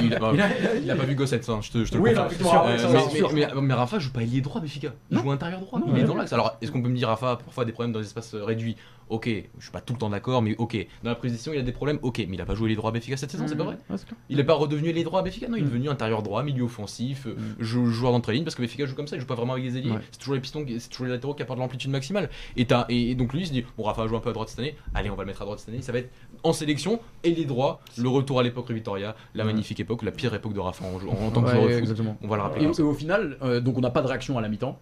il 0.00 0.14
a- 0.14 0.32
Il 0.32 0.40
a- 0.40 0.74
il 0.84 0.90
a 0.90 0.94
pas 0.94 1.02
vu 1.04 1.16
Gossett, 1.16 1.46
hein, 1.48 1.58
je 1.60 1.72
te, 1.72 1.84
je 1.84 1.90
te 1.90 1.96
le 1.96 2.00
Oui, 2.02 2.10
confirme. 2.10 2.26
effectivement, 2.26 2.66
Euh, 2.66 2.70
mais, 2.70 2.78
c'est 3.10 3.16
sûr. 3.16 3.32
mais, 3.32 3.48
mais- 3.52 3.60
mais 3.62 3.74
Rafa 3.74 3.98
joue 3.98 4.12
pas 4.12 4.22
ailier 4.22 4.40
droit, 4.40 4.60
Béfica. 4.60 4.92
Il 5.10 5.16
Non. 5.16 5.22
joue 5.24 5.30
intérieur 5.32 5.60
droit. 5.60 5.80
Non, 5.80 5.86
il 5.92 5.98
est 6.00 6.04
dans 6.04 6.14
l'axe. 6.14 6.32
Alors, 6.32 6.56
est-ce 6.62 6.70
qu'on 6.70 6.82
peut 6.82 6.88
me 6.88 6.96
dire, 6.96 7.08
Rafa 7.08 7.32
a 7.32 7.36
parfois 7.36 7.64
des 7.64 7.72
problèmes 7.72 7.92
dans 7.92 7.98
les 7.98 8.06
espaces 8.06 8.34
réduits 8.36 8.76
Ok, 9.10 9.26
je 9.26 9.62
suis 9.62 9.72
pas 9.72 9.80
tout 9.80 9.92
le 9.92 9.98
temps 9.98 10.08
d'accord, 10.08 10.40
mais 10.40 10.54
ok. 10.56 10.86
Dans 11.02 11.10
la 11.10 11.16
position, 11.16 11.52
il 11.52 11.58
a 11.58 11.62
des 11.62 11.72
problèmes, 11.72 11.98
ok. 12.02 12.18
Mais 12.28 12.36
il 12.36 12.40
a 12.40 12.46
pas 12.46 12.54
joué 12.54 12.66
ailier 12.66 12.76
droit 12.76 12.90
à 12.90 12.92
Béfica 12.92 13.16
cette 13.16 13.30
saison, 13.32 13.46
c'est 13.48 13.56
pas 13.56 13.64
vrai 13.64 13.76
Ouais, 13.90 13.96
c'est 13.98 14.06
clair. 14.06 14.16
Il 14.28 14.38
est 14.38 14.44
pas 14.44 14.54
redevenu 14.54 14.88
ailier 14.88 15.02
droit 15.02 15.18
à 15.20 15.22
Béfica, 15.24 15.48
non, 15.48 15.56
il 15.56 15.62
est 15.62 15.66
Mm. 15.66 15.68
devenu 15.68 15.88
intérieur 15.90 16.22
droit, 16.22 16.42
milieu 16.44 16.62
offensif, 16.62 17.26
euh, 17.26 17.34
Mm. 17.34 17.62
jou- 17.62 17.86
joueur 17.86 18.12
d'entrée-ligne, 18.12 18.44
parce 18.44 18.54
que 18.54 18.62
Béfica 18.62 18.86
joue 18.86 18.94
comme 18.94 19.08
ça, 19.08 19.16
il 19.16 19.20
joue 19.20 19.26
pas 19.26 19.34
vraiment 19.34 19.54
avec 19.54 19.64
des 19.64 19.76
ailiers. 19.78 19.90
Ouais. 19.90 19.98
C'est 20.12 20.18
toujours 20.18 20.34
les 20.34 20.40
pistons, 20.40 20.64
c'est 20.78 20.88
toujours 20.88 21.06
les 21.06 21.12
latéraux 21.12 21.34
qui 21.34 21.42
apportent 21.42 21.58
l'amplitude 21.58 21.90
maximale. 21.90 22.30
Et, 22.56 22.66
t'as- 22.66 22.86
et, 22.88 23.10
et 23.10 23.14
donc 23.16 23.32
lui, 23.32 23.40
il 23.40 23.46
se 23.46 23.52
dit 23.52 23.64
Bon, 23.76 23.82
Rafa 23.82 24.06
joue 24.06 24.16
un 24.16 24.20
peu 24.20 24.30
à 24.30 24.32
droite 24.32 24.48
cette 24.48 24.60
année, 24.60 24.76
allez, 24.94 25.10
on 25.10 25.16
va 25.16 25.24
le 25.24 25.26
mettre 25.26 25.42
à 25.42 25.44
droite 25.44 25.58
cette 25.58 25.70
année. 25.70 25.82
Ça 25.82 25.90
va 25.92 25.98
être 25.98 26.10
en 26.44 26.52
sélection, 26.52 27.00
ailier 27.24 27.44
droit, 27.46 27.80
le 27.98 28.08
retour 28.08 28.38
à 28.38 28.44
l'époque 28.44 28.70
Victoria, 28.70 29.16
la 29.34 29.44
magnifique 29.44 29.80
époque, 29.80 30.02
la 30.04 30.12
pire 30.12 30.32
époque 30.34 30.52
de 30.52 30.60
Rafa 30.60 30.84
en, 30.84 30.88
en- 30.94 31.26
en 31.26 31.30
tant 31.32 31.40
que 31.42 31.46
Ouais, 31.48 31.52
joueur 31.54 31.64
de 31.66 31.72
foot. 31.72 31.80
exactement. 31.80 32.16
On 32.22 32.28
va 32.28 32.36
le 32.36 32.42
rappeler. 32.42 32.64
Et, 32.64 32.68
et 32.68 32.82
au 32.82 32.94
final, 32.94 33.36
euh, 33.42 33.60
donc 33.60 33.76
on 33.76 33.80
n'a 33.80 33.90
pas 33.90 34.02
de 34.02 34.06
réaction 34.06 34.38
à 34.38 34.40
la 34.40 34.48
mi-temps. 34.48 34.78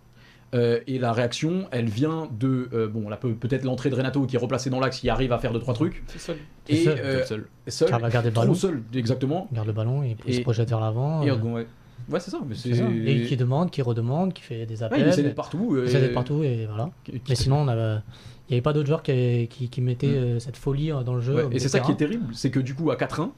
Euh, 0.55 0.81
et 0.87 0.99
la 0.99 1.13
réaction, 1.13 1.67
elle 1.73 1.91
vient 1.91 2.27
de 2.39 2.71
euh, 2.73 2.89
bon, 2.89 3.11
là 3.11 3.19
peut- 3.19 3.35
peut-être 3.35 3.65
l'entrée 3.65 3.91
de 3.91 3.95
Renato 3.95 4.25
qui 4.25 4.37
est 4.37 4.39
replacé 4.39 4.71
dans 4.71 4.81
l'axe, 4.81 5.01
qui 5.01 5.11
arrive 5.11 5.31
à 5.33 5.39
faire 5.39 5.53
deux 5.53 5.59
trois 5.59 5.75
trucs. 5.75 6.03
C'est 6.07 6.19
seul. 6.19 6.37
Et 6.69 6.77
seul. 6.77 6.99
euh, 6.99 7.25
seul. 7.25 7.47
seul, 7.67 7.89
Qui 7.95 8.01
va 8.01 8.09
garder 8.09 8.29
le 8.31 8.35
trop 8.35 8.45
ballon. 8.45 8.55
seul, 8.55 8.83
exactement. 8.95 9.47
Il 9.53 9.57
garde 9.57 9.67
le 9.67 9.75
ballon 9.75 10.03
et 10.03 10.17
il 10.27 10.31
Et- 10.33 10.37
se 10.39 10.41
projette 10.41 10.71
vers 10.71 10.81
l'avant. 10.81 11.23
Et, 11.23 11.31
euh, 11.31 11.37
ouais, 11.37 11.67
ouais 12.11 12.21
c'est 12.21 12.31
ça. 12.31 12.41
Mais 12.49 12.55
c'est 12.55 12.71
c'est 12.75 12.77
ça. 12.81 12.89
Et 13.05 13.23
qui 13.25 13.37
demande, 13.37 13.71
qui 13.71 13.83
redemande, 13.83 14.33
qui 14.33 14.41
fait 14.43 14.65
des 14.65 14.77
Ouais, 14.79 14.83
appels. 14.85 15.01
il 15.03 15.09
essaie 15.09 15.23
d'être 15.23 15.35
partout. 15.35 15.77
il 15.77 15.85
essaie 15.85 16.01
d'être 16.01 16.15
partout 16.15 16.43
et 16.43 16.65
voilà. 16.67 16.89
qui- 17.05 17.21
Mais 17.29 17.35
sinon, 17.35 17.57
on 17.59 17.69
avait- 17.69 18.01
il 18.49 18.53
n'y 18.53 18.55
avait 18.57 18.63
pas 18.63 18.73
d'autres 18.73 18.87
joueurs 18.87 19.03
qui, 19.03 19.49
qui, 19.51 19.69
qui 19.69 19.81
mettaient 19.83 20.07
Mm. 20.07 20.15
euh, 20.25 20.39
cette 20.39 20.57
folie 20.57 20.91
dans 21.05 21.15
le 21.15 21.21
jeu. 21.21 21.35
Ouais, 21.35 21.49
et 21.57 21.59
c'est 21.59 21.69
ça 21.69 21.81
qui 21.81 21.93
est 21.93 21.97
terrible, 21.97 22.25
c'est 22.33 22.51
que 22.51 22.61
du 22.61 22.75
coup 22.75 22.91
à 22.91 22.97
4-1, 22.97 23.33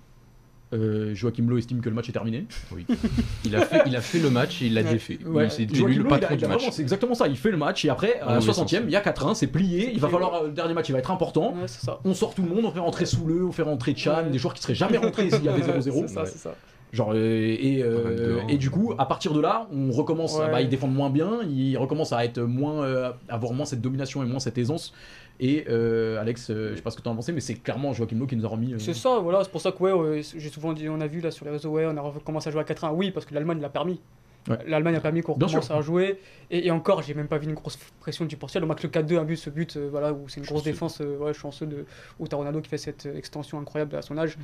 euh, 0.73 1.15
Joachim 1.15 1.47
Lowe 1.49 1.59
estime 1.59 1.81
que 1.81 1.89
le 1.89 1.95
match 1.95 2.09
est 2.09 2.13
terminé. 2.13 2.47
Oui. 2.73 2.87
Il 3.45 3.57
a, 3.57 3.63
fait, 3.63 3.83
il 3.87 3.97
a 3.97 4.01
fait 4.01 4.19
le 4.21 4.31
match 4.31 4.63
et 4.63 4.67
il 4.67 4.75
l'a 4.75 4.83
Ouais. 4.83 4.93
défait. 4.93 5.19
Ouais, 5.27 5.51
C'est 5.51 5.65
lui 5.65 5.95
le 5.97 6.05
patron 6.05 6.37
du 6.37 6.47
match. 6.47 6.69
C'est 6.71 6.83
exactement 6.83 7.15
ça. 7.15 7.27
Il 7.27 7.37
fait 7.37 7.51
le 7.51 7.57
match 7.57 7.85
et 7.85 7.89
après, 7.91 8.19
Dans 8.21 8.27
à 8.27 8.35
la 8.35 8.35
le 8.41 8.41
mauvais 8.47 8.53
60e, 8.53 8.55
sens. 8.79 8.81
il 8.85 8.91
y 8.91 8.97
a 8.97 9.01
4-1, 9.01 9.35
c'est 9.35 9.47
plié. 9.49 9.91
Il 9.93 10.01
va 10.01 10.09
falloir 10.09 10.35
euh, 10.35 10.47
le 10.47 10.53
dernier 10.53 10.75
match, 10.75 10.89
il 10.89 10.93
va 10.93 10.99
être 10.99 11.11
important. 11.11 11.53
Ouais, 11.55 11.67
c'est 11.67 11.85
ça. 11.85 11.99
On 12.05 12.15
sort 12.15 12.35
tout 12.35 12.43
le 12.43 12.49
monde, 12.49 12.65
on 12.65 12.71
fait 12.71 12.79
rentrer 12.81 13.07
Soule, 13.07 13.45
on 13.49 13.53
fait 13.53 13.63
rentrer 13.63 13.95
Chan, 13.97 14.19
Ouais. 14.25 14.31
des 14.31 14.39
joueurs 14.39 14.55
qui 14.55 14.63
seraient 14.63 14.75
jamais 14.75 14.99
rentrés 14.99 15.31
s'il 15.31 15.45
y 15.45 15.49
avait 15.49 15.63
0-0. 15.81 16.07
C'est 16.07 16.15
ça, 16.15 16.27
c'est 16.27 16.39
ça. 16.39 16.55
Genre, 16.93 17.13
euh, 17.15 17.57
et, 17.61 17.83
euh, 17.85 18.41
du 18.57 18.69
coup, 18.69 18.95
à 18.99 19.07
partir 19.07 19.33
de 19.33 19.41
là, 19.41 19.69
on 19.73 19.93
recommence, 19.93 20.37
Ouais. 20.39 20.51
bah, 20.51 20.61
ils 20.61 20.69
défendent 20.69 20.95
moins 20.95 21.09
bien, 21.11 21.39
ils 21.49 21.77
recommencent 21.79 22.13
à 22.13 22.25
être 22.25 22.41
moins, 22.41 22.83
euh, 22.85 23.13
avoir 23.29 23.53
moins 23.53 23.65
cette 23.65 23.81
domination 23.81 24.23
et 24.25 24.27
moins 24.27 24.41
cette 24.41 24.59
aisance. 24.59 24.93
Et 25.43 25.65
euh, 25.71 26.21
Alex, 26.21 26.51
euh, 26.51 26.71
je 26.73 26.77
sais 26.77 26.83
pas 26.83 26.91
ce 26.91 26.97
que 26.99 27.03
tu 27.03 27.09
as 27.09 27.15
pensé, 27.15 27.33
mais 27.33 27.41
c'est 27.41 27.55
clairement 27.55 27.95
Joachim 27.95 28.19
Lowe 28.19 28.27
qui 28.27 28.37
nous 28.37 28.45
a 28.45 28.49
remis. 28.49 28.75
euh, 28.75 28.79
C'est 28.79 28.93
ça, 28.95 29.19
voilà, 29.19 29.43
c'est 29.43 29.51
pour 29.51 29.63
ça 29.63 29.73
que 29.73 29.83
ouais, 29.83 29.93
ouais, 29.93 30.21
j'ai 30.23 30.51
souvent 30.51 30.75
dit, 30.75 30.87
on 30.91 31.01
a 31.01 31.07
vu 31.07 31.21
là 31.21 31.31
sur 31.31 31.47
les 31.47 31.51
réseaux, 31.51 31.71
ouais, 31.71 31.87
on 31.87 31.97
a 31.97 32.13
commencé 32.25 32.49
à 32.49 32.53
jouer 32.53 32.61
à 32.61 32.65
4-1. 32.65 32.93
Oui, 32.93 33.11
parce 33.11 33.25
que 33.25 33.33
l'Allemagne 33.35 33.59
l'a 33.61 33.71
permis. 33.71 34.01
Ouais. 34.49 34.59
L'Allemagne 34.67 34.97
a 34.97 35.01
permis 35.01 35.21
qu'on 35.23 35.35
recommence 35.35 35.71
à 35.71 35.81
jouer. 35.83 36.19
Et, 36.51 36.67
et 36.67 36.71
encore, 36.71 37.03
j'ai 37.03 37.15
même 37.15 37.29
pas 37.29 37.39
vu 37.39 37.47
une 37.47 37.55
grosse 37.55 37.79
pression 38.01 38.25
du 38.25 38.37
Portugal. 38.37 38.65
Au 38.65 38.67
match 38.67 38.83
le 38.83 38.89
4-2, 38.89 39.19
un 39.19 39.25
but, 39.25 39.37
ce 39.37 39.51
but, 39.51 39.77
euh, 39.77 39.89
voilà, 39.91 40.13
où 40.13 40.29
c'est 40.29 40.41
une 40.41 40.47
grosse 40.47 40.61
Chanceux. 40.61 40.71
défense, 40.73 41.01
euh, 41.01 41.17
ouais, 41.19 41.35
chanceux 41.35 41.67
de 41.67 41.85
où 42.19 42.27
t'as 42.27 42.37
Ronaldo 42.37 42.61
qui 42.61 42.69
fait 42.71 42.79
cette 42.79 43.07
euh, 43.07 43.17
extension 43.17 43.61
incroyable 43.61 43.95
à 43.97 44.03
son 44.03 44.17
âge. 44.19 44.37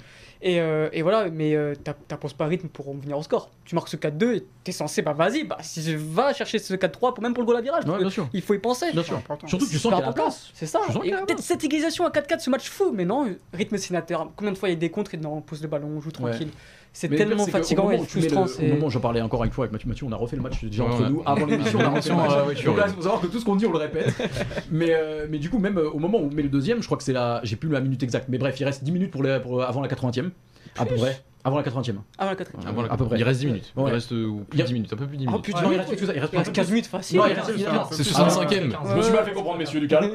Et, 0.42 0.60
euh, 0.60 0.88
et 0.92 1.02
voilà, 1.02 1.28
mais 1.30 1.56
euh, 1.56 1.74
t'imposes 2.08 2.34
pas 2.34 2.46
rythme 2.46 2.68
pour 2.68 2.94
venir 2.94 3.18
au 3.18 3.22
score. 3.22 3.50
Tu 3.64 3.74
marques 3.74 3.88
ce 3.88 3.96
4-2 3.96 4.36
et 4.36 4.46
t'es 4.64 4.72
censé, 4.72 5.02
bah 5.02 5.14
vas-y, 5.14 5.44
bah 5.44 5.56
si 5.62 5.82
je 5.82 5.96
va 5.96 6.32
chercher 6.34 6.58
ce 6.58 6.74
4-3 6.74 7.14
pour 7.14 7.22
même 7.22 7.32
pour 7.34 7.42
le 7.42 7.46
goal 7.46 7.56
à 7.56 7.60
virage. 7.62 7.84
Ouais. 7.86 7.98
Il 8.32 8.42
faut 8.42 8.54
y 8.54 8.58
penser. 8.58 8.92
Bien 8.92 9.02
sûr. 9.02 9.20
Surtout 9.46 9.64
que 9.66 9.70
tu 9.70 9.78
sens 9.78 9.92
qu'il 9.92 10.00
y 10.00 10.02
a 10.02 10.06
la 10.06 10.12
place. 10.12 10.50
C'est 10.54 10.66
ça. 10.66 10.80
Peut-être 10.86 11.40
cette 11.40 11.64
égalisation 11.64 12.04
à 12.06 12.10
4-4, 12.10 12.40
ce 12.40 12.50
match 12.50 12.68
fou, 12.68 12.92
mais 12.94 13.04
non, 13.04 13.34
rythme 13.52 13.76
sénateur. 13.78 14.30
Combien 14.36 14.52
de 14.52 14.58
fois 14.58 14.68
il 14.68 14.72
y 14.72 14.76
a 14.76 14.78
des 14.78 14.90
contres 14.90 15.14
et 15.14 15.16
non, 15.16 15.38
on 15.38 15.40
pose 15.40 15.62
le 15.62 15.68
ballon, 15.68 15.88
on 15.96 16.00
joue 16.00 16.10
tranquille. 16.12 16.50
C'est 16.98 17.08
pire, 17.08 17.18
tellement 17.18 17.44
fatigant 17.46 17.90
et 17.90 17.98
frustrant. 17.98 18.46
le- 18.46 18.64
Au 18.70 18.74
moment 18.74 18.86
où 18.86 18.90
j'en 18.90 19.00
parlais 19.00 19.20
encore 19.20 19.44
une 19.44 19.50
fois 19.50 19.64
avec 19.66 19.72
Mathieu, 19.72 19.86
Mathieu, 19.88 20.06
on 20.08 20.12
a 20.12 20.16
refait 20.16 20.36
le 20.36 20.42
match 20.42 20.64
déjà 20.64 20.84
entre 20.84 21.08
nous 21.10 21.22
avant 21.26 21.44
l'émission. 21.44 21.78
on 21.78 21.82
a 21.84 21.88
refait 21.90 22.08
le 22.08 22.16
match. 22.16 22.30
Ouais, 22.30 22.46
ouais, 22.48 22.64
Donc 22.64 22.78
là, 22.78 22.84
il 22.88 22.94
faut 22.94 23.02
savoir 23.02 23.20
que 23.20 23.26
tout 23.26 23.38
ce 23.38 23.44
qu'on 23.44 23.56
dit, 23.56 23.66
on 23.66 23.72
le 23.72 23.78
répète. 23.78 24.14
mais, 24.70 24.88
euh, 24.94 25.26
mais 25.28 25.38
du 25.38 25.50
coup, 25.50 25.58
même 25.58 25.76
euh, 25.76 25.90
au 25.90 25.98
moment 25.98 26.18
où 26.18 26.28
on 26.30 26.34
met 26.34 26.42
le 26.42 26.48
deuxième, 26.48 26.80
je 26.80 26.86
crois 26.86 26.96
que 26.96 27.04
c'est 27.04 27.12
la. 27.12 27.40
J'ai 27.42 27.56
plus 27.56 27.68
la 27.68 27.80
minute 27.80 28.02
exacte, 28.02 28.26
mais 28.30 28.38
bref, 28.38 28.58
il 28.60 28.64
reste 28.64 28.82
10 28.82 28.92
minutes 28.92 29.10
pour 29.10 29.22
les- 29.22 29.40
pour- 29.40 29.62
avant 29.62 29.82
la 29.82 29.88
80e. 29.88 30.30
À 30.78 30.86
peu 30.86 30.94
près. 30.94 31.20
Avant 31.46 31.58
la 31.58 31.62
80e. 31.62 31.94
Ah, 32.18 32.26
la 32.26 32.34
quatrième. 32.34 32.64
Ah, 32.66 32.72
voilà. 32.74 32.92
À 32.92 32.96
peu 32.96 33.04
près. 33.04 33.18
Il 33.18 33.22
reste 33.22 33.38
10 33.38 33.46
minutes. 33.46 33.72
Ouais. 33.76 33.84
Il 33.90 33.94
reste 33.94 34.10
euh, 34.10 34.32
plus 34.50 34.58
de 34.58 34.62
a- 34.64 34.66
10 34.66 34.72
minutes, 34.74 34.92
un 34.92 34.96
peu 34.96 35.06
plus 35.06 35.16
de 35.16 35.20
10 35.22 35.26
Oh 35.28 35.30
minutes. 35.30 35.44
putain, 35.44 35.62
non, 35.62 35.70
il 35.70 35.78
reste, 35.78 35.92
il 35.92 36.04
reste 36.20 36.32
il 36.32 36.38
reste 36.38 36.52
15 36.52 36.68
minutes 36.70 36.86
facile. 36.88 37.18
Non, 37.18 37.26
il 37.28 37.34
reste- 37.34 37.52
C'est 37.92 38.14
Ah, 38.16 38.28
65ème. 38.28 38.72
Ah, 38.74 38.82
Je 38.90 38.94
me 38.96 39.02
suis 39.02 39.12
mal 39.12 39.24
fait 39.24 39.32
comprendre, 39.32 39.58
messieurs 39.58 39.78
du 39.78 39.86
calme. 39.86 40.10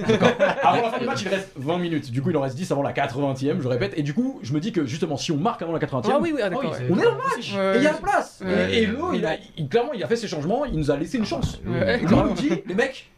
avant 0.61 0.81
la 0.81 0.91
fin 0.91 0.99
du 0.99 1.05
match, 1.05 1.21
il 1.21 1.29
reste 1.29 1.51
20 1.55 1.77
minutes. 1.77 2.11
Du 2.11 2.21
coup, 2.21 2.31
il 2.31 2.35
en 2.37 2.41
reste 2.41 2.57
10 2.57 2.69
avant 2.73 2.81
la 2.83 2.91
80e, 2.91 3.61
je 3.61 3.67
répète. 3.69 3.93
Et 3.95 4.03
du 4.03 4.13
coup, 4.13 4.39
je 4.43 4.51
me 4.53 4.59
dis 4.59 4.73
que 4.73 4.85
justement, 4.85 5.15
si 5.15 5.31
on 5.31 5.37
marque 5.37 5.61
avant 5.61 5.71
la 5.71 5.79
80e, 5.79 6.11
Ah 6.13 6.19
oui, 6.19 6.33
oui, 6.35 6.41
ah, 6.43 6.49
on 6.53 6.61
est 6.99 7.03
dans 7.03 7.11
le 7.11 7.17
match. 7.17 7.53
Et 7.53 7.77
il 7.77 7.83
y 7.83 7.87
a 7.87 7.93
la 7.93 7.97
place. 7.97 8.43
Et, 8.73 8.89
il- 9.57 9.69
clairement, 9.69 9.93
il 9.93 10.03
a 10.03 10.07
fait 10.07 10.17
ses 10.17 10.27
changements, 10.27 10.65
il 10.65 10.77
nous 10.77 10.91
a 10.91 10.97
laissé 10.97 11.17
une 11.17 11.25
chance. 11.25 11.61
Lo 11.65 12.23
nous 12.27 12.33
dit, 12.33 12.49
les 12.67 12.75
mecs, 12.75 13.09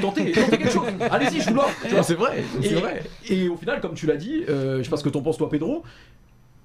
tentez, 0.00 0.32
tentez 0.32 0.58
quelque 0.58 0.68
chose. 0.72 0.88
Allez-y, 1.12 1.40
je 1.42 1.50
vous 1.50 1.54
l'offre. 1.54 1.86
C'est 2.02 2.14
vrai, 2.14 2.42
Et, 2.60 2.66
c'est 2.68 2.74
vrai. 2.74 3.02
et 3.28 3.48
au 3.48 3.56
final, 3.56 3.80
comme 3.80 3.94
tu 3.94 4.06
l'as 4.06 4.16
dit, 4.16 4.42
euh, 4.48 4.78
je 4.78 4.82
sais 4.82 4.90
pas 4.90 4.96
ce 4.96 5.04
que 5.04 5.08
t'en 5.10 5.22
penses 5.22 5.38
toi, 5.38 5.48
Pedro. 5.48 5.84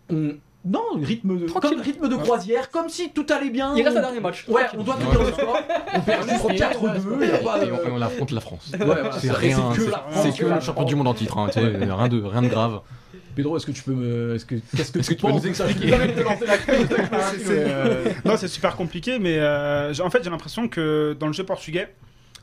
On... 0.10 0.32
Non, 0.68 0.84
rythme 1.02 1.40
de, 1.40 1.46
Tranquille. 1.46 1.70
comme 1.70 1.82
rythme 1.82 2.10
de 2.10 2.16
croisière, 2.16 2.70
comme 2.70 2.90
si 2.90 3.12
tout 3.12 3.26
allait 3.30 3.50
bien. 3.50 3.76
Il 3.76 3.84
reste 3.84 3.96
on- 3.96 4.00
un 4.00 4.04
dernier 4.04 4.20
match. 4.20 4.46
Ouais, 4.48 4.64
on 4.78 4.84
doit 4.84 4.96
tenir 4.96 5.24
le 5.24 5.32
score. 5.32 5.58
On 5.96 6.00
perd 6.02 6.30
juste 6.30 6.50
4-2. 6.50 7.00
Il 7.22 7.28
y 7.28 7.32
a 7.32 7.38
pas 7.38 7.64
Et 7.64 7.72
on, 7.72 7.76
et 7.76 7.92
on 7.92 8.02
affronte 8.02 8.32
la 8.32 8.42
France. 8.42 8.72
Ouais, 8.74 8.86
voilà, 8.86 9.12
C'est 9.14 9.32
rien, 9.32 9.72
c'est 10.12 10.38
que 10.38 10.46
le 10.46 10.60
champion 10.60 10.84
du 10.84 10.96
monde 10.96 11.08
en 11.08 11.14
titre, 11.14 11.38
hein, 11.38 11.50
rien 11.56 12.08
de 12.08 12.22
rien 12.22 12.42
de 12.42 12.48
grave. 12.48 12.82
Pedro, 13.36 13.56
est-ce 13.56 13.68
que 13.68 13.72
tu 13.72 13.84
peux 13.84 13.94
me. 13.94 14.34
Est-ce 14.34 14.46
que... 14.46 14.56
Qu'est-ce 14.76 14.92
que 14.92 14.98
Est-ce 14.98 15.10
que 15.12 15.14
tu 15.14 15.22
peux 15.22 15.32
penses 15.32 15.44
nous 15.44 15.50
expliquer? 15.50 15.94
Ah, 15.94 15.98
mais, 16.00 16.14
euh, 17.50 18.06
Non, 18.26 18.36
c'est 18.36 18.48
super 18.48 18.76
compliqué, 18.76 19.20
mais 19.20 19.38
euh, 19.38 19.94
en 20.04 20.10
fait, 20.10 20.24
j'ai 20.24 20.32
l'impression 20.32 20.68
que 20.68 21.16
dans 21.20 21.28
le 21.28 21.34
jeu 21.34 21.44
portugais, 21.44 21.94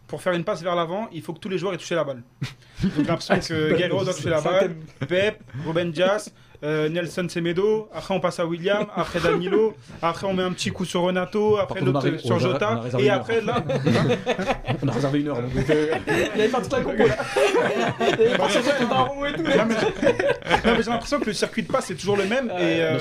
pour 0.06 0.22
faire 0.22 0.34
une 0.34 0.44
passe 0.44 0.62
vers 0.62 0.76
l'avant, 0.76 1.08
il 1.12 1.20
faut 1.20 1.32
que 1.32 1.40
tous 1.40 1.48
les 1.48 1.58
joueurs 1.58 1.74
aient 1.74 1.78
touché 1.78 1.96
la 1.96 2.04
balle. 2.04 2.22
Donc 2.82 2.92
j'ai 2.96 3.02
l'impression 3.02 3.40
que 3.40 3.74
Guerrero 3.76 4.04
doit 4.04 4.14
toucher 4.14 4.30
la 4.30 4.40
balle, 4.40 4.76
Pep, 5.08 5.42
Ruben 5.66 5.90
Dias, 5.90 6.30
euh, 6.62 6.88
Nelson 6.88 7.26
Semedo, 7.28 7.88
après 7.92 8.14
on 8.14 8.20
passe 8.20 8.38
à 8.40 8.46
William, 8.46 8.86
après 8.94 9.20
Danilo, 9.20 9.74
après 10.00 10.26
on 10.26 10.34
met 10.34 10.42
un 10.42 10.52
petit 10.52 10.70
coup 10.70 10.84
sur 10.84 11.02
Renato, 11.02 11.56
après 11.58 11.80
l'autre 11.80 12.00
sur 12.18 12.30
on 12.30 12.30
a- 12.30 12.34
on 12.34 12.36
a 12.36 12.38
Jota, 12.38 12.74
réservé 12.80 13.04
et 13.04 13.08
une 13.08 13.14
après 13.14 13.40
là, 13.40 13.64
On 14.82 14.88
a 14.88 14.92
réservé 14.92 15.20
une 15.20 15.28
heure. 15.28 15.40
donc, 15.42 15.70
euh, 15.70 15.94
Il 16.34 16.40
avait 16.40 16.48
pas 16.50 16.60
toute 16.60 16.72
la 16.72 16.80
compo 16.80 17.06
là. 17.06 17.16
Mais 20.64 20.82
j'ai 20.82 20.90
l'impression 20.90 21.20
que 21.20 21.26
le 21.26 21.32
circuit 21.32 21.62
de 21.62 21.68
passe 21.72 21.90
est 21.90 21.94
toujours 21.94 22.16
le 22.16 22.26
même 22.26 22.46
et 22.50 22.82
euh, 22.82 22.98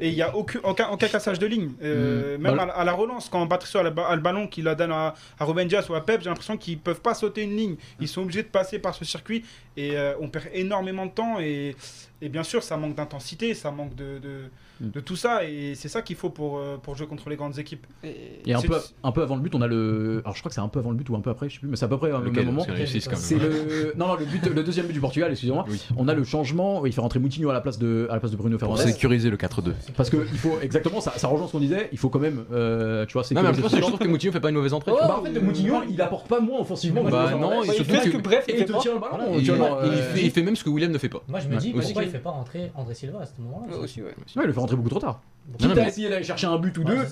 et 0.00 0.08
il 0.08 0.14
n'y 0.14 0.22
a 0.22 0.34
aucun, 0.36 0.60
aucun, 0.62 0.88
aucun 0.90 1.08
cassage 1.08 1.38
de 1.38 1.46
ligne. 1.46 1.70
Euh, 1.82 2.36
Mm. 2.36 2.42
Même 2.42 2.56
Bah, 2.56 2.62
à, 2.62 2.66
la- 2.66 2.72
à 2.72 2.84
la 2.84 2.92
relance, 2.92 3.28
quand 3.28 3.46
Patricio 3.46 3.80
a, 3.80 3.82
a 3.82 4.14
le 4.16 4.20
ballon 4.20 4.46
qu'il 4.46 4.64
la 4.64 4.74
donne 4.74 4.92
à, 4.92 5.14
à 5.38 5.44
Ruben 5.44 5.66
Dias 5.68 5.86
ou 5.88 5.94
à 5.94 6.04
Pep, 6.04 6.20
j'ai 6.22 6.28
l'impression 6.28 6.56
qu'ils 6.56 6.78
peuvent 6.78 7.00
pas 7.00 7.14
sauter 7.14 7.42
une 7.42 7.56
ligne. 7.56 7.76
Ils 8.00 8.08
sont 8.08 8.22
obligés 8.22 8.42
de 8.42 8.48
passer 8.48 8.78
par 8.78 8.94
ce 8.94 9.04
circuit 9.04 9.44
et 9.76 9.96
euh, 9.96 10.14
on 10.20 10.28
perd 10.28 10.46
énormément 10.52 11.06
de 11.06 11.10
temps. 11.12 11.38
Et, 11.40 11.76
et 12.20 12.28
bien 12.28 12.42
sûr, 12.42 12.62
ça 12.62 12.76
manque 12.76 12.94
d'intensité, 12.94 13.54
ça 13.54 13.70
manque 13.70 13.94
de. 13.94 14.50
De 14.80 15.00
tout 15.00 15.16
ça. 15.16 15.44
Et 15.44 15.74
c'est 15.74 15.88
ça 15.88 16.02
qu'il 16.02 16.16
faut 16.16 16.30
pour, 16.30 16.58
euh, 16.58 16.76
pour 16.82 16.94
jouer 16.96 17.06
contre 17.06 17.28
les 17.30 17.36
grandes 17.36 17.58
équipes. 17.58 17.86
Et 18.04 18.52
un 18.54 18.60
peu, 18.60 18.76
un 19.02 19.12
peu 19.12 19.22
avant 19.22 19.36
le 19.36 19.42
but, 19.42 19.54
on 19.54 19.62
a 19.62 19.66
le. 19.66 20.20
Alors 20.24 20.34
je 20.34 20.40
crois 20.40 20.48
que 20.50 20.54
c'est 20.54 20.60
un 20.60 20.68
peu 20.68 20.78
avant 20.78 20.90
le 20.90 20.96
but 20.96 21.08
ou 21.10 21.16
un 21.16 21.20
peu 21.20 21.30
après, 21.30 21.48
je 21.48 21.54
sais 21.54 21.60
plus, 21.60 21.68
mais 21.68 21.76
c'est 21.76 21.84
à 21.84 21.88
peu 21.88 21.96
près 21.98 22.10
au 22.12 22.18
même 22.18 22.26
Lequel 22.26 22.46
moment. 22.46 22.66
Même. 22.66 22.86
C'est 22.86 23.38
le. 23.38 23.92
Non, 23.96 24.08
non, 24.08 24.14
le, 24.16 24.24
but, 24.24 24.46
le 24.46 24.62
deuxième 24.62 24.86
but 24.86 24.92
du 24.92 25.00
Portugal, 25.00 25.30
excusez-moi. 25.30 25.64
Oui. 25.68 25.82
On 25.96 26.08
a 26.08 26.14
le 26.14 26.24
changement, 26.24 26.84
il 26.86 26.92
fait 26.92 27.00
rentrer 27.00 27.18
Moutinho 27.18 27.50
à 27.50 27.52
la 27.52 27.60
place 27.60 27.78
de, 27.78 28.06
à 28.10 28.14
la 28.14 28.20
place 28.20 28.32
de 28.32 28.36
Bruno 28.36 28.58
Pour 28.58 28.76
Fernandes. 28.76 28.92
sécuriser 28.92 29.30
le 29.30 29.36
4-2. 29.36 29.72
Parce 29.96 30.10
que 30.10 30.16
il 30.32 30.38
faut 30.38 30.58
exactement, 30.60 31.00
ça, 31.00 31.12
ça 31.16 31.28
rejoint 31.28 31.46
ce 31.46 31.52
qu'on 31.52 31.60
disait, 31.60 31.88
il 31.92 31.98
faut 31.98 32.08
quand 32.08 32.18
même, 32.18 32.44
euh, 32.52 33.06
tu 33.06 33.14
vois, 33.14 33.22
Non, 33.32 33.42
mais 33.42 33.52
sécuriser 33.54 33.62
plus, 33.62 33.70
ce 33.70 33.76
je 33.76 33.80
genre. 33.80 33.88
trouve 33.90 34.00
que 34.06 34.08
Moutinho 34.10 34.32
fait 34.32 34.40
pas 34.40 34.48
une 34.50 34.56
mauvaise 34.56 34.72
entrée. 34.74 34.92
Oh. 34.94 34.98
Bah 35.00 35.18
en 35.20 35.24
fait, 35.24 35.40
Moutinho, 35.40 35.82
il 35.88 36.00
apporte 36.00 36.28
pas 36.28 36.40
moins 36.40 36.60
offensivement. 36.60 37.02
que 37.04 37.10
Bah 37.10 37.32
non, 37.38 37.62
il 37.64 37.72
surtout 37.72 37.90
fait 37.92 38.10
que- 38.10 38.16
que 38.16 38.22
bref, 38.22 38.44
il 38.48 38.54
Et 38.54 38.58
fait 38.58 38.64
il 38.64 38.66
te 38.74 38.80
tient 38.80 38.94
le 38.94 39.00
ballon. 39.00 39.38
Il, 39.38 39.50
euh, 39.50 40.30
fait, 40.30 40.42
même 40.42 40.56
ce 40.56 40.64
que 40.64 40.70
William 40.70 40.90
ne 40.92 40.98
fait 40.98 41.08
pas. 41.08 41.22
Moi, 41.28 41.40
je 41.40 41.48
me 41.48 41.56
dis, 41.56 41.72
pourquoi 41.72 42.02
il 42.02 42.10
fait 42.10 42.18
pas 42.18 42.30
rentrer 42.30 42.70
André 42.74 42.94
Silva 42.94 43.20
à 43.20 43.26
ce 43.26 43.32
moment-là 43.40 43.76
Ouais, 43.76 43.82
aussi, 43.84 44.02
ouais. 44.02 44.14
Le 44.66 44.70
rentrer 44.72 44.76
beaucoup 44.76 44.88
trop 44.90 45.00
tard. 45.00 45.20
Quitte 45.58 45.68
non, 45.68 45.72
à 45.72 45.74
mais- 45.76 45.88
essayer 45.88 46.08
d'aller 46.08 46.24
chercher 46.24 46.46
un 46.48 46.58
but 46.58 46.76
ou 46.78 46.82
ouais, 46.82 46.96
deux 46.96 47.06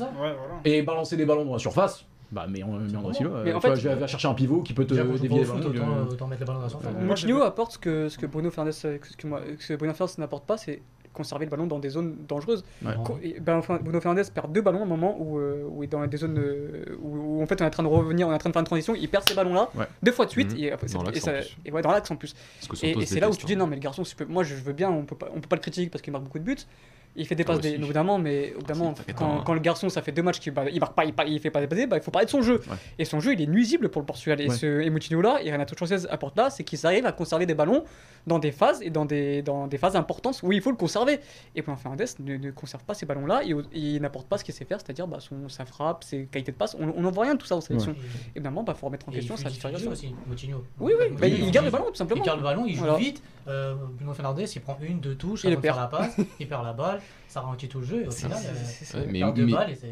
et 0.64 0.82
balancer 0.82 1.16
des 1.16 1.24
ballons 1.24 1.44
dans 1.44 1.52
la 1.52 1.58
surface. 1.58 2.04
Bah, 2.32 2.46
mais, 2.48 2.64
on, 2.64 2.72
mais 2.80 2.96
André 2.96 3.14
Silva, 3.14 3.42
Mais 3.44 3.52
en 3.52 3.60
fait- 3.60 3.76
je 3.76 3.88
vais- 3.88 3.94
va 3.94 4.06
chercher 4.08 4.26
un 4.26 4.34
pivot 4.34 4.62
qui 4.62 4.72
peut 4.72 4.84
te 4.84 4.94
dévier 4.94 5.44
foot, 5.44 5.64
autant, 5.64 5.82
euh, 5.82 6.04
autant 6.10 6.26
mettre 6.26 6.40
les 6.40 6.46
ballons 6.46 6.58
dans 6.58 6.64
la 6.64 6.68
surface. 6.70 6.92
Moi, 6.92 7.02
Moutinho 7.04 7.38
je- 7.38 7.42
apporte 7.44 7.72
ce 7.72 7.78
que, 7.78 8.08
ce 8.08 8.18
que 8.18 8.26
Bruno 8.26 8.50
Fernandes, 8.50 8.72
ce 8.72 8.96
que 8.96 9.74
Bruno 9.76 9.92
Fernandes 9.94 10.18
n'apporte 10.18 10.44
pas, 10.46 10.56
c'est 10.56 10.82
conserver 11.14 11.46
le 11.46 11.50
ballon 11.50 11.66
dans 11.66 11.78
des 11.78 11.88
zones 11.88 12.16
dangereuses. 12.28 12.64
Ouais. 12.84 12.92
Et 13.22 13.40
ben, 13.40 13.56
enfin, 13.56 13.78
Bruno 13.82 14.00
Fernandes 14.00 14.26
perd 14.34 14.52
deux 14.52 14.60
ballons 14.60 14.80
à 14.80 14.82
un 14.82 14.86
moment 14.86 15.16
où, 15.18 15.38
euh, 15.38 15.64
où 15.70 15.82
il 15.82 15.86
est 15.86 15.88
dans 15.88 16.06
des 16.06 16.16
zones 16.18 16.38
euh, 16.38 16.84
où, 17.00 17.38
où, 17.38 17.42
en 17.42 17.46
fait 17.46 17.60
on 17.62 17.64
est 17.64 17.68
en 17.68 17.70
train 17.70 17.82
de 17.84 17.88
revenir, 17.88 18.28
on 18.28 18.32
est 18.32 18.34
en 18.34 18.38
train 18.38 18.50
de 18.50 18.52
faire 18.52 18.60
une 18.60 18.66
transition, 18.66 18.94
il 18.94 19.08
perd 19.08 19.26
ces 19.28 19.34
ballons-là 19.34 19.70
Ouais. 19.74 19.86
deux 20.02 20.12
fois 20.12 20.26
de 20.26 20.30
suite 20.30 20.52
Mhm. 20.52 20.58
et, 20.58 20.66
et 20.66 20.70
Dans 20.92 21.02
l'axe, 21.02 21.20
ça- 21.20 21.30
en 21.30 21.34
plus. 21.36 21.56
et 21.64 21.72
ouais, 21.72 21.82
dans 21.82 21.90
l'axe 21.92 22.10
en 22.10 22.16
plus. 22.16 22.34
Et, 22.82 23.06
c'est 23.06 23.20
là 23.20 23.30
où 23.30 23.34
tu 23.34 23.46
dis 23.46 23.54
hein. 23.54 23.56
non 23.56 23.66
mais 23.66 23.76
le 23.76 23.80
garçon, 23.82 24.02
moi 24.28 24.42
je 24.44 24.54
veux 24.54 24.72
bien, 24.74 24.90
on 24.90 25.04
peut 25.04 25.16
pas, 25.16 25.28
on 25.34 25.40
peut 25.40 25.48
pas 25.48 25.56
le 25.56 25.62
critiquer 25.62 25.88
parce 25.88 26.02
qu'il 26.02 26.12
marque 26.12 26.24
beaucoup 26.24 26.38
de 26.38 26.44
buts, 26.44 26.56
Il 27.16 27.26
fait 27.28 27.36
des 27.36 27.44
passes 27.44 27.60
des- 27.60 27.74
évidemment, 27.74 28.18
mais 28.18 28.52
évidemment, 28.56 28.92
fait 28.96 29.12
quand, 29.12 29.26
80. 29.28 29.42
quand 29.46 29.54
le 29.54 29.60
garçon, 29.60 29.88
ça 29.88 30.02
fait 30.02 30.10
deux 30.10 30.22
matchs 30.24 30.40
qu'il 30.40 30.52
bah, 30.52 30.64
il 30.68 30.80
marque 30.80 30.96
pas, 30.96 31.04
il, 31.04 31.38
fait 31.38 31.50
pas 31.52 31.60
des 31.60 31.68
passes, 31.68 31.86
bah, 31.88 31.96
il 31.98 32.02
faut 32.02 32.10
parler 32.10 32.26
de 32.26 32.30
son 32.30 32.42
jeu. 32.42 32.54
Ouais. 32.68 32.76
Et 32.98 33.04
son 33.04 33.20
jeu, 33.20 33.34
il 33.34 33.40
est 33.40 33.46
nuisible 33.46 33.88
pour 33.88 34.02
le 34.02 34.06
Portugal. 34.06 34.40
Et 34.40 34.48
Ouais. 34.48 34.54
ce 34.56 34.80
et 34.80 34.90
Moutinho 34.90 35.20
là, 35.22 35.38
et 35.40 35.52
Renato 35.52 35.76
Sanchez 35.78 36.08
apporte 36.10 36.36
là, 36.36 36.50
c'est 36.50 36.64
qu'ils 36.64 36.84
arrivent 36.86 37.06
à 37.06 37.12
conserver 37.12 37.46
des 37.46 37.54
ballons 37.54 37.84
dans 38.26 38.40
des 38.40 38.50
phases 38.50 38.82
et 38.82 38.90
dans 38.90 39.04
des, 39.04 39.42
dans 39.42 39.68
des 39.68 39.78
phases 39.78 39.94
importantes 39.94 40.40
où 40.42 40.50
il 40.50 40.60
faut 40.60 40.70
le 40.72 40.76
conserver. 40.76 41.03
Et 41.54 41.62
Bruno 41.62 41.76
Fernandes 41.78 42.02
ne, 42.20 42.36
ne 42.36 42.50
conserve 42.50 42.84
pas 42.84 42.94
ces 42.94 43.06
ballons-là 43.06 43.42
et, 43.44 43.54
il 43.72 44.00
n'apporte 44.00 44.26
pas 44.28 44.38
ce 44.38 44.44
qu'il 44.44 44.54
sait 44.54 44.64
faire, 44.64 44.78
c'est-à-dire 44.80 45.06
bah, 45.06 45.18
son, 45.20 45.48
sa 45.48 45.64
frappe, 45.64 46.04
ses 46.04 46.26
qualités 46.26 46.52
de 46.52 46.56
passe. 46.56 46.76
On 46.78 47.00
n'en 47.00 47.10
voit 47.10 47.24
rien 47.24 47.34
de 47.34 47.38
tout 47.40 47.46
ça 47.46 47.56
en 47.56 47.60
sélection. 47.60 47.92
Et- 47.92 47.96
Et 47.96 48.36
évidemment, 48.36 48.62
bah, 48.62 48.74
faut 48.74 48.86
remettre 48.86 49.08
en 49.08 49.12
et 49.12 49.16
question 49.16 49.34
il 49.36 49.42
sa 49.42 49.50
différence. 49.50 49.86
aussi, 49.86 50.14
Moutinho. 50.26 50.64
Oui, 50.80 50.92
oui, 50.98 51.06
bah, 51.18 51.26
il, 51.28 51.44
il 51.44 51.50
garde 51.50 51.66
le 51.66 51.72
ballon 51.72 51.84
tout 51.86 51.92
Il 51.94 51.96
simplement. 51.98 52.24
garde 52.24 52.38
le 52.38 52.44
ballon, 52.44 52.64
il 52.66 52.74
joue 52.74 52.84
Voilà. 52.84 52.98
vite. 52.98 53.22
Euh, 53.46 53.74
Bruno 53.96 54.14
Fernandes, 54.14 54.40
il 54.54 54.60
prend 54.62 54.78
une, 54.80 55.00
deux 55.00 55.14
touches 55.16 55.44
Il 55.44 55.48
avant 55.48 55.56
de 55.56 55.62
faire 55.62 55.74
perd. 55.76 55.92
la 55.92 55.98
passe, 55.98 56.16
il 56.40 56.48
perd 56.48 56.64
la 56.64 56.72
balle, 56.72 57.00
ça 57.28 57.40
ralentit 57.42 57.68
tout 57.68 57.80
le 57.80 57.84
jeu 57.86 58.02
et 58.04 58.06
au 58.06 58.10
C'est- 58.10 58.26
final, 58.26 58.42
perd 59.12 59.36
deux 59.36 59.46
balles 59.46 59.70
et 59.70 59.74
c'est 59.74 59.88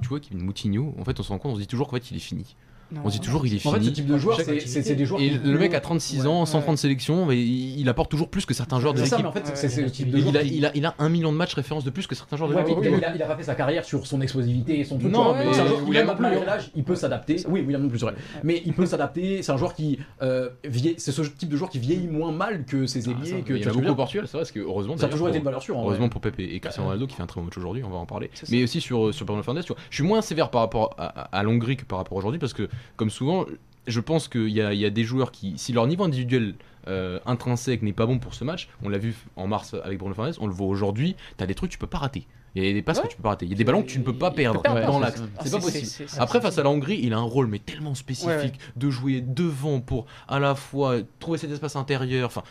tu 0.00 0.08
vois 0.08 0.20
Kevin 0.20 0.42
Moutinho, 0.44 0.94
en 0.98 1.04
fait, 1.04 1.18
on 1.18 1.22
se 1.22 1.28
rend 1.30 1.38
compte, 1.38 1.52
on 1.52 1.56
se 1.56 1.60
dit 1.60 1.66
toujours 1.66 1.88
qu'en 1.88 1.96
fait, 1.96 2.10
il 2.10 2.16
est 2.16 2.20
fini. 2.20 2.54
Non, 2.92 3.00
On 3.04 3.08
se 3.10 3.14
dit 3.14 3.20
toujours 3.20 3.46
il 3.46 3.54
est 3.54 3.66
En 3.66 3.70
fait, 3.72 3.78
fini. 3.78 3.86
ce 3.88 3.92
type 3.94 4.06
de 4.06 4.18
joueur, 4.18 4.38
c'est 4.40 4.94
des 4.94 5.04
joueurs 5.06 5.20
Et 5.22 5.30
qui- 5.30 5.38
le 5.38 5.58
mec 5.58 5.72
a 5.74 5.80
36 5.80 6.26
ans, 6.26 6.40
Ouais. 6.40 6.46
130 6.46 6.76
sélections, 6.78 7.26
mais 7.26 7.40
il, 7.40 7.88
apporte 7.88 8.10
toujours 8.10 8.28
plus 8.28 8.44
que 8.44 8.54
certains 8.54 8.80
joueurs 8.80 8.92
de 8.94 8.98
C'est 9.00 9.06
ça, 9.06 9.16
l'équipe. 9.16 9.32
mais 9.34 9.40
en 9.40 9.44
fait, 9.44 9.56
c'est 9.56 9.82
ouais. 9.82 9.90
type 9.90 10.10
de 10.10 10.18
Il 10.18 10.22
joueur 10.22 10.36
a, 10.36 10.40
qui- 10.40 10.56
il, 10.56 10.66
a, 10.66 10.70
il 10.76 10.84
a 10.86 10.94
un 10.98 11.08
million 11.08 11.32
de 11.32 11.36
matchs 11.36 11.54
référence 11.54 11.84
de 11.84 11.90
plus 11.90 12.06
que 12.06 12.14
certains 12.14 12.36
joueurs 12.36 12.50
de 12.50 12.54
Ouais, 12.54 12.62
l'équipe. 12.64 12.84
il, 12.84 13.04
a, 13.04 13.14
il 13.14 13.22
a 13.22 13.26
pas 13.26 13.36
fait 13.36 13.42
sa 13.44 13.54
carrière 13.54 13.84
sur 13.84 14.06
son 14.06 14.20
explosivité 14.20 14.78
et 14.80 14.84
son 14.84 14.98
truc. 14.98 15.10
Non, 15.10 15.34
mais 15.34 15.46
William 15.86 16.06
même 16.06 16.16
non 16.20 16.30
plus, 16.30 16.70
il 16.76 16.84
peut 16.84 16.94
s'adapter. 16.96 17.36
Oui, 17.48 17.60
William 17.62 17.82
non 17.82 17.88
plus. 17.88 18.04
Mais 18.44 18.62
il 18.66 18.72
peut 18.74 18.86
s'adapter. 18.86 19.42
C'est 19.42 19.52
un 19.52 19.56
joueur 19.56 19.74
qui 19.74 19.98
euh, 20.22 20.50
c'est 20.98 21.12
ce 21.12 21.22
type 21.22 21.48
de 21.48 21.56
joueur 21.56 21.70
qui 21.70 21.78
vieillit 21.78 22.08
moins 22.08 22.32
mal 22.32 22.64
que 22.64 22.86
ses 22.86 23.08
Ah, 23.08 23.12
ailiers. 23.12 23.42
que 23.42 23.54
il 23.54 23.60
y 23.60 23.62
a 23.62 23.70
ce 23.70 23.74
beaucoup 23.74 23.92
au. 23.92 23.94
Portugal, 23.94 24.26
c'est 24.26 24.32
vrai, 24.32 24.40
parce 24.42 24.52
que 24.52 24.60
heureusement. 24.60 24.96
Ça 24.96 25.06
a 25.06 25.08
toujours 25.08 25.28
été 25.28 25.38
une 25.38 25.42
pour- 25.42 25.50
valeur 25.50 25.62
sûre. 25.62 25.78
en 25.78 25.82
Heureusement 25.84 26.08
pour 26.08 26.20
Pepe 26.20 26.40
et 26.40 26.60
Cristiano 26.60 26.88
Ronaldo 26.88 27.06
qui 27.06 27.14
fait 27.16 27.22
un 27.22 27.26
très 27.26 27.40
bon 27.40 27.46
match 27.46 27.56
aujourd'hui, 27.56 27.82
on 27.84 27.90
va 27.90 27.96
en 27.98 28.06
parler. 28.06 28.30
Mais 28.50 28.62
aussi 28.62 28.80
sur, 28.80 29.14
sur 29.14 29.24
Bruno 29.26 29.42
Fernandes, 29.42 29.64
tu 29.64 29.72
vois. 29.72 29.80
Je 29.90 29.94
suis 29.96 30.04
moins 30.04 30.22
sévère 30.22 30.50
par 30.50 30.60
rapport 30.62 30.94
à, 30.98 31.42
l'Hongrie 31.42 31.76
que 31.76 31.84
par 31.84 31.98
rapport 31.98 32.16
aujourd'hui 32.16 32.38
parce 32.38 32.52
que, 32.52 32.68
comme 32.96 33.10
souvent, 33.10 33.46
je 33.86 34.00
pense 34.00 34.28
qu'il 34.28 34.48
y 34.48 34.54
y 34.60 34.84
a 34.84 34.90
des 34.90 35.04
joueurs 35.04 35.32
qui, 35.32 35.54
si 35.58 35.72
leur 35.72 35.86
niveau 35.86 36.04
individuel 36.04 36.54
euh, 36.88 37.18
intrinsèque 37.26 37.82
n'est 37.82 37.92
pas 37.92 38.06
bon 38.06 38.18
pour 38.18 38.34
ce 38.34 38.44
match, 38.44 38.68
on 38.82 38.88
l'a 38.88 38.98
vu 38.98 39.14
en 39.36 39.46
mars 39.46 39.74
avec 39.84 39.98
Bruno 39.98 40.14
Fernandes, 40.14 40.36
on 40.40 40.46
le 40.46 40.52
voit 40.52 40.66
aujourd'hui, 40.66 41.14
t'as 41.36 41.46
des 41.46 41.54
trucs 41.54 41.70
que 41.70 41.74
tu 41.74 41.78
peux 41.78 41.86
pas 41.86 41.98
rater. 41.98 42.26
Il 42.54 42.64
y 42.64 42.68
a 42.68 42.72
des 42.74 42.82
passes 42.82 42.98
Ouais. 42.98 43.04
que 43.04 43.08
tu 43.08 43.16
peux 43.16 43.22
pas 43.22 43.30
rater. 43.30 43.46
Il 43.46 43.50
y 43.50 43.54
a 43.54 43.56
des 43.56 43.64
ballons 43.64 43.82
que 43.82 43.88
tu 43.88 43.98
ne 43.98 44.04
peux 44.04 44.12
pas 44.12 44.30
perdre 44.30 44.62
dans 44.62 44.98
l'axe. 45.00 45.22
c'est 45.42 45.54
Ah, 45.54 45.58
pas 45.58 45.62
possible. 45.64 46.08
Après, 46.18 46.38
face 46.40 46.58
à 46.58 46.62
la 46.62 46.68
Hongrie, 46.68 47.00
il 47.02 47.14
a 47.14 47.18
un 47.18 47.22
rôle 47.22 47.46
mais 47.46 47.58
tellement 47.60 47.94
spécifique 47.94 48.28
Ouais, 48.30 48.42
ouais. 48.42 48.52
de 48.76 48.90
jouer 48.90 49.20
devant 49.22 49.80
pour 49.80 50.04
à 50.28 50.38
la 50.38 50.54
fois 50.54 50.96
trouver 51.18 51.38
cet 51.38 51.50
espace 51.50 51.76
intérieur. 51.76 52.26
Enfin, 52.26 52.42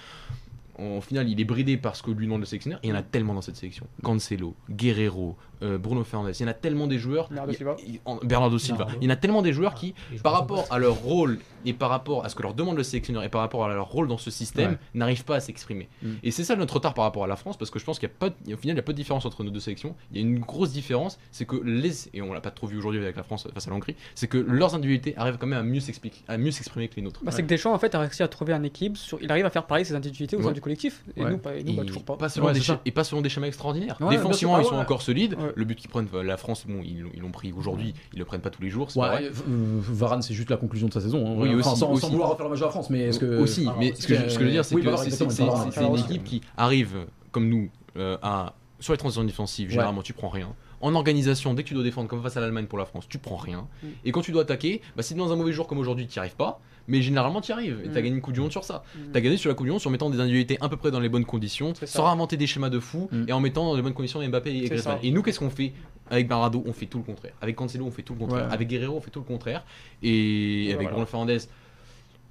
au 0.80 1.02
final, 1.02 1.30
il 1.30 1.40
est 1.40 1.44
bridé 1.46 1.78
parce 1.78 2.02
que 2.02 2.10
lui 2.10 2.26
demande 2.26 2.40
le 2.40 2.46
sélectionneur. 2.48 2.80
Il 2.84 2.90
y 2.90 2.94
en 2.94 2.96
a 2.96 3.04
tellement 3.04 3.36
dans 3.36 3.42
cette 3.44 3.58
sélection. 3.58 3.86
Cancelo, 4.02 4.56
Guerrero, 4.72 5.38
euh, 5.64 5.78
Bruno 5.78 6.04
Fernandes. 6.04 6.32
Il 6.40 6.42
y 6.42 6.46
en 6.46 6.50
a 6.50 6.54
tellement 6.54 6.88
des 6.88 6.98
joueurs. 7.00 7.28
Bernardo 7.30 7.52
Il- 7.54 7.58
Silva. 7.58 7.76
il- 7.88 8.00
en- 8.06 8.16
Bernardo 8.18 8.58
Silva. 8.58 8.88
Il 9.02 9.06
y 9.06 9.08
en 9.08 9.12
a 9.12 9.16
tellement 9.16 9.42
des 9.42 9.54
joueurs 9.54 9.74
qui, 9.76 9.94
joue 10.14 10.22
par 10.24 10.34
rapport 10.34 10.66
à 10.72 10.80
leur 10.80 10.96
rôle 10.96 11.40
et 11.66 11.74
par 11.74 11.90
rapport 11.90 12.26
à 12.26 12.30
ce 12.30 12.36
que 12.36 12.42
leur 12.44 12.54
demande 12.54 12.78
le 12.78 12.84
sélectionneur 12.84 13.24
et 13.24 13.30
par 13.30 13.42
rapport 13.42 13.64
à 13.66 13.68
leur 13.74 13.88
rôle 13.90 14.08
dans 14.08 14.18
ce 14.18 14.32
système, 14.32 14.72
Ouais. 14.72 14.78
n'arrivent 14.96 15.26
pas 15.26 15.36
à 15.36 15.40
s'exprimer. 15.40 15.90
Mm. 16.02 16.10
Et 16.24 16.32
c'est 16.32 16.44
ça 16.44 16.56
notre 16.56 16.74
retard 16.76 16.94
par 16.94 17.04
rapport 17.06 17.24
à 17.24 17.28
la 17.28 17.36
France 17.36 17.58
parce 17.58 17.70
que 17.70 17.78
je 17.80 17.86
pense 17.86 18.00
qu'il 18.00 18.10
y 18.10 18.12
a 18.12 18.16
pas, 18.18 18.30
de- 18.30 18.54
au 18.54 18.58
final, 18.58 18.76
il 18.76 18.78
y 18.78 18.80
a 18.80 18.84
pas 18.84 18.92
de 18.94 18.98
différence 18.98 19.26
entre 19.26 19.44
nos 19.44 19.52
deux 19.52 19.60
sélections. 19.60 19.96
Il 20.12 20.18
y 20.18 20.24
a 20.24 20.28
une 20.28 20.40
grosse 20.40 20.72
différence, 20.72 21.20
c'est 21.32 21.46
que 21.46 21.56
les 21.64 21.92
et 22.14 22.22
on 22.22 22.34
l'a 22.34 22.42
pas 22.42 22.52
trop 22.52 22.68
vu 22.68 22.78
aujourd'hui 22.78 23.00
avec 23.02 23.16
la 23.16 23.24
France 23.24 23.48
face 23.54 23.68
à 23.68 23.70
la 23.70 23.76
Hongrie, 23.76 23.96
c'est 24.16 24.28
que 24.28 24.38
leurs 24.38 24.74
individualités 24.76 25.14
arrivent 25.18 25.38
quand 25.38 25.48
même 25.48 25.60
à 25.60 25.64
mieux 25.64 25.80
s'expliquer, 25.80 26.22
à 26.28 26.38
mieux 26.38 26.52
s'exprimer 26.52 26.88
que 26.88 26.96
les 26.96 27.02
nôtres. 27.02 27.20
Bah, 27.24 27.32
C'est 27.32 27.44
que 27.44 27.48
Deschamps 27.48 27.74
en 27.74 27.80
fait 27.80 27.94
a 27.96 28.00
réussi 28.00 28.24
à 28.24 28.28
trouver 28.28 28.54
un 28.54 28.64
équilibre 28.64 28.98
sur. 28.98 29.22
Il 29.22 29.32
arrive 29.32 29.46
à 29.46 29.50
faire 29.50 29.66
pareil 29.68 29.86
ses 29.86 29.94
individualités 29.96 30.36
au 30.38 30.42
sein 30.42 30.48
Ouais. 30.48 30.54
du 30.54 30.62
collectif. 30.62 31.04
Et 31.16 31.24
Ouais. 31.24 31.30
nous, 31.32 31.38
pas, 31.38 31.56
et 31.56 31.64
nous 31.64 31.74
bah, 31.76 31.84
toujours 31.86 32.04
pas. 32.04 32.30
selon 32.30 32.48
Ouais, 32.48 32.54
des 32.54 32.62
et 32.86 32.92
pas 32.92 33.04
selon 33.04 33.22
des 33.22 33.30
schémas 33.30 33.48
extraordinaires. 33.48 33.98
Ouais, 34.00 34.16
Défensivement, 34.16 34.58
ils 34.60 34.64
sont 34.66 34.72
Ah 34.74 34.76
ouais. 34.78 34.82
encore 34.82 35.02
solides. 35.02 35.36
Ouais. 35.52 35.56
Le 35.58 35.66
but 35.66 35.76
qu'ils 35.76 35.90
prennent, 35.90 36.08
euh, 36.14 36.24
la 36.24 36.38
France, 36.38 36.66
bon, 36.68 36.82
ils 36.84 37.02
l'ont- 37.20 37.32
pris 37.32 37.52
aujourd'hui, 37.54 37.94
ils 38.14 38.20
le 38.20 38.26
prennent 38.26 38.42
pas 38.42 38.50
tous 38.50 38.62
les 38.62 38.70
jours. 38.70 38.88
Ouais, 38.96 39.08
vrai. 39.08 39.24
euh, 39.26 39.80
Varane, 39.82 40.22
c'est 40.22 40.34
juste 40.34 40.50
la 40.50 40.58
conclusion 40.58 40.88
de 40.88 40.94
sa 40.94 41.00
saison. 41.02 41.26
hein. 41.26 41.36
Oui, 41.38 41.50
Enfin, 41.60 41.72
aussi, 41.72 41.80
sans, 42.02 42.10
vouloir 42.10 42.30
refaire 42.32 42.46
le 42.46 42.50
match 42.52 42.60
de 42.60 42.66
la 42.66 42.72
France, 42.72 42.90
mais 42.90 43.02
est-ce 43.02 43.20
que 43.20 43.38
aussi, 43.40 43.66
Ah, 43.70 43.76
mais 43.80 43.94
ce 43.96 44.08
que, 44.08 44.16
je, 44.16 44.22
que- 44.24 44.30
ce 44.30 44.36
que 44.36 44.42
je 44.42 44.46
veux 44.46 44.52
dire, 44.52 44.66
c'est 44.66 44.76
oui, 44.76 44.82
que 44.84 44.98
c'est- 44.98 45.86
une 45.86 45.96
équipe 45.98 46.24
qui 46.24 46.42
arrive, 46.58 47.06
comme 47.32 47.48
nous, 47.50 47.70
euh, 47.98 48.18
à 48.22 48.54
sur 48.80 48.94
les 48.94 48.98
transitions 48.98 49.24
défensives, 49.24 49.70
généralement 49.70 50.02
tu 50.02 50.14
prends 50.14 50.30
rien. 50.30 50.54
En 50.82 50.96
organisation, 50.96 51.54
dès 51.54 51.62
que 51.62 51.68
tu 51.68 51.76
dois 51.76 51.84
défendre, 51.84 52.08
comme 52.10 52.24
face 52.24 52.36
à 52.38 52.42
l'Allemagne 52.42 52.66
pour 52.66 52.80
la 52.80 52.86
France, 52.86 53.06
tu 53.08 53.20
prends 53.20 53.36
rien. 53.36 53.68
Mm. 53.84 53.88
Et 54.06 54.12
quand 54.12 54.22
tu 54.22 54.32
dois 54.32 54.42
attaquer, 54.42 54.82
bah, 54.98 55.04
si 55.04 55.14
dans 55.14 55.32
un 55.32 55.36
mauvais 55.36 55.54
jour 55.54 55.68
comme 55.68 55.78
aujourd'hui, 55.78 56.08
tu 56.08 56.18
n'y 56.18 56.20
arrives 56.22 56.36
pas, 56.36 56.60
mais 56.88 57.02
généralement 57.02 57.42
tu 57.42 57.52
y 57.52 57.54
arrives. 57.54 57.80
Et 57.84 57.90
tu 57.90 57.90
as 57.90 57.92
Mm. 57.92 57.96
gagné 58.04 58.10
une 58.16 58.22
Coupe 58.22 58.34
du 58.34 58.40
Monde 58.42 58.52
sur 58.52 58.64
ça. 58.64 58.84
Mm. 58.96 59.00
Tu 59.12 59.18
as 59.18 59.22
gagné 59.22 59.38
sur 59.38 59.50
la 59.50 59.56
Coupe 59.56 59.66
du 59.66 59.72
Monde 59.72 59.82
sur 59.82 59.92
mettant 59.92 60.10
des 60.10 60.20
individualités 60.20 60.58
à 60.62 60.70
peu 60.70 60.78
près 60.78 60.92
dans 60.92 61.00
les 61.00 61.10
bonnes 61.10 61.26
conditions, 61.26 61.74
sans 61.86 62.08
inventer 62.08 62.38
des 62.38 62.48
schémas 62.48 62.70
de 62.70 62.80
fou, 62.80 63.10
Mm. 63.12 63.26
et 63.28 63.34
en 63.34 63.40
mettant 63.40 63.66
dans 63.66 63.76
les 63.76 63.82
bonnes 63.82 63.94
conditions 63.94 64.20
Mbappé 64.28 64.50
et 64.56 64.62
Griezmann. 64.70 64.98
Et 65.04 65.12
nous, 65.12 65.22
qu'est-ce 65.22 65.40
qu'on 65.40 65.50
fait 65.50 65.74
avec 66.10 66.28
Bernardo 66.28 66.64
On 66.66 66.74
fait 66.74 66.88
tout 66.88 66.98
le 66.98 67.04
contraire. 67.04 67.34
Avec 67.42 67.56
Cancelo, 67.56 67.86
on 67.86 67.92
fait 67.92 68.02
tout 68.04 68.14
le 68.14 68.20
contraire. 68.20 68.48
Ouais. 68.48 68.54
Avec 68.54 68.68
Guerrero, 68.68 68.98
on 68.98 69.02
fait 69.02 69.12
tout 69.12 69.20
le 69.20 69.26
contraire. 69.26 69.64
Et 70.04 70.66
avec 70.74 70.76
voilà. 70.88 70.90
Bruno 70.92 71.06
Fernandes, 71.06 71.42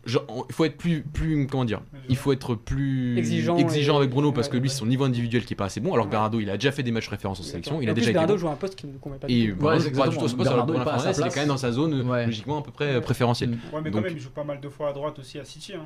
genre, 0.04 0.24
il 0.48 0.54
faut 0.54 0.64
être 0.64 0.76
plus, 0.76 1.02
plus, 1.02 1.46
comment 1.46 1.64
dire 1.64 1.80
Il 2.08 2.16
faut 2.16 2.32
être 2.32 2.54
plus 2.54 3.18
Exigeant 3.18 3.96
avec 3.96 4.10
Bruno 4.10 4.32
parce 4.32 4.48
que 4.48 4.56
lui, 4.56 4.64
ouais. 4.64 4.68
c'est 4.68 4.78
son 4.78 4.86
niveau 4.86 5.04
individuel 5.04 5.44
qui 5.44 5.54
est 5.54 5.56
pas 5.56 5.66
assez 5.66 5.80
bon. 5.80 5.92
Alors 5.92 6.06
que. 6.06 6.10
Bernardo, 6.10 6.40
il 6.40 6.48
a 6.50 6.56
déjà 6.56 6.72
fait 6.72 6.82
des 6.82 6.90
matchs 6.92 7.08
références 7.08 7.40
en 7.40 7.42
sélection. 7.42 7.80
Il 7.80 7.88
a 7.88 7.92
en 7.92 7.94
plus, 7.94 8.00
déjà 8.00 8.10
été 8.10 8.18
Bernardo 8.18 8.34
bon. 8.34 8.40
joue 8.40 8.48
un 8.48 8.56
poste 8.56 8.74
qui 8.76 8.86
ne 8.86 8.98
convient 8.98 9.18
pas 9.18 9.26
Et 9.28 9.50
tout. 9.50 9.56
Bernardo, 9.56 9.84
Ouais, 9.84 9.90
pas 9.92 10.08
du 10.08 10.16
tout 10.18 10.28
ce 10.28 10.34
poste, 10.34 10.50
alors 10.50 10.66
Bruno 10.66 10.84
Fernandes, 10.84 11.14
il 11.18 11.26
est 11.26 11.28
quand 11.30 11.36
même 11.40 11.48
dans 11.48 11.56
sa 11.56 11.72
zone 11.72 12.08
Ouais. 12.08 12.26
logiquement 12.26 12.58
à 12.58 12.62
peu 12.62 12.70
près 12.70 12.96
euh, 12.96 13.00
préférentielle. 13.00 13.50
Mm. 13.50 13.52
Ouais, 13.52 13.80
mais 13.84 13.90
Donc- 13.90 14.02
quand 14.02 14.08
même, 14.08 14.16
il 14.16 14.20
joue 14.22 14.30
pas 14.30 14.44
mal 14.44 14.60
de 14.60 14.68
fois 14.68 14.88
à 14.90 14.92
droite 14.92 15.18
aussi 15.18 15.38
à 15.38 15.44
City. 15.44 15.74
Hein. 15.74 15.84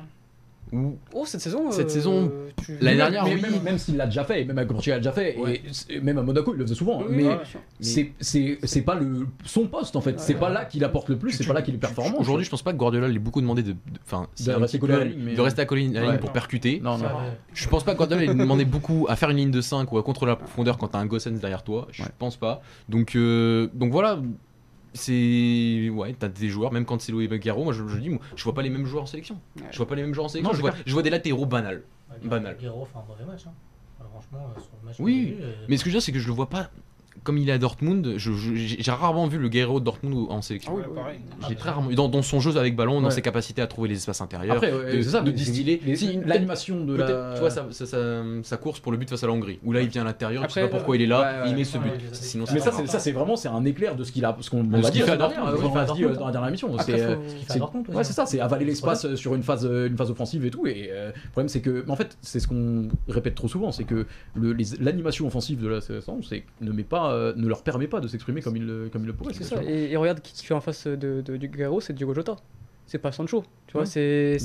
Ou- 0.73 0.97
Oh, 1.13 1.23
cette 1.25 1.41
saison. 1.41 1.71
Cette 1.71 1.85
euh, 1.87 1.89
saison, 1.89 2.31
tu- 2.63 2.77
l'année 2.81 2.97
dernière, 2.97 3.23
même, 3.25 3.35
oui. 3.35 3.41
même, 3.41 3.61
même 3.63 3.77
s'il 3.77 3.97
l'a 3.97 4.05
déjà 4.07 4.23
fait, 4.23 4.43
même 4.45 4.67
Portugal, 4.67 4.99
il 4.99 5.05
l'a 5.05 5.11
déjà 5.11 5.21
fait, 5.23 5.37
Ouais. 5.37 5.61
et 5.89 5.99
même 5.99 6.17
à 6.17 6.21
Monaco, 6.23 6.53
il 6.53 6.57
le 6.57 6.65
faisait 6.65 6.75
souvent. 6.75 7.01
hein, 7.01 7.05
Oui, 7.09 7.15
mais 7.17 7.23
ouais, 7.27 7.35
bien 7.35 7.45
sûr. 7.45 7.59
c'est 7.79 8.11
c'est 8.19 8.57
c'est 8.63 8.81
pas 8.81 8.95
le 8.95 9.27
son 9.43 9.67
poste 9.67 9.95
en 9.95 10.01
fait. 10.01 10.19
C'est 10.19 10.33
Ouais. 10.33 10.39
pas 10.39 10.49
là 10.49 10.65
qu'il 10.65 10.83
apporte 10.83 11.09
le 11.09 11.17
plus. 11.17 11.31
C'est 11.31 11.45
pas 11.47 11.53
là 11.53 11.61
qu'il 11.61 11.75
est 11.75 11.77
performant. 11.77 12.17
Aujourd'hui, 12.19 12.45
je 12.45 12.49
pense 12.49 12.61
pas 12.63 12.73
que 12.73 12.77
Guardiola 12.77 13.07
l'ait 13.07 13.19
beaucoup 13.19 13.41
demandé 13.41 13.63
de, 13.63 13.71
de- 13.73 13.77
enfin, 14.05 14.27
c'est 14.35 14.51
un 14.51 14.57
rester 14.57 14.77
petit 14.77 14.81
collé 14.81 14.93
à 14.93 14.97
peu- 14.97 15.03
la 15.03 15.09
ligne, 15.11 15.21
mais- 15.23 15.33
de 15.35 15.41
rester 15.41 15.61
à 15.61 15.65
coller 15.65 15.87
à 15.89 15.93
la 15.93 16.01
ligne 16.01 16.09
Ouais. 16.11 16.17
pour 16.17 16.31
percuter. 16.31 16.79
non, 16.83 16.97
non. 16.97 17.05
Je 17.53 17.67
pense 17.69 17.83
pas 17.83 17.93
que 17.93 17.97
Guardiola 17.97 18.23
ait 18.23 18.33
demandé 18.35 18.65
beaucoup 18.65 19.05
à 19.09 19.15
faire 19.15 19.29
une 19.29 19.37
ligne 19.37 19.51
de 19.51 19.61
5 19.61 19.91
ou 19.91 19.97
à 19.97 20.03
contrôler 20.03 20.31
la 20.31 20.35
profondeur 20.35 20.77
quand 20.77 20.87
t'as 20.89 20.99
un 20.99 21.05
Gossens 21.05 21.31
derrière 21.39 21.63
toi. 21.63 21.87
Je 21.91 22.03
pense 22.17 22.35
pas. 22.37 22.61
Donc, 22.89 23.15
euh, 23.15 23.69
donc 23.73 23.91
voilà. 23.91 24.19
C'est. 24.95 25.89
Ouais, 25.93 26.15
t'as 26.17 26.27
des 26.29 26.49
joueurs, 26.49 26.71
même 26.71 26.85
quand 26.85 26.99
c'est 27.01 27.11
Louis 27.11 27.27
Guerrero, 27.27 27.63
moi 27.63 27.73
je, 27.73 27.87
je 27.87 27.97
dis, 27.99 28.09
moi, 28.09 28.19
je 28.35 28.43
vois 28.43 28.53
pas 28.53 28.61
les 28.63 28.69
mêmes 28.69 28.85
joueurs 28.85 29.03
en 29.03 29.07
sélection. 29.07 29.39
Ouais. 29.57 29.63
Je 29.71 29.77
vois 29.77 29.87
pas 29.87 29.95
les 29.95 30.01
mêmes 30.01 30.13
joueurs 30.13 30.25
en 30.25 30.29
sélection. 30.29 30.51
Non, 30.51 30.55
je, 30.57 30.61
vois, 30.61 30.73
je 30.85 30.93
vois 30.93 31.03
des 31.03 31.09
latéraux 31.09 31.45
banals. 31.45 31.83
Ouais, 32.09 32.27
Banal. 32.27 32.57
Fait 32.59 32.65
un 32.67 32.71
mauvais 32.71 33.25
match. 33.25 33.41
hein. 33.47 33.53
Alors, 33.99 34.11
franchement, 34.11 34.49
euh, 34.55 34.59
sur 34.59 34.71
le 34.81 34.87
match 34.87 34.95
Oui, 34.99 35.25
vu, 35.25 35.37
euh, 35.41 35.53
Mais 35.67 35.77
ce 35.77 35.83
que 35.83 35.89
je 35.89 35.95
veux 35.95 35.99
dire, 35.99 36.05
c'est 36.05 36.11
que 36.11 36.19
je 36.19 36.27
le 36.27 36.33
vois 36.33 36.49
pas. 36.49 36.69
Comme 37.25 37.37
il 37.39 37.49
est 37.49 37.51
à 37.53 37.57
Dortmund, 37.57 38.13
je- 38.17 38.31
je- 38.31 38.55
j'ai 38.55 38.77
j'ai 38.81 38.91
rarement 38.91 39.27
vu 39.27 39.37
le 39.39 39.49
Guerrero 39.49 39.79
de 39.81 39.85
Dortmund 39.85 40.27
en 40.29 40.41
sélection. 40.41 40.73
Ah 40.75 40.77
oui, 40.77 40.81
Ouais, 40.83 40.87
oui. 40.91 40.95
pareil. 40.95 41.19
Je 41.43 41.49
l'ai 41.49 41.55
très 41.55 41.71
rarement. 41.71 41.89
Dans, 41.91 42.07
dans 42.07 42.21
son 42.21 42.39
jeu 42.39 42.55
avec 42.55 42.75
ballon, 42.75 43.01
dans 43.01 43.07
Ouais. 43.07 43.11
ses 43.13 43.21
capacités 43.23 43.61
à 43.63 43.67
trouver 43.67 43.89
les 43.89 43.95
espaces 43.95 44.21
intérieurs. 44.21 44.55
Après, 44.57 44.71
ouais, 44.71 44.97
de- 44.97 45.01
c'est 45.01 45.09
ça, 45.09 45.21
de 45.21 45.31
distiller. 45.31 45.81
Si, 45.95 46.19
l'animation 46.25 46.85
de 46.85 46.95
la. 46.95 47.33
tu 47.33 47.39
vois, 47.39 47.49
sa, 47.49 47.65
sa- 47.71 47.85
sa- 47.87 48.23
sa 48.43 48.57
course 48.57 48.79
pour 48.79 48.91
le 48.91 48.99
but 48.99 49.09
face 49.09 49.23
à 49.23 49.27
la 49.27 49.33
Hongrie, 49.33 49.59
où 49.63 49.73
là 49.73 49.81
il 49.81 49.89
vient 49.89 50.03
à 50.03 50.05
l'intérieur, 50.05 50.45
tu 50.47 50.53
sais 50.53 50.61
pas 50.61 50.67
pourquoi 50.67 50.95
il 50.95 51.01
est 51.01 51.07
là, 51.07 51.45
il 51.47 51.55
met 51.55 51.63
ce 51.63 51.77
but. 51.79 51.89
Je. 52.11 52.15
Sinon, 52.15 52.45
Mais 52.53 52.59
ça, 52.59 52.71
ça, 52.71 52.99
c'est 52.99 53.11
vraiment 53.11 53.35
c'est 53.35 53.47
un 53.49 53.65
éclair 53.65 53.95
de 53.95 54.03
ce 54.03 54.11
qu'il 54.11 54.23
a, 54.23 54.37
ce 54.39 54.49
qu'on 54.51 54.63
qu'il 54.63 54.81
dit 54.91 55.01
à 55.03 55.17
Dortmund, 55.17 56.17
dans 56.17 56.25
la 56.27 56.31
dernière 56.31 56.55
C'est 56.85 57.01
euh, 57.01 57.15
ouais, 57.93 58.03
c'est 58.03 58.13
ça, 58.13 58.25
c'est 58.27 58.39
avaler 58.39 58.65
l'espace 58.65 59.05
euh, 59.05 59.15
sur 59.15 59.33
une 59.33 59.41
phase, 59.43 59.65
euh, 59.65 59.87
une 59.87 59.97
phase 59.97 60.11
offensive 60.11 60.45
et 60.45 60.51
tout. 60.51 60.67
Et 60.67 60.89
le 60.91 61.11
problème, 61.31 61.49
c'est 61.49 61.61
que, 61.61 61.83
en 61.87 61.95
fait, 61.95 62.17
c'est 62.21 62.39
ce 62.39 62.47
qu'on 62.47 62.87
répète 63.07 63.33
trop 63.33 63.47
souvent, 63.47 63.71
c'est 63.71 63.83
que 63.83 64.05
l'animation 64.79 65.27
offensive 65.27 65.61
de 65.61 65.67
la 65.67 65.81
sélection, 65.81 66.21
c'est 66.21 66.43
ne 66.61 66.71
met 66.71 66.83
pas, 66.83 67.11
euh, 67.15 67.33
ne 67.35 67.47
leur 67.47 67.63
permet 67.63 67.87
pas 67.87 67.99
de 67.99 68.07
s'exprimer 68.07 68.41
comme 68.41 68.55
il 68.57 68.65
le- 68.65 68.89
comme 68.89 69.03
il 69.03 69.07
le 69.07 69.13
pourrait. 69.13 69.33
C'est 69.33 69.43
ça. 69.43 69.63
Et, 69.63 69.91
et 69.91 69.97
regarde 69.97 70.19
qui 70.21 70.45
fait 70.45 70.53
en 70.53 70.61
face 70.61 70.87
de, 70.87 71.21
de, 71.21 71.37
du 71.37 71.47
Guerrero, 71.47 71.81
c'est 71.81 71.93
Diogo 71.93 72.13
Jota. 72.13 72.35
C'est 72.87 72.99
pas 72.99 73.11
Sancho. 73.11 73.43
Tu 73.67 73.73
vois, 73.73 73.85
c'est. 73.87 74.37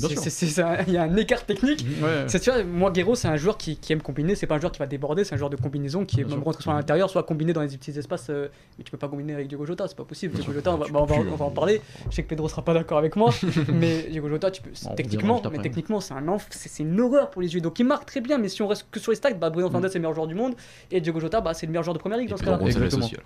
Il 0.87 0.93
y 0.93 0.97
a 0.97 1.03
un 1.03 1.15
écart 1.15 1.45
technique. 1.45 1.85
Ouais. 2.01 2.23
C'est 2.27 2.39
tu 2.39 2.49
vois, 2.49 2.63
moi 2.63 2.89
Guerrero 2.91 3.13
c'est 3.15 3.27
un 3.27 3.35
joueur 3.37 3.55
qui, 3.57 3.77
qui 3.77 3.93
aime 3.93 4.01
combiner, 4.01 4.33
c'est 4.33 4.47
pas 4.47 4.55
un 4.55 4.59
joueur 4.59 4.71
qui 4.71 4.79
va 4.79 4.87
déborder, 4.87 5.23
c'est 5.23 5.35
un 5.35 5.37
joueur 5.37 5.51
de 5.51 5.55
combinaison 5.57 6.05
qui 6.05 6.19
est 6.21 6.23
Bien 6.23 6.35
même 6.37 6.43
rentré 6.43 6.63
soit 6.63 6.73
à 6.73 6.77
l'intérieur, 6.77 7.09
soit 7.09 7.21
combiné 7.23 7.53
dans 7.53 7.61
les 7.61 7.67
petits 7.67 7.91
espaces. 7.97 8.27
euh, 8.31 8.47
mais 8.77 8.83
tu 8.83 8.89
peux 8.91 8.97
pas 8.97 9.07
combiner 9.07 9.33
avec 9.35 9.47
Diogo 9.47 9.65
Jota, 9.65 9.87
c'est 9.87 9.95
pas 9.95 10.05
possible. 10.05 10.33
Bien 10.33 10.41
Diogo. 10.41 10.53
Jota, 10.55 10.73
on 10.73 10.77
va, 10.77 10.87
bah, 10.91 10.99
on, 11.01 11.05
va, 11.05 11.15
on 11.39 11.43
en 11.45 11.49
parler. 11.51 11.81
Je 12.09 12.15
sais 12.15 12.23
que 12.23 12.27
Pedro 12.29 12.49
sera 12.49 12.63
pas 12.63 12.73
d'accord 12.73 12.97
avec 12.97 13.15
moi, 13.15 13.29
mais 13.73 14.03
Diogo 14.09 14.27
Jota, 14.27 14.49
tu 14.49 14.61
peux, 14.63 14.71
techniquement, 14.95 15.35
mais 15.51 16.01
c'est 16.01 16.13
un 16.13 16.25
enf- 16.25 16.47
c'est 16.49 16.83
une 16.83 16.99
horreur 16.99 17.29
pour 17.29 17.43
les 17.43 17.53
yeux. 17.53 17.61
Donc 17.61 17.77
il 17.79 17.85
marque 17.85 18.07
très 18.07 18.21
bien, 18.21 18.39
mais 18.39 18.49
si 18.49 18.61
on 18.63 18.67
reste 18.67 18.87
que 18.91 18.99
sur 18.99 19.11
les 19.11 19.15
stats, 19.17 19.33
bah 19.35 19.49
Bruno 19.51 19.67
Mm. 19.67 19.71
Fernandes 19.71 19.91
c'est 19.91 19.99
le 19.99 20.01
meilleur 20.01 20.15
joueur 20.15 20.27
du 20.27 20.35
monde 20.35 20.55
et 20.89 20.99
Diogo 20.99 21.19
Jota 21.19 21.41
bah 21.41 21.53
c'est 21.53 21.67
le 21.67 21.71
meilleur 21.71 21.83
joueur 21.83 21.93
de 21.93 21.99
première 21.99 22.17
ligue 22.17 22.29
dans 22.29 22.37
ce 22.37 22.43
cas-là. 22.43 22.57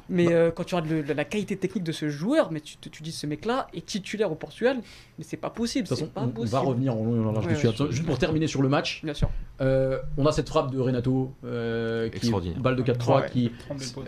Mais 0.10 0.32
euh, 0.34 0.52
quand 0.52 0.66
tu 0.66 0.76
regardes 0.76 1.08
la 1.08 1.24
qualité 1.26 1.56
technique 1.56 1.84
de 1.86 1.92
ce 1.94 2.10
joueur, 2.10 2.52
mais 2.52 2.60
tu, 2.60 2.76
te- 2.78 2.90
tu 2.90 3.02
dis 3.02 3.12
ce 3.14 3.26
mec-là 3.26 3.68
est 3.74 3.86
titulaire 3.86 4.32
au 4.32 4.36
Portugal, 4.36 4.78
mais 5.18 5.24
c'est 5.24 5.38
pas 5.38 5.50
possible. 5.50 5.84
De 5.86 5.90
toute 5.90 5.98
façon, 6.00 6.10
pas 6.12 6.22
on, 6.22 6.28
possible. 6.30 6.52
va 6.52 6.60
revenir 6.60 6.94
en 6.96 7.04
long 7.04 7.16
et 7.16 7.20
en 7.26 7.32
large 7.32 7.46
Ouais, 7.48 7.54
dessus. 7.54 7.68
Juste 7.92 8.06
pour 8.06 8.18
terminer 8.18 8.48
sur 8.48 8.62
le 8.62 8.70
match, 8.70 9.02
Bien 9.04 9.14
sûr. 9.14 9.30
euh, 9.62 10.00
on 10.18 10.26
a 10.26 10.32
cette 10.32 10.50
frappe 10.50 10.72
de 10.72 10.80
Renato, 10.80 11.34
euh, 11.46 12.10
qui 12.10 12.18
Extraordinaire. 12.18 12.58
est 12.58 12.62
balle 12.62 12.76
de 12.76 12.84
4-3, 12.84 13.22
Ouais. 13.22 13.30
qui 13.32 13.52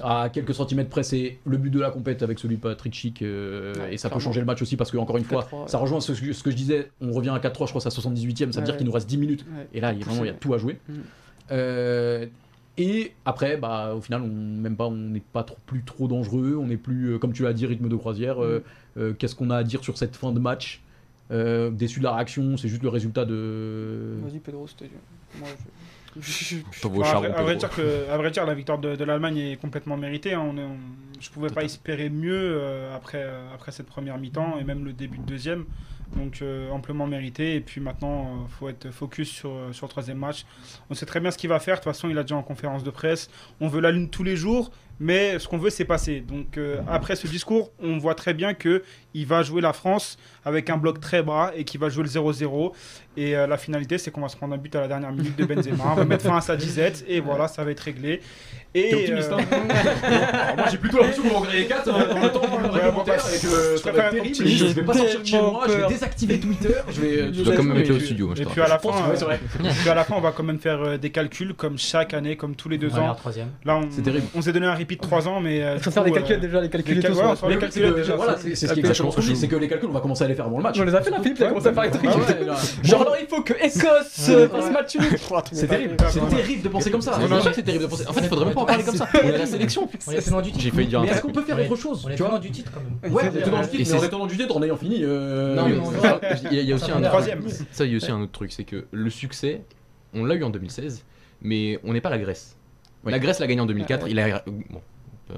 à 0.03 0.29
quelques 0.29 0.53
centimètres 0.53 0.89
près, 0.89 1.03
c'est 1.03 1.37
le 1.45 1.57
but 1.57 1.69
de 1.69 1.79
la 1.79 1.91
compète 1.91 2.23
avec 2.23 2.39
celui 2.39 2.57
de 2.57 2.61
Patrick 2.61 2.93
Schick, 2.93 3.21
euh, 3.21 3.73
Ouais, 3.75 3.93
et 3.93 3.97
ça 3.97 4.09
peut 4.09 4.19
changer 4.19 4.39
le 4.39 4.45
match 4.45 4.61
aussi 4.61 4.75
parce 4.77 4.91
que, 4.91 4.97
encore 4.97 5.17
une 5.17 5.23
fois, 5.23 5.41
4-3, 5.43 5.67
ça 5.67 5.77
rejoint 5.77 5.99
ce, 6.01 6.11
que- 6.13 6.33
ce 6.33 6.43
que 6.43 6.51
je 6.51 6.55
disais, 6.55 6.91
on 7.01 7.11
revient 7.11 7.29
à 7.29 7.39
4-3, 7.39 7.65
je 7.67 7.71
crois, 7.71 7.81
c'est 7.81 7.87
à 7.87 7.91
78ème, 7.91 8.51
ça 8.51 8.59
veut 8.59 8.63
Ouais. 8.63 8.71
dire 8.71 8.77
qu'il 8.77 8.85
nous 8.85 8.91
reste 8.91 9.07
10 9.07 9.17
minutes. 9.17 9.45
Ouais. 9.55 9.67
Et 9.73 9.79
là, 9.81 9.93
il, 9.93 10.03
vraiment, 10.03 10.23
il 10.23 10.27
y 10.27 10.31
a 10.31 10.33
tout 10.33 10.53
à 10.53 10.57
jouer. 10.57 10.77
Mm. 10.89 10.93
Euh, 11.51 12.25
Et 12.79 13.13
après, 13.25 13.57
bah, 13.57 13.95
au 13.95 14.01
final, 14.01 14.21
on 14.21 14.27
même 14.27 14.75
pas, 14.75 14.85
on 14.85 14.91
n'est 14.91 15.19
pas 15.19 15.41
trop, 15.43 15.57
plus 15.65 15.81
trop 15.83 16.07
dangereux. 16.07 16.55
On 16.61 16.67
n'est 16.67 16.77
plus, 16.77 17.13
euh, 17.13 17.17
comme 17.17 17.33
tu 17.33 17.41
l'as 17.41 17.53
dit, 17.53 17.65
rythme 17.65 17.89
de 17.89 17.95
croisière. 17.95 18.43
Euh, 18.43 18.63
euh, 18.99 19.13
Qu'est-ce 19.17 19.33
qu'on 19.33 19.49
a 19.49 19.55
à 19.57 19.63
dire 19.63 19.83
sur 19.83 19.97
cette 19.97 20.15
fin 20.15 20.31
de 20.31 20.39
match? 20.39 20.83
Euh, 21.31 21.69
Déçu 21.71 21.99
de 21.99 22.05
la 22.05 22.13
réaction, 22.15 22.55
c'est 22.57 22.67
juste 22.69 22.83
le 22.83 22.89
résultat 22.89 23.25
de. 23.25 24.15
Vas-y, 24.23 24.39
Pedro, 24.39 24.67
c'était. 24.67 24.89
Moi, 25.39 25.47
je. 26.15 26.21
je- 26.21 26.55
je- 26.55 26.55
à, 26.85 26.87
vrai, 27.19 27.27
à 27.31 27.41
vrai 27.43 27.55
dire 27.57 27.69
que, 27.69 28.09
à 28.09 28.17
vrai 28.17 28.31
dire, 28.31 28.45
la 28.45 28.53
victoire 28.55 28.79
de, 28.79 28.95
de 28.95 29.03
l'Allemagne 29.03 29.37
est 29.37 29.57
complètement 29.61 29.97
méritée. 29.97 30.33
hein. 30.33 30.41
On 30.49 30.57
est, 30.57 30.63
on- 30.63 30.77
je 31.19 31.29
pouvais 31.29 31.49
pas 31.49 31.63
espérer 31.63 32.09
mieux 32.09 32.31
euh, 32.61 32.95
après, 32.95 33.23
euh, 33.23 33.53
après 33.53 33.71
cette 33.71 33.87
première 33.87 34.17
mi-temps 34.17 34.57
et 34.59 34.63
même 34.63 34.85
le 34.85 34.93
début 34.93 35.17
de 35.17 35.23
deuxième. 35.25 35.65
Donc 36.15 36.41
euh, 36.41 36.69
amplement 36.71 37.05
mérité. 37.07 37.55
Et 37.55 37.59
puis 37.59 37.81
maintenant, 37.81 38.45
il 38.47 38.51
faut 38.53 38.69
être 38.69 38.89
focus 38.91 39.29
sur, 39.29 39.51
sur 39.73 39.85
le 39.87 39.89
troisième 39.89 40.17
match. 40.19 40.45
On 40.89 40.93
sait 40.93 41.05
très 41.05 41.19
bien 41.19 41.31
ce 41.31 41.37
qu'il 41.37 41.49
va 41.49 41.59
faire. 41.59 41.75
De 41.75 41.79
toute 41.81 41.91
façon, 41.91 42.09
il 42.09 42.17
a 42.17 42.21
déjà 42.21 42.35
en 42.35 42.43
conférence 42.43 42.83
de 42.83 42.89
presse. 42.91 43.29
On 43.59 43.67
veut 43.67 43.81
la 43.81 43.91
lune 43.91 44.09
tous 44.09 44.23
les 44.23 44.37
jours, 44.37 44.71
mais 44.99 45.37
ce 45.39 45.47
qu'on 45.47 45.57
veut, 45.57 45.69
c'est 45.69 45.85
passer. 45.85 46.21
Donc 46.21 46.57
euh, 46.57 46.81
après 46.89 47.15
ce 47.15 47.27
discours, 47.27 47.71
on 47.81 47.97
voit 47.97 48.15
très 48.15 48.33
bien 48.33 48.53
que 48.53 48.83
il 49.13 49.25
va 49.25 49.41
jouer 49.43 49.61
la 49.61 49.73
France 49.73 50.17
avec 50.45 50.69
un 50.69 50.77
bloc 50.77 50.99
très 50.99 51.23
bas 51.23 51.51
et 51.55 51.63
qu'il 51.63 51.79
va 51.79 51.89
jouer 51.89 52.03
le 52.03 52.09
0-0. 52.09 52.71
Et 53.15 53.35
euh, 53.35 53.47
la 53.47 53.57
finalité, 53.57 53.97
c'est 53.97 54.11
qu'on 54.11 54.21
va 54.21 54.29
se 54.29 54.37
prendre 54.37 54.53
un 54.53 54.57
but 54.57 54.75
à 54.75 54.81
la 54.81 54.87
dernière 54.87 55.11
minute 55.11 55.35
de 55.35 55.43
Benzema. 55.45 55.85
On 55.91 55.95
va 55.95 56.05
mettre 56.05 56.23
fin 56.25 56.37
à 56.37 56.41
sa 56.41 56.55
disette 56.55 57.03
et 57.07 57.19
voilà, 57.19 57.47
ça 57.47 57.63
va 57.63 57.71
être 57.71 57.79
réglé. 57.79 58.21
Et, 58.75 58.93
optimiste, 58.93 59.31
euh, 59.31 59.37
hein 59.39 59.67
Alors 60.33 60.55
Moi 60.57 60.65
j'ai 60.69 60.77
plutôt 60.77 60.97
l'impression 60.97 61.23
qu'on 61.23 61.29
va 61.29 61.35
en 61.37 61.41
gagner 61.51 61.65
4 61.65 61.89
en 61.89 62.19
même 62.19 62.31
temps 62.31 62.41
le 62.61 62.67
réglementaire 62.69 63.15
et 63.15 63.39
que 63.39 63.47
je 63.47 63.77
ça 63.77 63.91
va 63.91 64.03
être 64.05 64.15
être 64.15 64.33
terrible. 64.37 64.47
Je 64.47 64.65
vais 64.65 64.83
pas 64.83 64.93
sortir 64.93 65.21
de 65.21 65.25
chez 65.25 65.41
moi, 65.41 65.65
je 65.67 65.73
vais 65.73 65.87
désactiver 65.87 66.39
Twitter. 66.39 66.73
Je 66.89 67.01
vais. 67.01 67.31
Tu 67.31 67.41
dois 67.43 67.55
Et 67.55 67.57
avec 67.57 67.87
le 67.87 67.95
puis- 67.95 68.05
studio, 68.05 68.25
moi 68.27 68.35
je 68.35 68.43
Et 68.43 68.45
puis 68.45 68.61
à 68.61 68.67
la 68.67 68.77
fin, 68.77 68.89
euh, 68.89 69.37
puis 69.79 69.89
à 69.89 69.95
la 69.95 70.03
fin, 70.03 70.15
on 70.15 70.21
va 70.21 70.31
quand 70.31 70.43
même 70.43 70.59
faire 70.59 70.81
euh, 70.81 70.97
des 70.97 71.09
calculs 71.09 71.53
comme 71.55 71.77
chaque 71.79 72.13
année, 72.13 72.35
comme 72.35 72.55
tous 72.55 72.69
les 72.69 72.77
deux 72.77 72.93
ans. 72.99 73.15
troisième. 73.15 73.49
Là, 73.65 73.77
on, 73.77 73.87
C'est 73.89 74.03
terrible. 74.03 74.27
on 74.35 74.41
s'est 74.41 74.53
donné 74.53 74.67
un 74.67 74.75
de 74.95 75.01
3 75.01 75.27
ans, 75.27 75.39
mais. 75.41 75.61
euh, 75.61 75.73
Il 75.73 75.77
du 75.77 75.83
faut 75.83 75.91
faire 75.91 76.03
les 76.03 76.11
calculs 76.11 76.35
euh, 76.37 76.39
déjà, 76.39 76.61
les 76.61 76.69
calculs 76.69 76.93
les 76.95 76.99
et 77.05 77.09
tout. 77.11 77.47
Les 77.49 77.57
calculs, 77.57 77.83
euh, 77.83 77.93
déjà. 77.93 78.15
voilà, 78.15 78.37
c'est 78.37 78.55
ce 78.55 78.65
qui 78.67 78.71
est 78.73 78.79
exactement 78.79 79.11
ce 79.11 79.17
que 79.17 79.21
je 79.21 79.31
dis, 79.33 79.35
c'est 79.35 79.47
que 79.47 79.55
les 79.55 79.67
calculs, 79.67 79.89
on 79.89 79.93
va 79.93 79.99
commencer 79.99 80.23
à 80.23 80.27
les 80.27 80.35
faire 80.35 80.45
avant 80.45 80.57
le 80.57 80.63
match. 80.63 80.79
On 80.79 80.83
les 80.83 80.95
a 80.95 81.01
fait 81.01 81.09
là, 81.11 81.19
Philippe, 81.21 81.37
il 81.39 81.43
a 81.43 81.47
commencé 81.49 81.67
à 81.67 81.73
faire 81.73 81.83
les 81.83 81.91
trucs. 81.91 82.03
Genre, 82.83 83.01
alors 83.01 83.15
il 83.19 83.27
faut 83.27 83.41
que 83.41 83.53
Écosse 83.53 84.29
euh, 84.29 84.47
fasse 84.49 84.71
match 84.71 84.95
nul. 84.97 85.05
C'est 85.51 85.67
terrible, 85.67 85.95
c'est 86.09 86.19
terrible 86.35 86.61
de 86.63 86.69
penser 86.69 86.91
comme 86.91 87.01
ça. 87.01 87.19
C'est 87.53 87.63
terrible 87.63 87.83
de 87.85 87.89
penser. 87.89 88.07
En 88.07 88.13
fait, 88.13 88.21
il 88.21 88.27
faudrait 88.27 88.45
même 88.45 88.53
pas 88.53 88.61
en 88.61 88.65
parler 88.65 88.83
comme 88.83 88.95
ça. 88.95 89.07
On 89.23 89.27
est 89.27 89.37
la 89.37 89.45
sélection. 89.45 89.89
On 90.07 90.11
est 90.11 90.21
tenant 90.21 90.41
du 90.41 90.51
titre. 90.51 90.63
J'ai 90.63 90.71
failli 90.71 90.87
dire 90.87 90.99
un 91.01 91.03
est-ce 91.03 91.21
qu'on 91.21 91.31
peut 91.31 91.41
faire 91.43 91.59
autre 91.59 91.75
chose 91.75 92.03
On 92.05 92.09
est 92.09 92.15
Tu 92.15 92.19
vois 92.21 92.29
tenant 92.29 92.39
du 92.39 92.51
titre 92.51 92.71
quand 92.73 92.81
même. 92.81 93.13
Ouais, 93.13 93.23
on 93.23 93.27
est 93.27 93.31
titre, 93.31 93.49
mais 94.09 94.13
en 94.15 94.25
du 94.27 94.37
titre, 94.37 94.55
on 94.55 94.63
ayant 94.63 94.77
fini. 94.77 94.99
euh, 95.03 95.55
Non, 95.55 95.67
il 96.51 96.61
y 96.61 96.71
a- 96.71 96.75
aussi 96.75 96.85
Ça 96.85 96.97
un. 96.97 97.01
Troisième. 97.01 97.41
Ça, 97.71 97.85
il 97.85 97.91
y 97.91 97.93
a 97.93 97.97
aussi 97.97 98.11
un 98.11 98.21
autre 98.21 98.31
truc, 98.31 98.51
c'est 98.51 98.63
que 98.63 98.85
le 98.91 99.09
succès, 99.09 99.61
on 100.13 100.25
l'a 100.25 100.35
eu 100.35 100.43
en 100.43 100.49
2016, 100.49 101.03
mais 101.41 101.79
on 101.83 101.93
n'est 101.93 102.01
pas 102.01 102.09
la 102.09 102.17
Grèce. 102.17 102.56
Oui. 103.07 103.11
La 103.11 103.19
Grèce 103.19 103.39
l'a 103.39 103.47
gagné 103.47 103.61
en 103.61 103.65
2004. 103.65 104.03
Ouais. 104.05 104.11
Il 104.11 104.19
a, 104.19 104.43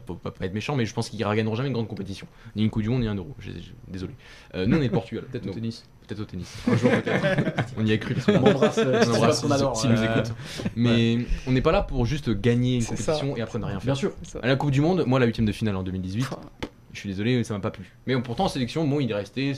bon, 0.05 0.15
pas, 0.15 0.29
pas 0.31 0.45
être 0.45 0.53
méchant, 0.53 0.75
mais 0.75 0.85
je 0.85 0.93
pense 0.93 1.09
qu'il 1.09 1.19
ne 1.25 1.35
gagneront 1.35 1.55
jamais 1.55 1.67
une 1.69 1.73
grande 1.73 1.87
compétition, 1.87 2.27
ni 2.55 2.63
une 2.63 2.69
Coupe 2.69 2.83
du 2.83 2.89
Monde, 2.89 3.01
ni 3.01 3.07
un 3.07 3.15
Euro. 3.15 3.35
Je- 3.39 3.51
je- 3.51 3.71
désolé. 3.87 4.13
Euh, 4.53 4.65
nous, 4.67 4.77
on 4.77 4.81
est 4.81 4.85
le 4.85 4.91
Portugal. 4.91 5.23
Peut-être 5.31 5.47
au 5.47 5.51
tennis. 5.53 5.83
Peut-être 6.07 6.19
au 6.21 6.25
tennis. 6.25 6.55
Un 6.67 6.75
jour 6.77 6.89
peut-être. 6.91 7.73
on 7.77 7.85
y 7.85 7.91
a 7.91 7.97
cru. 7.97 8.13
parce 8.15 8.25
qu'on 8.27 8.33
On 8.33 8.49
embrasse, 8.49 8.77
on 8.79 9.51
embrasse 9.51 9.81
s'ils 9.81 9.89
nous 9.91 9.97
euh, 9.99 10.05
écoutent. 10.19 10.33
Mais 10.75 11.19
on 11.47 11.51
n'est 11.51 11.61
pas 11.61 11.71
là 11.71 11.81
pour 11.83 12.05
juste 12.05 12.29
gagner 12.31 12.75
une 12.75 12.81
ça. 12.81 12.89
compétition 12.95 13.35
et 13.37 13.41
après 13.41 13.57
ne 13.59 13.65
rien 13.65 13.77
Bien 13.77 13.95
faire. 13.95 13.95
sûr. 13.95 14.13
À 14.41 14.47
la 14.47 14.55
Coupe 14.55 14.71
du 14.71 14.81
Monde, 14.81 15.03
moi, 15.07 15.19
la 15.19 15.25
huitième 15.25 15.45
de 15.45 15.51
finale 15.51 15.75
en 15.75 15.83
2018, 15.83 16.27
je 16.93 16.99
suis 16.99 17.09
désolé, 17.09 17.43
ça 17.43 17.53
m'a 17.53 17.59
pas 17.59 17.71
plu. 17.71 17.91
Mais 18.07 18.19
pourtant, 18.21 18.45
en 18.45 18.47
sélection, 18.49 18.87
bon, 18.87 18.99
il 18.99 19.09
est 19.11 19.15
resté. 19.15 19.53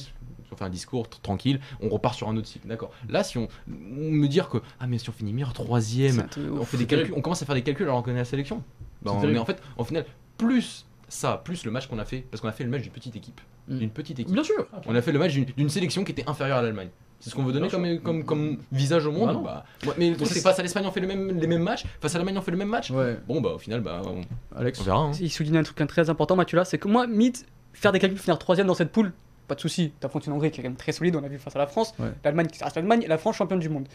On 0.51 0.55
fait 0.55 0.65
un 0.65 0.69
discours 0.69 1.05
tr- 1.05 1.21
tranquille, 1.21 1.59
on 1.81 1.89
repart 1.89 2.13
sur 2.15 2.27
un 2.29 2.35
autre 2.37 2.47
cycle, 2.47 2.67
d'accord. 2.67 2.91
Là, 3.09 3.23
si 3.23 3.37
on, 3.37 3.47
on 3.69 4.11
me 4.11 4.27
dire 4.27 4.49
que 4.49 4.57
ah 4.79 4.87
mais 4.87 4.97
si 4.97 5.09
on 5.09 5.13
finit 5.13 5.31
meilleur 5.33 5.53
troisième, 5.53 6.25
on 6.59 6.63
fait 6.65 6.77
des 6.77 6.85
calculs, 6.85 7.13
on 7.15 7.21
commence 7.21 7.41
à 7.41 7.45
faire 7.45 7.55
des 7.55 7.61
calculs 7.63 7.87
alors 7.87 8.03
qu'on 8.03 8.11
est 8.11 8.15
à 8.15 8.17
la 8.17 8.25
sélection. 8.25 8.63
On 9.05 9.21
est 9.33 9.37
en 9.37 9.45
fait, 9.45 9.61
en 9.77 9.83
final, 9.83 10.05
plus 10.37 10.85
ça, 11.07 11.41
plus 11.43 11.65
le 11.65 11.71
match 11.71 11.87
qu'on 11.87 11.99
a 11.99 12.05
fait, 12.05 12.25
parce 12.29 12.39
qu'on 12.41 12.47
a 12.47 12.51
fait 12.53 12.63
le 12.63 12.69
match 12.69 12.81
d'une 12.83 12.91
petite 12.91 13.15
équipe, 13.15 13.41
Mm. 13.67 13.77
d'une 13.77 13.89
petite 13.91 14.19
équipe. 14.19 14.33
Bien 14.33 14.43
sûr. 14.43 14.67
On 14.87 14.95
a 14.95 15.01
fait 15.01 15.11
le 15.11 15.19
match 15.19 15.33
d'une- 15.33 15.69
sélection 15.69 16.03
qui 16.03 16.11
était 16.13 16.27
inférieure 16.27 16.57
à 16.57 16.61
l'Allemagne. 16.61 16.89
C'est 17.19 17.29
ce 17.29 17.35
qu'on 17.35 17.43
veut 17.43 17.53
donner 17.53 17.67
comme, 17.69 17.85
sûr. 17.85 18.01
comme, 18.01 18.23
comme 18.25 18.57
visage 18.71 19.05
au 19.05 19.11
monde. 19.11 19.27
Bah 19.27 19.33
non. 19.33 19.41
Bah, 19.43 19.63
ouais, 19.85 19.93
mais 19.99 20.09
le 20.09 20.15
truc, 20.15 20.27
c'est 20.29 20.35
que 20.35 20.41
face 20.41 20.57
à 20.57 20.63
l'Espagne, 20.63 20.85
on 20.87 20.91
fait 20.91 20.99
le 21.01 21.05
même, 21.07 21.37
les 21.39 21.45
mêmes 21.45 21.61
matchs. 21.61 21.83
Face 22.01 22.15
à 22.15 22.17
l'Allemagne, 22.17 22.37
on 22.39 22.41
fait 22.41 22.49
le 22.51 22.57
même 22.57 22.69
match. 22.69 22.89
Ouais. 22.89 23.19
Bon, 23.27 23.39
bah 23.41 23.51
au 23.51 23.57
final, 23.59 23.81
bah, 23.81 24.01
on, 24.05 24.21
Alex. 24.57 24.79
on 24.81 24.83
verra. 24.83 24.97
hein. 24.99 25.11
Il 25.21 25.29
souligne 25.29 25.57
un 25.57 25.63
truc 25.63 25.87
très 25.87 26.09
important, 26.09 26.35
Mathieu, 26.35 26.57
là, 26.57 26.65
c'est 26.65 26.79
que 26.79 26.87
moi, 26.87 27.05
mid, 27.05 27.37
faire 27.73 27.91
des 27.91 27.99
calculs, 27.99 28.17
finir 28.17 28.39
troisième 28.39 28.65
dans 28.65 28.73
cette 28.73 28.91
poule, 28.91 29.13
pas 29.51 29.55
de 29.55 29.61
souci. 29.61 29.91
T'affrontes 29.99 30.25
une 30.27 30.33
Hongrie 30.33 30.49
qui 30.51 30.59
est 30.61 30.63
quand 30.63 30.69
même 30.69 30.77
très 30.77 30.93
solide, 30.93 31.15
on 31.17 31.23
a 31.23 31.27
vu 31.27 31.37
face 31.37 31.55
à 31.55 31.59
la 31.59 31.67
France, 31.67 31.93
Ouais. 31.99 32.07
l'Allemagne 32.23 32.47
qui 32.47 32.63
reste 32.63 32.75
l'Allemagne 32.77 33.01
et 33.03 33.07
la 33.07 33.17
France 33.17 33.35
championne 33.35 33.59
du 33.59 33.67
monde. 33.69 33.87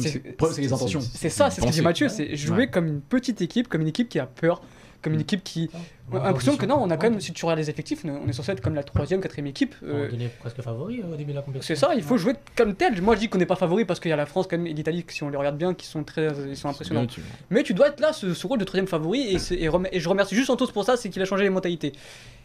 C'est- 0.00 0.22
les 0.58 0.72
intentions. 0.72 1.00
C'est 1.00 1.28
ça, 1.28 1.50
c'est 1.50 1.60
ce 1.60 1.66
que 1.66 1.72
dit. 1.72 1.82
Mathieu, 1.82 2.08
c'est 2.08 2.36
jouer 2.36 2.58
Ouais. 2.58 2.70
comme 2.70 2.86
une 2.86 3.00
petite 3.00 3.42
équipe, 3.42 3.66
comme 3.68 3.80
une 3.80 3.88
équipe 3.88 4.08
qui 4.08 4.20
a 4.20 4.26
peur, 4.26 4.62
comme 5.02 5.14
une 5.14 5.20
équipe 5.20 5.42
qui. 5.42 5.68
Ouais, 6.12 6.18
l'impression 6.22 6.56
que 6.56 6.66
non, 6.66 6.76
on 6.80 6.90
a 6.90 6.96
quand 6.96 7.08
même, 7.10 7.20
si 7.20 7.32
tu 7.32 7.44
regardes 7.44 7.58
les 7.60 7.70
effectifs, 7.70 8.04
on 8.04 8.28
est 8.28 8.32
censé 8.32 8.52
être 8.52 8.60
comme 8.60 8.74
la 8.74 8.82
troisième, 8.82 9.20
quatrième 9.20 9.46
équipe. 9.48 9.74
euh, 9.82 10.08
On 10.12 10.20
est 10.20 10.28
presque 10.28 10.60
favori 10.60 11.02
au 11.02 11.16
début 11.16 11.30
de 11.32 11.36
la 11.36 11.42
compétition. 11.42 11.74
c'est 11.74 11.80
ça, 11.80 11.94
il 11.94 12.02
faut 12.02 12.18
jouer 12.18 12.34
comme 12.56 12.74
tel. 12.74 13.00
Moi 13.02 13.14
je 13.16 13.20
dis 13.20 13.28
qu'on 13.28 13.38
n'est 13.38 13.46
pas 13.46 13.56
favori 13.56 13.84
parce 13.84 13.98
qu'il 13.98 14.10
y 14.10 14.12
a 14.12 14.16
la 14.16 14.26
France 14.26 14.46
quand 14.48 14.58
même 14.58 14.66
et 14.66 14.74
l'Italie, 14.74 15.04
si 15.08 15.22
on 15.24 15.28
les 15.30 15.36
regarde 15.36 15.56
bien, 15.56 15.72
qui 15.74 15.86
sont 15.86 16.04
très, 16.04 16.28
ils 16.48 16.56
sont 16.56 16.68
impressionnants. 16.68 17.00
Bien, 17.02 17.08
tu- 17.08 17.22
Mais 17.50 17.62
tu 17.64 17.74
dois 17.74 17.88
être 17.88 17.98
là, 18.00 18.12
ce, 18.12 18.34
ce 18.34 18.46
rôle 18.46 18.58
de 18.58 18.64
troisième 18.64 18.86
favori, 18.88 19.20
et, 19.34 19.38
c'est- 19.38 19.56
et, 19.56 19.68
rem- 19.68 19.88
et 19.90 19.98
je 20.00 20.08
remercie 20.08 20.34
juste 20.36 20.48
Santos 20.48 20.66
pour 20.68 20.84
ça, 20.84 20.96
c'est 20.96 21.08
qu'il 21.10 21.22
a 21.22 21.24
changé 21.24 21.44
les 21.44 21.50
mentalités. 21.50 21.92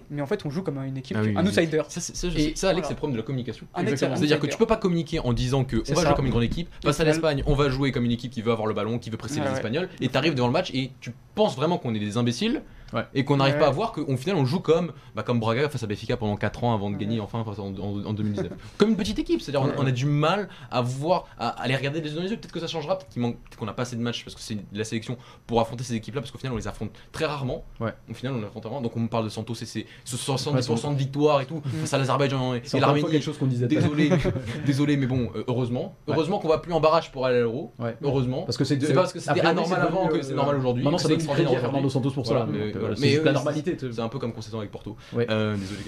Mais 0.10 0.22
en 0.22 0.26
fait, 0.28 0.45
on 0.45 0.49
joue 0.49 0.62
comme 0.62 0.78
une 0.80 0.97
équipe, 0.97 1.18
Ah 1.20 1.24
oui, 1.24 1.34
un 1.36 1.45
outsider. 1.45 1.82
Ça, 1.88 1.99
Et 1.99 2.56
ça, 2.56 2.70
Alex, 2.70 2.82
voilà. 2.82 2.84
c'est 2.84 2.89
le 2.93 2.95
problème 2.97 3.14
de 3.14 3.18
la 3.18 3.24
communication. 3.26 3.68
C'est-à-dire 3.76 4.39
que 4.39 4.47
tu 4.47 4.58
peux 4.58 4.66
pas 4.66 4.78
communiquer 4.78 5.20
en 5.20 5.34
disant 5.34 5.64
que 5.64 5.78
on 5.78 5.93
va 5.93 6.01
ça. 6.01 6.08
jouer 6.08 6.16
comme 6.16 6.26
une 6.26 6.32
grande 6.32 6.43
équipe. 6.43 6.70
Face 6.84 6.99
à 6.99 7.03
l'Espagne, 7.03 7.43
on 7.45 7.56
va 7.56 7.70
jouer 7.70 7.91
comme 7.91 8.06
une 8.06 8.12
équipe 8.12 8.32
qui 8.32 8.41
veut 8.41 8.51
avoir 8.51 8.68
le 8.68 8.74
ballon, 8.74 8.99
qui 8.99 9.10
veut 9.10 9.18
presser 9.18 9.36
Ouais, 9.39 9.41
les 9.45 9.49
ouais. 9.51 9.56
Espagnols. 9.56 9.89
Et 10.01 10.10
t'arrives 10.10 10.36
devant 10.36 10.47
le 10.47 10.53
match 10.53 10.72
et 10.74 10.91
tu 11.01 11.12
penses 11.36 11.56
vraiment 11.56 11.78
qu'on 11.78 11.93
est 11.95 11.99
des 11.99 12.18
imbéciles 12.18 12.62
Ouais. 12.93 13.03
et 13.13 13.25
qu'on 13.25 13.38
n'arrive 13.38 13.55
Ouais. 13.55 13.59
pas 13.59 13.67
à 13.67 13.71
voir 13.71 13.91
qu'au 13.91 14.15
final 14.17 14.36
on 14.38 14.45
joue 14.45 14.59
comme, 14.59 14.91
bah, 15.15 15.23
comme 15.23 15.39
Braga 15.39 15.69
face 15.69 15.83
à 15.83 15.88
Benfica 15.88 16.17
pendant 16.17 16.36
4 16.38 16.63
ans 16.63 16.73
avant 16.73 16.89
de 16.91 16.95
gagner 16.97 17.19
enfin 17.19 17.43
face 17.43 17.59
en, 17.59 17.67
en- 17.75 18.05
en 18.05 18.13
2019. 18.13 18.51
comme 18.77 18.89
une 18.89 18.95
petite 18.97 19.19
équipe, 19.19 19.41
c'est-à-dire 19.41 19.61
on, 19.77 19.81
on 19.83 19.86
a 19.88 19.91
du 19.91 20.05
mal 20.05 20.49
à 20.71 20.81
voir, 20.81 21.25
à, 21.39 21.49
à 21.49 21.67
les 21.67 21.75
regarder 21.75 22.01
les 22.01 22.09
yeux 22.09 22.15
dans 22.15 22.21
les 22.23 22.29
yeux. 22.29 22.38
Peut-être 22.38 22.51
que 22.51 22.59
ça 22.59 22.67
changera, 22.67 22.97
peut-être 22.97 23.09
qu'il 23.11 23.21
manque- 23.21 23.38
peut-être 23.38 23.57
qu'on 23.57 23.65
n'a 23.65 23.73
pas 23.73 23.83
assez 23.83 23.95
de 23.95 24.01
matchs 24.01 24.23
parce 24.23 24.36
que 24.36 24.41
c'est 24.41 24.57
la 24.73 24.83
sélection 24.83 25.17
pour 25.47 25.59
affronter 25.61 25.83
ces 25.83 25.95
équipes-là 25.95 26.21
parce 26.21 26.31
qu'au 26.31 26.38
final 26.38 26.53
on 26.53 26.57
les 26.57 26.67
affronte 26.67 26.91
très 27.11 27.25
rarement. 27.25 27.63
Ouais. 27.79 27.93
Au 28.09 28.13
final 28.13 28.33
on 28.33 28.39
les 28.39 28.45
affronte 28.45 28.63
rarement. 28.65 28.81
Donc 28.81 28.95
on 28.97 29.07
parle 29.07 29.25
de 29.25 29.29
Santos 29.29 29.55
et 29.61 29.65
c'est 29.65 29.86
ce 30.03 30.15
70% 30.15 30.91
de 30.93 30.97
victoire 30.97 31.41
et 31.41 31.45
tout 31.45 31.55
Mm. 31.65 31.69
face 31.81 31.93
à 31.93 31.97
l'Azerbaïdjan 31.97 32.53
et, 32.55 32.61
et 32.73 32.79
l'Arménie. 32.79 33.09
quelque 33.09 33.23
chose 33.23 33.38
qu'on 33.38 33.45
disait. 33.47 33.67
Désolé, 33.67 34.09
désolé, 34.65 34.97
mais 34.97 35.07
bon, 35.07 35.29
euh, 35.36 35.43
heureusement. 35.47 35.95
Heureusement 36.07 36.39
qu'on 36.39 36.47
va 36.49 36.57
plus 36.59 36.73
en 36.73 36.79
barrage 36.79 37.11
pour 37.11 37.25
aller 37.25 37.38
à 37.38 37.41
l'euro. 37.41 37.73
Heureusement. 38.03 38.43
Parce 38.43 38.57
que 38.57 38.63
c'est 38.63 38.79
C'est 38.81 38.93
pas 38.93 39.01
parce 39.01 39.13
que 39.13 39.19
c'était 39.19 39.41
anormal 39.41 39.81
avant 39.81 40.07
que 40.07 40.21
c'est 40.21 40.33
euh, 40.33 40.36
normal 40.36 40.57
aujourd'hui. 40.57 40.83
Maintenant, 40.83 40.97
ça 40.97 41.09
extraordinaire 41.11 41.59
Fernando 41.59 41.89
Santos 41.89 42.11
pour 42.11 42.25
ça. 42.27 42.45
Euh, 42.76 42.80
voilà. 42.80 42.95
C'est 42.95 43.23
la 43.23 43.32
normalité. 43.32 43.78
C'est 43.80 43.99
un 43.99 44.09
peu 44.09 44.19
comme 44.19 44.34
concession 44.34 44.59
avec 44.59 44.71
Porto. 44.71 44.95
Ouais. 45.13 45.26
Euh, 45.30 45.55
désolé. 45.55 45.82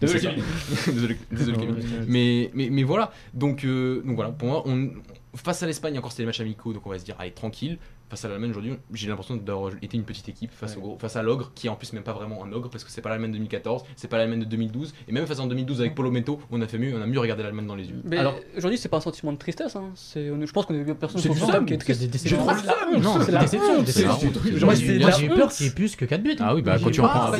Désolé, 0.90 1.16
désolé. 1.30 1.58
Mais, 2.06 2.50
mais, 2.54 2.68
mais 2.70 2.82
voilà. 2.82 3.12
Donc, 3.34 3.64
euh, 3.64 4.02
donc 4.04 4.16
voilà, 4.16 4.30
pour 4.30 4.48
moi, 4.48 4.62
on, 4.66 4.90
face 5.34 5.62
à 5.62 5.66
l'Espagne, 5.66 5.98
encore 5.98 6.12
c'était 6.12 6.22
des 6.22 6.26
matchs 6.26 6.40
amicaux, 6.40 6.72
donc 6.72 6.86
on 6.86 6.90
va 6.90 6.98
se 6.98 7.04
dire, 7.04 7.16
allez, 7.18 7.32
tranquille. 7.32 7.78
Face 8.10 8.24
à 8.24 8.28
l'Allemagne 8.28 8.50
aujourd'hui, 8.50 8.72
j'ai 8.94 9.06
l'impression 9.08 9.36
d'avoir 9.36 9.72
été 9.82 9.96
une 9.96 10.04
petite 10.04 10.28
équipe 10.30 10.50
face, 10.52 10.76
au 10.76 10.80
gros- 10.80 10.98
face 10.98 11.16
à 11.16 11.22
l'ogre, 11.22 11.52
qui 11.54 11.66
est 11.66 11.70
en 11.70 11.74
plus 11.76 11.92
même 11.92 12.02
pas 12.02 12.14
vraiment 12.14 12.42
un 12.42 12.52
ogre, 12.52 12.70
parce 12.70 12.82
que 12.82 12.90
c'est 12.90 13.02
pas 13.02 13.10
l'Allemagne 13.10 13.32
de 13.32 13.36
2014, 13.36 13.82
c'est 13.96 14.08
pas 14.08 14.16
l'Allemagne 14.16 14.40
de 14.40 14.44
2012, 14.46 14.94
et 15.08 15.12
même 15.12 15.26
face 15.26 15.40
en 15.40 15.46
2012 15.46 15.80
avec 15.80 15.94
Polo 15.94 16.10
Mento, 16.10 16.40
on 16.50 16.60
a 16.62 16.66
fait 16.66 16.78
mieux, 16.78 16.94
on 16.96 17.02
a 17.02 17.06
mieux 17.06 17.18
regardé 17.20 17.42
l'Allemagne 17.42 17.66
dans 17.66 17.74
les 17.74 17.84
yeux. 17.84 18.00
Mais 18.04 18.16
Alors- 18.16 18.34
aujourd'hui, 18.56 18.78
c'est 18.78 18.88
pas 18.88 18.96
un 18.96 19.00
sentiment 19.00 19.32
de 19.32 19.36
tristesse. 19.38 19.76
Hein. 19.76 19.90
C'est, 19.94 20.30
on- 20.30 20.44
je 20.44 20.50
pense 20.52 20.64
qu'on 20.64 20.74
est 20.74 20.84
personne 20.94 21.20
C'est 21.20 21.34
sur 21.34 21.46
le 21.52 21.64
qui 21.66 21.74
est 21.74 21.76
C'est 21.76 21.84
triste. 21.84 22.00
des 22.00 22.06
Je 22.06 22.10
déceptions. 22.12 22.38
trouve 22.38 22.64
la. 22.66 22.98
Non, 22.98 23.20
c'est 23.24 23.32
la 23.32 23.40
déception. 23.40 23.84
C'est 23.84 23.92
J'ai 23.92 23.92
c'est 23.92 24.04
peur 25.28 25.48
qu'il 25.52 25.66
y 25.66 25.68
ait 25.68 25.72
plus 25.72 25.94
que 25.96 26.04
4 26.06 26.22
buts. 26.22 26.36
Ah 26.40 26.54
oui, 26.54 26.62
bah, 26.62 26.76
quand 26.82 26.86
tu 26.90 26.94
c'est 26.94 27.02
reprends- 27.02 27.30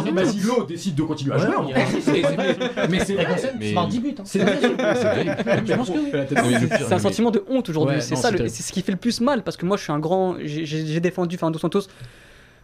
vrai, 0.00 0.10
Masilo 0.12 0.64
décide 0.64 0.94
de 0.96 1.02
continuer 1.02 1.34
à 1.34 1.38
jouer. 1.38 1.54
il 1.62 1.70
y 1.70 1.72
a- 1.74 1.86
c'est- 1.86 2.88
Mais 2.90 2.98
c'est 3.04 3.14
vrai. 3.14 3.72
Marques 3.74 3.88
10 3.90 4.00
buts. 4.00 4.14
hein. 4.18 4.22
C'est. 4.24 4.40
Je 4.40 5.72
pense 5.74 5.90
que 5.90 5.94
C'est 6.78 6.92
un 6.92 6.98
sentiment 6.98 7.30
de 7.30 7.44
honte 7.48 7.68
aujourd'hui. 7.68 8.02
C'est 8.02 8.16
ça, 8.16 8.30
c'est 8.36 8.48
c'est 8.48 8.62
ce 8.64 8.72
qui 8.72 8.82
fait 8.82 8.92
le 8.92 8.98
plus 8.98 9.20
mal 9.20 9.42
parce 9.44 9.56
que 9.56 9.64
moi, 9.66 9.76
je 9.76 9.82
suis 9.84 9.92
un 9.92 9.98
grand. 10.00 10.15
J'ai 10.42 11.00
défendu 11.00 11.36
Fernando 11.36 11.58
Santos 11.58 11.82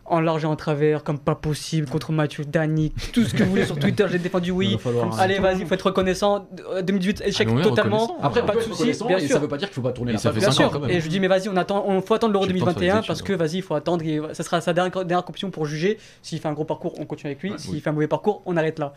en 0.04 0.20
large 0.20 0.42
et 0.42 0.46
en 0.48 0.56
travers, 0.56 1.04
comme 1.04 1.18
pas 1.20 1.36
possible, 1.36 1.88
contre 1.88 2.10
Mathieu, 2.10 2.44
Dani, 2.44 2.92
tout 3.12 3.24
ce 3.24 3.32
que 3.34 3.44
vous 3.44 3.50
voulez 3.50 3.64
sur 3.64 3.78
Twitter. 3.78 4.04
J'ai 4.10 4.18
défendu 4.18 4.50
oui. 4.50 4.76
falloir- 4.78 5.18
Allez, 5.20 5.38
vas-y, 5.38 5.64
faut 5.64 5.74
être 5.74 5.86
reconnaissant. 5.86 6.48
Euh, 6.74 6.82
2018, 6.82 7.22
échec 7.24 7.48
Ah, 7.56 7.62
totalement. 7.62 8.16
Après, 8.20 8.44
pas 8.44 8.56
de 8.56 8.60
soucis, 8.60 8.92
bien 9.06 9.16
et 9.18 9.20
sûr. 9.26 9.34
ça 9.34 9.38
veut 9.38 9.46
pas 9.48 9.56
dire 9.58 9.68
qu'il 9.68 9.76
faut 9.76 9.80
pas 9.80 9.92
tourner 9.92 10.12
la 10.12 10.18
ça 10.18 10.32
fait 10.32 10.40
Bien 10.40 10.50
cinq 10.50 10.64
ans, 10.64 10.70
sûr. 10.70 10.72
quand 10.72 10.86
même. 10.86 10.90
Et 10.90 11.00
je 11.00 11.08
dis, 11.08 11.20
mais 11.20 11.28
vas-y, 11.28 11.48
on 11.48 11.56
attend, 11.56 11.84
on 11.86 12.02
faut 12.02 12.14
attendre 12.14 12.32
l'Euro 12.32 12.46
J'ai 12.46 12.52
le 12.52 12.58
temps 12.58 12.66
de 12.66 12.70
faire 12.72 12.80
2021 12.80 13.00
des 13.02 13.06
parce 13.06 13.20
études, 13.20 13.28
que 13.36 13.38
vas-y, 13.38 13.56
il 13.58 13.62
faut 13.62 13.74
attendre. 13.76 14.04
Et 14.04 14.20
ça 14.34 14.42
sera 14.42 14.60
sa 14.60 14.72
dernière, 14.72 14.92
dernière 14.92 15.24
compétition 15.24 15.50
pour 15.52 15.66
juger. 15.66 15.98
S'il 16.20 16.40
fait 16.40 16.48
un 16.48 16.52
gros 16.52 16.64
parcours, 16.64 16.94
on 16.98 17.06
continue 17.06 17.30
avec 17.30 17.42
lui. 17.42 17.52
Ouais, 17.52 17.58
S'il 17.58 17.70
oui. 17.74 17.80
fait 17.80 17.88
un 17.90 17.92
mauvais 17.92 18.08
parcours, 18.08 18.42
on 18.44 18.56
arrête 18.56 18.80
là. 18.80 18.92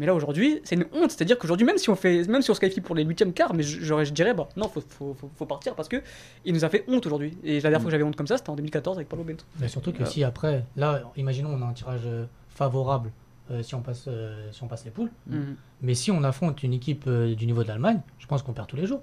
Mais 0.00 0.06
là 0.06 0.14
aujourd'hui, 0.14 0.60
c'est 0.64 0.74
une 0.76 0.86
honte. 0.94 1.10
C'est-à-dire 1.10 1.38
qu'aujourd'hui, 1.38 1.66
même 1.66 1.76
si 1.78 1.90
on 1.90 1.94
fait, 1.94 2.26
même 2.26 2.40
si 2.42 2.50
on 2.50 2.54
se 2.54 2.60
qualifie 2.60 2.80
pour 2.80 2.94
les 2.96 3.04
huitièmes 3.04 3.32
quarts, 3.34 3.54
mais 3.54 3.62
je, 3.62 3.80
j'aurais- 3.80 4.06
je 4.06 4.12
dirais, 4.12 4.34
bah 4.34 4.48
non, 4.56 4.66
faut, 4.68 4.82
faut, 4.88 5.14
faut, 5.14 5.30
faut 5.36 5.46
partir 5.46 5.74
parce 5.74 5.88
que 5.88 6.02
il 6.46 6.54
nous 6.54 6.64
a 6.64 6.68
fait 6.70 6.84
honte 6.88 7.04
aujourd'hui. 7.06 7.36
Et 7.44 7.56
la 7.56 7.60
dernière 7.60 7.80
fois 7.80 7.86
que 7.88 7.90
j'avais 7.92 8.02
honte 8.02 8.16
comme 8.16 8.26
ça, 8.26 8.38
c'était 8.38 8.50
en 8.50 8.56
2014 8.56 8.96
avec 8.96 9.08
Paulo 9.08 9.22
Bento. 9.24 9.44
Mais 9.60 9.68
surtout 9.68 9.92
que 9.92 10.04
si 10.06 10.24
après, 10.24 10.64
là, 10.74 11.02
imaginons 11.16 11.50
on 11.52 11.62
a 11.62 11.66
un 11.66 11.72
tirage 11.74 12.00
euh, 12.06 12.24
favorable 12.48 13.10
euh, 13.50 13.62
si, 13.62 13.74
on 13.74 13.82
passe, 13.82 14.06
euh, 14.08 14.48
si 14.52 14.62
on 14.62 14.68
passe 14.68 14.84
les 14.84 14.90
poules. 14.90 15.10
Mhm. 15.26 15.56
Mais 15.82 15.94
si 15.94 16.10
on 16.10 16.22
affronte 16.24 16.62
une 16.62 16.72
équipe 16.72 17.04
euh, 17.06 17.34
du 17.34 17.46
niveau 17.46 17.62
de 17.62 17.68
l'Allemagne, 17.68 18.00
je 18.18 18.26
pense 18.26 18.42
qu'on 18.42 18.52
perd 18.52 18.68
tous 18.68 18.76
les 18.76 18.86
jours. 18.86 19.02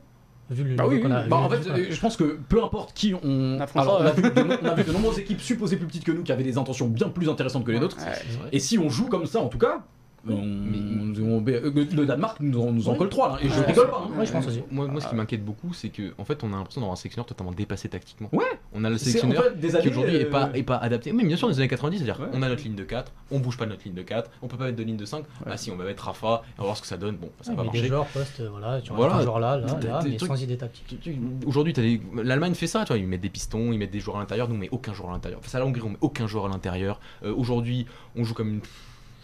vu 0.49 0.63
le 0.63 0.75
Bah 0.75 0.83
niveau 0.85 0.95
oui, 0.95 1.01
qu'on 1.01 1.11
a. 1.11 1.23
Bah, 1.27 1.37
vu- 1.37 1.43
en 1.43 1.49
fait, 1.75 1.91
je 1.91 1.99
pense 1.99 2.15
que 2.17 2.39
peu 2.49 2.63
importe 2.63 2.93
qui 2.93 3.13
on. 3.23 3.59
affrontera, 3.59 3.99
Alors, 3.99 4.01
on, 4.01 4.09
a 4.09 4.11
vu 4.13 4.21
de, 4.21 4.57
on 4.63 4.65
a 4.65 4.73
vu 4.73 4.83
de 4.83 4.91
nombreuses 4.93 5.19
équipes 5.19 5.41
supposées 5.41 5.75
plus 5.77 5.85
petites 5.85 6.05
que 6.05 6.11
nous 6.11 6.23
qui 6.23 6.31
avaient 6.31 6.43
des 6.43 6.57
intentions 6.57 6.87
bien 6.87 7.09
plus 7.09 7.29
intéressantes 7.29 7.65
que 7.65 7.71
les 7.71 7.79
nôtres. 7.79 7.97
Ouais. 7.97 8.49
Et 8.53 8.59
si 8.59 8.79
on 8.79 8.89
joue 8.89 9.07
comme 9.09 9.25
ça, 9.25 9.41
en 9.41 9.49
tout 9.49 9.57
cas, 9.59 9.83
on- 10.33 11.37
on- 11.37 11.45
euh, 11.47 11.71
le 11.95 12.05
Danemark 12.05 12.37
nous 12.39 12.59
en, 12.61 12.71
nous 12.71 12.87
en 12.89 12.91
Ouais. 12.93 12.97
colle 12.97 13.09
3 13.09 13.29
là, 13.29 13.37
et 13.41 13.49
je 13.49 13.61
rigole 13.63 13.89
pas. 13.89 14.03
hein. 14.05 14.19
Ouais, 14.19 14.25
je 14.25 14.31
pense 14.31 14.47
aussi. 14.47 14.61
Moi, 14.71 14.87
moi, 14.87 15.01
ce 15.01 15.07
qui 15.07 15.15
m'inquiète 15.15 15.43
beaucoup, 15.43 15.73
c'est 15.73 15.89
que 15.89 16.13
en 16.17 16.25
fait, 16.25 16.43
on 16.43 16.53
a 16.53 16.57
l'impression 16.57 16.81
d'avoir 16.81 16.93
un 16.93 16.95
sélectionneur 16.97 17.25
totalement 17.25 17.51
dépassé 17.53 17.89
tactiquement. 17.89 18.29
Ouais. 18.31 18.45
On 18.73 18.83
a 18.83 18.89
le 18.89 18.95
en 18.95 18.97
sélectionneur 18.97 19.43
fait 19.43 19.59
des 19.59 19.67
qui 19.69 19.75
années. 19.77 19.89
aujourd'hui 19.89 20.15
est 20.15 20.25
euh, 20.25 20.29
pas, 20.29 20.49
est 20.53 20.63
pas 20.63 20.77
adapté. 20.77 21.11
Mais 21.13 21.23
bien 21.25 21.35
sûr, 21.37 21.47
dans 21.47 21.53
les 21.53 21.59
années 21.59 21.67
90, 21.67 21.97
c'est-à-dire 21.99 22.19
Ouais. 22.19 22.29
on 22.33 22.41
a 22.41 22.49
notre 22.49 22.63
ligne 22.63 22.75
de 22.75 22.83
4, 22.83 23.11
on 23.31 23.39
bouge 23.39 23.57
pas 23.57 23.65
de 23.65 23.71
notre 23.71 23.83
ligne 23.83 23.93
de 23.95 24.01
4, 24.03 24.29
on 24.41 24.47
peut 24.47 24.57
pas 24.57 24.65
mettre 24.65 24.77
de 24.77 24.83
ligne 24.83 24.97
de 24.97 25.05
5. 25.05 25.23
Ah 25.45 25.57
si, 25.57 25.71
on 25.71 25.75
va 25.75 25.85
mettre 25.85 26.03
Rafa, 26.05 26.41
on 26.57 26.61
va 26.61 26.63
voir 26.65 26.77
ce 26.77 26.81
que 26.81 26.87
ça 26.87 26.97
donne. 26.97 27.15
Bon, 27.17 27.29
ça 27.41 27.51
Ouais, 27.51 27.57
va 27.57 27.63
mais 27.63 27.69
des 27.69 27.77
marcher. 27.77 27.87
joueurs 27.89 28.05
poste, 28.07 28.39
euh, 28.41 28.49
voilà, 28.49 28.81
tu 28.81 28.91
Voilà. 28.93 29.13
voilà. 29.13 29.15
un 29.15 29.23
joueur 29.25 29.39
là, 29.39 29.57
là, 29.57 29.67
là, 29.67 29.99
mais 30.03 30.15
trucs- 30.17 30.29
sans 30.29 30.41
idée 30.41 30.57
tactique. 30.57 31.09
Aujourd'hui, 31.45 31.73
t'as 31.73 31.81
des- 31.81 32.01
l'Allemagne 32.23 32.53
fait 32.53 32.67
ça, 32.67 32.81
tu 32.81 32.87
vois, 32.87 32.97
ils 32.97 33.07
mettent 33.07 33.21
des 33.21 33.29
pistons, 33.29 33.71
ils 33.71 33.77
mettent 33.77 33.91
des 33.91 33.99
joueurs 33.99 34.17
à 34.17 34.19
l'intérieur, 34.19 34.47
nous 34.49 34.55
on 34.55 34.59
met 34.59 34.69
aucun 34.71 34.93
joueur 34.93 35.09
à 35.09 35.13
l'intérieur. 35.13 35.39
Face 35.41 35.55
à 35.55 35.59
la 35.59 35.65
Hongrie, 35.65 35.81
on 35.85 35.89
met 35.89 35.97
aucun 36.01 36.27
joueur 36.27 36.45
à 36.45 36.49
l'intérieur. 36.49 36.99
Euh, 37.23 37.33
Aujourd'hui, 37.35 37.85
on 38.15 38.23
joue 38.23 38.33
comme 38.33 38.49
une. 38.49 38.61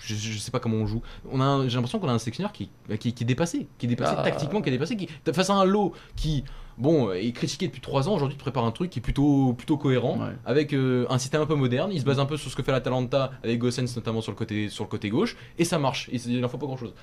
Je, 0.06 0.16
je 0.16 0.38
sais 0.38 0.51
pas 0.51 0.60
comment 0.60 0.78
on 0.78 0.88
joue. 0.88 1.01
On 1.32 1.39
a, 1.41 1.68
j'ai 1.68 1.76
l'impression 1.76 1.99
qu'on 1.99 2.10
a 2.10 2.14
un 2.14 2.20
sélectionneur 2.20 2.51
qui, 2.51 2.70
qui, 2.99 3.14
qui 3.14 3.24
est 3.24 3.28
dépassé, 3.28 3.68
qui 3.78 3.86
est 3.86 3.89
dépassé 3.89 4.14
Ah. 4.18 4.24
tactiquement, 4.24 4.62
qui 4.62 4.70
est 4.70 4.74
dépassé, 4.74 4.95
qui 4.97 5.08
face 5.34 5.49
à 5.49 5.54
un 5.54 5.64
lot 5.66 5.93
qui, 6.16 6.43
bon, 6.78 7.12
est 7.14 7.32
critiqué 7.32 7.68
depuis 7.68 7.80
3 7.82 8.10
ans. 8.10 8.16
Aujourd'hui, 8.16 8.36
tu 8.38 8.41
prépares 8.41 8.66
un 8.66 8.72
truc 8.72 8.89
qui 8.89 8.99
est 8.99 9.01
plutôt, 9.01 9.54
plutôt 9.54 9.78
cohérent, 9.78 10.18
Ouais. 10.20 10.34
avec 10.45 10.74
euh, 10.74 11.06
un 11.10 11.18
système 11.18 11.41
un 11.41 11.45
peu 11.45 11.56
moderne. 11.56 11.91
Il 11.93 11.99
se 12.01 12.06
base 12.06 12.20
un 12.20 12.26
peu 12.26 12.36
sur 12.38 12.51
ce 12.51 12.56
que 12.56 12.64
fait 12.64 12.72
l'Atalanta 12.72 13.32
avec 13.43 13.60
Gossens 13.60 13.95
notamment 13.95 14.22
sur 14.22 14.32
le 14.32 14.38
côté, 14.38 14.68
sur 14.70 14.84
le 14.84 14.89
côté 14.89 15.10
gauche, 15.10 15.38
et 15.58 15.64
ça 15.66 15.80
marche. 15.80 16.10
Et 16.12 16.18
il 16.28 16.41
n'en 16.41 16.49
faut 16.49 16.58
pas 16.58 16.66
grand 16.66 16.78
chose. 16.78 16.93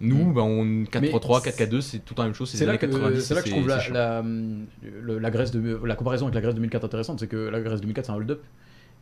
Nous, 0.00 0.32
bah, 0.32 0.42
on 0.42 0.64
4-3-3, 0.84 1.42
4-4-2, 1.42 1.80
c'est 1.82 1.98
tout 2.04 2.14
la 2.16 2.24
même 2.24 2.34
chose. 2.34 2.48
C'est 2.50 2.64
là, 2.64 2.78
que, 2.78 2.86
90, 2.86 3.20
c'est 3.20 3.34
là 3.34 3.42
que 3.42 3.48
je 3.48 3.54
trouve 3.54 3.68
la, 3.68 3.78
c'est 3.80 3.84
chiant. 3.86 3.94
la, 3.94 4.22
la 5.20 5.30
Grèce 5.30 5.50
de, 5.50 5.80
la 5.84 5.94
comparaison 5.94 6.26
avec 6.26 6.34
la 6.34 6.40
Grèce 6.40 6.54
2004 6.54 6.84
intéressante, 6.84 7.20
c'est 7.20 7.26
que 7.28 7.36
la 7.36 7.60
Grèce 7.60 7.80
2004 7.80 8.06
c'est 8.06 8.12
un 8.12 8.16
hold-up. 8.16 8.42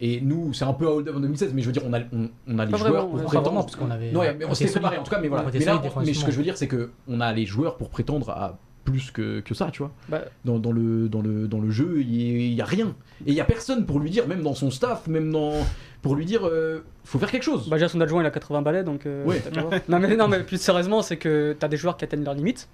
Et 0.00 0.20
nous, 0.20 0.52
c'est 0.52 0.64
un 0.64 0.72
peu 0.72 0.86
un 0.86 0.90
hold-up 0.90 1.16
en 1.16 1.20
2016, 1.20 1.52
mais 1.54 1.62
je 1.62 1.66
veux 1.66 1.72
dire, 1.72 1.82
on 1.86 1.92
a, 1.92 2.00
on, 2.12 2.28
on 2.48 2.58
a 2.58 2.64
les 2.64 2.70
joueurs 2.76 2.80
vraiment, 2.92 3.06
pour 3.06 3.14
ouais. 3.18 3.24
Prétendre. 3.24 3.44
vraiment, 3.46 3.62
parce 3.62 3.76
qu'on 3.76 3.90
avait. 3.90 4.10
Non, 4.12 4.20
ouais, 4.20 4.34
mais 4.38 4.44
on 4.44 4.54
s'était 4.54 4.64
était 4.70 4.80
préparé 4.80 4.98
en 4.98 5.02
tout 5.04 5.10
cas, 5.10 5.20
mais 5.20 5.28
voilà. 5.28 5.44
Mais, 5.52 5.58
là, 5.60 5.76
solide 5.76 5.92
on- 5.96 6.00
mais 6.00 6.14
ce 6.14 6.24
que 6.24 6.32
je 6.32 6.36
veux 6.36 6.42
dire, 6.42 6.56
c'est 6.56 6.66
que 6.68 6.90
on 7.08 7.20
a 7.20 7.32
les 7.32 7.46
joueurs 7.46 7.76
pour 7.76 7.90
prétendre 7.90 8.30
à 8.30 8.58
plus 8.84 9.10
que, 9.10 9.40
que 9.40 9.54
ça, 9.54 9.70
tu 9.72 9.78
vois. 9.78 9.92
Bah, 10.10 10.22
Dans, 10.44 10.58
dans 10.58 10.72
le, 10.72 11.08
dans, 11.08 11.22
le, 11.22 11.48
dans 11.48 11.60
le 11.60 11.70
jeu, 11.70 12.00
il 12.02 12.52
y 12.52 12.60
a 12.60 12.64
rien. 12.66 12.94
Et 13.24 13.30
il 13.30 13.34
y 13.34 13.40
a 13.40 13.44
personne 13.44 13.86
pour 13.86 13.98
lui 13.98 14.10
dire, 14.10 14.26
même 14.28 14.42
dans 14.42 14.54
son 14.54 14.70
staff, 14.70 15.06
même 15.06 15.30
dans. 15.32 15.52
pour 16.02 16.16
lui 16.16 16.26
dire, 16.26 16.46
euh, 16.46 16.80
faut 17.04 17.18
faire 17.18 17.30
quelque 17.30 17.44
chose. 17.44 17.68
bah, 17.70 17.76
déjà 17.76 17.88
son 17.88 18.00
adjoint 18.02 18.22
il 18.22 18.26
a 18.26 18.30
80 18.30 18.60
balais 18.60 18.84
donc. 18.84 19.06
euh, 19.06 19.24
non, 19.88 20.00
mais, 20.00 20.16
non 20.16 20.28
mais 20.28 20.40
plus 20.42 20.60
sérieusement, 20.60 21.00
c'est 21.00 21.16
que 21.16 21.56
t'as 21.58 21.68
des 21.68 21.78
joueurs 21.78 21.96
qui 21.96 22.04
atteignent 22.04 22.24
leurs 22.24 22.34
limites. 22.34 22.68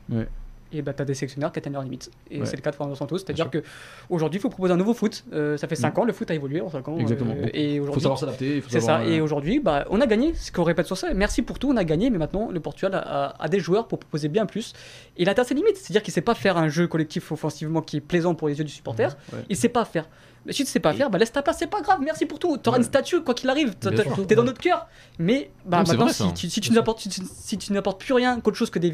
Et 0.72 0.82
bah 0.82 0.92
t'as 0.92 1.04
des 1.04 1.14
sélectionneurs 1.14 1.50
qui 1.52 1.58
atteignent 1.58 1.72
leurs 1.72 1.82
limites. 1.82 2.10
Et 2.30 2.38
Ouais. 2.40 2.46
c'est 2.46 2.56
le 2.56 2.62
cas 2.62 2.70
de 2.70 2.76
Fernando 2.76 2.96
Santos, 2.96 3.18
c'est-à-dire 3.18 3.46
sûr. 3.50 3.50
que 3.62 3.62
aujourd'hui 4.08 4.38
il 4.38 4.40
faut 4.42 4.48
proposer 4.50 4.72
un 4.72 4.76
nouveau 4.76 4.94
foot. 4.94 5.24
Euh, 5.32 5.56
ça 5.56 5.66
fait 5.66 5.74
5 5.74 5.98
ans, 5.98 6.04
le 6.04 6.12
foot 6.12 6.30
a 6.30 6.34
évolué 6.34 6.60
en 6.60 6.70
5 6.70 6.86
ans. 6.88 6.98
Exactement. 6.98 7.34
euh, 7.36 7.48
et 7.52 7.80
faut 7.80 7.98
savoir 8.00 8.18
s'adapter. 8.18 8.62
C'est 8.68 8.80
ça. 8.80 9.00
euh, 9.00 9.10
Et 9.10 9.20
aujourd'hui, 9.20 9.58
bah, 9.60 9.84
on 9.90 10.00
a 10.00 10.06
gagné. 10.06 10.34
Ce 10.34 10.52
qu'on 10.52 10.62
répète 10.64 10.86
sur 10.86 10.96
ça. 10.96 11.12
Merci 11.14 11.42
pour 11.42 11.58
tout. 11.58 11.70
On 11.70 11.76
a 11.76 11.84
gagné, 11.84 12.10
mais 12.10 12.18
maintenant 12.18 12.50
le 12.50 12.60
Portugal 12.60 12.94
a, 12.94 12.98
a- 13.26 13.44
a 13.44 13.48
des 13.48 13.58
joueurs 13.60 13.88
pour 13.88 13.98
proposer 13.98 14.28
bien 14.28 14.46
plus. 14.46 14.72
Il 15.16 15.28
atteint 15.28 15.44
ses 15.44 15.54
limites. 15.54 15.76
C'est-à-dire 15.76 16.02
qu'il 16.02 16.14
sait 16.14 16.20
pas 16.20 16.34
faire 16.34 16.56
un 16.56 16.68
jeu 16.68 16.86
collectif 16.86 17.32
offensivement 17.32 17.82
qui 17.82 17.96
est 17.96 18.00
plaisant 18.00 18.34
pour 18.34 18.48
les 18.48 18.58
yeux 18.58 18.64
du 18.64 18.72
supporter. 18.72 19.16
Ouais. 19.32 19.40
Il 19.48 19.56
sait 19.56 19.68
pas 19.68 19.84
faire. 19.84 20.08
Mais 20.46 20.52
si 20.54 20.64
tu 20.64 20.70
sais 20.70 20.80
pas 20.80 20.94
faire, 20.94 21.10
bah 21.10 21.18
laisse 21.18 21.32
ta 21.32 21.42
place. 21.42 21.56
C'est 21.58 21.66
pas 21.66 21.82
grave. 21.82 21.98
Merci 22.02 22.24
pour 22.24 22.38
tout. 22.38 22.56
T'auras 22.56 22.76
Ouais. 22.78 22.82
une 22.82 22.86
statue 22.88 23.20
quoi 23.22 23.34
qu'il 23.34 23.50
arrive. 23.50 23.74
T'es 23.74 24.34
dans 24.34 24.42
notre 24.44 24.60
cœur. 24.60 24.88
Mais 25.18 25.50
bah 25.66 25.78
Non, 25.82 25.88
maintenant, 25.88 26.04
vrai, 26.06 26.14
si, 26.14 26.32
tu, 26.34 26.48
si 26.48 26.60
tu 26.62 26.72
n'apportes 26.72 27.00
si, 27.00 27.08
tu- 27.10 27.20
si 27.30 27.58
tu 27.58 27.72
n'apportes 27.74 28.00
plus 28.00 28.14
rien 28.14 28.40
qu'autre 28.40 28.56
chose 28.56 28.70
que 28.70 28.78
des 28.78 28.90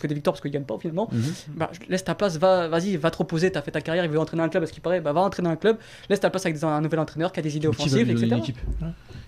que 0.00 0.06
des 0.06 0.14
victoires 0.14 0.34
parce 0.34 0.40
qu'ils 0.42 0.50
gagnent 0.50 0.64
pas 0.64 0.76
finalement 0.78 1.08
Mhm. 1.12 1.22
bah 1.56 1.70
laisse 1.88 2.02
ta 2.04 2.14
place 2.14 2.36
va 2.36 2.68
vas-y 2.68 2.96
va 2.96 3.10
te 3.10 3.16
reposer 3.18 3.50
t'as 3.52 3.62
fait 3.62 3.70
ta 3.70 3.80
carrière 3.80 4.04
il 4.04 4.10
veut 4.10 4.18
entraîner 4.18 4.42
un 4.42 4.48
club 4.48 4.62
à 4.64 4.66
ce 4.66 4.72
qui 4.72 4.80
paraît 4.80 5.00
bah 5.00 5.12
va 5.12 5.20
entraîner 5.20 5.48
un 5.48 5.56
club 5.56 5.78
laisse 6.10 6.20
ta 6.20 6.30
place 6.30 6.44
avec 6.46 6.58
des- 6.58 6.64
un 6.64 6.80
nouvel 6.80 6.98
entraîneur 7.00 7.30
qui 7.32 7.38
a 7.40 7.42
des 7.42 7.56
idées 7.56 7.68
Qui 7.70 7.76
va 7.76 7.82
offensives 7.84 8.10
etc 8.10 8.26
une 8.26 8.34
équipe 8.38 8.58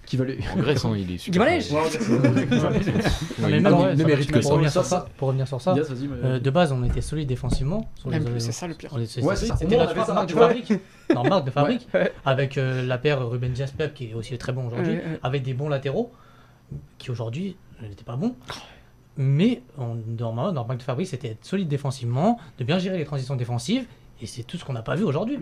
Qui 0.07 0.17
va 0.17 0.25
lui. 0.25 0.39
En 0.55 0.59
Grèce, 0.59 0.85
hein, 0.85 0.95
il 0.97 1.11
est 1.15 1.19
super. 1.25 1.43
Ah, 3.43 3.49
ouais, 3.49 3.61
ne 3.61 3.97
ça- 3.99 4.07
mérite 4.07 4.29
que 4.31 4.35
pour 4.39 4.43
ça. 4.45 4.51
revenir 4.51 4.71
Ça, 4.71 4.81
sur 4.83 4.85
ça, 4.85 5.07
pour 5.17 5.29
revenir 5.29 5.49
sur 5.49 5.61
ça, 5.61 5.75
Yes, 5.75 5.91
vas-y, 5.91 6.07
mais- 6.09 6.17
euh, 6.25 6.39
de 6.39 6.51
base, 6.51 6.73
on 6.73 6.85
était 6.85 7.01
solide 7.01 7.29
défensivement. 7.29 7.91
sur 7.97 8.09
Même 8.11 8.25
les- 8.25 8.31
plus, 8.31 8.41
c'est 8.41 8.53
ça 8.53 8.67
le 8.67 8.75
pire. 8.75 8.91
C'était 9.07 9.23
ça, 9.27 10.15
marque 10.15 10.29
de 10.29 10.35
fabrique. 10.35 10.73
Non, 11.15 11.23
marque 11.25 11.47
de 11.47 11.51
fabrique. 11.51 11.89
Avec 12.25 12.59
euh, 12.59 12.85
la 12.87 12.99
paire 12.99 13.29
Ruben 13.29 13.53
Diaz 13.53 13.73
Pep 13.73 13.95
qui 13.95 14.11
est 14.11 14.15
aussi 14.15 14.37
très 14.39 14.53
bon 14.53 14.67
aujourd'hui, 14.67 14.99
avec 15.23 15.43
des 15.43 15.55
bons 15.55 15.69
latéraux 15.69 16.13
qui 16.99 17.11
aujourd'hui 17.11 17.57
n'étaient 17.83 18.05
pas 18.05 18.17
bons. 18.17 18.35
Mais 19.19 19.63
en, 19.79 19.97
normalement, 20.19 20.53
dans 20.53 20.67
marque 20.67 20.79
de 20.81 20.85
fabrique, 20.85 21.09
c'était 21.09 21.29
être 21.29 21.45
solide 21.45 21.69
défensivement, 21.69 22.39
de 22.59 22.65
bien 22.65 22.79
gérer 22.79 22.99
les 22.99 23.05
transitions 23.05 23.37
défensives. 23.37 23.87
Et 24.23 24.27
c'est 24.27 24.43
tout 24.45 24.57
ce 24.57 24.65
qu'on 24.65 24.73
n'a 24.73 24.83
pas 24.83 24.95
vu 24.95 25.05
aujourd'hui. 25.05 25.39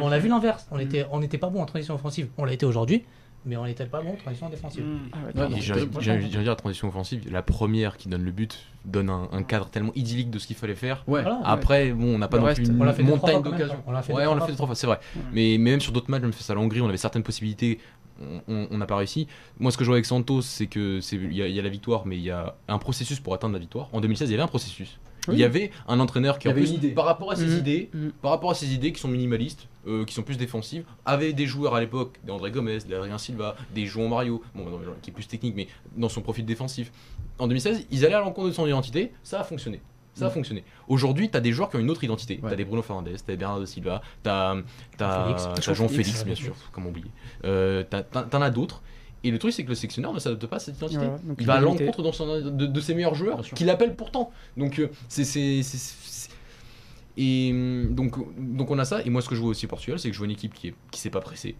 on 0.00 0.12
a 0.12 0.18
vu 0.18 0.28
l'inverse. 0.28 0.66
On 0.70 0.76
Mm. 0.76 0.80
était, 0.80 1.06
on 1.10 1.20
n'était 1.20 1.38
pas 1.38 1.48
bon 1.48 1.62
en 1.62 1.66
transition 1.66 1.94
offensive. 1.94 2.28
On 2.36 2.44
l'a 2.44 2.52
été 2.52 2.66
aujourd'hui, 2.66 3.04
mais 3.46 3.56
on 3.56 3.64
n'était 3.64 3.86
pas 3.86 4.02
bon 4.02 4.10
en 4.12 4.16
transition 4.16 4.50
défensive. 4.50 4.84
Mm. 4.84 4.98
Ah 5.38 5.46
dire 5.48 6.42
la 6.44 6.56
transition 6.56 6.88
offensive, 6.88 7.22
la 7.30 7.40
première 7.42 7.96
qui 7.96 8.08
donne 8.10 8.22
le 8.24 8.30
but 8.32 8.58
donne 8.84 9.08
un, 9.08 9.28
un 9.32 9.42
cadre 9.42 9.68
tellement 9.70 9.92
idyllique 9.94 10.30
de 10.30 10.38
ce 10.38 10.46
qu'il 10.46 10.56
fallait 10.56 10.74
faire. 10.74 11.04
Ouais. 11.06 11.22
Voilà. 11.22 11.40
Après, 11.44 11.92
bon, 11.92 12.14
on 12.14 12.18
n'a 12.18 12.28
pas 12.28 12.36
Le 12.36 12.40
non 12.42 12.46
reste, 12.48 12.60
plus 12.62 12.68
une 12.70 12.80
on 12.80 12.84
l'a 12.84 12.92
fait 12.92 13.02
montagne 13.02 13.42
d'occasions. 13.42 13.82
on 13.86 13.92
l'a 13.92 14.02
fait 14.02 14.12
Ouais, 14.12 14.24
trois 14.24 14.34
l'a 14.34 14.40
fois. 14.40 14.46
fait 14.46 14.52
deux, 14.52 14.56
trois 14.56 14.66
fois, 14.66 14.74
c'est 14.76 14.86
vrai. 14.86 14.98
Ouais. 15.16 15.22
Mais 15.32 15.56
même 15.58 15.80
sur 15.80 15.92
d'autres 15.92 16.10
matchs, 16.10 16.22
même 16.22 16.32
face 16.32 16.50
à 16.50 16.54
la 16.54 16.60
Hongrie, 16.60 16.80
on 16.82 16.88
avait 16.88 16.96
certaines 16.98 17.22
possibilités, 17.22 17.78
on- 18.48 18.76
n'a 18.78 18.86
pas 18.86 18.96
réussi. 18.96 19.26
Moi, 19.58 19.70
ce 19.70 19.76
que 19.78 19.84
je 19.84 19.88
vois 19.88 19.96
avec 19.96 20.06
Santos, 20.06 20.42
c'est 20.42 20.66
que 20.66 21.00
c'est 21.00 21.16
il 21.16 21.32
y, 21.36 21.42
a- 21.42 21.48
il 21.48 21.54
y 21.54 21.58
a 21.58 21.62
la 21.62 21.68
victoire, 21.68 22.06
mais 22.06 22.16
il 22.16 22.22
y 22.22 22.30
a 22.30 22.54
un 22.68 22.78
processus 22.78 23.20
pour 23.20 23.34
atteindre 23.34 23.54
la 23.54 23.58
victoire. 23.60 23.88
En 23.92 24.00
2016, 24.00 24.28
il 24.28 24.32
y 24.32 24.34
avait 24.34 24.42
un 24.42 24.46
processus. 24.48 24.98
Oui. 25.28 25.34
Il 25.36 25.40
y 25.40 25.44
avait 25.44 25.70
un 25.86 26.00
entraîneur 26.00 26.38
qui, 26.40 26.48
en 26.48 26.50
avait 26.50 26.62
plus, 26.62 26.70
une 26.70 26.76
idée. 26.76 26.88
par 26.90 27.04
rapport 27.04 27.30
à 27.30 27.36
ses 27.36 27.46
Mhm. 27.46 27.58
idées, 27.58 27.90
Mhm. 27.94 28.10
par 28.22 28.32
rapport 28.32 28.50
à 28.50 28.54
ses 28.54 28.74
idées 28.74 28.92
qui 28.92 29.00
sont 29.00 29.06
minimalistes, 29.06 29.68
euh, 29.86 30.04
qui 30.04 30.14
sont 30.14 30.22
plus 30.24 30.36
défensives, 30.36 30.84
avait 31.04 31.32
des 31.32 31.46
joueurs 31.46 31.76
à 31.76 31.80
l'époque, 31.80 32.18
des 32.24 32.32
André 32.32 32.50
Gomez, 32.50 32.78
des 32.88 32.94
Adrien 32.94 33.18
Silva, 33.18 33.54
des 33.72 33.86
João 33.86 34.08
Mario, 34.08 34.42
bon, 34.54 34.64
non, 34.64 34.80
qui 35.00 35.10
est 35.10 35.12
plus 35.12 35.26
technique, 35.28 35.54
mais 35.54 35.68
dans 35.96 36.08
son 36.08 36.22
profil 36.22 36.44
défensif. 36.44 36.90
En 37.38 37.46
2016, 37.46 37.86
ils 37.92 38.04
allaient 38.04 38.14
à 38.14 38.20
l'encontre 38.20 38.48
de 38.48 38.52
son 38.52 38.66
identité, 38.66 39.12
ça 39.22 39.40
a 39.40 39.44
fonctionné. 39.44 39.80
Ça 40.14 40.26
a 40.26 40.28
Mm. 40.28 40.32
fonctionné. 40.32 40.64
Aujourd'hui, 40.88 41.30
tu 41.30 41.36
as 41.36 41.40
des 41.40 41.52
joueurs 41.52 41.70
qui 41.70 41.76
ont 41.76 41.80
une 41.80 41.90
autre 41.90 42.04
identité. 42.04 42.34
Ouais. 42.42 42.48
Tu 42.48 42.52
as 42.52 42.56
des 42.56 42.64
Bruno 42.64 42.82
Fernandes, 42.82 43.08
tu 43.08 43.14
as 43.14 43.26
des 43.26 43.36
Bernardo 43.36 43.64
Silva, 43.66 44.02
tu 44.22 44.28
as, 44.30 44.56
Félix. 44.98 45.72
Jean 45.72 45.88
Félix, 45.88 46.24
bien 46.24 46.34
sûr, 46.34 46.54
comment 46.72 46.90
oublier. 46.90 47.10
Euh, 47.44 47.82
t'en 47.84 48.22
t'en 48.24 48.42
as 48.42 48.50
d'autres. 48.50 48.82
Et 49.24 49.30
le 49.30 49.38
truc, 49.38 49.52
c'est 49.52 49.62
que 49.62 49.68
le 49.68 49.76
sectionneur 49.76 50.12
ne 50.12 50.18
s'adapte 50.18 50.46
pas 50.46 50.56
à 50.56 50.58
cette 50.58 50.76
identité. 50.76 51.06
Ouais, 51.06 51.16
il 51.38 51.46
va 51.46 51.54
à 51.54 51.60
l'encontre 51.60 52.02
de, 52.02 52.66
de 52.66 52.80
ses 52.80 52.94
meilleurs 52.94 53.14
joueurs, 53.14 53.40
qu'il 53.42 53.70
appelle 53.70 53.94
pourtant. 53.94 54.32
Donc, 54.56 54.78
euh, 54.80 54.90
c'est. 55.08 55.60
Et 57.16 57.50
hum, 57.52 57.94
donc, 57.94 58.16
donc 58.38 58.70
on 58.70 58.78
a 58.78 58.84
ça. 58.84 59.02
Et 59.02 59.10
moi, 59.10 59.20
ce 59.22 59.28
que 59.28 59.34
je 59.34 59.40
vois 59.40 59.50
aussi 59.50 59.66
au 59.66 59.68
Portugal, 59.68 59.98
c'est 59.98 60.08
que 60.08 60.14
je 60.14 60.18
vois 60.18 60.24
une 60.26 60.32
équipe 60.32 60.54
qui 60.54 60.68
est 60.68 60.74
qui 60.90 61.00
s'est 61.00 61.10
pas 61.10 61.20
pressée. 61.20 61.54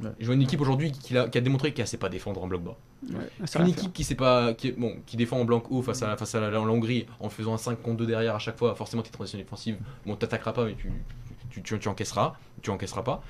Ouais. 0.00 0.10
Je 0.20 0.26
vois 0.26 0.34
une 0.36 0.42
équipe 0.42 0.60
aujourd'hui 0.60 0.92
qui, 0.92 1.16
a, 1.18 1.28
qui 1.28 1.38
a 1.38 1.40
démontré 1.40 1.72
qu'elle 1.72 1.86
sait 1.88 1.96
pas 1.96 2.08
défendre 2.08 2.42
en 2.42 2.46
bloc 2.46 2.62
bas. 2.62 2.76
Ouais, 3.10 3.18
C'est 3.46 3.58
une 3.58 3.66
faire. 3.66 3.74
équipe 3.78 3.92
qui 3.92 4.04
sait 4.04 4.14
pas, 4.14 4.54
qui, 4.54 4.68
est- 4.68 4.72
bon, 4.78 4.96
qui 5.06 5.16
défend 5.16 5.38
en 5.40 5.44
blanc 5.44 5.62
haut 5.70 5.82
face 5.82 6.02
à, 6.02 6.16
face 6.16 6.34
à 6.36 6.40
la, 6.40 6.50
la 6.50 6.60
Hongrie 6.60 7.06
en 7.20 7.28
faisant 7.28 7.54
un 7.54 7.58
5 7.58 7.82
contre 7.82 7.96
2 7.98 8.06
derrière 8.06 8.34
à 8.36 8.38
chaque 8.38 8.56
fois. 8.58 8.74
Forcément, 8.76 9.02
tes 9.02 9.10
transitions 9.10 9.38
défensives, 9.38 9.76
bon, 10.06 10.14
t'attaqueras 10.14 10.52
pas, 10.52 10.64
mais 10.66 10.74
tu, 10.76 10.92
tu, 11.50 11.62
tu, 11.62 11.78
tu 11.78 11.88
encaisseras, 11.88 12.34
tu 12.62 12.70
encaisseras 12.70 13.02
pas. 13.02 13.22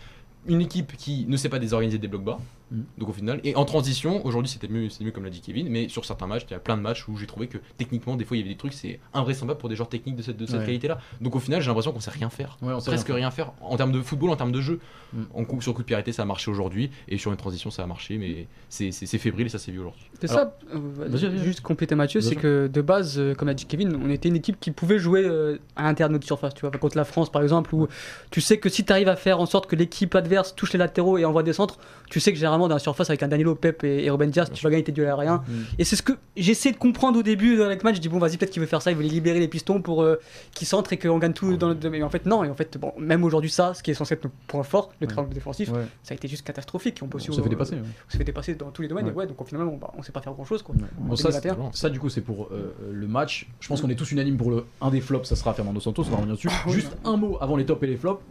Une 0.46 0.60
équipe 0.60 0.96
qui 0.96 1.24
ne 1.26 1.36
sait 1.38 1.48
pas 1.48 1.58
désorganiser 1.58 1.98
des 1.98 2.08
blocs 2.08 2.24
bas, 2.24 2.38
Mhm. 2.70 2.84
donc 2.98 3.08
au 3.08 3.12
final, 3.12 3.40
et 3.44 3.56
en 3.56 3.64
transition, 3.64 4.24
aujourd'hui 4.26 4.50
c'était 4.50 4.68
mieux, 4.68 4.88
c'était 4.90 5.04
mieux 5.04 5.10
comme 5.10 5.24
l'a 5.24 5.30
dit 5.30 5.40
Kevin, 5.40 5.68
mais 5.68 5.88
sur 5.88 6.04
certains 6.04 6.26
matchs, 6.26 6.42
il 6.48 6.52
y 6.52 6.54
a 6.54 6.58
plein 6.58 6.76
de 6.76 6.82
matchs 6.82 7.08
où 7.08 7.16
j'ai 7.16 7.26
trouvé 7.26 7.46
que 7.48 7.58
techniquement, 7.76 8.16
des 8.16 8.24
fois 8.24 8.36
il 8.36 8.40
y 8.40 8.42
avait 8.42 8.52
des 8.52 8.58
trucs, 8.58 8.72
c'est 8.74 9.00
invraisemblable 9.14 9.58
pour 9.60 9.68
des 9.68 9.76
joueurs 9.76 9.88
techniques 9.88 10.16
de 10.16 10.22
cette, 10.22 10.36
de 10.36 10.46
cette 10.46 10.60
Ouais. 10.60 10.66
qualité-là. 10.66 10.98
Donc 11.20 11.34
au 11.36 11.40
final, 11.40 11.60
j'ai 11.62 11.68
l'impression 11.68 11.92
qu'on 11.92 12.00
sait 12.00 12.10
rien 12.10 12.30
faire. 12.30 12.56
Ouais, 12.62 12.72
on 12.74 12.80
sait 12.80 12.90
Presque 12.90 13.06
rien 13.06 13.16
rien 13.16 13.30
faire 13.30 13.52
en 13.60 13.76
termes 13.76 13.92
de 13.92 14.00
football, 14.02 14.30
en 14.30 14.36
termes 14.36 14.52
de 14.52 14.60
jeu. 14.60 14.80
Mm. 15.12 15.22
En 15.34 15.44
coup, 15.44 15.60
sur 15.62 15.72
coup 15.74 15.82
de 15.82 15.86
pied 15.86 16.12
ça 16.12 16.22
a 16.22 16.24
marché 16.26 16.50
aujourd'hui, 16.50 16.90
et 17.08 17.16
sur 17.18 17.30
une 17.30 17.36
transition, 17.38 17.70
ça 17.70 17.82
a 17.82 17.86
marché, 17.86 18.18
mais 18.18 18.46
c'est 18.68 18.90
c'est- 18.92 19.06
c'est 19.06 19.18
fébrile 19.18 19.46
et 19.46 19.50
ça 19.50 19.58
s'est 19.58 19.72
vu 19.72 19.78
aujourd'hui. 19.80 20.02
C'est 20.20 20.26
ça, 20.26 20.54
euh, 20.74 21.38
juste 21.44 21.60
compléter 21.60 21.94
Mathieu, 21.94 22.20
c'est 22.20 22.36
que 22.36 22.66
de 22.72 22.80
base, 22.82 23.18
euh, 23.18 23.34
comme 23.34 23.48
a 23.48 23.54
dit 23.54 23.64
Kevin, 23.66 23.98
on 24.04 24.10
était 24.10 24.28
une 24.28 24.36
équipe 24.36 24.58
qui 24.60 24.70
pouvait 24.70 24.98
jouer 24.98 25.24
euh, 25.24 25.58
à 25.76 25.84
l'intérieur 25.84 26.08
de 26.10 26.14
notre 26.14 26.26
surface, 26.26 26.54
tu 26.54 26.62
vois, 26.62 26.70
contre 26.70 26.96
la 26.96 27.04
France 27.04 27.30
par 27.30 27.42
exemple, 27.42 27.74
où 27.74 27.88
tu 28.30 28.40
sais 28.40 28.58
que 28.58 28.68
si 28.68 28.84
tu 28.84 28.92
arrives 28.92 29.08
à 29.08 29.16
faire 29.16 29.40
en 29.40 29.46
sorte 29.46 29.66
que 29.68 29.76
l'équipe 29.76 30.14
adverse 30.14 30.54
touche 30.54 30.72
les 30.72 30.78
latéraux 30.78 31.18
et 31.18 31.24
envoie 31.24 31.42
des 31.42 31.52
centres, 31.52 31.78
tu 32.10 32.20
sais 32.20 32.32
que 32.32 32.38
généralement 32.38 32.57
dans 32.66 32.74
la 32.74 32.80
surface 32.80 33.10
avec 33.10 33.22
un 33.22 33.28
Danilo, 33.28 33.54
Pep 33.54 33.84
et, 33.84 34.04
et 34.04 34.10
Ruben 34.10 34.30
Diaz, 34.30 34.50
tu 34.52 34.64
vas 34.64 34.70
gagner 34.70 34.82
tes 34.82 34.90
duels 34.92 35.08
aériens. 35.08 35.44
Mm. 35.46 35.52
Et 35.78 35.84
c'est 35.84 35.94
ce 35.94 36.02
que 36.02 36.14
j'essaie 36.36 36.72
de 36.72 36.76
comprendre 36.78 37.18
au 37.18 37.22
début 37.22 37.62
avec 37.62 37.82
le 37.82 37.88
match, 37.88 37.96
je 37.96 38.00
dis 38.00 38.08
bon 38.08 38.18
vas-y 38.18 38.36
peut-être 38.36 38.50
qu'il 38.50 38.60
veut 38.60 38.66
faire 38.66 38.82
ça, 38.82 38.90
il 38.90 38.96
veut 38.96 39.02
les 39.04 39.08
libérer 39.10 39.38
les 39.38 39.48
pistons 39.48 39.80
pour 39.80 40.02
euh, 40.02 40.16
qu'ils 40.54 40.66
centrent 40.66 40.92
et 40.92 40.98
qu'on 40.98 41.18
gagne 41.18 41.34
tout 41.34 41.56
dans 41.56 41.68
le... 41.68 41.90
Mais 41.90 42.02
en 42.02 42.10
fait 42.10 42.26
non, 42.26 42.42
et 42.42 42.48
en 42.50 42.54
fait 42.54 42.76
bon, 42.78 42.92
même 42.98 43.22
aujourd'hui 43.22 43.50
ça, 43.50 43.74
ce 43.74 43.82
qui 43.82 43.90
est 43.92 43.94
censé 43.94 44.14
être 44.14 44.24
notre 44.24 44.36
point 44.48 44.62
fort, 44.62 44.90
le 45.00 45.06
triangle 45.06 45.32
défensif, 45.32 45.70
ça 46.02 46.12
a 46.12 46.14
été 46.14 46.26
juste 46.26 46.44
catastrophique. 46.44 46.98
On, 47.02 47.06
peut 47.06 47.18
On 47.18 47.20
aussi, 47.20 47.32
s'est 47.32 47.42
fait 47.42 47.48
dépasser. 47.48 47.76
on 47.76 48.10
s'est 48.10 48.18
fait 48.18 48.24
dépasser 48.24 48.54
dans 48.54 48.70
tous 48.70 48.82
les 48.82 48.88
domaines 48.88 49.06
et 49.06 49.12
ouais, 49.12 49.26
donc 49.26 49.36
finalement 49.46 49.72
on, 49.72 49.76
bah, 49.76 49.92
on 49.96 50.02
sait 50.02 50.12
pas 50.12 50.20
faire 50.22 50.32
grand 50.32 50.44
chose 50.44 50.62
quoi. 50.62 50.74
Bon, 50.98 51.16
ça, 51.16 51.28
2021. 51.30 51.70
ça, 51.72 51.90
du 51.90 52.00
coup, 52.00 52.08
c'est 52.08 52.20
pour 52.20 52.48
euh, 52.52 52.74
le 52.90 53.06
match. 53.06 53.48
Je 53.60 53.68
pense 53.68 53.80
qu'on 53.80 53.90
est 53.90 53.94
tous 53.94 54.10
unanimes 54.12 54.36
pour 54.36 54.50
le 54.50 54.64
un 54.80 54.90
des 54.90 55.00
flops, 55.00 55.28
ça 55.28 55.36
sera 55.36 55.52
Fernando 55.54 55.80
Santos, 55.80 56.04
on 56.06 56.10
va 56.10 56.16
revenir 56.16 56.34
dessus. 56.36 56.48
Juste 56.68 56.96
un 57.04 57.16
mot 57.16 57.36
avant 57.40 57.56
les 57.56 57.66
tops 57.66 57.82
et 57.82 57.86
les 57.86 57.96
flops. 57.96 58.22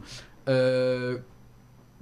Euh, 0.47 1.17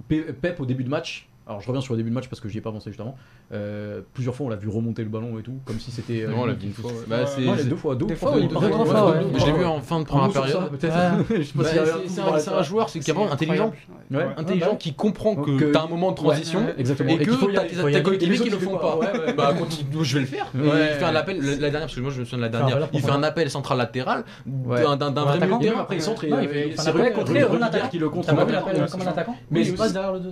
Pe- 0.08 0.32
Pep, 0.32 0.60
au 0.60 0.66
début 0.66 0.84
de 0.84 0.88
match, 0.88 1.28
alors 1.48 1.60
je 1.60 1.68
reviens 1.68 1.80
sur 1.80 1.94
le 1.94 1.98
début 1.98 2.10
de 2.10 2.14
match 2.14 2.28
parce 2.28 2.40
que 2.40 2.48
j'y 2.48 2.58
ai 2.58 2.60
pas 2.60 2.72
pensé 2.72 2.90
juste 2.90 3.00
avant. 3.00 3.14
Euh, 3.52 4.00
plusieurs 4.14 4.34
fois 4.34 4.46
on 4.46 4.48
l'a 4.48 4.56
vu 4.56 4.68
remonter 4.68 5.04
le 5.04 5.08
ballon 5.08 5.38
et 5.38 5.42
tout, 5.42 5.60
comme 5.64 5.78
si 5.78 5.92
c'était. 5.92 6.22
Euh, 6.24 6.30
non, 6.30 6.42
on 6.42 6.46
l'a 6.46 6.54
vu 6.54 6.66
une 6.66 6.72
fois. 6.72 6.90
Bah, 7.06 7.24
c'est... 7.24 7.64
Deux 7.64 7.76
fois, 7.76 7.94
deux 7.94 8.12
fois. 8.16 8.32
fois. 8.32 9.14
Je 9.36 9.46
l'ai 9.46 9.52
vu 9.52 9.64
en 9.64 9.80
fin 9.80 10.00
de 10.00 10.04
première 10.04 10.30
période. 10.30 10.70
Bah, 11.54 11.64
c'est 12.38 12.50
un 12.50 12.62
joueur, 12.62 12.88
c'est 12.88 13.00
vraiment 13.12 13.30
intelligent, 13.30 13.72
intelligent 14.36 14.76
qui 14.76 14.94
comprend 14.94 15.36
que 15.36 15.50
euh, 15.50 15.72
t'as 15.72 15.82
un 15.82 15.86
moment 15.88 16.10
de 16.10 16.16
transition 16.16 16.66
et 16.76 16.82
que 16.82 17.52
t'as 17.52 17.64
tes 17.64 18.02
coéquipiers 18.02 18.38
qui 18.38 18.50
le 18.50 18.58
font 18.58 18.78
pas. 18.78 18.98
Bah, 19.36 19.54
je 20.02 20.14
vais 20.14 20.20
le 20.20 20.26
faire. 20.26 20.46
Il 20.54 20.70
fait 20.98 21.04
un 21.04 21.14
appel 21.14 21.40
la 21.40 21.56
dernière 21.56 21.80
parce 21.82 21.94
que 21.94 22.00
moi 22.00 22.10
je 22.10 22.20
me 22.20 22.24
souviens 22.24 22.38
de 22.38 22.42
la 22.42 22.48
dernière. 22.48 22.88
Il 22.92 23.00
fait 23.00 23.10
un 23.10 23.22
appel 23.22 23.50
central 23.50 23.78
latéral 23.78 24.24
d'un 24.46 25.10
vrai 25.10 25.46
milieu 25.46 25.78
après 25.78 25.96
il 25.96 26.02
centre. 26.02 26.24
Euh, 26.26 26.70
c'est 26.76 26.90
vrai 26.90 27.12
qui 27.90 27.98
le 27.98 28.08
contre. 28.08 28.34
Comme 28.90 29.02
un 29.02 29.06
attaquant. 29.06 29.36
Mais 29.50 29.62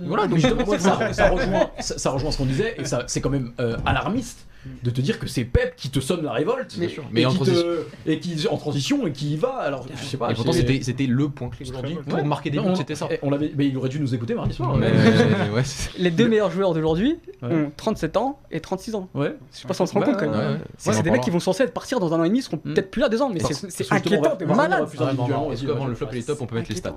voilà 0.05 0.27
donc 0.27 0.39
c'est 0.39 0.79
ça 0.79 1.04
ça, 1.13 1.29
rejoint, 1.29 1.71
ça, 1.79 2.09
rejoint, 2.11 2.31
ce 2.31 2.37
qu'on 2.37 2.45
disait, 2.45 2.75
et 2.77 2.85
ça, 2.85 3.03
c'est 3.07 3.21
quand 3.21 3.29
même 3.29 3.51
euh, 3.59 3.77
alarmiste 3.85 4.45
de 4.83 4.89
te 4.89 5.01
dire 5.01 5.19
que 5.19 5.27
c'est 5.27 5.43
Pep 5.43 5.75
qui 5.75 5.89
te 5.89 5.99
sonne 5.99 6.23
la 6.23 6.31
révolte. 6.31 6.75
Mais, 6.77 6.89
mais 7.11 7.21
et, 7.21 7.25
en 7.25 7.31
qui 7.31 7.39
te, 7.39 8.47
en 8.47 8.57
transition 8.57 9.05
et 9.07 9.11
qui 9.11 9.33
y 9.33 9.37
va. 9.37 9.57
Alors 9.57 9.85
je 9.95 10.03
sais 10.03 10.17
pas 10.17 10.31
et 10.31 10.33
pourtant 10.33 10.51
c'était, 10.51 10.81
c'était 10.81 11.05
le 11.05 11.29
point 11.29 11.49
clé 11.49 11.69
aujourd'hui 11.69 11.97
pour 12.07 12.23
marquer 12.25 12.49
des 12.49 12.59
buts 12.59 12.75
c'était 12.75 12.95
ça. 12.95 13.07
Eh, 13.11 13.19
on 13.21 13.29
l'avait 13.29 13.51
mais 13.55 13.67
il 13.67 13.77
aurait 13.77 13.89
dû 13.89 13.99
nous 13.99 14.13
écouter 14.13 14.33
mardi 14.33 14.53
soir 14.53 14.75
hein. 14.75 14.81
les 15.97 16.11
deux 16.11 16.27
meilleurs 16.27 16.51
joueurs 16.51 16.73
d'aujourd'hui 16.73 17.19
ont 17.41 17.71
37 17.75 18.17
ans 18.17 18.39
et 18.51 18.59
36 18.59 18.95
ans. 18.95 19.09
Ouais. 19.13 19.35
Je 19.53 19.59
sais 19.59 19.67
pas 19.67 19.73
si 19.73 19.81
on 19.81 19.85
se 19.85 19.93
rend 19.93 19.99
bah, 19.99 20.07
compte 20.07 20.17
quand 20.19 20.29
même. 20.29 20.59
c'est, 20.77 21.03
des 21.03 21.11
mecs 21.11 21.21
qui 21.21 21.29
vont 21.29 21.39
censés 21.39 21.67
partir 21.67 21.99
dans 21.99 22.13
un 22.13 22.19
an 22.19 22.23
et 22.23 22.29
demi 22.29 22.41
seront 22.41 22.57
hmm. 22.57 22.73
peut-être 22.73 22.91
plus 22.91 23.01
là 23.01 23.09
des 23.09 23.21
ans 23.21 23.29
mais 23.29 23.39
c'est 23.41 23.91
inquiétant 23.91 24.37
malade. 24.47 24.87
avant 24.99 25.87
le 25.87 25.95
flop 25.95 26.07
et 26.11 26.15
les 26.15 26.23
tops 26.23 26.41
on 26.41 26.45
peut 26.45 26.55
mettre 26.55 26.69
les 26.69 26.77
stats. 26.77 26.95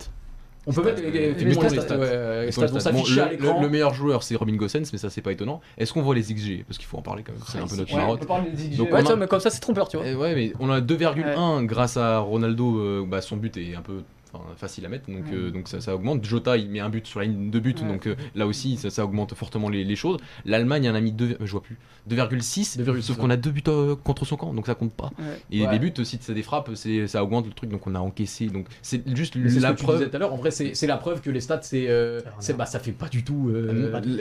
On 0.68 0.72
peut 0.72 0.82
mettre 0.82 1.02
effectivement 1.02 1.62
les 1.62 1.80
stats. 1.80 1.98
Ouais, 1.98 2.52
stats 2.52 2.66
le, 2.66 3.62
le, 3.62 3.68
meilleur 3.70 3.94
joueur, 3.94 4.22
c'est 4.22 4.36
Robin 4.36 4.54
Gossens, 4.54 4.90
mais 4.92 4.98
ça, 4.98 5.08
c'est 5.08 5.22
pas 5.22 5.32
étonnant. 5.32 5.60
Est-ce 5.78 5.94
qu'on 5.94 6.02
voit 6.02 6.14
les 6.14 6.20
XG 6.20 6.64
Parce 6.66 6.76
qu'il 6.76 6.86
faut 6.86 6.98
en 6.98 7.02
parler 7.02 7.22
quand 7.22 7.32
même. 7.32 7.40
C'est 7.46 7.58
un 7.58 7.66
peu 7.66 7.76
notre 7.76 7.94
ouais, 8.92 9.16
mais 9.16 9.26
comme 9.26 9.40
ça, 9.40 9.50
c'est 9.50 9.60
trompeur, 9.60 9.88
tu 9.88 9.96
vois. 9.96 10.06
Eh 10.06 10.14
ouais, 10.14 10.34
mais 10.34 10.52
on 10.60 10.70
a 10.70 10.80
2,1 10.80 11.64
grâce 11.64 11.96
à 11.96 12.18
Ronaldo. 12.18 12.78
Euh, 12.78 13.06
bah, 13.08 13.22
son 13.22 13.36
but 13.36 13.56
est 13.56 13.74
un 13.74 13.80
peu 13.80 14.02
Facile 14.56 14.84
à 14.86 14.88
mettre, 14.88 15.10
donc, 15.10 15.24
euh, 15.32 15.50
donc 15.50 15.68
ça, 15.68 15.94
augmente. 15.94 16.24
Jota, 16.24 16.56
il 16.56 16.68
met 16.68 16.80
un 16.80 16.90
but 16.90 17.06
sur 17.06 17.20
la 17.20 17.26
ligne 17.26 17.50
de 17.50 17.58
but, 17.58 17.86
donc 17.86 18.06
euh, 18.06 18.14
là 18.34 18.46
aussi, 18.46 18.76
ça, 18.76 19.04
augmente 19.04 19.34
fortement 19.34 19.68
les, 19.68 19.96
choses. 19.96 20.18
L'Allemagne 20.44 20.88
en 20.90 20.94
a 20.94 21.00
mis 21.00 21.12
2,6, 21.12 23.00
sauf 23.00 23.16
qu'on 23.16 23.30
a 23.30 23.36
deux 23.36 23.50
buts 23.50 23.62
euh, 23.68 23.96
contre 23.96 24.24
son 24.24 24.36
camp, 24.36 24.52
donc 24.52 24.66
ça 24.66 24.74
compte 24.74 24.92
pas. 24.92 25.10
Et 25.50 25.66
les 25.66 25.78
buts, 25.78 25.92
si 26.04 26.18
c'est 26.20 26.34
des 26.34 26.42
frappes, 26.42 26.70
ça 27.06 27.22
augmente 27.22 27.46
le 27.46 27.52
truc, 27.52 27.70
donc 27.70 27.86
on 27.86 27.94
a 27.94 28.00
encaissé. 28.00 28.46
Donc 28.46 28.66
c'est 28.82 29.02
juste 29.16 29.34
la 29.36 29.72
que 29.72 29.82
preuve. 29.82 30.04
Tu 30.04 30.10
tout 30.10 30.16
à 30.16 30.18
l'heure, 30.18 30.32
en 30.32 30.36
vrai, 30.36 30.50
c'est, 30.50 30.86
la 30.86 30.96
preuve 30.96 31.20
que 31.20 31.30
les 31.30 31.40
stats, 31.40 31.62
c'est, 31.62 31.88
c'est 32.40 32.56
bah, 32.56 32.66
ça 32.66 32.78
fait 32.78 32.94
ah, 32.98 33.04
pas 33.04 33.08
du 33.08 33.24
tout. 33.24 33.52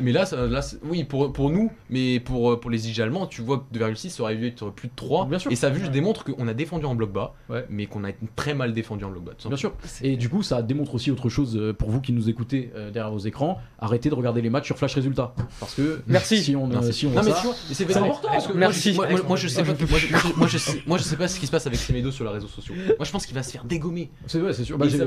Mais 0.01 0.11
là, 0.11 0.25
ça, 0.25 0.47
là 0.47 0.61
oui, 0.83 1.03
pour, 1.03 1.33
pour 1.33 1.49
nous, 1.49 1.71
mais 1.89 2.19
pour, 2.19 2.59
pour 2.59 2.71
les 2.71 2.89
IG 2.89 3.01
allemands, 3.01 3.27
tu 3.27 3.41
vois 3.41 3.65
que 3.71 3.77
2,6 3.77 4.09
ça 4.09 4.23
aurait 4.23 4.35
dû 4.35 4.47
être 4.47 4.69
plus 4.69 4.87
de 4.87 4.93
3. 4.95 5.25
Bien 5.25 5.39
sûr. 5.39 5.51
Et 5.51 5.55
ça 5.55 5.73
juste 5.73 5.91
démontre 5.91 6.23
qu'on 6.23 6.47
a 6.47 6.53
défendu 6.53 6.85
en 6.85 6.95
bloc 6.95 7.11
bas, 7.11 7.33
mais 7.69 7.87
qu'on 7.87 8.03
a 8.03 8.11
très 8.35 8.53
mal 8.53 8.73
défendu 8.73 9.03
en 9.03 9.09
bloc 9.09 9.23
bas. 9.23 9.33
Bien 9.45 9.57
sûr. 9.57 9.73
Et 10.01 10.17
du 10.17 10.29
coup, 10.29 10.43
ça 10.43 10.61
démontre 10.61 10.95
aussi 10.95 11.11
autre 11.11 11.29
chose 11.29 11.57
euh, 11.57 11.73
pour 11.73 11.89
vous 11.89 12.01
qui 12.01 12.13
nous 12.13 12.29
écoutez 12.29 12.71
euh, 12.75 12.91
derrière 12.91 13.11
vos 13.11 13.19
écrans. 13.19 13.59
Arrêtez 13.79 14.09
de 14.09 14.15
regarder 14.15 14.41
les 14.41 14.49
matchs 14.49 14.65
sur 14.67 14.77
Flash 14.77 14.95
Résultats. 14.95 15.33
Parce 15.59 15.73
que 15.75 16.01
Merci. 16.07 16.43
si 16.43 16.55
on. 16.55 16.69
c'est 16.81 17.97
important. 17.97 18.29
moi, 18.31 18.53
Merci. 18.55 18.93
Moi, 18.93 19.37
je 19.37 19.47
sais 19.47 19.63
pas, 19.63 20.97
sais, 20.99 21.15
pas 21.15 21.27
ce 21.27 21.39
qui 21.39 21.45
se 21.47 21.51
passe 21.51 21.67
avec 21.67 21.79
Semedo 21.79 22.11
sur 22.11 22.25
les 22.25 22.31
réseaux 22.31 22.47
sociaux. 22.47 22.73
Moi, 22.75 23.05
je 23.05 23.11
pense 23.11 23.25
qu'il 23.25 23.35
va 23.35 23.43
se 23.43 23.51
faire 23.51 23.63
dégommer. 23.65 24.09
C'est 24.27 24.41
ouais, 24.41 24.53
c'est 24.53 24.63
sûr. 24.63 24.77
Bah, 24.77 24.87
je- 24.87 24.97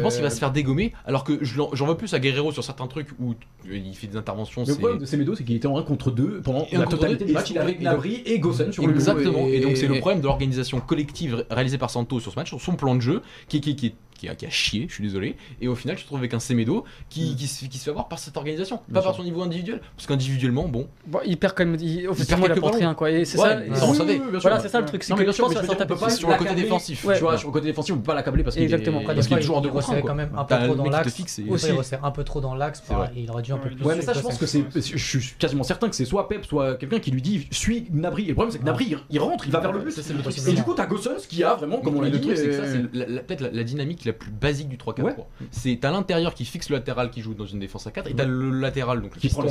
pense 0.00 0.14
qu'il 0.14 0.22
va 0.22 0.28
euh, 0.28 0.30
se 0.30 0.38
faire 0.38 0.52
dégommer. 0.52 0.92
Alors 1.04 1.24
que 1.24 1.38
j'en 1.42 1.86
veux 1.86 1.96
plus 1.96 2.12
à 2.14 2.18
Guerrero 2.18 2.52
sur 2.52 2.64
certains 2.64 2.86
trucs 2.86 3.08
où 3.18 3.34
il 3.70 3.94
fait 3.94 4.06
des 4.06 4.16
interventions. 4.16 4.64
Le 4.66 4.74
problème 4.74 4.98
de 4.98 5.06
Semedo, 5.06 5.34
c'est 5.34 5.44
qu'il 5.44 5.56
était 5.56 5.66
en 5.66 5.78
1 5.78 5.82
contre 5.82 6.10
2 6.10 6.40
pendant 6.42 6.66
la 6.72 6.86
totalité 6.86 7.24
du 7.24 7.32
match. 7.32 7.50
Il 7.50 7.58
avait 7.58 7.74
et- 8.04 8.34
et 8.34 8.38
Gossen 8.38 8.72
sur 8.72 8.86
le 8.86 8.94
Exactement. 8.94 9.46
Et, 9.46 9.60
donc 9.60 9.76
c'est 9.76 9.86
le 9.88 9.98
problème 9.98 10.20
de 10.20 10.26
l'organisation 10.26 10.80
collective 10.80 11.44
réalisée 11.50 11.78
par 11.78 11.90
Santos 11.90 12.20
sur 12.20 12.32
ce 12.32 12.36
match, 12.38 12.48
sur 12.48 12.60
son 12.60 12.76
plan 12.76 12.94
de 12.94 13.00
jeu, 13.00 13.22
qui, 13.48 13.60
qui, 13.60 13.76
qui, 13.76 13.83
qui 14.34 14.46
a, 14.46 14.50
chié, 14.50 14.86
je 14.88 14.94
suis 14.94 15.04
désolé. 15.04 15.36
Et 15.60 15.68
au 15.68 15.74
final, 15.74 15.96
tu 15.96 16.02
te 16.02 16.06
retrouves 16.06 16.20
avec 16.20 16.34
un 16.34 16.40
Semedo 16.40 16.84
qui, 17.08 17.32
mm. 17.32 17.36
qui, 17.36 17.46
se, 17.46 17.84
fait 17.84 17.90
avoir 17.90 18.08
par 18.08 18.18
cette 18.18 18.36
organisation, 18.36 18.80
pas 18.92 19.02
par 19.02 19.14
son 19.14 19.24
niveau 19.24 19.42
individuel. 19.42 19.80
Parce 19.96 20.06
qu'individuellement, 20.06 20.68
bon. 20.68 20.88
Il 21.26 21.36
perd 21.36 21.54
quand 21.54 21.66
même. 21.66 21.76
Il, 21.80 22.08
offensivement, 22.08 22.46
il, 22.46 22.56
il 22.56 22.76
rien, 22.76 22.94
quoi. 22.94 23.10
Et 23.10 23.24
c'est 23.24 23.38
ça. 23.38 23.60
Voilà, 24.40 24.60
c'est 24.60 24.68
ça 24.68 24.80
le 24.80 24.86
truc. 24.86 25.02
C'est 25.02 25.14
que 25.14 25.32
je 25.32 25.40
pense 25.40 25.54
que 25.54 25.66
ça 25.66 25.74
tape 25.74 25.98
pas 25.98 26.10
sur 26.10 26.28
le 26.30 26.36
côté 26.36 26.54
défensif. 26.54 27.00
Tu 27.00 27.20
vois, 27.20 27.38
sur 27.38 27.48
le 27.48 27.52
côté 27.52 27.66
défensif, 27.66 27.94
on 27.94 27.98
peut 27.98 28.04
pas 28.04 28.14
l'accabler 28.14 28.42
parce 28.42 28.56
qu'il 28.56 28.72
est 28.72 29.40
toujours 29.40 29.58
en 29.58 29.60
deux 29.60 29.70
contre 29.70 30.00
quand 30.02 30.14
même 30.14 30.30
un 30.36 30.44
peu 30.44 30.56
trop 30.66 30.74
dans 30.74 30.90
l'axe. 30.90 31.38
Il 31.38 31.54
un 32.02 32.10
peu 32.10 32.24
trop 32.24 32.40
dans 32.40 32.54
l'axe. 32.54 32.82
Il 33.16 33.30
aurait 33.30 33.42
dû 33.42 33.52
un 33.52 33.58
peu 33.58 33.70
plus. 33.70 33.84
Ouais, 33.84 34.00
je 34.00 34.20
pense 34.20 34.38
que 34.38 34.46
c'est. 34.46 34.64
Je 34.74 34.96
suis 34.96 35.34
quasiment 35.38 35.64
certain 35.64 35.88
que 35.88 35.96
c'est 35.96 36.04
soit 36.04 36.28
Pep, 36.28 36.44
soit 36.44 36.76
quelqu'un 36.76 36.98
qui 36.98 37.10
lui 37.10 37.22
dit 37.22 37.46
suis 37.50 37.86
Nabri. 37.92 38.24
Et 38.24 38.28
le 38.28 38.34
problème, 38.34 38.52
c'est 38.52 38.58
que 38.58 38.64
ah. 38.64 38.70
Nabri, 38.70 38.96
il 39.10 39.18
rentre, 39.18 39.46
il 39.46 39.52
va 39.52 39.60
vers 39.60 39.72
le 39.72 39.80
but. 39.80 39.98
Et 40.46 40.52
du 40.52 40.62
coup, 40.62 40.74
t'as 40.74 40.86
Gossens 40.86 41.26
qui 41.28 41.42
a 41.42 41.54
vraiment, 41.54 41.78
comme 41.78 41.96
on 41.96 42.00
l'a 42.00 42.10
dit, 42.10 42.30
euh, 42.30 42.82
peut-être 43.26 43.50
la 43.52 43.64
dynamique 43.64 44.04
plus 44.14 44.30
basique 44.30 44.68
du 44.68 44.76
3-4-3. 44.76 45.24
C'est 45.50 45.84
à 45.84 45.90
l'intérieur 45.90 46.34
qui 46.34 46.44
fixe 46.44 46.70
le 46.70 46.76
latéral 46.76 47.10
qui 47.10 47.20
joue 47.20 47.34
dans 47.34 47.46
une 47.46 47.58
défense 47.58 47.86
à 47.86 47.90
4 47.90 48.10
et 48.10 48.14
t'as 48.14 48.24
le 48.24 48.50
latéral 48.50 49.02
donc 49.02 49.16
qui, 49.16 49.28
prend 49.28 49.42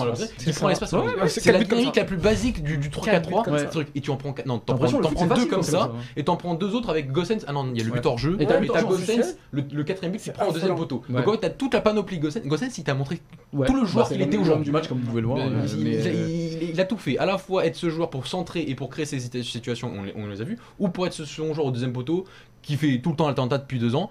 l'espace. 0.68 0.96
C'est 1.28 1.52
la 1.52 1.64
dynamique 1.64 1.96
la 1.96 2.06
plus 2.06 2.18
basique 2.18 2.64
du, 2.64 2.78
3-4-3 2.78 3.86
et 3.96 4.02
tu 4.02 4.12
en 4.12 4.18
prends 4.18 4.34
non 4.46 4.60
t'en 4.60 4.76
prends, 4.76 5.36
deux 5.36 5.46
comme 5.46 5.64
ça. 5.64 5.92
et 6.16 6.24
t'en 6.24 6.36
prends 6.36 6.56
deux 6.56 6.76
autres 6.76 6.90
avec 6.90 7.12
Gossens. 7.12 7.46
Ah 7.48 7.54
non, 7.54 7.70
il 7.74 7.78
y 7.78 7.82
a 7.82 7.86
le 7.86 7.92
but 7.92 8.06
hors 8.06 8.18
jeu. 8.18 8.38
Et 8.40 8.46
t'as 8.46 8.60
Gossens 8.84 9.36
le 9.52 9.84
quatrième 9.84 10.14
but 10.14 10.22
qui 10.22 10.32
prend 10.32 10.48
au 10.48 10.54
deuxième 10.54 10.76
poteau. 10.76 11.04
Donc 11.10 11.28
en 11.28 11.32
fait 11.34 11.40
t'as 11.40 11.50
toute 11.50 11.74
la 11.74 11.82
panoplie 11.82 12.20
Gossens. 12.20 12.42
Gossens 12.46 12.78
il 12.78 12.84
t'a 12.84 12.94
montré 12.94 13.18
tout 13.18 13.76
le 13.76 13.82
bah, 13.82 13.86
joueur 13.86 14.08
qu'il 14.08 14.22
était 14.22 14.38
aujourd'hui. 14.38 14.66
du 14.66 14.72
match 14.72 14.88
comme 14.88 15.00
vous 15.00 15.08
pouvez 15.08 15.22
le 15.22 15.28
voir. 15.28 15.40
Euh, 15.40 15.66
euh, 15.76 16.70
il 16.72 16.80
a 16.80 16.86
tout 16.86 16.98
fait. 16.98 17.18
À 17.18 17.26
la 17.26 17.38
fois 17.38 17.66
être 17.66 17.76
ce 17.76 17.90
joueur 17.90 18.10
pour 18.10 18.28
centrer 18.28 18.62
et 18.62 18.76
pour 18.76 18.90
créer 18.90 19.06
ces 19.06 19.20
situations 19.20 19.92
on 20.16 20.28
les 20.28 20.42
a 20.42 20.44
vues 20.44 20.58
ou 20.80 20.90
pour 20.90 21.08
être 21.08 21.14
ce 21.14 21.24
joueur 21.24 21.66
au 21.66 21.72
deuxième 21.72 21.94
poteau 21.94 22.26
qui 22.62 22.78
fait 22.78 23.00
tout 23.00 23.12
le 23.12 23.16
temps 23.16 23.28
l'attentat 23.28 23.58
depuis 23.58 23.78
deux 23.78 23.96
ans 23.96 24.10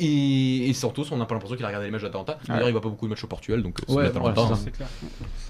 et, 0.00 0.68
et 0.68 0.72
Santos, 0.72 1.04
on 1.12 1.16
n'a 1.16 1.26
pas 1.26 1.34
l'impression 1.34 1.56
qu'il 1.56 1.64
a 1.64 1.68
regardé 1.68 1.86
les 1.86 1.92
matchs 1.92 2.02
d'Atalanta. 2.02 2.38
D'ailleurs, 2.48 2.68
il 2.68 2.72
voit 2.72 2.80
pas 2.80 2.88
beaucoup 2.88 3.06
de 3.06 3.10
matchs 3.10 3.24
au 3.24 3.28
Portugal, 3.28 3.62
donc 3.62 3.78
c'est 3.86 3.94
ouais, 3.94 4.10
voilà, 4.10 4.40
hein. 4.40 4.58
clair. 4.72 4.88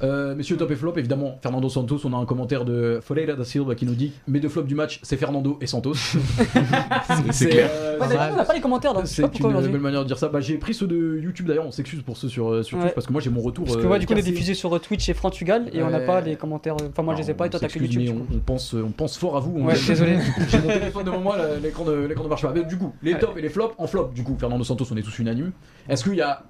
Euh, 0.02 0.34
Messieurs, 0.34 0.56
top 0.56 0.70
et 0.70 0.76
flop, 0.76 0.94
évidemment, 0.96 1.38
Fernando 1.42 1.68
Santos, 1.68 2.00
on 2.04 2.12
a 2.12 2.16
un 2.16 2.26
commentaire 2.26 2.64
de 2.64 3.00
Folera 3.02 3.34
da 3.34 3.44
Silva 3.44 3.74
qui 3.74 3.86
nous 3.86 3.94
dit 3.94 4.12
Mais 4.26 4.40
deux 4.40 4.48
flop 4.48 4.62
du 4.62 4.74
match, 4.74 5.00
c'est 5.02 5.16
Fernando 5.16 5.58
et 5.60 5.66
Santos. 5.66 5.94
c'est 7.30 7.48
clair. 7.48 7.70
Euh, 7.72 7.98
on 8.00 8.36
n'a 8.36 8.44
pas 8.44 8.54
les 8.54 8.60
commentaires, 8.60 8.94
c'est 9.04 9.22
une 9.22 9.52
belle 9.52 9.80
manière 9.80 10.02
de 10.02 10.06
dire 10.06 10.18
ça. 10.18 10.28
Bah, 10.28 10.40
j'ai 10.40 10.56
pris 10.56 10.74
ceux 10.74 10.86
de 10.86 11.18
YouTube 11.22 11.46
d'ailleurs, 11.46 11.66
on 11.66 11.70
s'excuse 11.70 12.02
pour 12.02 12.16
ceux 12.16 12.28
sur, 12.28 12.50
euh, 12.50 12.62
sur 12.62 12.78
parce 12.78 13.06
que 13.06 13.12
moi 13.12 13.20
j'ai 13.20 13.30
mon 13.30 13.40
retour. 13.40 13.64
Parce 13.64 13.76
que 13.76 13.86
euh, 13.86 13.98
du 13.98 14.06
coup, 14.06 14.14
on 14.14 14.16
est 14.16 14.20
euh, 14.20 14.22
diffusé 14.22 14.54
sur 14.54 14.80
Twitch 14.80 15.08
et 15.08 15.14
Frantugal 15.14 15.70
et 15.72 15.82
on 15.82 15.90
n'a 15.90 16.00
pas 16.00 16.20
les 16.20 16.36
commentaires. 16.36 16.76
Enfin, 16.90 17.02
moi 17.02 17.14
je 17.14 17.20
ne 17.20 17.24
les 17.24 17.30
ai 17.30 17.34
pas 17.34 17.46
et 17.46 17.50
toi 17.50 17.60
t'as 17.60 17.68
que 17.68 17.78
YouTube. 17.78 18.22
On, 18.32 18.38
pense, 18.38 18.74
on 18.74 18.90
pense 18.90 19.16
fort 19.18 19.36
à 19.36 19.40
vous. 19.40 19.60
Ouais, 19.60 19.74
désolé. 19.86 20.18
J'ai 20.48 20.58
mon 20.58 20.68
téléphone 20.68 21.04
devant 21.04 21.20
moi, 21.20 21.36
l'écran 21.62 21.84
de 21.84 22.28
marche 22.28 22.42
pas. 22.42 22.52
Du 22.52 22.76
coup, 22.76 22.92
les 23.02 23.18
tops 23.18 23.36
et 23.36 23.42
les 23.42 23.48
flops 23.48 23.74
en 23.78 23.86
flop, 23.86 24.10
du 24.14 24.22
coup. 24.22 24.36
Fernando 24.40 24.64
Santos, 24.64 24.86
on 24.90 24.96
est 24.96 25.02
tous 25.02 25.18
unanimes. 25.18 25.52
Est-ce 25.88 26.02
qu'il 26.02 26.14
y 26.14 26.22
a 26.22 26.42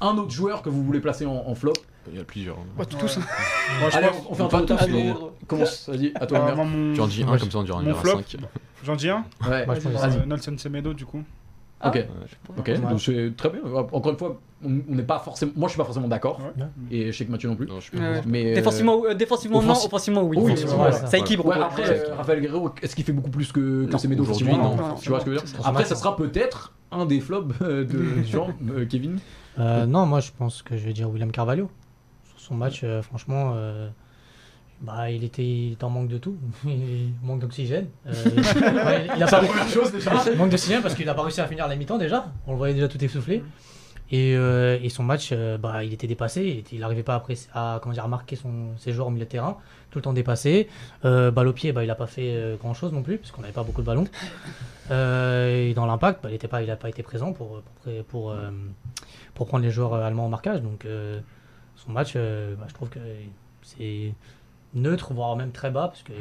un 0.00 0.16
autre 0.16 0.30
joueur 0.30 0.62
que 0.62 0.70
vous 0.70 0.82
voulez 0.82 1.00
placer 1.00 1.26
en, 1.26 1.54
flop? 1.54 1.74
Il 2.10 2.18
y 2.18 2.20
a 2.20 2.24
plusieurs. 2.24 2.56
Hein. 2.56 2.66
Bah, 2.76 2.84
tous. 2.84 3.18
Hein. 3.18 3.20
Ouais. 3.20 3.80
Moi, 3.80 3.90
Allez, 3.92 4.08
on, 4.28 4.34
fait 4.34 4.42
un 4.42 4.48
tour 4.48 4.60
de 4.60 5.64
ça 5.64 5.92
À 6.14 6.26
toi, 6.26 6.38
bah, 6.40 6.66
Tu 6.94 7.00
en 7.00 7.06
dis 7.06 7.22
un, 7.22 7.38
comme 7.38 7.50
ça 7.50 7.58
on 7.58 7.62
dira 7.62 7.78
on 7.78 7.82
Mon 7.82 8.02
5. 8.02 8.36
J'en 8.84 8.96
dis 8.96 9.08
un 9.08 9.24
Ouais, 9.48 9.64
je 9.66 9.80
pense- 9.80 9.84
Vas-y. 9.84 10.18
Euh, 10.18 10.26
Nelson 10.26 10.56
Semedo, 10.58 10.92
du 10.92 11.06
coup. 11.06 11.22
Ok, 11.84 12.06
ok, 12.58 12.80
donc 12.80 13.00
c'est 13.00 13.36
très 13.36 13.50
bien. 13.50 13.60
Encore 13.64 14.12
une 14.12 14.18
fois, 14.18 14.40
on 14.64 14.94
n'est 14.94 15.02
pas 15.02 15.18
forcément. 15.18 15.52
Moi, 15.56 15.68
je 15.68 15.72
suis 15.72 15.78
pas 15.78 15.84
forcément 15.84 16.08
d'accord. 16.08 16.40
Et 16.90 17.12
je 17.12 17.16
sais 17.16 17.24
que 17.24 17.30
Mathieu 17.30 17.48
non 17.48 17.56
plus. 17.56 17.66
Non, 17.66 17.80
je 17.80 17.90
euh, 17.94 18.54
défensivement, 18.54 19.02
euh, 19.04 19.14
défensivement 19.14 19.58
offensi... 19.58 19.80
non, 19.80 19.86
offensivement 19.86 20.22
oui. 20.22 20.36
oui 20.40 20.52
offensivement, 20.52 20.92
ça 20.92 21.18
équilibre. 21.18 21.52
après, 21.52 22.10
Rafael 22.16 22.40
Guerrero, 22.40 22.70
est-ce 22.82 22.94
qu'il 22.94 23.04
fait 23.04 23.12
beaucoup 23.12 23.30
plus 23.30 23.52
que 23.52 23.86
Casemedo 23.86 24.22
aujourd'hui 24.22 24.48
Non. 24.56 24.76
Tu 25.00 25.08
vois 25.08 25.20
ce 25.20 25.24
que 25.24 25.34
je 25.34 25.40
veux 25.40 25.44
dire 25.44 25.60
Après, 25.64 25.84
ça 25.84 25.94
sera 25.94 26.16
peut-être 26.16 26.72
un 26.90 27.06
des 27.06 27.20
flops 27.20 27.54
euh, 27.62 27.84
de 27.84 28.22
Jean, 28.24 28.50
euh, 28.70 28.86
Kevin. 28.86 29.18
Non, 29.58 30.06
moi, 30.06 30.20
je 30.20 30.30
pense 30.36 30.62
que 30.62 30.76
je 30.76 30.84
vais 30.84 30.92
dire 30.92 31.10
William 31.10 31.30
Carvalho. 31.30 31.68
Sur 32.24 32.40
son 32.40 32.54
match, 32.54 32.84
franchement. 33.02 33.54
Bah, 34.84 35.10
il 35.10 35.24
était 35.24 35.76
en 35.82 35.88
manque 35.88 36.08
de 36.08 36.18
tout. 36.18 36.36
Il 36.66 37.12
manque 37.22 37.40
d'oxygène. 37.40 37.86
Euh, 38.06 38.12
ouais, 38.12 39.06
il 39.16 39.22
a 39.22 39.26
pas 39.26 39.42
première 39.42 39.68
chose 39.68 39.90
déjà. 39.90 40.12
Il 40.30 40.36
Manque 40.38 40.50
d'oxygène 40.50 40.82
parce 40.82 40.94
qu'il 40.94 41.06
n'a 41.06 41.14
pas 41.14 41.22
réussi 41.22 41.40
à 41.40 41.46
finir 41.46 41.66
la 41.66 41.76
mi-temps 41.76 41.96
déjà. 41.96 42.26
On 42.46 42.52
le 42.52 42.58
voyait 42.58 42.74
déjà 42.74 42.88
tout 42.88 43.02
essoufflé. 43.02 43.38
Mm. 43.38 43.44
Et, 44.10 44.36
euh, 44.36 44.78
et 44.82 44.90
son 44.90 45.02
match, 45.02 45.30
euh, 45.32 45.56
bah, 45.56 45.82
il 45.84 45.94
était 45.94 46.06
dépassé. 46.06 46.64
Il 46.70 46.80
n'arrivait 46.80 47.02
pas 47.02 47.24
à, 47.54 47.76
à, 47.76 47.80
comment 47.80 47.94
dire, 47.94 48.06
marquer 48.08 48.36
son, 48.36 48.76
ses 48.76 48.92
joueurs 48.92 49.06
au 49.06 49.10
milieu 49.10 49.24
de 49.24 49.30
terrain. 49.30 49.56
Tout 49.90 49.98
le 49.98 50.02
temps 50.02 50.12
dépassé. 50.12 50.68
Euh, 51.06 51.30
balle 51.30 51.48
au 51.48 51.54
pied, 51.54 51.72
bah, 51.72 51.82
il 51.82 51.86
n'a 51.86 51.94
pas 51.94 52.06
fait 52.06 52.58
grand-chose 52.60 52.92
non 52.92 53.02
plus 53.02 53.16
parce 53.16 53.30
qu'on 53.30 53.40
n'avait 53.40 53.54
pas 53.54 53.62
beaucoup 53.62 53.80
de 53.80 53.86
ballons. 53.86 54.06
et 54.90 55.72
dans 55.74 55.86
l'impact, 55.86 56.22
bah, 56.22 56.28
il 56.30 56.66
n'a 56.66 56.76
pas, 56.76 56.88
été 56.90 57.02
présent 57.02 57.32
pour, 57.32 57.62
pour, 57.82 57.92
pour, 58.08 58.34
pour, 59.32 59.46
prendre 59.46 59.64
les 59.64 59.70
joueurs 59.70 59.94
allemands 59.94 60.26
au 60.26 60.30
marquage. 60.30 60.60
Donc 60.60 60.86
son 61.76 61.92
match, 61.92 62.14
bah, 62.14 62.66
je 62.68 62.74
trouve 62.74 62.90
que 62.90 63.00
c'est 63.62 64.12
neutre, 64.74 65.12
voire 65.14 65.36
même 65.36 65.52
très 65.52 65.70
bas, 65.70 65.88
parce 65.88 66.02
que 66.02 66.12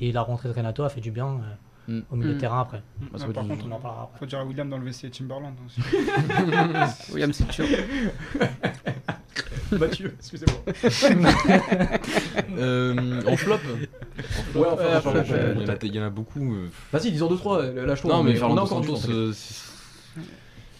et 0.00 0.12
la 0.12 0.22
rentrée 0.22 0.48
de 0.48 0.54
Renato 0.54 0.82
a 0.84 0.88
fait 0.88 1.00
du 1.00 1.10
bien 1.10 1.26
euh, 1.26 1.54
Mm. 1.88 2.00
au 2.12 2.16
milieu 2.16 2.30
Mm. 2.30 2.34
de 2.34 2.38
terrain 2.40 2.60
après. 2.60 2.80
Bah, 3.12 3.18
par 3.34 3.44
contre, 3.48 3.64
On 3.66 3.72
en 3.72 3.78
parlera 3.80 4.02
après. 4.04 4.18
faut 4.20 4.26
dire 4.26 4.38
à 4.38 4.44
William 4.44 4.68
dans 4.70 4.78
le 4.78 4.84
WC 4.84 5.10
Timberland. 5.10 5.52
hein. 5.58 6.88
William, 7.12 7.32
c'est 7.32 7.50
sûr. 7.50 7.64
Mathieu, 9.72 10.14
excusez-moi. 10.18 10.62
Euh, 12.58 13.22
en 13.26 13.36
flop 13.36 13.54
Ouais, 14.54 14.66
enfin, 14.70 14.82
Euh, 14.82 14.98
enfin, 14.98 15.24
flop, 15.24 15.34
euh, 15.34 15.54
il 15.56 15.62
y 15.62 15.64
en 15.64 15.68
a- 15.72 15.76
il 15.82 15.94
y 15.96 16.00
en 16.00 16.04
a 16.04 16.10
beaucoup. 16.10 16.54
euh, 16.54 16.68
Vas-y, 16.92 17.10
disons 17.10 17.28
2-3, 17.28 17.62
lâche-toi. 17.86 18.12
Non, 18.14 18.22
mais 18.22 18.32
on 18.32 18.34
a 18.34 18.38
Fernando 18.38 18.62
encore 18.62 18.80
du 18.82 18.88
temps, 18.88 18.94
euh, 19.08 19.32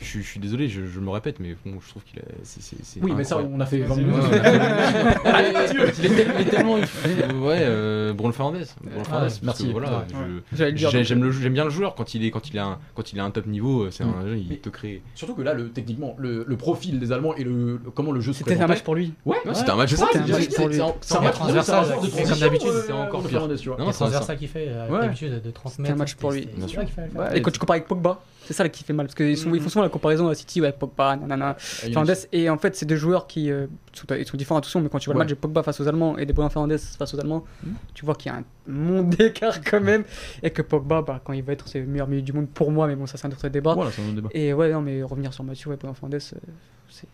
je 0.02 0.06
suis- 0.08 0.22
je 0.22 0.28
suis 0.28 0.40
désolé, 0.40 0.68
je, 0.68 0.84
je 0.86 1.00
me 1.00 1.10
répète, 1.10 1.40
mais 1.40 1.56
bon, 1.64 1.78
je 1.80 1.88
trouve 1.88 2.02
qu'il 2.04 2.18
a. 2.20 2.22
c'est- 2.42 2.60
c'est- 2.62 2.76
c'est 2.82 3.00
Oui, 3.02 3.12
mais 3.16 3.24
ça, 3.24 3.38
on 3.38 3.58
a 3.60 3.66
fait 3.66 3.78
20 3.78 3.94
Vas-y, 3.94 4.04
minutes. 4.04 4.22
Mathieu 5.52 5.92
Il 6.02 6.12
est, 6.12 6.40
est 6.40 6.44
tellement. 6.50 6.74
ouais, 6.74 7.58
euh, 7.62 8.12
Bruno 8.12 8.32
Fernandes. 8.32 8.64
Bruno 8.82 9.02
Ah, 9.06 9.20
parce 9.20 9.42
merci. 9.42 9.66
que 9.66 9.72
Voilà, 9.72 10.04
Ouais. 10.58 10.72
donc, 10.72 11.02
j'aime 11.04 11.22
le- 11.24 11.30
j'aime 11.32 11.52
bien 11.54 11.64
le 11.64 11.70
joueur 11.70 11.94
quand 11.94 12.14
il 12.14 12.24
est 12.24 12.30
quand 12.30 12.48
il 12.50 12.58
a 12.58 12.64
un 12.66 12.78
quand 12.94 13.12
il 13.12 13.20
a 13.20 13.24
un 13.24 13.30
top 13.30 13.46
niveau. 13.46 13.90
C'est 13.90 14.04
Mm. 14.04 14.14
un 14.22 14.26
jeu, 14.26 14.36
il 14.38 14.48
Mais- 14.50 14.56
te 14.56 14.68
crée. 14.68 15.02
Surtout 15.14 15.34
que 15.34 15.42
là, 15.42 15.54
le, 15.54 15.70
techniquement, 15.70 16.14
le, 16.18 16.44
le 16.46 16.56
profil 16.56 16.98
des 16.98 17.12
Allemands 17.12 17.34
et 17.34 17.44
le, 17.44 17.78
le- 17.84 17.90
comment 17.94 18.12
le 18.12 18.20
jeu 18.20 18.32
se 18.32 18.38
C'était 18.38 18.60
un 18.60 18.66
match 18.66 18.82
pour 18.82 18.94
lui. 18.94 19.12
Ouais, 19.24 19.36
Ouais, 19.44 19.54
c'était 19.54 19.70
un 19.70 19.76
match 19.76 19.90
c'est 19.90 19.96
c'est- 19.96 20.02
un 20.02 20.08
c'est- 20.12 20.18
match 20.18 20.28
c'est 20.28 20.50
c'est 20.50 20.72
c'est 20.72 21.30
transversal, 21.32 21.84
c'est 22.12 22.22
comme 22.28 22.38
d'habitude, 22.38 22.68
euh, 22.68 22.82
c'est 22.86 22.92
encore 22.92 23.20
pire. 23.22 23.30
Fernandes, 23.40 23.56
tu 23.56 23.68
vois. 23.68 23.78
Non, 23.78 23.86
Les 23.86 23.92
c'est 23.92 23.98
ça. 23.98 24.04
transversales 24.06 24.36
qu'il 24.38 24.48
fait, 24.48 24.66
euh, 24.68 25.00
d'habitude, 25.00 25.42
de 25.42 25.50
30 25.50 25.78
mètres. 25.78 25.94
un 25.94 25.96
match 25.96 26.14
pour 26.14 26.32
lui. 26.32 26.48
C'est 26.66 27.36
Et 27.36 27.42
quand 27.42 27.50
tu 27.50 27.58
compares 27.58 27.74
avec 27.76 27.86
Pogba, 27.88 28.20
c'est 28.44 28.52
ça 28.52 28.68
qui 28.68 28.84
fait 28.84 28.92
mal. 28.92 29.06
Parce 29.06 29.14
qu'ils 29.14 29.36
sont- 29.36 29.54
ils 29.54 29.60
font 29.60 29.68
souvent 29.68 29.82
la 29.84 29.88
comparaison 29.92 30.26
à 30.28 30.34
City, 30.34 30.60
ouais, 30.60 30.72
Pogba, 30.72 31.16
nanana, 31.16 31.56
Il 31.84 31.88
y 31.88 31.90
a 31.90 31.94
Fernandes. 32.04 32.16
Et 32.32 32.50
en 32.50 32.58
fait, 32.58 32.74
c'est 32.74 32.86
deux 32.86 32.96
joueurs 32.96 33.26
qui 33.28 33.50
euh, 33.50 33.66
sont, 33.92 34.06
ils 34.18 34.26
sont 34.26 34.36
différents, 34.36 34.58
attention, 34.58 34.80
mais 34.80 34.88
quand 34.88 34.98
tu 34.98 35.06
vois 35.06 35.14
Ouais. 35.14 35.20
le 35.20 35.24
match 35.26 35.30
de 35.30 35.34
Pogba 35.40 35.62
face 35.62 35.80
aux 35.80 35.86
Allemands 35.86 36.18
et 36.18 36.26
de 36.26 36.32
Bruno 36.32 36.48
Fernandes 36.48 36.76
face 36.78 37.14
aux 37.14 37.20
Allemands, 37.20 37.44
Mhm. 37.64 37.74
tu 37.94 38.04
vois 38.04 38.14
qu'il 38.16 38.32
y 38.32 38.34
a 38.34 38.38
un 38.38 38.44
monde 38.66 39.10
d'écart 39.16 39.60
quand 39.62 39.80
même. 39.80 40.04
Et 40.42 40.50
que 40.50 40.62
Pogba, 40.62 41.02
bah, 41.02 41.20
quand 41.22 41.32
il 41.34 41.42
va 41.42 41.52
être, 41.52 41.68
c'est 41.68 41.80
le 41.80 41.86
meilleur 41.86 42.08
milieu 42.08 42.22
du 42.22 42.32
monde 42.32 42.48
pour 42.48 42.72
moi, 42.72 42.86
mais 42.88 42.96
bon, 42.96 43.06
ça 43.06 43.16
c'est 43.16 43.26
un 43.26 43.30
autre 43.30 43.48
débat. 43.48 43.74
Voilà, 43.74 43.90
c'est 43.92 44.02
un 44.02 44.06
autre 44.06 44.14
débat. 44.16 44.28
Et 44.32 44.52
ouais, 44.52 44.72
non, 44.72 44.80
mais 44.82 45.02
revenir 45.02 45.32
sur 45.32 45.44
Mathieu, 45.44 45.70
ouais, 45.70 45.76
Bruno 45.76 45.94
Fernandes, 45.94 46.14
euh, 46.14 46.38
c'est 46.88 47.06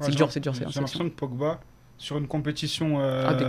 Ouais, 0.00 0.10
dur, 0.10 0.30
c'est 0.30 0.40
dur, 0.40 0.54
c'est 0.54 0.60
J'ai 0.68 0.78
un 0.78 0.82
l'impression 0.82 1.08
que 1.08 1.14
Pogba, 1.14 1.58
sur 1.98 2.18
une 2.18 2.26
compétition, 2.28 3.00
euh, 3.00 3.24
ah, 3.26 3.32
ouais. 3.34 3.48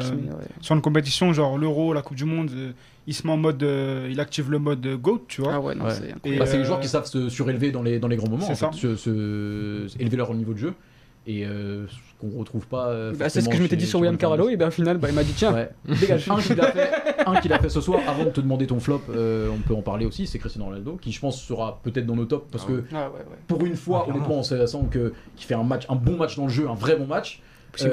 sur 0.61 0.73
une 0.75 0.81
compétition 0.81 1.33
genre 1.33 1.57
l'Euro, 1.57 1.91
la 1.93 2.01
Coupe 2.01 2.15
du 2.15 2.23
Monde, 2.23 2.49
euh, 2.53 2.71
il 3.07 3.13
se 3.13 3.25
met 3.25 3.33
en 3.33 3.37
mode, 3.37 3.63
euh, 3.63 4.07
il 4.11 4.19
active 4.19 4.51
le 4.51 4.59
mode 4.59 4.85
GOAT, 5.01 5.23
tu 5.27 5.41
vois. 5.41 5.53
Ah 5.55 5.59
ouais, 5.61 5.73
non, 5.75 5.85
Ouais. 5.85 5.91
c'est 5.91 6.37
Bah, 6.37 6.45
c'est 6.45 6.57
les 6.57 6.63
euh, 6.63 6.65
joueurs 6.65 6.79
qui 6.81 6.87
savent 6.89 7.05
se 7.05 7.29
surélever 7.29 7.71
dans 7.71 7.81
les, 7.81 7.99
dans 7.99 8.07
les 8.09 8.17
grands 8.17 8.29
moments, 8.29 8.49
en 8.49 8.55
fait, 8.55 8.73
se, 8.73 8.95
se- 8.95 9.87
élever 9.99 10.17
leur 10.17 10.33
niveau 10.33 10.53
de 10.53 10.57
jeu. 10.59 10.73
Et 11.29 11.45
euh, 11.45 11.85
ce 11.87 11.93
qu'on 12.21 12.39
retrouve 12.39 12.67
pas. 12.67 12.87
euh, 12.87 13.13
Bah, 13.13 13.27
c'est 13.27 13.41
ce 13.41 13.49
que 13.49 13.55
je 13.57 13.61
m'étais 13.61 13.75
dit 13.75 13.85
sur 13.85 13.99
William 13.99 14.15
Carvalho, 14.17 14.47
et 14.49 14.55
bien 14.55 14.69
au 14.69 14.71
final, 14.71 14.97
bah, 14.97 15.09
il 15.09 15.15
m'a 15.15 15.23
dit 15.25 15.33
tiens, 15.35 15.53
Ouais. 15.53 15.69
dégage. 15.99 16.25
un 16.29 16.37
qu'il 16.37 16.59
a 16.61 16.71
fait, 16.71 16.89
un 17.25 17.35
qu'il 17.41 17.51
a 17.51 17.59
fait 17.59 17.67
ce 17.69 17.81
soir, 17.81 17.99
avant 18.07 18.23
de 18.23 18.29
te 18.29 18.39
demander 18.39 18.65
ton 18.65 18.79
flop, 18.79 19.01
euh, 19.09 19.49
on 19.53 19.57
peut 19.59 19.73
en 19.75 19.81
parler 19.81 20.05
aussi, 20.05 20.25
c'est 20.25 20.39
Cristiano 20.39 20.67
Ronaldo, 20.67 20.97
qui 21.01 21.11
je 21.11 21.19
pense 21.19 21.41
sera 21.41 21.81
peut-être 21.83 22.05
dans 22.05 22.15
nos 22.15 22.23
tops 22.25 22.47
parce 22.49 22.63
Ah 22.65 22.71
que 22.71 22.83
Ah 22.93 23.09
ouais, 23.09 23.19
ouais. 23.19 23.37
pour 23.47 23.65
une 23.65 23.75
fois, 23.75 24.05
Ah, 24.07 24.11
honnêtement, 24.11 24.39
on 24.39 24.43
sent 24.43 24.57
qu'il 24.91 25.11
fait 25.45 25.53
un 25.53 25.63
match, 25.63 25.83
un 25.89 25.95
bon 25.95 26.15
match 26.15 26.37
dans 26.37 26.45
le 26.45 26.51
jeu, 26.51 26.69
un 26.69 26.75
vrai 26.75 26.95
bon 26.95 27.07
match, 27.07 27.41
euh, 27.41 27.46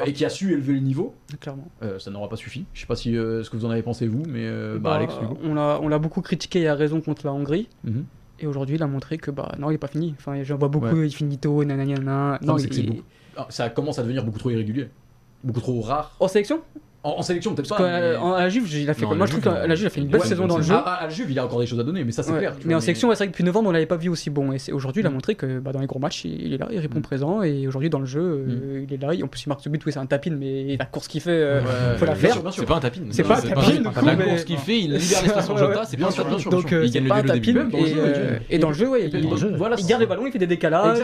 et 0.06 0.12
qui 0.12 0.24
a 0.24 0.28
su 0.30 0.52
élever 0.52 0.74
le 0.74 0.80
niveau. 0.80 1.14
clairement. 1.40 1.68
Euh, 1.82 1.98
ça 1.98 2.10
n'aura 2.10 2.28
pas 2.28 2.36
suffi. 2.36 2.64
Je 2.74 2.80
sais 2.80 2.86
pas 2.86 2.96
si 2.96 3.16
euh, 3.16 3.42
ce 3.42 3.50
que 3.50 3.56
vous 3.56 3.64
en 3.64 3.70
avez 3.70 3.82
pensé 3.82 4.06
vous, 4.06 4.22
mais 4.28 4.44
euh, 4.46 4.74
bah, 4.78 4.90
Bah, 4.90 4.96
Alex, 4.96 5.14
Hugo. 5.22 5.38
on 5.42 5.54
l'a 5.54 5.78
on 5.82 5.88
l'a 5.88 5.98
beaucoup 5.98 6.20
critiqué 6.22 6.60
et 6.62 6.68
à 6.68 6.74
raison 6.74 7.00
contre 7.00 7.26
la 7.26 7.32
Hongrie. 7.32 7.68
Mhm. 7.84 8.04
Et 8.40 8.46
aujourd'hui, 8.46 8.76
il 8.76 8.82
a 8.82 8.86
montré 8.86 9.16
que 9.18 9.30
bah 9.30 9.52
non, 9.58 9.70
il 9.70 9.74
est 9.74 9.78
pas 9.78 9.86
fini. 9.86 10.14
Enfin, 10.18 10.42
j'en 10.42 10.56
vois 10.56 10.68
beaucoup, 10.68 10.86
Ouais. 10.86 11.06
il 11.06 11.12
finit 11.14 11.38
tôt, 11.38 11.64
nanana. 11.64 12.38
Non, 12.42 12.56
il 12.58 12.86
beaucoup. 12.86 13.02
Ah, 13.36 13.46
ça 13.50 13.68
commence 13.68 13.98
à 13.98 14.02
devenir 14.02 14.24
beaucoup 14.24 14.38
trop 14.38 14.50
irrégulier, 14.50 14.88
beaucoup 15.42 15.60
trop 15.60 15.80
rare. 15.80 16.16
En 16.20 16.28
sélection? 16.28 16.60
En, 17.04 17.16
en 17.18 17.22
sélection 17.22 17.54
peut-être 17.54 17.68
pas. 17.68 17.78
mais- 17.82 18.12
la 18.14 18.48
Juve, 18.48 18.66
il 18.74 18.88
a 18.88 18.94
fait 18.94 19.02
Non, 19.02 19.08
quoi 19.08 19.14
la 19.14 19.18
Moi, 19.18 19.26
je 19.26 19.32
trouve 19.32 19.44
qu'à 19.44 19.66
la 19.66 19.74
Juve, 19.74 19.84
il 19.84 19.86
a 19.86 19.90
fait 19.90 20.00
une 20.00 20.06
il- 20.06 20.10
belle 20.10 20.20
ouais, 20.22 20.26
saison 20.26 20.46
dans 20.46 20.56
le 20.56 20.62
jeu. 20.62 20.74
Ah, 20.74 20.94
à 20.94 21.04
la 21.04 21.10
Juve, 21.10 21.30
il 21.30 21.38
a 21.38 21.44
encore 21.44 21.60
des 21.60 21.66
choses 21.66 21.78
à 21.78 21.84
donner, 21.84 22.02
mais 22.02 22.12
ça 22.12 22.22
c'est 22.22 22.32
Ouais. 22.32 22.38
clair. 22.38 22.54
Mais 22.64 22.68
vois, 22.72 22.76
en 22.78 22.80
sélection, 22.80 23.08
ouais, 23.08 23.14
c'est 23.14 23.24
vrai 23.24 23.26
que 23.28 23.32
depuis 23.32 23.44
novembre, 23.44 23.68
on 23.68 23.72
l'avait 23.72 23.84
pas 23.86 23.96
vu 23.96 24.08
aussi 24.08 24.30
bon. 24.30 24.52
Et 24.52 24.58
c'est- 24.58 24.72
aujourd'hui, 24.72 25.02
il 25.02 25.06
a 25.06 25.10
montré 25.10 25.34
que 25.34 25.58
bah, 25.58 25.72
dans 25.72 25.80
les 25.80 25.86
gros 25.86 25.98
matchs, 25.98 26.24
il 26.24 26.40
il 26.46 26.52
est 26.54 26.58
là, 26.58 26.68
il 26.70 26.78
répond 26.78 26.98
Mm. 26.98 27.02
présent. 27.02 27.42
Et 27.42 27.68
aujourd'hui, 27.68 27.90
dans 27.90 27.98
le 28.00 28.06
jeu, 28.06 28.20
euh, 28.22 28.84
il 28.88 28.92
est 28.94 28.96
là. 29.00 29.10
En 29.22 29.28
plus, 29.28 29.44
il 29.44 29.48
marque 29.48 29.60
ce 29.62 29.68
but, 29.68 29.84
oui, 29.84 29.92
c'est 29.92 29.98
un 29.98 30.06
tapin, 30.06 30.30
mais 30.38 30.76
la 30.78 30.86
course 30.86 31.08
qu'il 31.08 31.20
fait, 31.20 31.30
euh, 31.30 31.60
Ouais, 31.60 31.98
faut 31.98 32.04
la 32.06 32.14
faire. 32.14 32.36
C'est 32.52 32.64
pas 32.66 32.76
un 32.76 32.80
tapin. 32.80 33.00
C'est 33.10 33.22
pas 33.22 33.38
un 33.38 33.42
tapin, 33.42 33.60
du 33.70 33.82
coup, 33.82 34.04
La 34.06 34.16
course 34.16 34.44
qu'il 34.44 34.56
fait, 34.58 34.78
il 34.80 34.92
libère 34.94 35.22
l'espace 35.22 35.44
sur 35.44 35.58
Jota, 35.58 35.84
c'est 35.84 35.96
Bien 35.98 36.10
sûr, 36.10 36.24
Donc, 36.50 36.72
euh, 36.72 36.84
Il 36.84 36.88
c'est 36.88 36.94
gagne 36.94 37.02
le 37.04 37.08
pas 37.10 37.14
un 37.16 37.22
duel 37.22 37.30
au 37.30 37.34
début. 37.34 37.52
tapin. 37.54 37.58
Même 37.64 37.70
dans 37.70 37.78
le 37.80 37.86
Et, 37.86 37.94
euh, 37.96 38.38
il- 38.50 38.58
dans 38.60 38.68
le 38.68 38.74
jeu, 38.74 38.88
il 39.00 39.10
dans 39.10 39.34
le 39.34 39.56
voilà, 39.56 39.76
il 39.78 39.86
garde 39.86 39.92
c'est- 39.92 39.98
les 40.00 40.06
ballons, 40.06 40.26
il 40.26 40.32
fait 40.32 40.38
des 40.38 40.46
décalages. 40.46 40.98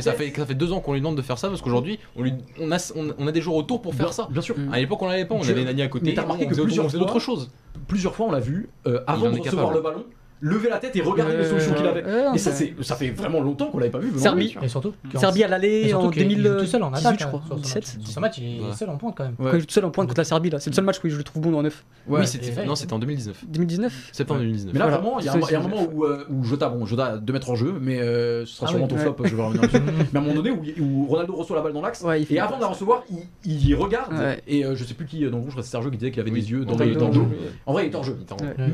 Ça 0.00 0.12
fait, 0.12 0.54
deux 0.54 0.72
ans 0.72 0.80
qu'on 0.80 0.92
lui 0.92 1.00
demande 1.00 1.16
de 1.16 1.22
faire 1.22 1.38
ça 1.38 1.48
parce 1.48 1.60
qu'aujourd'hui 1.62 1.98
on, 2.16 2.22
lui- 2.22 2.32
on, 2.60 2.70
a, 2.72 2.92
on, 2.96 3.08
on 3.18 3.26
a 3.26 3.32
des 3.32 3.40
joueurs 3.40 3.56
autour 3.56 3.80
pour 3.82 3.94
faire 3.94 4.12
ça. 4.12 4.28
Bien 4.34 4.42
sûr. 4.42 4.58
Mm. 4.58 4.72
À 4.74 4.78
l'époque 4.80 5.00
on 5.00 5.06
l'avait 5.06 5.24
pas, 5.24 5.34
on 5.34 5.40
Tu- 5.40 5.50
avait 5.50 5.64
Nani 5.64 5.80
à 5.82 5.88
côté, 5.88 6.04
mais 6.06 6.14
t'as 6.14 6.22
remarqué 6.22 6.44
on 6.44 6.48
que 6.48 6.50
faisait 6.50 6.60
autre- 6.60 6.66
plusieurs 6.68 6.84
on 6.84 6.88
faisait 6.88 6.98
d'autres 6.98 7.12
fois- 7.12 7.20
choses. 7.36 7.50
Plusieurs 7.88 8.14
fois, 8.14 8.26
on 8.26 8.32
l'a 8.32 8.40
vu 8.40 8.68
euh, 8.86 9.00
avant 9.06 9.26
en 9.28 9.30
de 9.30 9.36
est 9.36 9.40
recevoir 9.40 9.68
capable. 9.70 9.74
le 9.76 9.82
ballon, 9.82 10.04
lever 10.44 10.68
la 10.68 10.78
tête 10.78 10.94
et 10.94 11.00
regarder 11.00 11.36
les 11.36 11.44
Euh, 11.44 11.48
solutions 11.50 11.74
qu'il 11.74 11.86
avait. 11.86 12.04
Et 12.34 12.38
ça, 12.38 12.52
c'est, 12.52 12.74
ça 12.82 12.96
fait 12.96 13.10
vraiment 13.10 13.40
longtemps 13.40 13.66
qu'on 13.66 13.78
l'avait 13.78 13.90
pas 13.90 13.98
vu. 13.98 14.10
de 14.12 14.18
Serbie. 14.18 14.54
Et 14.62 14.68
surtout, 14.68 14.92
Serbie 15.16 15.42
à 15.44 15.48
l'aller 15.48 15.94
en 15.94 16.10
qu'il 16.10 16.22
joue 16.22 16.28
2018, 16.28 16.58
tout 16.60 16.66
seul 16.66 16.82
en 16.82 16.92
attaque, 16.92 17.18
je 17.20 17.24
hein, 17.24 17.28
crois. 17.28 17.42
sur 17.46 17.56
ce 17.58 17.62
17. 17.62 17.96
match. 17.98 18.06
Ce 18.10 18.20
match, 18.20 18.38
il 18.38 18.44
est 18.44 18.60
Ouais. 18.60 18.72
seul 18.76 18.90
en 18.90 18.96
pointe 18.96 19.14
quand 19.16 19.24
même. 19.24 19.34
Ouais. 19.38 19.50
Quand 19.50 19.56
il 19.56 19.60
joue 19.60 19.66
tout 19.66 19.72
seul 19.74 19.84
en 19.86 19.90
pointe 19.90 20.08
contre 20.08 20.20
la 20.20 20.24
Serbie, 20.24 20.50
là, 20.50 20.60
c'est 20.60 20.70
le 20.70 20.74
seul 20.74 20.84
match 20.84 20.96
où 21.02 21.08
je 21.08 21.16
le 21.16 21.22
trouve 21.24 21.42
bon 21.42 21.62
9. 21.62 21.84
Ouais. 22.08 22.20
Oui, 22.20 22.26
c'était 22.26 22.64
non, 22.66 22.74
c'était 22.74 22.92
en 22.92 22.98
2019. 22.98 23.44
2019 23.48 24.10
Septembre 24.12 24.40
Ouais. 24.40 24.46
2019. 24.46 24.72
Mais 24.74 24.78
là, 24.78 24.84
Voilà. 24.86 24.98
vraiment, 25.00 25.18
il 25.20 25.24
y 25.26 25.28
a 25.28 25.32
un, 25.32 25.36
il 25.36 25.40
y 25.40 25.44
a 25.54 25.58
un 25.58 25.62
c'est- 25.62 25.68
moment 25.68 25.88
où, 25.92 26.04
euh, 26.04 26.24
où 26.30 26.44
Jota, 26.44 26.68
bon, 26.68 26.84
Jota, 26.84 27.16
2 27.16 27.32
mètres 27.32 27.50
en 27.50 27.54
jeu, 27.54 27.74
mais 27.80 28.00
euh, 28.00 28.44
ce 28.44 28.54
sera 28.56 28.66
Ah 28.66 28.70
sûrement 28.70 28.84
oui, 28.84 28.90
ton 28.90 28.96
ouais. 28.96 29.02
flop, 29.02 29.16
je 29.24 29.34
vais 29.36 29.42
revenir 29.42 29.62
dessus. 29.62 29.80
mais 30.12 30.18
à 30.18 30.22
un 30.22 30.24
moment 30.24 30.34
donné 30.34 30.50
où, 30.50 30.62
où 30.82 31.06
Ronaldo 31.06 31.34
reçoit 31.34 31.56
la 31.56 31.62
balle 31.62 31.72
dans 31.72 31.80
l'axe, 31.82 32.04
et 32.30 32.38
avant 32.38 32.56
de 32.56 32.60
la 32.60 32.68
recevoir, 32.68 33.04
il, 33.44 33.74
regarde, 33.74 34.12
Ouais. 34.12 34.42
et 34.46 34.64
euh, 34.64 34.74
je 34.76 34.84
sais 34.84 34.94
plus 34.94 35.06
qui, 35.06 35.24
euh, 35.24 35.30
dans 35.30 35.36
le 35.38 35.40
groupe, 35.42 35.50
je 35.50 35.54
crois 35.54 35.62
que 35.62 35.66
c'est 35.66 35.72
Sergio 35.72 35.90
qui 35.90 35.96
disait 35.98 36.10
qu'il 36.10 36.20
avait 36.20 36.30
Oui. 36.30 36.40
des 36.40 36.50
yeux 36.50 36.64
dans, 36.64 36.76
le 36.76 36.84
jeu. 37.12 37.20
oui. 37.20 37.36
En 37.66 37.72
vrai, 37.72 37.86
il 37.86 37.92
est 37.92 37.94
hors 37.96 38.04
jeu. 38.04 38.16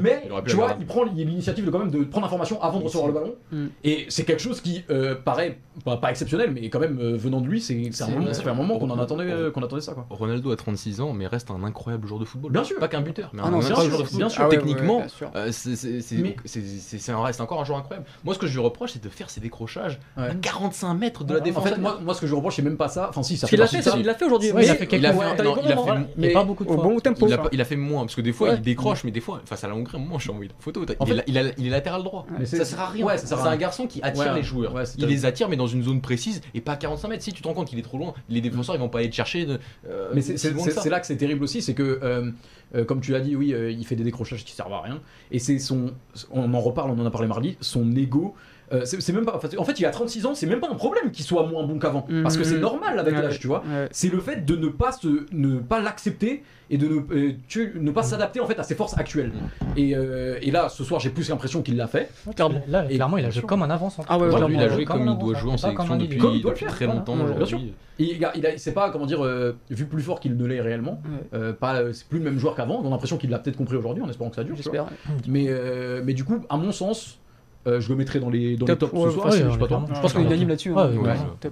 Mais 0.03 0.29
tu 0.47 0.57
vois, 0.57 0.77
il 0.81 0.87
prend 0.87 1.05
l'initiative 1.05 1.60
de 1.67 1.71
quand 1.71 1.79
même 1.79 1.91
de 1.91 2.05
prendre 2.05 2.27
l'information 2.27 2.61
avant 2.63 2.79
de 2.79 2.85
recevoir 2.85 3.09
le 3.09 3.15
ballon. 3.15 3.35
Mm. 3.53 3.67
Et 3.85 4.07
c'est 4.09 4.25
quelque 4.25 4.41
chose 4.43 4.61
qui 4.61 4.85
euh, 4.91 5.15
paraît 5.15 5.59
pas, 5.85 5.97
pas 5.97 6.11
exceptionnel, 6.11 6.51
mais 6.53 6.69
quand 6.69 6.81
même 6.81 6.99
euh, 7.01 7.17
venant 7.17 7.41
de 7.41 7.47
lui, 7.47 7.61
c'est 7.61 7.75
c'est 7.93 8.03
un 8.03 8.07
C'est- 8.07 8.13
moment, 8.13 8.33
ça 8.35 8.43
fait 8.43 8.51
un 8.51 8.55
moment 8.55 8.79
qu'on 8.79 8.91
en 8.91 8.99
attendait, 8.99 9.31
euh, 9.31 9.51
qu'on 9.51 9.63
attendait 9.63 9.83
ça 9.83 9.95
quoi. 9.95 10.07
Ronaldo 10.11 10.51
a 10.51 10.57
36 10.57 11.01
ans, 11.01 11.13
mais 11.13 11.27
reste 11.27 11.51
un 11.51 11.63
incroyable 11.65 12.07
joueur 12.07 12.21
de 12.21 12.25
football. 12.25 12.53
Bien 12.53 12.65
sûr. 12.65 12.79
Pas 12.79 12.89
qu'un 12.89 13.01
buteur, 13.01 13.31
mais 13.33 13.41
Ah 13.43 13.47
un 13.49 13.51
non, 13.51 13.59
bien 13.59 13.67
incroyable 13.69 13.83
sûr, 13.83 13.91
joueur 13.91 14.01
de 14.03 14.05
football. 14.07 14.19
bien 14.21 14.29
sûr. 14.29 14.43
Ah 14.43 14.49
ouais, 14.49 14.57
Techniquement, 14.57 14.95
ouais, 14.97 15.01
bien 15.03 15.09
sûr. 15.09 15.31
euh, 15.35 15.53
c'est- 15.53 17.31
c'est 17.35 17.41
encore 17.41 17.61
un 17.61 17.65
joueur 17.65 17.79
incroyable. 17.79 18.07
Moi, 18.25 18.35
ce 18.35 18.39
que 18.39 18.47
je 18.47 18.53
lui 18.53 18.61
reproche, 18.61 18.93
c'est 18.93 19.03
de 19.03 19.09
faire 19.09 19.31
ses 19.31 19.41
décrochages 19.41 19.99
Ouais. 20.17 20.25
à 20.31 20.35
45 20.35 20.95
mètres 20.95 21.25
de 21.25 21.35
la 21.35 21.41
En 21.41 21.43
défense. 21.43 21.65
En 21.65 21.67
fait, 21.67 21.79
moi, 21.79 21.99
moi, 22.03 22.15
ce 22.15 22.21
que 22.21 22.27
je 22.27 22.33
lui 22.33 22.37
reproche, 22.37 22.57
c'est 22.57 22.63
même 22.63 22.77
pas 22.77 22.89
ça. 22.89 23.09
Enfin, 23.09 23.23
si, 23.23 23.37
ça 23.37 23.47
fait 23.47 23.57
il 23.57 23.61
l'a 24.05 24.15
fait 24.15 24.25
aujourd'hui. 24.25 24.51
Il 24.51 24.71
a 24.71 24.75
fait 24.75 24.87
quelques 24.87 25.05
hein. 25.05 26.07
Mais 26.17 26.33
pas 26.33 26.45
beaucoup 26.45 26.65
de 26.65 26.69
Au 26.71 26.75
fois. 26.75 26.83
bon 26.85 27.01
tempo. 27.01 27.27
Il 27.27 27.33
a, 27.33 27.39
pas- 27.39 27.49
il 27.53 27.61
a 27.61 27.65
fait 27.65 27.77
moins 27.77 28.03
parce 28.03 28.15
que 28.15 28.21
des 28.21 28.33
fois 28.33 28.51
Ouais. 28.51 28.55
il 28.57 28.63
décroche, 28.63 29.05
mais 29.05 29.11
des 29.11 29.21
fois 29.21 29.41
face 29.45 29.65
à 29.65 29.69
la 29.69 29.75
Hongrie, 29.75 29.99
moment, 29.99 30.19
je 30.19 30.23
suis 30.23 30.31
envoyé 30.31 30.49
la 30.49 30.55
photo. 30.59 30.85
t'as- 30.85 30.95
En 30.99 31.07
il, 31.07 31.13
fait- 31.13 31.19
est, 31.19 31.25
il 31.27 31.39
a- 31.39 31.50
il 31.59 31.67
est 31.67 31.71
latéral 31.71 32.03
droit. 32.03 32.27
Mais 32.39 32.47
ça 32.47 32.65
sert 32.65 32.81
à 32.81 32.89
rien. 32.89 33.05
Ouais, 33.07 33.19
c'est 33.19 33.33
un 33.35 33.57
garçon 33.57 33.87
qui 33.87 34.01
attire 34.03 34.27
Ouais, 34.33 34.35
les 34.35 34.43
joueurs. 34.43 34.75
ouais, 34.75 34.85
il 34.99 35.07
les 35.07 35.25
attire, 35.27 35.49
mais 35.49 35.57
dans 35.57 35.67
une 35.67 35.83
zone 35.83 36.01
précise 36.01 36.41
et 36.55 36.61
pas 36.61 36.73
à 36.73 36.77
45 36.77 37.09
mètres. 37.09 37.23
Si 37.23 37.33
tu 37.33 37.43
te 37.43 37.49
rends 37.49 37.55
compte 37.55 37.69
qu'il 37.69 37.79
est 37.79 37.83
trop 37.83 37.99
loin, 37.99 38.15
les 38.29 38.41
défenseurs 38.41 38.75
ils 38.75 38.79
vont 38.79 38.89
pas 38.89 38.99
aller 39.01 39.11
te 39.11 39.15
chercher. 39.15 39.47
de- 39.47 39.59
euh, 39.89 40.11
Mais 40.15 40.21
c'est 40.23 40.89
là 40.91 41.01
que 41.01 41.07
c'est 41.07 41.17
terrible 41.17 41.43
aussi, 41.45 41.63
c'est 41.63 41.75
que, 41.75 42.01
euh, 42.03 42.31
euh, 42.75 42.85
comme 42.85 43.01
tu 43.01 43.13
l'as 43.13 43.21
dit, 43.21 43.35
oui, 43.37 43.53
euh, 43.53 43.71
il 43.71 43.85
fait 43.87 43.97
des 43.97 44.05
décrochages 44.05 44.45
qui 44.45 44.53
servent 44.53 44.73
à 44.73 44.81
rien. 44.83 45.01
Et 45.31 45.39
c'est 45.39 45.59
son. 45.59 45.93
On 46.31 46.53
en 46.55 46.61
reparle, 46.61 46.91
on 46.91 46.99
en 47.01 47.07
a 47.07 47.11
parlé 47.11 47.27
mardi, 47.29 47.57
son 47.61 47.95
ego. 47.97 48.35
Euh, 48.73 48.85
c'est 48.85 49.13
même 49.13 49.25
pas. 49.25 49.35
En 49.59 49.65
fait, 49.65 49.81
il 49.81 49.87
a 49.87 49.91
36 49.91 50.27
ans, 50.27 50.35
c'est 50.35 50.47
même 50.47 50.61
pas 50.61 50.69
un 50.71 50.75
problème 50.75 51.11
qu'il 51.11 51.25
soit 51.25 51.47
moins 51.47 51.65
bon 51.65 51.79
qu'avant. 51.79 52.07
Mhm. 52.09 52.23
Parce 52.23 52.37
que 52.37 52.45
c'est 52.45 52.59
normal 52.59 52.99
avec 52.99 53.15
Ouais. 53.15 53.23
l'âge, 53.23 53.39
tu 53.41 53.47
vois. 53.47 53.61
Ouais. 53.61 53.89
C'est 53.91 54.11
le 54.13 54.21
fait 54.21 54.45
de 54.45 54.57
ne 54.57 54.69
pas 54.69 54.93
se, 54.93 55.27
ne 55.33 55.59
pas 55.59 55.81
l'accepter 55.81 56.43
et 56.73 56.79
de 56.79 56.87
ne, 56.87 57.01
euh, 57.13 57.33
tu- 57.49 57.73
ne 57.81 57.91
pas 57.91 58.03
s'adapter 58.05 58.39
en 58.39 58.47
fait 58.47 58.59
à 58.59 58.63
ses 58.63 58.77
forces 58.77 58.97
actuelles. 58.97 59.33
Et, 59.77 59.97
euh, 59.97 60.39
et 60.41 60.51
là, 60.53 60.69
ce 60.69 60.85
soir, 60.85 61.01
j'ai 61.01 61.11
plus 61.11 61.29
l'impression 61.29 61.63
qu'il 61.63 61.77
l'a 61.77 61.89
fait. 61.89 62.11
Clairement. 62.37 62.63
Là, 62.69 62.87
Et- 62.89 62.95
clairement, 62.95 63.17
il 63.19 63.25
a 63.25 63.31
joué 63.31 63.43
comme 63.43 63.63
un 63.63 63.71
avant-centre. 63.71 64.07
Ah 64.11 64.19
ouais, 64.19 64.29
ouais, 64.29 64.35
Aujourd'hui, 64.35 64.57
il 64.57 64.63
a 64.63 64.69
joué 64.69 64.85
comme 64.85 65.01
il 65.01 65.05
doit 65.07 65.15
avant-centre, 65.15 65.39
jouer 65.41 65.53
en 65.53 65.57
sélection 65.57 65.97
depuis. 65.97 66.19
Comme 66.19 66.35
il 66.35 66.43
doit 66.43 66.53
depuis 66.53 66.65
faire, 66.67 66.75
très 66.75 66.85
voilà. 66.87 67.01
longtemps. 67.01 67.15
Ouais, 67.17 67.25
bien 67.25 67.35
sûr. 67.35 67.43
aujourd'hui. 67.59 67.75
Et 67.99 68.15
il 68.15 68.25
a, 68.25 68.33
il 68.37 68.47
a- 68.47 68.57
c'est 68.57 68.73
pas 68.73 68.91
comment 68.91 69.05
dire 69.05 69.25
euh, 69.25 69.57
vu 69.69 69.85
plus 69.87 70.01
fort 70.03 70.21
qu'il 70.21 70.37
ne 70.37 70.47
l'est 70.47 70.61
réellement. 70.61 71.03
Ouais. 71.05 71.39
Euh, 71.39 71.53
pas, 71.53 71.93
c'est 71.93 72.07
plus 72.09 72.19
le 72.19 72.25
même 72.25 72.39
joueur 72.39 72.55
qu'avant. 72.55 72.81
On 72.83 72.87
a 72.87 72.91
l'impression 72.91 73.17
qu'il 73.19 73.31
l'a 73.31 73.39
peut-être 73.41 73.57
compris 73.57 73.77
aujourd'hui, 73.77 74.03
en 74.03 74.09
espérant 74.09 74.31
que 74.31 74.37
ça 74.37 74.45
dure. 74.45 74.55
J'espère. 74.57 74.87
Mais, 75.29 75.47
euh, 75.49 76.03
mais 76.05 76.15
du 76.15 76.25
coup, 76.25 76.39
à 76.49 76.57
mon 76.57 76.71
sens, 76.73 77.19
euh, 77.67 77.81
je 77.81 77.89
le 77.91 77.97
mettrai 77.97 78.21
dans 78.21 78.31
les, 78.31 78.57
dans 78.57 78.67
les 78.67 78.77
Top, 78.77 78.91
tops 78.91 78.93
ouais, 79.03 79.09
ce 79.11 79.15
soir. 79.15 79.27
ouais, 79.27 79.39
je 79.39 79.47
ouais, 79.47 79.59
pas 79.59 79.67
pense 80.01 80.13
qu'on 80.13 80.21
est 80.21 80.25
unanime 80.25 80.49
là-dessus. 80.49 80.73
hein. 80.77 80.91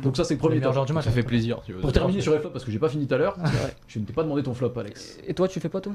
Donc 0.02 0.16
ça, 0.16 0.24
c'est 0.24 0.34
le 0.34 0.38
premier 0.40 0.60
top. 0.60 0.86
du 0.86 0.92
match. 0.92 1.04
Ça 1.04 1.10
fait 1.10 1.22
plaisir. 1.22 1.60
tu. 1.66 1.72
Pour 1.74 1.92
terminer 1.92 2.20
sur 2.20 2.32
les 2.32 2.38
flops, 2.38 2.52
parce 2.52 2.64
que 2.64 2.70
j'ai 2.70 2.78
pas 2.78 2.88
fini 2.88 3.06
tout 3.06 3.14
à 3.14 3.18
l'heure, 3.18 3.36
je 3.86 3.98
ne 3.98 4.04
t'ai 4.04 4.12
pas 4.12 4.22
demandé 4.22 4.42
ton 4.42 4.54
flop, 4.54 4.72
Alex. 4.78 5.18
Et 5.26 5.34
toi, 5.34 5.48
tu 5.48 5.60
fais 5.60 5.68
pas 5.68 5.80
toi? 5.80 5.92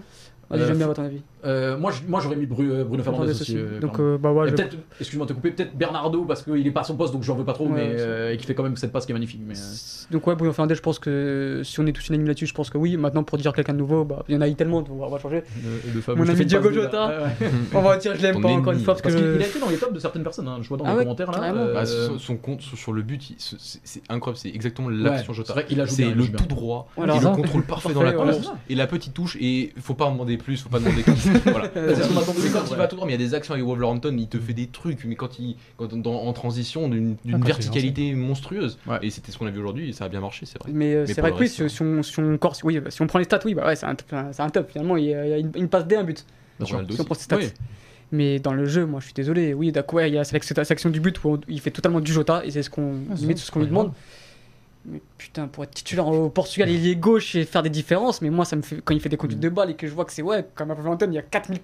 Euh, 0.51 0.67
j'aime 0.67 0.77
bien 0.77 0.89
à 0.89 0.93
ton 0.93 1.03
avis. 1.03 1.21
Euh, 1.45 1.77
moi, 1.77 1.91
moi, 2.07 2.19
j'aurais 2.19 2.35
mis 2.35 2.43
euh, 2.59 2.83
Bruno 2.83 3.01
Fernandes 3.01 3.29
aussi. 3.29 3.57
Donc, 3.81 3.99
bah 4.19 4.31
ouais, 4.31 4.51
peut-être, 4.51 4.77
excuse-moi 4.99 5.25
de 5.25 5.31
te 5.31 5.35
couper, 5.35 5.51
peut-être 5.51 5.75
Bernardo 5.75 6.25
parce 6.25 6.43
qu'il 6.43 6.67
est 6.67 6.71
pas 6.71 6.81
à 6.81 6.83
son 6.83 6.95
poste 6.95 7.13
donc 7.13 7.23
j'en 7.23 7.35
veux 7.35 7.45
pas 7.45 7.53
trop, 7.53 7.67
mais 7.67 7.95
et 8.33 8.37
qui 8.37 8.45
fait 8.45 8.53
quand 8.55 8.63
même 8.63 8.75
cette 8.75 8.91
passe 8.91 9.05
qui 9.05 9.11
est 9.11 9.15
magnifique. 9.15 9.41
Donc 10.11 10.27
ouais, 10.27 10.35
Bruno 10.35 10.53
Fernandes, 10.53 10.75
je 10.75 10.81
pense 10.81 10.99
que 10.99 11.61
si 11.63 11.79
on 11.79 11.85
est 11.87 11.91
tous 11.93 12.07
unanimes 12.09 12.27
là-dessus, 12.27 12.45
je 12.47 12.53
pense 12.53 12.69
que 12.69 12.77
oui. 12.77 12.97
Maintenant, 12.97 13.23
pour 13.23 13.37
dire 13.37 13.51
quelqu'un 13.53 13.73
de 13.73 13.79
nouveau, 13.79 14.03
bah, 14.05 14.23
il 14.27 14.35
y 14.35 14.37
en 14.37 14.41
a 14.41 14.47
eu 14.47 14.55
tellement, 14.55 14.83
on 14.89 14.95
va, 14.95 15.05
on 15.07 15.09
va 15.09 15.17
changer. 15.19 15.43
le, 15.63 15.93
le 15.95 16.01
fameux- 16.01 16.17
Mon 16.17 16.23
je 16.23 16.27
te 16.27 16.31
ami 16.31 16.37
fais 16.37 16.43
une 16.43 16.49
Diogo 16.49 16.69
passe 16.69 16.73
de- 16.73 16.81
certaines 20.03 20.23
personnes, 20.23 20.47
hein. 20.47 20.59
je 20.61 20.67
vois 20.67 20.77
dans 20.77 20.85
ah 20.85 20.93
les 20.93 21.03
commentaires 21.03 21.31
là. 21.31 21.53
Euh, 21.53 21.73
bah, 21.73 21.85
son, 21.85 22.37
compte 22.37 22.61
sur 22.61 22.93
le 22.93 23.01
but, 23.01 23.33
c'est 23.37 24.01
incroyable, 24.09 24.37
c'est 24.37 24.49
exactement 24.49 24.89
l'action 24.89 25.33
Jota. 25.33 25.55
C'est 25.87 26.13
le 26.13 26.27
tout 26.27 26.45
droit, 26.45 26.87
il 26.97 27.03
le 27.05 27.35
contrôle 27.35 27.63
parfait, 27.63 27.93
dans 27.93 28.03
la 28.03 28.13
course, 28.13 28.51
et 28.69 28.75
la 28.75 28.87
petite 28.87 29.13
touche, 29.13 29.37
et 29.39 29.73
faut 29.79 29.93
pas 29.93 30.05
en 30.05 30.11
demander 30.11 30.37
plus, 30.37 30.61
faut 30.61 30.69
pas 30.69 30.79
demander 30.79 31.03
plus. 31.03 31.13
voilà. 31.45 31.69
C'est 31.73 32.51
quand 32.51 32.65
il 32.69 32.77
va 32.77 32.87
tout 32.87 32.95
droit, 32.95 33.07
mais 33.07 33.13
il 33.13 33.19
y 33.19 33.23
a 33.23 33.25
des 33.25 33.33
actions 33.33 33.53
avec 33.53 33.65
Wolverhampton, 33.65 34.15
il 34.17 34.27
te 34.27 34.37
fait 34.37 34.53
des 34.53 34.67
trucs, 34.67 35.05
mais 35.05 35.15
quand 35.15 35.39
il 35.39 35.55
quand, 35.77 35.91
en 36.05 36.33
transition 36.33 36.89
d'une 36.89 37.17
verticalité 37.25 38.13
monstrueuse, 38.13 38.77
et 39.01 39.09
c'était 39.09 39.31
ce 39.31 39.37
qu'on 39.37 39.47
a 39.47 39.51
vu 39.51 39.59
aujourd'hui, 39.59 39.93
ça 39.93 40.05
a 40.05 40.09
bien 40.09 40.19
marché, 40.19 40.45
c'est 40.45 40.61
vrai. 40.61 40.71
Mais 40.73 40.93
euh, 40.93 41.05
c'est 41.05 41.21
vrai 41.21 41.31
que 41.31 41.47
si 41.47 43.01
on 43.01 43.07
prend 43.07 43.19
les 43.19 43.25
stats, 43.25 43.39
oui, 43.45 43.53
bah, 43.53 43.73
c'est 43.75 43.85
un 43.85 44.49
top 44.49 44.69
finalement, 44.69 44.97
il 44.97 45.05
y 45.05 45.13
a 45.13 45.37
une 45.37 45.69
passe 45.69 45.87
D, 45.87 45.95
un 45.95 46.03
but. 46.03 46.25
Si 46.65 46.73
on 46.73 47.03
prend 47.03 47.15
ses 47.15 47.23
stats. 47.23 47.37
Mais 48.13 48.37
dans 48.37 48.53
le 48.53 48.65
jeu, 48.65 48.85
moi, 48.85 48.99
je 48.99 49.05
suis 49.05 49.13
désolé. 49.15 49.55
Oui, 49.55 49.71
d'accord, 49.71 49.95
ouais, 49.95 50.07
il 50.07 50.13
y 50.13 50.19
a 50.19 50.23
cette 50.23 50.71
action 50.71 50.91
du 50.91 50.99
but 50.99 51.21
où 51.23 51.39
il 51.47 51.59
fait 51.59 51.71
totalement 51.71 51.99
du 51.99 52.13
Jota 52.13 52.45
et 52.45 52.51
c'est 52.51 52.61
ce 52.61 52.69
qu'on 52.69 52.93
ah, 53.11 53.15
ce 53.17 53.51
qu'on 53.51 53.59
lui 53.59 53.67
demande. 53.67 53.91
Mais 54.85 55.01
putain, 55.17 55.47
pour 55.47 55.63
être 55.63 55.73
titulaire 55.73 56.07
au 56.07 56.29
Portugal, 56.29 56.69
il 56.69 56.87
est 56.87 56.95
gauche 56.95 57.33
et 57.33 57.43
faire 57.43 57.63
des 57.63 57.71
différences. 57.71 58.21
Mais 58.21 58.29
moi, 58.29 58.45
ça 58.45 58.55
me 58.55 58.61
fait 58.61 58.81
quand 58.83 58.93
il 58.93 58.99
fait 58.99 59.09
des 59.09 59.17
conduites 59.17 59.39
de 59.39 59.49
balle 59.49 59.71
et 59.71 59.75
que 59.75 59.87
je 59.87 59.93
vois 59.93 60.05
que 60.05 60.13
c'est 60.13 60.21
ouais, 60.21 60.45
comme 60.53 60.69
à 60.69 60.75
Valentine, 60.75 61.11
il 61.11 61.15
y 61.15 61.19
a 61.19 61.23
4000 61.23 61.61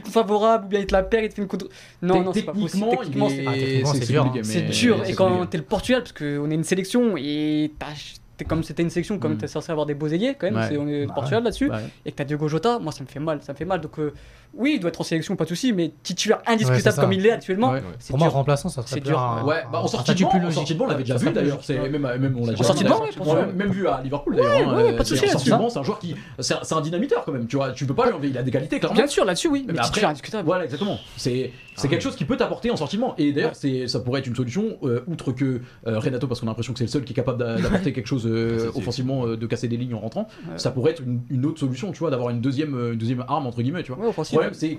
coups 0.00 0.14
favorables, 0.14 0.64
ou 0.64 0.68
bien 0.68 0.80
il 0.80 0.86
te 0.86 0.94
la 0.94 1.02
perd, 1.02 1.24
il 1.24 1.28
te 1.28 1.34
fait 1.34 1.42
une 1.42 1.48
contre. 1.48 1.68
Non, 2.00 2.22
non, 2.22 2.32
c'est 2.32 2.44
pas 2.44 2.54
possible. 2.54 2.86
Techniquement, 2.88 3.28
ah, 3.46 3.52
c'est 3.92 4.06
dur. 4.06 4.32
C'est 4.44 4.62
dur. 4.62 5.04
Et 5.04 5.12
quand 5.12 5.44
t'es 5.44 5.58
le 5.58 5.64
Portugal, 5.64 6.02
parce 6.02 6.12
qu'on 6.12 6.50
est 6.50 6.54
une 6.54 6.64
sélection 6.64 7.18
et 7.18 7.72
t'as 7.78 7.88
comme 8.44 8.62
c'était 8.62 8.82
une 8.82 8.90
section, 8.90 9.18
comme 9.18 9.34
mm. 9.34 9.38
tu 9.38 9.44
es 9.44 9.48
censé 9.48 9.70
avoir 9.72 9.86
des 9.86 9.94
beaux 9.94 10.08
ailiers 10.08 10.34
quand 10.38 10.50
même, 10.50 10.56
ouais. 10.56 10.76
on 10.78 10.88
est 10.88 11.06
bah 11.06 11.14
Portugal 11.14 11.42
là-dessus, 11.44 11.68
bah 11.68 11.80
et 12.04 12.12
que 12.12 12.16
tu 12.16 12.22
as 12.22 12.24
Diogo 12.24 12.48
Jota, 12.48 12.78
moi 12.78 12.92
ça 12.92 13.02
me 13.02 13.08
fait 13.08 13.20
mal, 13.20 13.40
ça 13.42 13.52
me 13.52 13.58
fait 13.58 13.64
mal. 13.64 13.80
Donc 13.80 13.98
euh, 13.98 14.12
oui, 14.54 14.74
il 14.76 14.80
doit 14.80 14.88
être 14.88 15.00
en 15.00 15.04
sélection, 15.04 15.36
pas 15.36 15.44
de 15.44 15.50
souci, 15.50 15.72
mais 15.72 15.92
titulaire 16.02 16.40
indiscutable 16.46 16.96
comme 16.96 17.12
il 17.12 17.22
l'est 17.22 17.32
actuellement. 17.32 17.74
c'est 17.98 18.08
Pour 18.10 18.18
dur. 18.18 18.26
moi, 18.26 18.28
remplaçant, 18.28 18.68
ça 18.68 18.82
serait 18.82 19.00
dur. 19.00 19.42
Ouais, 19.44 19.62
bah, 19.70 19.80
en 19.80 19.86
sortie 19.86 20.14
de 20.14 20.24
on 20.24 20.86
l'avait 20.86 21.02
déjà 21.02 21.16
vu 21.16 21.30
d'ailleurs. 21.32 21.60
Même 21.68 22.36
on 22.38 22.46
l'a 22.46 22.52
déjà 22.52 22.72
vu. 22.72 23.56
Même 23.56 23.70
vu 23.70 23.88
à 23.88 24.00
Liverpool 24.02 24.36
d'ailleurs. 24.36 24.70
Hein, 24.70 24.92
pas 24.96 25.02
de 25.02 25.08
souci. 25.08 25.26
C'est 25.28 25.52
un 25.52 25.82
joueur 25.82 25.98
qui. 25.98 26.14
C'est 26.38 26.72
un 26.72 26.80
dynamiteur 26.80 27.24
quand 27.24 27.32
même, 27.32 27.46
tu 27.46 27.56
vois. 27.56 27.72
Tu 27.72 27.86
peux 27.86 27.94
pas 27.94 28.06
lui 28.06 28.14
enlever, 28.14 28.28
il 28.28 28.38
a 28.38 28.42
des 28.42 28.50
qualités 28.50 28.78
clairement. 28.78 28.96
Bien 28.96 29.06
sûr, 29.06 29.24
là-dessus, 29.24 29.48
oui. 29.48 29.66
Mais 29.68 29.80
titulaire 29.80 30.10
indiscutable. 30.10 30.46
Voilà, 30.46 30.64
exactement. 30.64 30.98
C'est 31.16 31.52
ah 31.76 31.88
quelque 31.88 32.02
chose 32.02 32.16
qui 32.16 32.24
peut 32.24 32.36
t'apporter 32.36 32.70
en 32.70 32.76
sortie 32.76 32.98
Et 33.18 33.32
d'ailleurs, 33.32 33.54
ça 33.54 34.00
pourrait 34.00 34.20
être 34.20 34.26
une 34.26 34.36
solution, 34.36 34.78
euh, 34.82 35.04
outre 35.06 35.32
que 35.32 35.60
euh, 35.86 35.98
Renato, 35.98 36.26
parce 36.26 36.40
qu'on 36.40 36.46
a 36.46 36.50
l'impression 36.50 36.72
que 36.72 36.78
c'est 36.78 36.84
le 36.84 36.90
seul 36.90 37.04
qui 37.04 37.12
est 37.12 37.16
capable 37.16 37.38
d'apporter 37.38 37.92
quelque 37.92 38.06
chose 38.06 38.27
euh, 38.28 38.70
ah, 38.74 38.78
offensivement 38.78 39.26
euh, 39.26 39.36
de 39.36 39.46
casser 39.46 39.68
des 39.68 39.76
lignes 39.76 39.94
en 39.94 40.00
rentrant, 40.00 40.28
ça 40.56 40.70
pourrait 40.70 40.92
être 40.92 41.02
une, 41.30 41.46
autre 41.46 41.58
solution, 41.58 41.92
tu 41.92 41.98
vois, 41.98 42.10
d'avoir 42.10 42.30
une 42.30 42.40
deuxième, 42.40 42.74
euh, 42.74 42.92
une 42.92 42.98
deuxième 42.98 43.24
arme 43.28 43.46
entre 43.46 43.62
guillemets, 43.62 43.82
tu 43.82 43.92
vois. 43.92 44.02
Ouais, 44.02 44.08
offensive. 44.08 44.38
Ouais, 44.38 44.48
c'est 44.52 44.78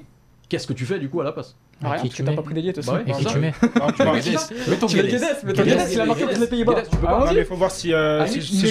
qu'est-ce 0.49 0.67
que 0.67 0.73
tu 0.73 0.85
fais 0.85 0.99
du 0.99 1.09
coup 1.09 1.21
à 1.21 1.23
la 1.23 1.31
passe 1.31 1.55
ah, 1.81 1.91
Rien, 1.91 2.03
tu 2.09 2.23
n'as 2.23 2.33
pas 2.33 2.41
pris 2.41 2.55
l'ailier, 2.55 2.73
toi 2.73 2.83
bah 2.85 2.93
ouais, 2.93 3.03
Et 3.07 3.11
qui 3.13 3.25
tu 3.25 3.39
mets 3.39 3.53
Tu 3.61 4.95
mets 4.97 5.03
Guedes, 5.03 5.21
mais 5.45 5.53
Guedes, 5.53 5.79
il 5.91 6.01
a 6.01 6.05
marqué 6.05 6.25
contre 6.25 6.39
les 6.39 6.47
Pays-Bas. 6.47 6.81
Tu 6.81 6.97
ah, 7.07 7.31
mais 7.33 7.45
faut 7.45 7.55
voir 7.55 7.71
si 7.71 7.93
ah, 7.93 8.25
si 8.27 8.67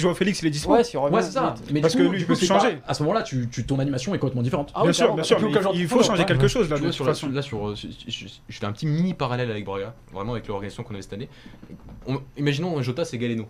Joao 0.00 0.14
Félix 0.14 0.42
il 0.42 0.48
est 0.48 0.50
dispo. 0.50 0.72
Ouais, 0.72 0.84
c'est 0.84 0.98
ça. 1.32 1.54
Parce 1.80 1.94
que 1.94 2.02
lui, 2.02 2.20
je 2.20 2.26
peux 2.26 2.34
changer. 2.36 2.78
À 2.86 2.94
ce 2.94 3.02
moment-là, 3.02 3.22
tu 3.22 3.48
ton 3.66 3.78
animation 3.78 4.14
est 4.14 4.18
complètement 4.18 4.42
différente. 4.42 4.72
Bien 4.80 4.92
sûr, 4.92 5.14
bien 5.14 5.24
sûr. 5.24 5.38
Il 5.74 5.88
faut 5.88 6.02
changer 6.02 6.24
quelque 6.24 6.48
chose 6.48 6.68
là. 6.68 6.76
Là, 7.32 7.42
sur, 7.42 7.74
je 7.74 8.58
fais 8.58 8.66
un 8.66 8.72
petit 8.72 8.86
mini 8.86 9.14
parallèle 9.14 9.50
avec 9.50 9.64
Braga, 9.64 9.94
vraiment 10.12 10.32
avec 10.32 10.46
l'organisation 10.46 10.82
qu'on 10.82 10.94
avait 10.94 11.02
cette 11.02 11.12
année. 11.12 11.28
Imaginons 12.36 12.80
Jota, 12.82 13.04
c'est 13.04 13.18
Galeno 13.18 13.46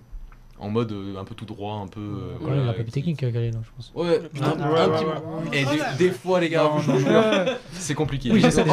en 0.59 0.71
mode 0.71 0.93
euh, 0.93 1.19
un 1.19 1.25
peu 1.25 1.35
tout 1.35 1.45
droit, 1.45 1.75
un 1.75 1.89
peu. 1.89 2.01
Euh, 2.01 2.33
ouais, 2.35 2.37
voilà, 2.41 2.63
il 2.63 2.69
a 2.69 2.73
pas 2.73 2.83
de 2.83 2.91
technique, 2.91 3.25
Galil, 3.25 3.53
je 3.53 3.71
pense. 3.77 3.93
Ouais, 3.95 4.21
ouais, 4.21 5.53
Et 5.53 5.65
des, 5.99 6.11
fois, 6.11 6.41
les 6.41 6.49
gars, 6.49 6.71
je 6.79 6.91
vous 6.91 6.99
jure, 7.01 7.25
c'est 7.73 7.95
compliqué. 7.95 8.31
Oui, 8.31 8.43
c'est 8.43 8.65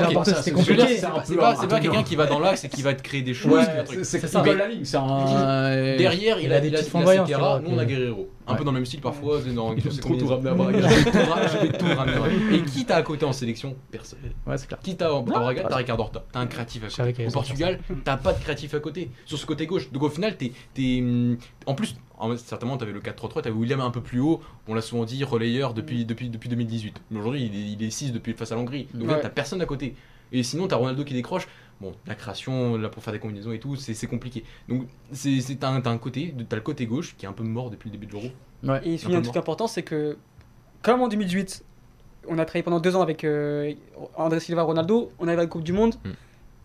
compliqué. 0.51 0.97
c'est 0.97 1.05
C'est 1.25 1.67
pas, 1.67 1.79
quelqu'un 1.79 2.03
qui 2.03 2.15
va 2.15 2.27
dans 2.27 2.39
l'axe 2.39 2.63
et 2.63 2.69
qui 2.69 2.81
va 2.81 2.93
te 2.93 3.01
créer 3.01 3.21
des 3.21 3.33
choses. 3.33 3.65
c'est 4.03 4.27
ça. 4.27 4.43
c'est. 4.83 5.97
Derrière, 5.97 6.39
il, 6.39 6.53
a 6.53 6.59
des 6.59 6.69
il 6.69 6.75
a, 6.75 7.59
nous 7.59 7.71
on 7.71 7.77
a 7.77 7.85
Guerrero 7.85 8.29
un 8.49 8.55
peu 8.55 8.63
dans 8.63 8.71
le 8.71 8.77
même 8.77 8.85
style 8.85 9.01
parfois. 9.01 9.39
Dans, 9.41 9.75
je 9.77 9.89
vais 9.89 10.17
tout 10.17 10.27
ramener 10.27 10.49
à 10.51 10.53
Braga. 10.53 10.79
Braga. 10.81 12.21
Et 12.51 12.63
qui 12.63 12.85
t'a 12.85 12.97
à 12.97 13.01
côté 13.01 13.25
en 13.25 13.33
sélection 13.33 13.75
Personne. 13.91 14.19
Ouais, 14.45 14.57
c'est 14.57 14.67
clair. 14.67 14.79
Qui 14.81 14.95
t'a 14.95 15.07
à 15.07 15.21
Braga 15.21 15.63
T'as 15.63 15.75
Ricardo 15.75 16.03
Horta. 16.03 16.25
T'as 16.31 16.39
un 16.39 16.47
créatif 16.47 16.83
à 16.83 17.03
côté. 17.03 17.27
Au 17.27 17.31
Portugal, 17.31 17.79
t'as 18.03 18.17
pas 18.17 18.33
de 18.33 18.39
créatif 18.39 18.73
à 18.73 18.79
côté. 18.79 19.11
Sur 19.25 19.37
ce 19.37 19.45
côté 19.45 19.65
gauche. 19.65 19.91
Donc 19.91 20.03
au 20.03 20.09
final, 20.09 20.35
t'es. 20.37 20.51
Mm, 21.01 21.37
en 21.65 21.75
plus, 21.75 21.95
certainement, 22.37 22.77
t'avais 22.77 22.91
le 22.91 22.99
4-3-3, 22.99 23.41
t'avais 23.41 23.55
William 23.55 23.81
un 23.81 23.91
peu 23.91 24.01
plus 24.01 24.19
haut. 24.19 24.41
On 24.67 24.73
l'a 24.73 24.81
souvent 24.81 25.05
dit, 25.05 25.23
relayeur 25.23 25.73
depuis, 25.73 26.05
depuis, 26.05 26.29
depuis 26.29 26.49
2018. 26.49 27.01
Mais 27.11 27.19
aujourd'hui, 27.19 27.43
il 27.43 27.83
est 27.83 27.89
6 27.89 28.11
depuis 28.11 28.33
face 28.33 28.51
à 28.51 28.55
l'Hongrie. 28.55 28.87
Donc 28.93 29.09
là, 29.09 29.19
t'as 29.21 29.29
personne 29.29 29.61
à 29.61 29.65
côté. 29.65 29.95
Et 30.31 30.43
sinon, 30.43 30.67
t'as 30.67 30.75
Ronaldo 30.75 31.03
qui 31.03 31.13
décroche 31.13 31.47
bon, 31.81 31.93
la 32.07 32.15
création, 32.15 32.77
là 32.77 32.89
pour 32.89 33.03
faire 33.03 33.13
des 33.13 33.19
combinaisons 33.19 33.51
et 33.51 33.59
tout, 33.59 33.75
c'est 33.75 34.07
compliqué. 34.07 34.43
Donc 34.67 34.87
c'est 35.11 35.63
un, 35.63 35.81
as 35.83 35.89
un 35.89 35.97
côté, 35.97 36.33
t'as 36.47 36.55
le 36.55 36.61
côté 36.61 36.85
gauche 36.85 37.15
qui 37.17 37.25
est 37.25 37.29
un 37.29 37.33
peu 37.33 37.43
mort 37.43 37.69
depuis 37.69 37.89
le 37.89 37.93
début 37.93 38.07
de 38.07 38.13
l'euro. 38.13 38.27
Ouais. 38.63 38.81
Et 38.83 38.93
il 38.93 38.99
souligne 38.99 39.17
un, 39.17 39.21
truc 39.21 39.37
important, 39.37 39.67
c'est 39.67 39.83
que 39.83 40.17
comme 40.81 41.01
en 41.01 41.07
2008 41.07 41.63
on 42.27 42.37
a 42.37 42.45
travaillé 42.45 42.63
pendant 42.63 42.79
deux 42.79 42.95
ans 42.95 43.01
avec 43.01 43.23
euh, 43.23 43.73
André 44.15 44.39
Silva, 44.39 44.63
Ronaldo, 44.63 45.11
on 45.19 45.27
avait 45.27 45.37
la 45.37 45.45
Coupe 45.47 45.63
du 45.63 45.73
Monde. 45.73 45.95
Hmm. 46.03 46.11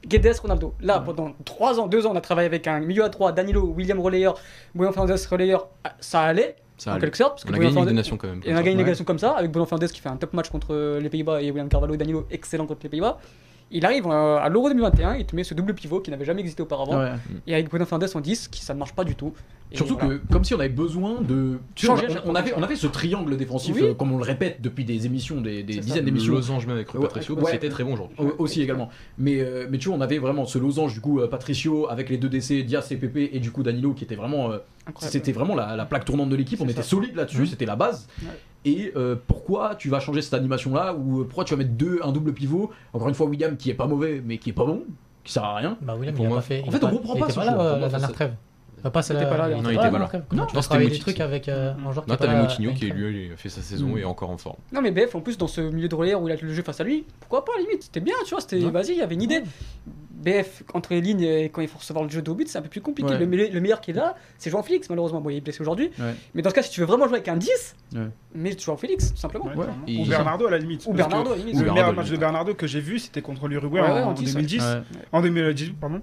Guedes, 0.06 0.38
Ronaldo. 0.38 0.74
Là, 0.80 1.00
hmm. 1.00 1.04
pendant 1.04 1.32
trois 1.44 1.80
ans, 1.80 1.86
deux 1.86 2.06
ans, 2.06 2.10
on 2.12 2.16
a 2.16 2.20
travaillé 2.20 2.46
avec 2.46 2.66
un 2.66 2.80
milieu 2.80 3.04
à 3.04 3.08
trois 3.08 3.32
Danilo, 3.32 3.72
William 3.76 3.98
Relayeur, 4.00 4.38
Bruno 4.74 4.92
Fernandez 4.92 5.22
Relayeur. 5.30 5.68
Ah, 5.82 5.94
ça 6.00 6.22
allait, 6.22 6.56
ça 6.76 6.90
en 6.90 6.94
allait. 6.94 7.02
quelque 7.02 7.16
sorte. 7.16 7.42
Parce 7.42 7.44
on 7.44 7.54
a 7.54 7.58
gagné 7.58 7.68
une 7.68 7.74
Fernandez... 7.74 8.10
quand 8.18 8.28
même. 8.28 8.40
Et 8.44 8.52
on 8.52 8.56
a 8.56 8.62
gagné 8.62 8.82
une 8.82 8.88
ouais. 8.88 9.04
comme 9.04 9.18
ça, 9.18 9.32
avec 9.32 9.50
Bruno 9.50 9.64
Fernandez 9.64 9.92
qui 9.92 10.00
fait 10.00 10.10
un 10.10 10.16
top 10.16 10.34
match 10.34 10.50
contre 10.50 10.74
euh, 10.74 11.00
les 11.00 11.08
Pays-Bas 11.08 11.40
et 11.40 11.50
William 11.50 11.68
Carvalho, 11.68 11.96
Danilo, 11.96 12.26
excellent 12.30 12.66
contre 12.66 12.80
les 12.82 12.90
Pays-Bas 12.90 13.18
il 13.74 13.84
arrive 13.84 14.06
euh, 14.06 14.38
à 14.38 14.48
l'Euro 14.48 14.68
2021, 14.68 15.16
il 15.16 15.26
te 15.26 15.36
met 15.36 15.44
ce 15.44 15.52
double 15.52 15.74
pivot 15.74 16.00
qui 16.00 16.10
n'avait 16.10 16.24
jamais 16.24 16.40
existé 16.40 16.62
auparavant, 16.62 17.04
et 17.46 17.54
avec 17.54 17.68
Bruno 17.68 17.84
Fernandes 17.84 18.08
en 18.14 18.20
10, 18.20 18.48
ça 18.52 18.72
ne 18.72 18.78
marche 18.78 18.94
pas 18.94 19.04
du 19.04 19.16
tout. 19.16 19.34
Surtout 19.72 19.96
que, 19.96 20.20
comme 20.30 20.44
si 20.44 20.54
on 20.54 20.60
avait 20.60 20.68
besoin 20.68 21.20
de. 21.20 21.58
Changer 21.74 22.06
on, 22.24 22.34
avait, 22.34 22.54
on 22.56 22.62
avait 22.62 22.76
ce 22.76 22.86
triangle 22.86 23.36
défensif, 23.36 23.76
euh, 23.80 23.94
comme 23.94 24.12
on 24.12 24.18
le 24.18 24.24
répète 24.24 24.60
depuis 24.60 24.84
des 24.84 25.06
émissions, 25.06 25.40
des, 25.40 25.62
dizaines 25.62 26.04
d'émissions. 26.04 26.32
Le 26.32 26.38
losange 26.38 26.66
même 26.66 26.76
avec 26.76 26.92
Patricio, 26.92 27.34
ouais, 27.36 27.52
c'était 27.52 27.68
très 27.68 27.84
bon 27.84 27.94
aujourd'hui. 27.94 28.16
Aussi 28.38 28.62
également. 28.62 28.88
Mais, 29.18 29.40
euh, 29.40 29.66
mais 29.70 29.78
tu 29.78 29.88
vois, 29.88 29.96
on 29.96 30.00
avait 30.00 30.18
vraiment 30.18 30.44
ce 30.44 30.58
losange, 30.58 30.94
du 30.94 31.00
coup, 31.00 31.20
euh, 31.20 31.28
Patricio, 31.28 31.88
avec 31.90 32.08
les 32.08 32.18
deux 32.18 32.28
décès, 32.28 32.62
Diaz, 32.62 32.86
CPP 32.88 33.30
et 33.32 33.40
du 33.40 33.50
coup 33.50 33.62
Danilo, 33.62 33.92
qui 33.92 34.04
était 34.04 34.16
vraiment. 34.16 34.50
C'était 34.98 35.32
vraiment 35.32 35.54
la, 35.54 35.84
plaque 35.86 36.04
tournante 36.04 36.28
de 36.28 36.36
l'équipe, 36.36 36.60
on 36.60 36.68
était 36.68 36.82
solide 36.82 37.16
là-dessus, 37.16 37.46
c'était 37.46 37.66
la 37.66 37.76
base. 37.76 38.08
Et 38.64 38.92
pourquoi 39.26 39.74
tu 39.74 39.88
vas 39.88 40.00
changer 40.00 40.22
cette 40.22 40.34
animation-là, 40.34 40.94
ou 40.94 41.24
pourquoi 41.24 41.44
tu 41.44 41.54
vas 41.54 41.58
mettre 41.58 41.72
deux, 41.72 42.00
un 42.02 42.12
double 42.12 42.32
pivot? 42.32 42.70
Encore 42.92 43.08
une 43.08 43.14
fois, 43.14 43.26
William 43.26 43.56
qui 43.56 43.70
est 43.70 43.74
pas 43.74 43.86
mauvais, 43.86 44.22
mais 44.24 44.38
qui 44.38 44.50
est 44.50 44.54
pas 44.54 44.64
bon, 44.64 44.84
qui 45.24 45.32
sert 45.32 45.44
à 45.44 45.56
rien. 45.56 45.76
Bah, 45.80 45.96
William, 45.98 46.14
il 46.18 46.26
a 46.26 46.40
fait. 46.40 46.62
En 46.66 46.70
fait, 46.70 46.84
on 46.84 46.90
comprend 46.90 47.14
pas, 47.14 47.26
pas 47.26 47.32
ce 47.32 47.40
la 47.40 47.88
dernière 47.88 48.12
trêve. 48.12 48.34
Bah, 48.84 48.90
Papa, 48.90 48.98
ah, 48.98 49.02
c'était 49.02 49.24
pas 49.24 49.38
là. 49.38 49.48
Non, 49.48 49.70
il 49.70 49.76
était 49.76 49.90
pas 49.90 49.98
là. 49.98 50.10
Non, 50.32 50.46
c'était 50.60 50.86
des 50.86 50.98
trucs 50.98 51.20
avec 51.20 51.48
euh, 51.48 51.72
un 51.72 51.92
joueur 51.92 52.04
Non, 52.06 52.16
t'avais 52.16 52.36
Moutinho 52.36 52.72
qui 52.74 52.90
lui 52.90 53.32
a 53.32 53.36
fait 53.36 53.48
sa 53.48 53.62
saison 53.62 53.94
mm. 53.94 53.98
et 53.98 54.04
encore 54.04 54.28
en 54.28 54.36
forme. 54.36 54.58
Non, 54.72 54.82
mais 54.82 54.90
BF 54.90 55.14
en 55.14 55.20
plus 55.22 55.38
dans 55.38 55.48
ce 55.48 55.62
milieu 55.62 55.88
de 55.88 55.94
relais 55.94 56.14
où 56.14 56.28
il 56.28 56.32
a 56.32 56.36
le 56.36 56.52
jeu 56.52 56.62
face 56.62 56.80
à 56.80 56.84
lui, 56.84 57.06
pourquoi 57.20 57.46
pas 57.46 57.52
limite 57.58 57.84
C'était 57.84 58.00
bien, 58.00 58.14
tu 58.26 58.30
vois, 58.30 58.42
c'était 58.42 58.58
vas-y, 58.58 58.90
il 58.90 58.98
y 58.98 59.00
avait 59.00 59.14
une 59.14 59.22
idée. 59.22 59.42
BF 60.12 60.64
entre 60.74 60.92
les 60.92 61.00
lignes 61.00 61.22
et 61.22 61.44
quand 61.50 61.60
il 61.60 61.68
faut 61.68 61.78
recevoir 61.78 62.04
le 62.04 62.10
jeu 62.10 62.20
de 62.20 62.32
but, 62.32 62.46
c'est 62.46 62.58
un 62.58 62.62
peu 62.62 62.68
plus 62.68 62.82
compliqué. 62.82 63.16
Le, 63.16 63.26
meilleur 63.60 63.80
qui 63.80 63.90
est 63.90 63.94
là, 63.94 64.16
c'est 64.36 64.50
Jean 64.50 64.62
Félix, 64.62 64.90
malheureusement. 64.90 65.20
Bon, 65.22 65.30
il 65.30 65.38
est 65.38 65.40
blessé 65.40 65.62
aujourd'hui. 65.62 65.90
Mais 66.34 66.42
dans 66.42 66.50
ce 66.50 66.54
cas, 66.54 66.62
si 66.62 66.70
tu 66.70 66.80
veux 66.80 66.86
vraiment 66.86 67.06
jouer 67.06 67.16
avec 67.16 67.28
un 67.28 67.36
10, 67.36 67.76
ouais. 67.94 68.00
mais 68.34 68.56
Jean 68.58 68.76
Félix, 68.76 69.12
tout 69.12 69.18
simplement. 69.18 69.46
Ou 69.88 70.06
Bernardo, 70.06 70.46
à 70.46 70.50
la 70.50 70.58
limite. 70.58 70.86
Le 70.86 71.72
meilleur 71.72 71.94
match 71.94 72.10
de 72.10 72.16
Bernardo 72.16 72.54
que 72.54 72.66
j'ai 72.66 72.80
vu, 72.80 72.98
c'était 72.98 73.22
contre 73.22 73.48
l'Uruguay 73.48 73.80
en, 73.80 74.10
en, 74.10 74.12
2010. 74.12 74.62
En 75.12 75.22
2010, 75.22 75.72
pardon 75.80 76.02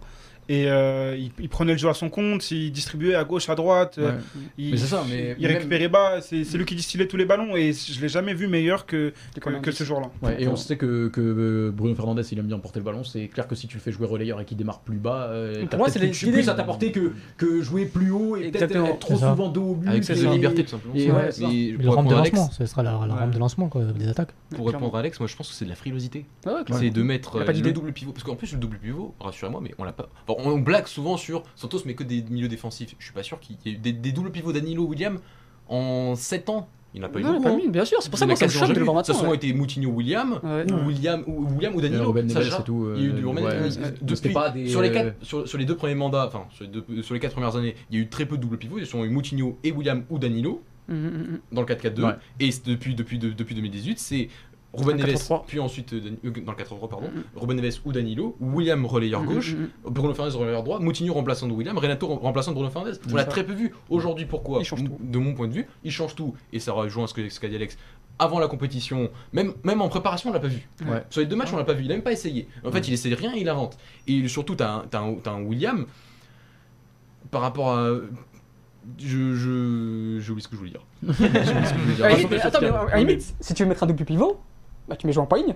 et 0.50 0.66
euh, 0.68 1.18
il, 1.40 1.50
prenait 1.50 1.74
le 1.74 1.78
jeu 1.78 1.90
à 1.90 1.94
son 1.94 2.10
compte, 2.10 2.50
il 2.52 2.72
distribuait 2.72 3.16
à 3.16 3.24
gauche, 3.24 3.50
à 3.50 3.56
droite, 3.56 3.96
euh, 3.98 4.12
ouais. 4.12 4.18
il, 4.58 4.80
ça, 4.80 5.04
mais 5.10 5.36
il 5.40 5.48
récupérait 5.48 5.88
bas, 5.88 6.20
c'est 6.22 6.44
lui 6.54 6.66
qui 6.66 6.76
distillait 6.76 7.08
tous 7.08 7.18
les 7.18 7.26
ballons 7.26 7.56
et 7.56 7.74
je 7.74 7.98
ne 7.98 8.02
l'ai 8.02 8.10
jamais 8.10 8.34
vu 8.34 8.48
meilleur 8.48 8.86
que, 8.86 9.14
que, 9.62 9.72
ce 9.72 9.84
jour-là. 9.84 10.10
Et 10.40 10.48
on 10.48 10.56
sait 10.56 10.78
que, 10.78 11.08
que, 11.08 11.22
euh, 11.22 11.72
Bruno 11.72 11.96
Fernandez, 11.96 12.24
il 12.32 12.40
aime 12.40 12.48
bien 12.48 12.60
porter 12.60 12.80
le 12.80 12.86
ballon, 12.86 13.04
c'est 13.04 13.28
clair 13.28 13.48
que 13.48 13.56
si 13.56 13.68
tu 13.68 13.78
le 13.78 13.82
fais 13.82 13.92
jouer 13.92 14.08
relayeur 14.08 14.42
et 14.42 14.46
qu'il 14.46 14.58
démarre 14.58 14.80
plus 14.80 14.98
bas, 14.98 15.32
pour 15.70 15.80
moi 15.80 15.90
c'est 15.90 16.00
l'idée, 16.00 16.44
ça 16.44 16.54
t'apportait 16.54 16.92
que, 16.92 17.14
que 17.38 17.62
jouer 17.62 17.86
plus 17.86 18.12
haut 18.12 18.36
et 18.36 18.52
peut-être 18.52 18.76
être 18.76 19.00
trop 19.00 19.16
souvent 19.16 19.50
dos 19.50 19.64
au 19.64 19.76
but. 19.76 19.90
Avec 19.90 20.04
cette 20.04 20.18
liberté 20.18 20.64
tout 20.64 20.72
simplement. 20.72 20.96
Et 20.96 21.12
ouais, 21.12 21.30
le 21.78 21.90
rampe 21.90 22.08
de 22.08 22.16
lancement, 22.16 22.50
ce 22.52 22.66
sera 22.66 22.84
la, 22.84 22.92
la 23.08 23.16
rampe 23.16 23.32
de 23.32 23.40
lancement 23.40 23.70
quoi, 23.70 23.84
des 23.84 24.08
attaques. 24.08 24.34
Pour 24.56 24.68
répondre 24.68 24.96
à 24.96 25.00
Alex, 25.00 25.20
moi 25.20 25.28
je 25.28 25.36
pense 25.36 25.50
que 25.50 25.56
c'est 25.56 25.66
de 25.66 25.70
la 25.70 25.76
frilosité. 25.76 26.26
c'est 26.72 26.90
de 26.90 27.04
mettre. 27.04 27.32
Il 27.36 27.40
n'y 27.40 27.46
pas 27.46 27.54
d'idée 27.54 27.72
double 27.72 27.94
pivot, 27.94 28.12
parce 28.12 28.24
qu'en 28.24 28.36
plus 28.36 28.52
le 28.52 28.60
double 28.60 28.78
pivot, 28.78 29.14
rassurez-moi, 29.20 29.62
mais 29.62 29.74
on 29.78 29.84
l'a 29.84 29.94
pas 29.94 30.10
on 30.40 30.60
blague 30.60 30.88
souvent 30.88 31.18
sur 31.18 31.44
Santos 31.56 31.80
mais 31.86 31.94
que 31.94 32.04
des 32.04 32.24
milieux 32.30 32.48
défensifs. 32.48 32.96
Je 33.00 33.06
suis 33.06 33.14
pas 33.14 33.24
sûr 33.24 33.40
qu'il 33.40 33.58
y 33.66 33.70
ait 33.70 33.74
eu 33.74 33.78
des, 33.78 34.12
doubles 34.12 34.32
pivots 34.32 34.54
Danilo 34.54 34.84
William 34.86 35.20
en 35.68 36.16
7 36.16 36.50
ans. 36.50 36.68
Il 36.94 37.00
n'a 37.00 37.08
pas 37.08 37.20
eu 37.20 37.24
non, 37.24 37.40
beaucoup. 37.40 37.48
Hein. 37.48 37.70
Bien 37.70 37.86
sûr. 37.86 38.02
C'est 38.02 38.10
pour 38.10 38.20
ça 38.20 38.28
que 38.28 38.36
ça 38.36 38.48
choque 38.50 38.74
de 38.74 38.80
le 38.80 38.84
voir 38.84 38.96
maintenant. 38.96 39.16
Ça 39.16 39.30
a 39.30 39.34
été 39.34 39.54
Moutinho 39.54 39.90
William, 39.92 40.40
ou 40.44 40.88
William 40.88 41.24
ou 41.26 41.48
William 41.54 41.76
ou 41.76 41.82
Danilo. 41.82 42.06
Ruben 42.08 42.30
c'est. 42.30 42.40
Il 42.40 42.44
y 42.44 42.50
a 42.50 43.10
eu 43.10 43.14
de 43.14 43.26
Ruben 43.26 43.46
ouais. 43.46 43.52
Euh, 43.54 43.92
depuis 44.02 44.34
des... 44.54 44.68
sur 44.68 44.82
les 44.82 44.92
quatre 44.92 45.16
sur, 45.22 45.58
les 45.58 45.66
deux 45.66 45.76
premiers 45.76 45.96
mandats, 45.96 46.30
sur, 46.52 47.14
les, 47.14 47.20
quatre 47.20 47.32
premières 47.32 47.56
années, 47.56 47.76
il 47.90 47.98
y 47.98 48.00
a 48.00 48.04
eu 48.04 48.10
très 48.10 48.26
peu 48.26 48.36
de 48.36 48.42
double 48.42 48.58
pivots. 48.58 48.80
Ils 48.80 48.86
sont 48.86 49.06
eu 49.06 49.10
Moutinho 49.10 49.58
et 49.64 49.72
William 49.72 50.04
ou 50.10 50.20
Danilo. 50.20 50.64
Hum, 50.90 50.98
hum, 50.98 51.14
hum. 51.14 51.40
Dans 51.54 51.62
le 51.62 51.68
4-4-2 51.68 52.16
et 52.42 52.50
depuis 52.66 52.96
2018, 53.56 54.00
c'est 54.00 54.28
Ruben 54.74 54.96
Neves, 54.96 55.30
puis 55.48 55.60
ensuite 55.60 55.94
euh, 55.94 56.18
euh 56.24 56.32
dans 56.46 56.52
le 56.52 56.58
83 56.58 56.90
pardon. 56.90 57.08
Mm, 57.08 57.20
mm. 57.20 57.24
Ruben 57.36 57.58
Neves 57.58 57.80
ou 57.84 57.92
Danilo, 57.92 58.38
William 58.40 58.86
relayeur 58.86 59.22
mm, 59.22 59.26
gauche. 59.26 59.54
Euh, 59.54 59.90
Bruno 59.90 60.14
Fernandes 60.14 60.36
relayeur 60.36 60.64
droit, 60.64 60.80
Moutinho 60.80 61.14
remplaçant 61.14 61.48
de 61.48 61.54
William, 61.54 61.78
Renato 61.78 62.08
remplaçant 62.08 62.52
de 62.52 62.56
Bruno 62.56 62.70
Fernandes. 62.70 63.00
On 63.12 63.16
l'a 63.16 63.26
très 63.26 63.46
peu 63.46 63.54
vu 63.54 63.74
aujourd'hui. 63.90 64.26
Pourquoi 64.26 64.62
De 64.62 65.18
mon 65.18 65.34
point 65.34 65.48
de 65.48 65.54
vue, 65.54 65.68
il 65.84 65.92
change 65.92 66.16
tout 66.16 66.36
et 66.54 66.60
ça 66.60 66.72
rejoint 66.72 67.08
ce 67.08 67.14
qu'a 67.40 67.48
dit 67.48 67.56
Alex. 67.56 67.78
Avant 68.20 68.40
la 68.40 68.48
compétition, 68.48 69.10
même, 69.34 69.54
même 69.64 69.82
en 69.82 69.90
préparation, 69.90 70.30
on 70.30 70.34
l'a 70.34 70.40
pas 70.40 70.48
vu. 70.48 70.70
Sur 71.10 71.22
les 71.22 71.28
deux 71.28 71.36
matchs, 71.36 71.54
on 71.54 71.58
l'a 71.58 71.64
pas 71.64 71.74
vu. 71.74 71.86
Il 71.86 71.92
a 71.92 71.96
même 71.96 72.04
pas 72.04 72.12
essayé. 72.12 72.48
En 72.64 72.72
fait, 72.72 72.88
il 72.88 72.94
essaie 72.94 73.14
rien, 73.14 73.34
il 73.34 73.50
invente. 73.50 73.78
Et 74.08 74.28
surtout, 74.28 74.56
t'as 74.56 74.86
un, 74.94 75.44
William 75.44 75.86
par 77.30 77.42
rapport 77.42 77.72
à 77.72 77.90
je, 78.98 79.36
je, 79.36 80.20
je, 80.20 80.32
oublié 80.32 80.44
ce 80.44 80.48
que 80.48 80.56
je 80.56 80.60
voulais 80.60 80.72
dire. 80.72 80.86
que. 81.08 82.34
Ah, 82.42 82.48
attends, 82.48 82.62
mais, 82.62 82.94
à 82.94 82.98
limite, 82.98 83.36
si 83.40 83.54
tu 83.54 83.64
veux 83.64 83.70
mettre 83.70 83.84
un 83.84 83.88
double 83.88 84.06
pivot, 84.06 84.42
bah, 84.92 84.98
tu 84.98 85.08
mets 85.08 85.14
jouer 85.14 85.24
en 85.24 85.28
poigne, 85.28 85.56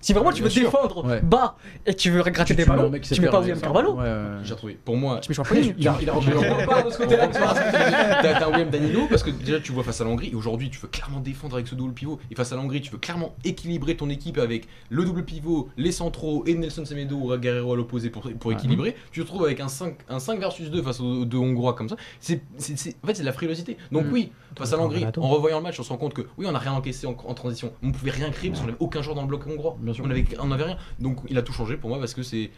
si 0.00 0.12
vraiment 0.12 0.32
tu 0.32 0.42
veux 0.42 0.50
sûr. 0.50 0.64
défendre 0.64 1.04
Ouais. 1.04 1.20
bas 1.20 1.56
et 1.84 1.94
tu 1.94 2.10
veux 2.10 2.22
gratter 2.22 2.54
des 2.54 2.64
ballons, 2.64 2.90
tu 3.00 3.20
mets 3.20 3.28
pas 3.28 3.40
William 3.40 3.60
Carvalho. 3.60 3.98
J'ai 4.42 4.52
retrouvé. 4.54 4.78
Pour 4.84 4.96
moi, 4.96 5.18
Tu 5.20 5.30
mets 5.30 5.34
Chouameni. 5.34 5.74
Il 5.78 5.88
a, 5.88 5.96
il 6.00 6.10
a 6.10 6.14
je 6.20 6.86
de 6.86 6.90
ce 6.90 6.98
côté-là. 6.98 7.28
tu 7.28 7.34
T'as 7.38 8.46
un 8.46 8.50
William 8.50 8.70
Danilo 8.70 9.06
parce 9.08 9.22
que 9.22 9.30
déjà 9.30 9.60
tu 9.60 9.72
vois 9.72 9.84
face 9.84 10.00
à 10.00 10.04
la 10.04 10.10
Hongrie, 10.10 10.34
aujourd'hui 10.34 10.70
tu 10.70 10.78
veux 10.78 10.88
clairement 10.88 11.20
défendre 11.20 11.54
avec 11.56 11.68
ce 11.68 11.74
double 11.74 11.92
pivot 11.92 12.18
et 12.30 12.34
face 12.34 12.52
à 12.52 12.56
la 12.56 12.62
Hongrie 12.62 12.80
tu 12.80 12.90
veux 12.90 12.98
clairement 12.98 13.34
équilibrer 13.44 13.96
ton 13.96 14.08
équipe 14.08 14.38
avec 14.38 14.68
le 14.90 15.04
double 15.04 15.24
pivot, 15.24 15.68
les 15.76 15.92
centraux 15.92 16.44
et 16.46 16.54
Nelson 16.54 16.84
Semedo 16.84 17.16
ou 17.16 17.36
Guerrero 17.36 17.72
à 17.72 17.76
l'opposé 17.76 18.10
pour, 18.10 18.30
pour 18.38 18.52
équilibrer. 18.52 18.96
Tu 19.12 19.20
te 19.20 19.26
trouves 19.26 19.44
avec 19.44 19.60
un 19.60 19.68
5, 19.68 19.96
un 20.08 20.18
5 20.18 20.38
versus 20.38 20.70
2 20.70 20.82
face 20.82 21.00
aux 21.00 21.24
deux 21.24 21.38
Hongrois 21.38 21.74
comme 21.74 21.88
ça. 21.88 21.96
En 21.96 22.26
fait 22.26 22.42
c'est 22.66 23.20
de 23.20 23.24
la 23.26 23.32
frilosité. 23.32 23.76
Donc 23.92 24.06
mm. 24.06 24.12
oui, 24.12 24.32
face 24.56 24.72
à 24.72 24.76
la 24.76 24.82
Hongrie, 24.82 25.00
Renato. 25.00 25.22
en 25.22 25.28
revoyant 25.28 25.58
le 25.58 25.64
match 25.64 25.78
on 25.80 25.82
se 25.82 25.90
rend 25.90 25.98
compte 25.98 26.14
que 26.14 26.22
oui 26.38 26.46
on 26.48 26.52
n'a 26.52 26.58
rien 26.58 26.72
encaissé 26.72 27.06
en, 27.06 27.14
transition. 27.14 27.72
On 27.82 27.92
pouvait 27.92 28.10
rien 28.10 28.30
créer 28.30 28.50
parce 28.50 28.60
qu'on 28.60 28.66
n'avait 28.66 28.78
aucun 28.80 29.02
joueur 29.02 29.16
dans 29.16 29.22
le 29.22 29.28
bloc 29.28 29.46
hongrois. 29.46 29.76
Bien 29.86 29.94
sûr. 29.94 30.04
On 30.04 30.10
avait, 30.10 30.26
on 30.40 30.50
avait 30.50 30.64
rien. 30.64 30.76
Donc 30.98 31.20
il 31.28 31.38
a 31.38 31.42
tout 31.42 31.52
changé 31.52 31.76
pour 31.76 31.90
moi 31.90 32.00
parce 32.00 32.12
que 32.12 32.24
c'est 32.24 32.50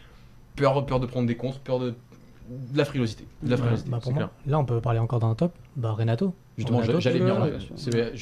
peur, 0.57 0.85
peur 0.87 0.99
de 0.99 1.07
prendre 1.07 1.27
des 1.27 1.37
contres, 1.37 1.61
peur 1.61 1.79
de, 1.79 1.95
la 2.75 2.87
frilosité. 2.87 3.27
De 3.43 3.51
la 3.51 3.59
frilosité 3.59 3.91
bah, 3.91 4.01
moi, 4.11 4.31
là, 4.47 4.59
on 4.59 4.65
peut 4.65 4.81
parler 4.81 4.99
encore 4.99 5.21
d'un 5.21 5.35
top. 5.35 5.53
Bah, 5.77 5.93
Renato. 5.93 6.35
Justement, 6.57 6.83
j'allais 6.83 7.19
venir 7.19 7.39
là. 7.39 7.49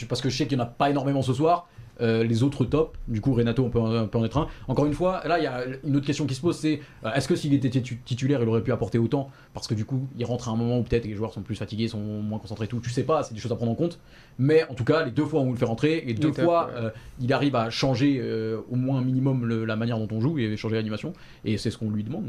Parce 0.08 0.20
que 0.20 0.28
je 0.28 0.36
sais 0.36 0.46
qu'il 0.48 0.58
n'y 0.58 0.62
en 0.64 0.66
a 0.66 0.68
pas 0.68 0.90
énormément 0.90 1.22
ce 1.22 1.32
soir. 1.32 1.68
Euh, 2.00 2.24
les 2.24 2.42
autres 2.42 2.64
tops. 2.64 2.92
Du 3.08 3.20
coup, 3.20 3.32
Renato, 3.32 3.64
on 3.64 3.70
peut, 3.70 3.78
en 3.78 4.24
être 4.24 4.36
un. 4.36 4.48
Encore 4.68 4.84
une 4.86 4.92
fois, 4.92 5.22
là, 5.26 5.38
il 5.38 5.44
y 5.44 5.46
a 5.46 5.64
une 5.84 5.96
autre 5.96 6.06
question 6.06 6.26
qui 6.26 6.34
se 6.34 6.40
pose 6.40 6.56
c'est 6.56 6.80
euh, 7.04 7.12
est-ce 7.14 7.26
que 7.26 7.36
s'il 7.36 7.54
était 7.54 7.70
titulaire, 7.70 8.42
il 8.42 8.48
aurait 8.48 8.62
pu 8.62 8.72
apporter 8.72 8.98
autant? 8.98 9.30
Parce 9.54 9.66
que 9.66 9.74
du 9.74 9.84
coup, 9.84 10.06
il 10.18 10.24
rentre 10.24 10.48
à 10.48 10.52
un 10.52 10.56
moment 10.56 10.78
où 10.78 10.82
peut-être 10.82 11.06
les 11.06 11.14
joueurs 11.14 11.32
sont 11.32 11.42
plus 11.42 11.56
fatigués, 11.56 11.88
sont 11.88 11.98
moins 11.98 12.38
concentrés, 12.38 12.66
tout. 12.66 12.80
Tu 12.80 12.90
sais 12.90 13.02
pas, 13.02 13.22
c'est 13.22 13.34
des 13.34 13.40
choses 13.40 13.52
à 13.52 13.56
prendre 13.56 13.72
en 13.72 13.76
compte. 13.76 13.98
Mais 14.38 14.64
en 14.68 14.74
tout 14.74 14.84
cas, 14.84 15.04
les 15.04 15.10
deux 15.10 15.24
fois 15.24 15.40
où 15.40 15.44
on 15.44 15.52
le 15.52 15.56
fait 15.56 15.64
rentrer, 15.64 16.04
et 16.06 16.12
deux 16.12 16.32
fois, 16.32 16.70
euh, 16.74 16.90
il 17.20 17.32
arrive 17.32 17.56
à 17.56 17.70
changer 17.70 18.22
au 18.70 18.76
moins 18.76 18.98
un 18.98 19.04
minimum 19.04 19.64
la 19.64 19.76
manière 19.76 19.98
dont 19.98 20.08
on 20.14 20.20
joue 20.20 20.38
et 20.38 20.56
changer 20.56 20.76
l'animation. 20.76 21.14
Et 21.44 21.56
c'est 21.56 21.70
ce 21.70 21.78
qu'on 21.78 21.90
lui 21.90 22.04
demande. 22.04 22.24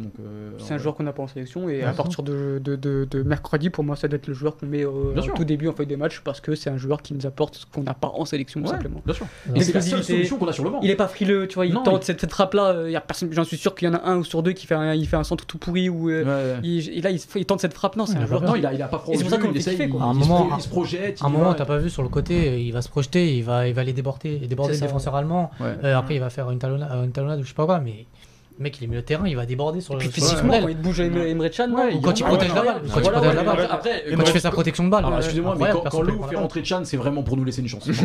C'est 0.59 0.73
un 0.73 0.77
joueur 0.77 0.95
qu'on 0.95 1.03
n'a 1.03 1.13
pas 1.13 1.23
en 1.23 1.27
sélection. 1.27 1.67
Et 1.67 1.83
à 1.83 1.91
partir 1.91 2.23
de, 2.23 3.23
mercredi, 3.25 3.69
pour 3.69 3.83
moi, 3.83 3.97
ça 3.97 4.07
doit 4.07 4.17
être 4.17 4.27
le 4.27 4.33
joueur 4.33 4.55
qu'on 4.55 4.67
met 4.67 4.85
au 4.85 5.13
tout 5.35 5.43
début 5.43 5.67
en 5.67 5.73
feuille 5.73 5.87
des 5.87 5.97
matchs 5.97 6.21
parce 6.21 6.39
que 6.39 6.55
c'est 6.55 6.69
un 6.69 6.77
joueur 6.77 7.01
qui 7.01 7.13
nous 7.13 7.25
apporte 7.25 7.55
ce 7.55 7.65
qu'on 7.65 7.83
n'a 7.83 7.93
pas 7.93 8.07
en 8.07 8.23
sélection, 8.23 8.61
tout 8.61 8.67
simplement. 8.67 9.01
Bien 9.05 9.13
sûr 9.13 9.27
c'est 9.61 9.73
la 9.73 9.81
seule 9.81 10.03
solution 10.03 10.37
qu'on 10.37 10.47
a 10.47 10.53
sur 10.53 10.63
le 10.63 10.69
banc. 10.69 10.79
Il 10.81 10.89
est 10.89 10.95
pas 10.95 11.07
frileux, 11.07 11.47
tu 11.47 11.55
vois, 11.55 11.65
il 11.65 11.73
tente 11.73 12.03
cette, 12.03 12.29
frappe-là. 12.29 12.71
Euh, 12.71 12.99
j'en 13.31 13.43
suis 13.43 13.57
sûr 13.57 13.75
qu'il 13.75 13.87
y 13.87 13.91
en 13.91 13.95
a 13.95 14.03
un 14.05 14.17
ou 14.17 14.23
sur 14.23 14.43
deux 14.43 14.53
qui 14.53 14.67
fait 14.67 14.75
un, 14.75 14.93
il 14.93 15.07
fait 15.07 15.15
un 15.15 15.23
centre 15.23 15.45
tout 15.45 15.57
pourri. 15.57 15.89
Ou. 15.89 16.09
Euh, 16.09 16.59
il, 16.63 16.89
et 16.89 17.01
là, 17.01 17.11
il, 17.11 17.45
tente 17.45 17.61
cette 17.61 17.73
frappe. 17.73 17.95
Non, 17.95 18.05
c'est 18.05 18.17
ouais, 18.17 18.23
un 18.23 18.25
joueur. 18.25 18.41
Non, 18.41 18.55
il 18.55 18.65
a, 18.65 18.73
il 18.73 18.81
a 18.81 18.87
pas. 18.87 19.03
C'est 19.13 19.21
pour 19.21 19.29
ça 19.29 19.37
qu'on 19.37 19.53
fait. 19.53 19.89
Quoi. 19.89 20.03
Un 20.03 20.13
moment, 20.13 20.49
il 20.57 20.61
se 20.61 20.69
projette. 20.69 21.19
Un 21.21 21.29
moment, 21.29 21.53
t'as 21.53 21.65
pas 21.65 21.77
vu 21.77 21.89
sur 21.89 22.03
le 22.03 22.09
côté, 22.09 22.61
il 22.63 22.71
va 22.71 22.81
se 22.81 22.89
projeter, 22.89 23.35
il 23.35 23.43
va, 23.43 23.67
il 23.67 23.73
va 23.73 23.83
les 23.83 23.93
déborder, 23.93 24.39
le 24.39 24.47
défenseur 24.47 25.15
allemand. 25.15 25.51
Euh, 25.61 25.97
après, 25.97 26.15
il 26.15 26.19
va 26.19 26.29
faire 26.29 26.49
une 26.51 26.59
talonnade, 26.59 27.41
je 27.41 27.47
sais 27.47 27.53
pas 27.53 27.65
quoi, 27.65 27.79
mais 27.79 28.05
Mec, 28.59 28.77
il 28.79 28.85
est 28.85 28.87
milieu 28.87 29.01
de 29.01 29.05
terrain, 29.05 29.27
il 29.27 29.35
va 29.35 29.45
déborder 29.45 29.81
sur 29.81 29.93
le 29.93 29.99
Puis 29.99 30.09
physiquement, 30.09 30.67
il 30.67 30.77
bouge 30.77 30.99
Emre 30.99 31.49
Can, 31.55 31.69
ou 31.93 32.01
quand 32.01 32.19
il 32.19 32.23
protège 32.23 32.53
la 32.53 32.63
balle, 32.63 32.81
quand 32.91 32.99
il 32.99 33.11
protège 33.11 33.35
la 33.35 33.43
balle. 33.43 33.67
Après, 33.69 34.03
quand 34.15 34.23
tu 34.23 34.31
fais 34.31 34.39
sa 34.39 34.51
protection 34.51 34.83
de 34.83 34.89
balle. 34.89 35.05
Ah, 35.07 35.17
excusez-moi, 35.17 35.55
mais 35.59 35.65
quand 35.89 36.01
Lou 36.01 36.23
fait 36.29 36.35
rentrer 36.35 36.63
Chan, 36.63 36.81
c'est 36.83 36.97
vraiment 36.97 37.23
pour 37.23 37.37
nous 37.37 37.45
laisser 37.45 37.61
une 37.61 37.67
chance. 37.67 37.89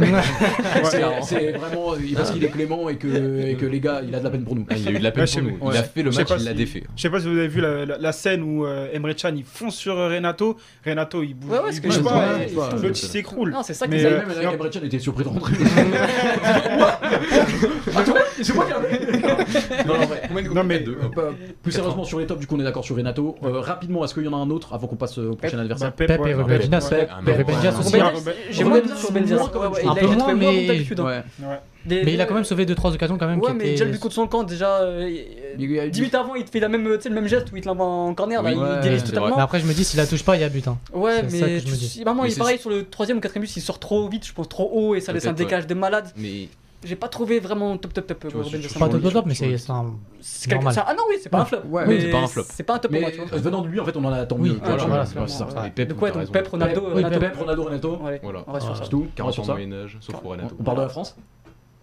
C'est 1.23 1.53
vraiment 1.53 1.95
parce 2.17 2.31
qu'il 2.33 2.45
est 2.45 2.49
clément 2.49 2.89
et 2.89 2.97
que 2.97 3.67
les 3.67 3.81
gars, 3.81 4.03
il 4.07 4.15
a 4.15 4.19
de 4.19 4.25
la 4.25 4.31
peine 4.31 4.45
pour 4.45 4.55
nous. 4.55 4.67
Ah, 4.69 4.75
il 4.77 4.89
a 4.89 4.91
eu 4.91 4.99
de 4.99 5.03
la 5.03 5.11
peine 5.11 5.27
pour 5.27 5.43
nous. 5.43 5.73
Il 5.73 5.77
a 5.77 5.83
fait 5.83 6.03
le 6.03 6.11
match, 6.11 6.29
il 6.39 6.45
l'a 6.45 6.55
défait. 6.55 6.85
Je 6.97 7.03
sais 7.03 7.11
pas 7.11 7.21
si 7.21 7.29
vous 7.29 7.39
avez 7.39 7.49
vu 7.49 7.63
la 7.63 8.13
scène 8.13 8.43
où 8.43 8.67
euh, 8.67 8.93
Emre 8.93 9.15
Can 9.15 9.35
il 9.35 9.45
fonce 9.45 9.77
sur 9.77 9.97
Renato. 9.97 10.57
Renato, 10.85 11.23
il 11.23 11.35
bouge 11.35 11.51
Ouais, 11.51 11.59
ouais, 11.61 11.73
c'est 11.73 12.03
pas. 12.03 12.39
L'autre, 12.75 12.89
il 12.91 12.97
s'écroule. 12.97 13.51
Non, 13.51 13.63
c'est 13.63 13.75
ça 13.75 13.87
que 13.87 13.93
même 13.93 14.25
Emre 14.43 14.71
Can 14.71 14.81
était 14.85 14.99
surpris 14.99 15.25
de 15.25 15.29
rentrer. 15.29 15.55
C'est 18.43 18.55
moi 18.55 18.65
qui 20.42 20.42
non, 20.51 20.65
mais, 20.65 20.81
deux. 20.81 20.99
Plus 21.63 21.73
sérieusement, 21.73 22.05
sur 22.05 22.19
les 22.19 22.27
tops, 22.27 22.41
du 22.41 22.47
coup, 22.47 22.57
on 22.57 22.61
est 22.61 22.65
d'accord 22.65 22.85
sur 22.85 22.97
Renato. 22.97 23.37
Euh, 23.43 23.61
rapidement, 23.61 24.05
est-ce 24.05 24.15
qu'il 24.15 24.25
y 24.25 24.29
en 24.29 24.35
a 24.35 24.37
un 24.37 24.51
autre 24.51 24.75
avant 24.75 24.87
qu'on 24.87 24.97
passe 24.97 25.19
au 25.19 25.35
prochain 25.35 25.59
adversaire 25.59 25.93
bah, 25.97 26.07
Pep, 26.07 26.27
et 26.27 26.35
Rubendinas. 26.35 26.93
J'ai 28.51 28.65
moins 28.65 28.81
sur 28.97 29.13
Benzema. 29.13 29.43
Un 29.43 29.95
peu 29.95 30.07
moins, 30.07 30.35
mais. 30.35 30.69
Hein. 30.99 31.59
Mais 31.87 32.15
il 32.15 32.21
a 32.21 32.27
quand 32.27 32.35
même 32.35 32.45
sauvé 32.45 32.65
2-3 32.65 32.95
occasions 32.95 33.19
quand 33.19 33.27
même. 33.27 33.41
Ouais, 33.41 33.55
mais 33.55 33.71
déjà 33.71 33.85
le 33.85 33.91
but 33.91 33.99
contre 33.99 34.15
son 34.15 34.27
camp, 34.27 34.45
déjà 34.45 34.81
euh, 34.83 35.11
10 35.57 35.67
minutes 35.67 36.15
avant, 36.15 36.35
il 36.35 36.45
te 36.45 36.51
fait 36.51 36.61
la 36.61 36.69
même, 36.69 36.87
le 36.87 37.11
même 37.11 37.27
geste 37.27 37.51
où 37.53 37.57
il 37.57 37.63
te 37.63 37.69
l'envoie 37.69 37.87
en 37.87 38.15
corner. 38.15 38.43
Mais 38.43 38.55
après, 39.39 39.61
je 39.61 39.67
me 39.67 39.73
dis, 39.73 39.85
s'il 39.85 39.99
la 39.99 40.07
touche 40.07 40.25
pas, 40.25 40.37
il 40.37 40.41
y 40.41 40.45
a 40.45 40.49
but. 40.49 40.69
Hein. 40.69 40.79
Ouais, 40.93 41.23
mais, 41.23 41.61
ça. 41.61 42.05
Maman, 42.05 42.23
bah, 42.23 42.29
il 42.29 42.33
est 42.33 42.39
pareil 42.39 42.59
sur 42.59 42.71
le 42.71 42.85
3 42.85 43.11
ou 43.13 43.21
4 43.21 43.39
but, 43.39 43.57
il 43.57 43.61
sort 43.61 43.79
trop 43.79 44.09
vite, 44.09 44.27
je 44.27 44.33
pense 44.33 44.49
trop 44.49 44.71
haut 44.73 44.95
et 44.95 45.01
ça 45.01 45.13
laisse 45.13 45.27
un 45.27 45.33
décalage 45.33 45.67
de 45.67 45.75
malade. 45.75 46.07
Mais 46.17 46.49
j'ai 46.85 46.97
pas 46.97 47.09
trouvé 47.09 47.41
vraiment 47.41 47.77
top 47.77 47.93
top 47.93 48.07
top. 48.07 48.27
C'est 48.53 48.79
pas 48.79 48.89
top 48.89 49.03
top 49.03 49.13
top 49.13 49.27
mais 49.27 49.35
c'est 49.35 49.57
ça. 49.59 49.75
Ah 49.75 50.95
non 50.95 51.05
oui 51.09 51.17
c'est 51.23 51.29
pas 51.29 51.41
un 51.41 51.45
flop. 51.45 51.59
Oui 51.69 52.01
c'est 52.01 52.11
pas 52.11 52.19
un 52.19 52.27
flop. 52.27 52.45
C'est 52.49 52.63
pas 52.63 52.75
un 52.75 52.79
top. 52.79 52.93
Venant 53.33 53.63
de 53.63 53.69
lui 53.69 53.81
en 53.81 53.85
fait 53.85 53.97
on 53.97 54.05
en 54.05 54.13
a 54.13 54.19
attend 54.19 54.39
mieux. 54.39 54.59
Ah, 54.65 54.77
voilà 54.77 55.07
c'est 55.07 55.29
ça. 55.29 55.47
Donc 55.47 56.03
ouais 56.03 56.13
donc 56.13 56.31
Pep 56.31 56.49
Ronaldo 56.49 56.87
euh, 56.87 57.19
Pep 57.19 57.37
Ronaldo 57.37 57.65
Renato. 57.65 57.99
Voilà. 58.23 58.45
On 58.47 58.53
va 58.53 58.61
sur 58.61 58.77
ça. 58.77 58.85
Tout. 58.87 59.07
Moyen 59.47 59.73
Âge 59.73 59.99
sauf 60.01 60.21
pour 60.21 60.31
Renato. 60.33 60.57
On 60.59 60.63
parle 60.63 60.79
de 60.79 60.83
la 60.83 60.89
France. 60.89 61.17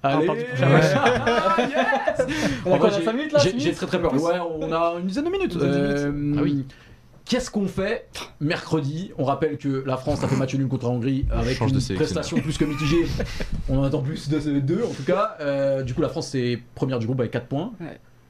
Allez, 0.02 0.28
J'ai 3.58 3.74
très 3.74 3.86
très 3.86 4.00
peur. 4.00 4.14
Ouais, 4.14 4.40
on 4.40 4.72
a 4.72 4.96
une 5.00 5.08
dizaine 5.08 5.26
de 5.26 5.30
minutes. 5.30 5.58
Euh, 5.58 6.36
ah 6.38 6.42
oui. 6.42 6.66
Qu'est-ce 7.30 7.52
qu'on 7.52 7.68
fait 7.68 8.08
mercredi? 8.42 9.12
On 9.20 9.24
rappelle 9.24 9.60
que 9.60 9.84
la 9.86 9.98
France 9.98 10.24
a 10.24 10.28
fait 10.28 10.36
match 10.36 10.56
nul 10.56 10.68
contre 10.68 10.88
la 10.88 10.92
Hongrie 10.94 11.28
avec 11.30 11.62
une 11.62 11.80
prestation 11.96 12.38
plus 12.38 12.58
que 12.58 12.66
mitigée. 12.66 13.06
On 13.70 13.78
en 13.78 13.84
attend 13.84 14.02
plus 14.02 14.30
de 14.30 14.60
deux 14.60 14.84
en 14.84 14.92
tout 14.92 15.04
cas. 15.04 15.38
Euh, 15.40 15.84
du 15.84 15.94
coup, 15.94 16.02
la 16.02 16.10
France 16.10 16.34
est 16.34 16.60
première 16.74 16.98
du 16.98 17.06
groupe 17.06 17.20
avec 17.20 17.32
4 17.32 17.46
points. 17.46 17.74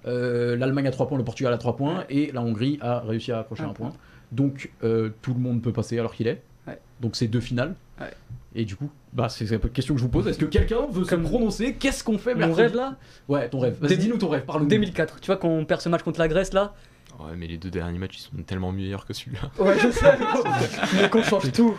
Euh, 0.06 0.58
L'Allemagne 0.58 0.88
a 0.88 0.92
3 0.92 1.08
points, 1.08 1.18
le 1.18 1.24
Portugal 1.24 1.54
a 1.54 1.58
3 1.58 1.78
points 1.78 2.04
et 2.10 2.32
la 2.34 2.42
Hongrie 2.42 2.78
a 2.82 3.00
réussi 3.00 3.32
à 3.32 3.40
accrocher 3.40 3.64
un, 3.64 3.70
point. 3.70 3.94
Donc 4.34 4.70
euh, 4.84 5.12
tout 5.22 5.34
le 5.34 5.40
monde 5.40 5.62
peut 5.62 5.72
passer 5.72 5.98
alors 5.98 6.14
qu'il 6.14 6.28
est. 6.28 6.42
Donc 7.00 7.16
c'est 7.16 7.28
deux 7.28 7.40
finales. 7.40 7.76
Et 8.54 8.66
du 8.66 8.76
coup, 8.76 8.90
bah, 9.14 9.30
c'est 9.30 9.50
la 9.50 9.60
question 9.70 9.94
que 9.94 10.00
je 10.00 10.06
vous 10.06 10.12
pose. 10.12 10.28
Est-ce 10.28 10.40
que 10.40 10.46
quelqu'un 10.46 10.88
veut 10.92 11.06
se 11.06 11.16
prononcer? 11.16 11.76
Qu'est-ce 11.76 12.04
qu'on 12.04 12.18
fait 12.18 12.36
mercredi? 12.36 12.50
Mon 12.50 12.68
rêve 12.68 12.76
là? 12.76 12.98
Ouais, 13.30 13.48
ton 13.48 13.60
rêve. 13.60 13.78
Vas-y, 13.80 13.98
dis-nous 13.98 14.18
ton 14.18 14.28
rêve. 14.28 14.44
Parle 14.44 14.68
2004. 14.68 15.22
Tu 15.22 15.28
vois, 15.28 15.38
quand 15.38 15.48
on 15.48 15.64
perd 15.64 15.80
ce 15.80 15.88
match 15.88 16.02
contre 16.02 16.20
la 16.20 16.28
Grèce 16.28 16.52
là, 16.52 16.74
Ouais, 17.20 17.36
mais 17.36 17.48
les 17.48 17.58
deux 17.58 17.70
derniers 17.70 18.00
matchs, 18.00 18.18
ils 18.18 18.22
sont 18.38 18.44
tellement 18.44 18.72
meilleurs 18.72 19.06
que 19.06 19.14
celui-là. 19.14 19.52
Ouais, 19.60 19.78
je 19.80 19.92
sais. 19.92 20.18
mais 21.02 21.10
qu'on 21.10 21.24
change 21.24 21.52
tout. 21.52 21.78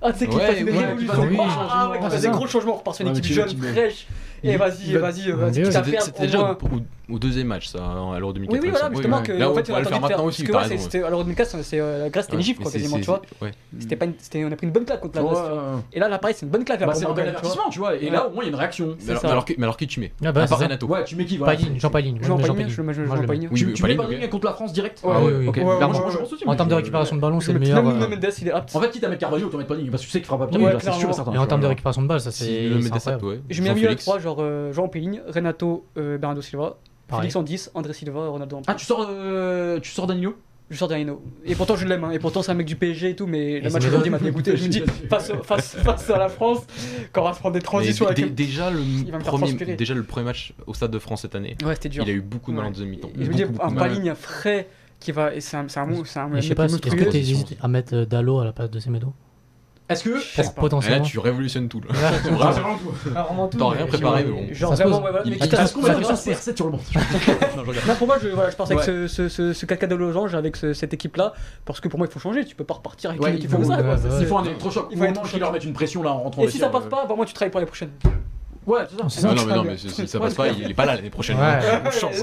Ah, 0.00 0.12
tu 0.12 0.20
sais 0.20 0.28
qu'il 0.28 0.38
passe 0.38 2.20
des 2.20 2.28
gros 2.28 2.46
changements. 2.46 2.74
On 2.74 2.78
repart 2.78 2.96
sur 2.96 3.06
une 3.06 3.16
équipe 3.16 3.32
jeune, 3.32 3.48
fraîche. 3.48 4.06
Et 4.42 4.56
vas-y, 4.56 4.92
bah, 4.94 5.00
vas-y, 5.00 5.32
bah, 5.32 5.50
vas-y. 5.50 5.72
C'était 6.02 6.22
déjà 6.22 6.56
au 7.10 7.18
deuxième 7.18 7.46
match, 7.46 7.68
ça, 7.68 7.82
hein, 7.82 8.12
à 8.12 8.18
l'Euro 8.18 8.32
2004. 8.32 8.52
Oui, 8.52 8.60
oui, 8.62 8.70
voilà, 8.70 8.90
justement, 8.92 9.22
que, 9.22 9.32
Là, 9.32 9.50
en 9.50 9.54
fait, 9.54 9.70
on 9.70 9.72
va 9.72 9.80
le 9.80 9.86
faire 9.86 10.00
maintenant 10.00 10.24
aussi. 10.24 10.44
Parce 10.44 10.68
que 10.68 11.02
à 11.02 11.10
l'Euro 11.10 11.22
2004, 11.22 11.62
c'est 11.62 11.80
euh, 11.80 12.04
la 12.04 12.10
Grèce, 12.10 12.26
c'était 12.26 12.36
ah, 12.36 12.40
une 12.40 12.44
gifle, 12.44 12.62
quoi, 12.62 12.70
quasiment, 12.70 12.98
tu 12.98 13.04
vois. 13.04 13.22
C'était 13.78 13.96
pas 13.96 14.06
on 14.06 14.52
a 14.52 14.56
pris 14.56 14.66
une 14.66 14.72
bonne 14.72 14.84
claque 14.84 15.00
contre 15.00 15.16
la 15.16 15.22
Grèce. 15.22 15.38
Et 15.92 16.00
là, 16.00 16.08
là, 16.08 16.18
pareil, 16.18 16.36
c'est 16.38 16.46
une 16.46 16.52
bonne 16.52 16.64
claque. 16.64 16.80
Bah, 16.80 16.94
c'est 16.94 17.06
un 17.06 17.12
bel 17.12 17.28
avertissement, 17.28 17.70
tu 17.70 17.78
vois. 17.78 17.96
Et 17.96 18.10
là, 18.10 18.28
au 18.28 18.32
moins, 18.32 18.44
il 18.44 18.46
y 18.46 18.50
a 18.50 18.52
une 18.52 18.58
réaction. 18.58 18.96
Mais 19.06 19.64
alors, 19.64 19.76
qui 19.76 19.86
tu 19.86 20.00
mets? 20.00 20.12
À 20.24 20.32
part 20.32 20.58
Renato. 20.58 20.86
Ouais, 20.86 21.04
tu 21.04 21.16
mets 21.16 21.24
qui? 21.24 21.38
Jean 21.78 21.90
Paline. 21.90 22.18
Jean 22.22 22.38
Paline, 23.26 23.48
je. 23.52 23.66
Tu 23.66 23.82
mets 23.82 23.96
Paline 23.96 24.28
contre 24.28 24.46
la 24.46 24.52
France 24.52 24.72
direct? 24.72 25.02
Ah 25.04 25.20
en 26.46 26.56
termes 26.56 26.68
de 26.68 26.74
récupération 26.74 27.16
de 27.16 27.20
ballon, 27.20 27.40
c'est 27.40 27.52
le 27.52 27.58
meilleur. 27.58 27.86
Euh, 27.86 28.64
en 28.74 28.80
fait, 28.80 28.90
quitte 28.90 29.04
à 29.04 29.08
mettre 29.08 29.20
Carvalho, 29.20 29.48
tu 29.48 29.56
mets 29.56 29.64
Paline, 29.64 29.90
parce 29.90 30.02
que 30.02 30.06
tu 30.06 30.12
sais 30.12 30.18
qu'il 30.18 30.26
fera 30.26 30.38
pas 30.38 30.46
bien, 30.46 30.78
c'est 30.78 30.92
sûr 30.92 31.14
certain. 31.14 31.32
Et 31.32 31.38
en 31.38 31.46
termes 31.46 31.60
de 31.60 31.66
récupération 31.66 32.02
de 32.02 32.06
balles, 32.06 32.20
ça 32.20 32.30
c'est. 32.30 32.68
Je 32.68 33.62
mets 33.62 33.70
un 33.70 33.74
milieu 33.74 33.90
à 33.90 33.94
3, 33.94 34.18
genre 34.18 34.44
Jean 34.72 34.88
Paline, 34.88 35.22
Renato, 35.28 35.84
Bernardo 35.96 36.42
Silva 36.42 36.76
Félix 37.10 37.36
en 37.36 37.42
10, 37.42 37.70
André 37.74 37.92
Silva, 37.92 38.28
Ronaldo 38.28 38.56
en. 38.56 38.62
Ah, 38.66 38.74
tu 38.74 38.84
sors, 38.84 39.06
euh, 39.08 39.80
tu 39.80 39.90
sors 39.90 40.06
Danilo 40.06 40.36
je 40.70 40.76
sors 40.76 40.88
d'Aino. 40.88 41.22
Et 41.46 41.54
pourtant, 41.54 41.76
je 41.76 41.86
l'aime. 41.86 42.04
Hein. 42.04 42.10
Et 42.10 42.18
pourtant, 42.18 42.42
c'est 42.42 42.52
un 42.52 42.54
mec 42.54 42.66
du 42.66 42.76
PSG 42.76 43.10
et 43.10 43.16
tout. 43.16 43.26
Mais 43.26 43.60
le 43.60 43.70
match 43.70 43.86
aujourd'hui 43.86 44.10
m'a 44.10 44.18
dégoûté. 44.18 44.56
Je 44.56 44.64
me 44.64 44.68
dis, 44.68 44.82
face, 45.10 45.32
face, 45.42 45.76
face, 45.76 46.10
à 46.10 46.18
la 46.18 46.28
France, 46.28 46.66
quand 47.12 47.22
on 47.22 47.24
va 47.24 47.32
se 47.32 47.38
prendre 47.38 47.54
des 47.54 47.62
transitions 47.62 48.06
avec 48.06 48.34
déjà, 48.34 48.70
le 48.70 50.02
premier, 50.02 50.26
match 50.26 50.52
au 50.66 50.74
Stade 50.74 50.90
de 50.90 50.98
France 50.98 51.22
cette 51.22 51.34
année, 51.34 51.56
ouais, 51.64 51.74
c'était 51.74 51.88
dur. 51.88 52.04
il 52.04 52.10
a 52.10 52.12
eu 52.12 52.20
beaucoup 52.20 52.50
de 52.50 52.56
mal 52.56 52.66
en 52.66 52.70
deuxième 52.70 52.90
mi-temps. 52.90 53.10
Je 53.18 53.28
me 53.28 53.34
dis, 53.34 53.44
un 53.44 53.72
paligne 53.72 54.14
frais 54.14 54.68
qui 55.00 55.12
va. 55.12 55.34
Et 55.34 55.40
c'est 55.40 55.56
un, 55.56 55.66
c'est 55.68 55.80
Je 56.34 56.40
sais 56.40 56.54
pas, 56.54 56.66
est-ce 56.66 56.78
que 56.78 57.10
tu 57.10 57.16
hésites 57.16 57.56
à 57.62 57.68
mettre 57.68 57.94
euh, 57.94 58.04
Dalo 58.04 58.40
à 58.40 58.44
la 58.44 58.52
place 58.52 58.70
de 58.70 58.78
Semedo? 58.78 59.12
Est-ce 59.88 60.04
que. 60.04 60.10
Pour- 60.10 60.20
Et 60.20 60.42
là, 60.42 60.52
potentiellement. 60.54 61.04
tu 61.04 61.18
révolutionnes 61.18 61.68
tout. 61.68 61.80
Là. 61.80 61.86
Là, 61.92 61.98
Ah, 62.12 62.12
c'est 62.22 62.28
vraiment 62.60 62.76
tout. 62.78 63.10
Pas 63.10 63.22
vraiment 63.22 63.48
tout, 63.48 63.58
T'as 63.58 63.68
rien 63.70 63.86
préparé, 63.86 64.24
mais 64.24 64.30
bon. 64.30 64.46
Genre 64.52 64.70
Ça 64.70 64.76
se 64.76 64.82
vraiment, 64.82 64.96
ouais, 65.04 65.10
voilà, 65.10 65.24
Il- 65.24 65.30
mais 65.32 65.38
faire 65.38 65.48
faire 65.48 65.68
ça 65.68 66.14
CR7 66.14 66.56
sur 66.56 66.66
le 66.66 66.72
banc 66.72 66.78
Non, 67.56 67.64
je 67.64 67.70
regarde. 67.70 67.86
Non, 67.88 67.94
pour 67.94 68.06
moi, 68.06 68.18
je, 68.22 68.28
voilà, 68.28 68.50
je 68.50 68.56
pense 68.56 68.70
avec 68.70 68.82
ce, 68.84 69.06
ce, 69.06 69.28
ce, 69.28 69.52
ce 69.54 69.66
caca 69.66 69.86
de 69.86 69.94
losange, 69.94 70.34
avec 70.34 70.56
ce- 70.56 70.74
cette 70.74 70.92
équipe-là, 70.92 71.32
parce 71.64 71.80
que 71.80 71.88
pour 71.88 71.98
moi, 71.98 72.06
il 72.06 72.12
faut 72.12 72.20
changer. 72.20 72.44
Tu 72.44 72.54
peux 72.54 72.64
pas 72.64 72.74
repartir 72.74 73.10
avec 73.10 73.22
Ouais, 73.22 73.30
une 73.30 73.36
il 73.36 73.38
équipe 73.38 73.50
comme 73.50 73.64
ça. 73.64 73.78
Il 74.20 74.26
faut 74.26 74.38
un 74.38 74.44
électrochoc. 74.44 74.88
Il 74.90 74.94
Il 74.94 74.98
faut 74.98 75.04
faut 75.04 75.08
un 75.10 75.12
vraiment 75.12 75.28
qu'ils 75.28 75.40
leur 75.40 75.52
mettent 75.52 75.64
une 75.64 75.72
pression 75.72 76.02
là 76.02 76.10
en 76.12 76.18
rentrant. 76.24 76.42
Et 76.42 76.48
si 76.50 76.58
ça 76.58 76.68
passe 76.68 76.84
pas, 76.86 77.06
bah, 77.06 77.14
moi, 77.16 77.24
tu 77.24 77.32
travailles 77.32 77.50
pour 77.50 77.60
l'année 77.60 77.68
prochaine. 77.68 77.90
euh, 78.06 78.10
Ouais, 78.66 78.80
c'est 79.08 79.20
ça. 79.20 79.28
Non, 79.28 79.34
non, 79.34 79.46
mais 79.46 79.54
non, 79.54 79.64
mais 79.64 79.76
si 79.78 80.06
ça 80.06 80.20
passe 80.20 80.34
pas, 80.34 80.48
il 80.48 80.70
est 80.70 80.74
pas 80.74 80.84
là 80.84 80.96
l'année 80.96 81.08
prochaine. 81.10 81.38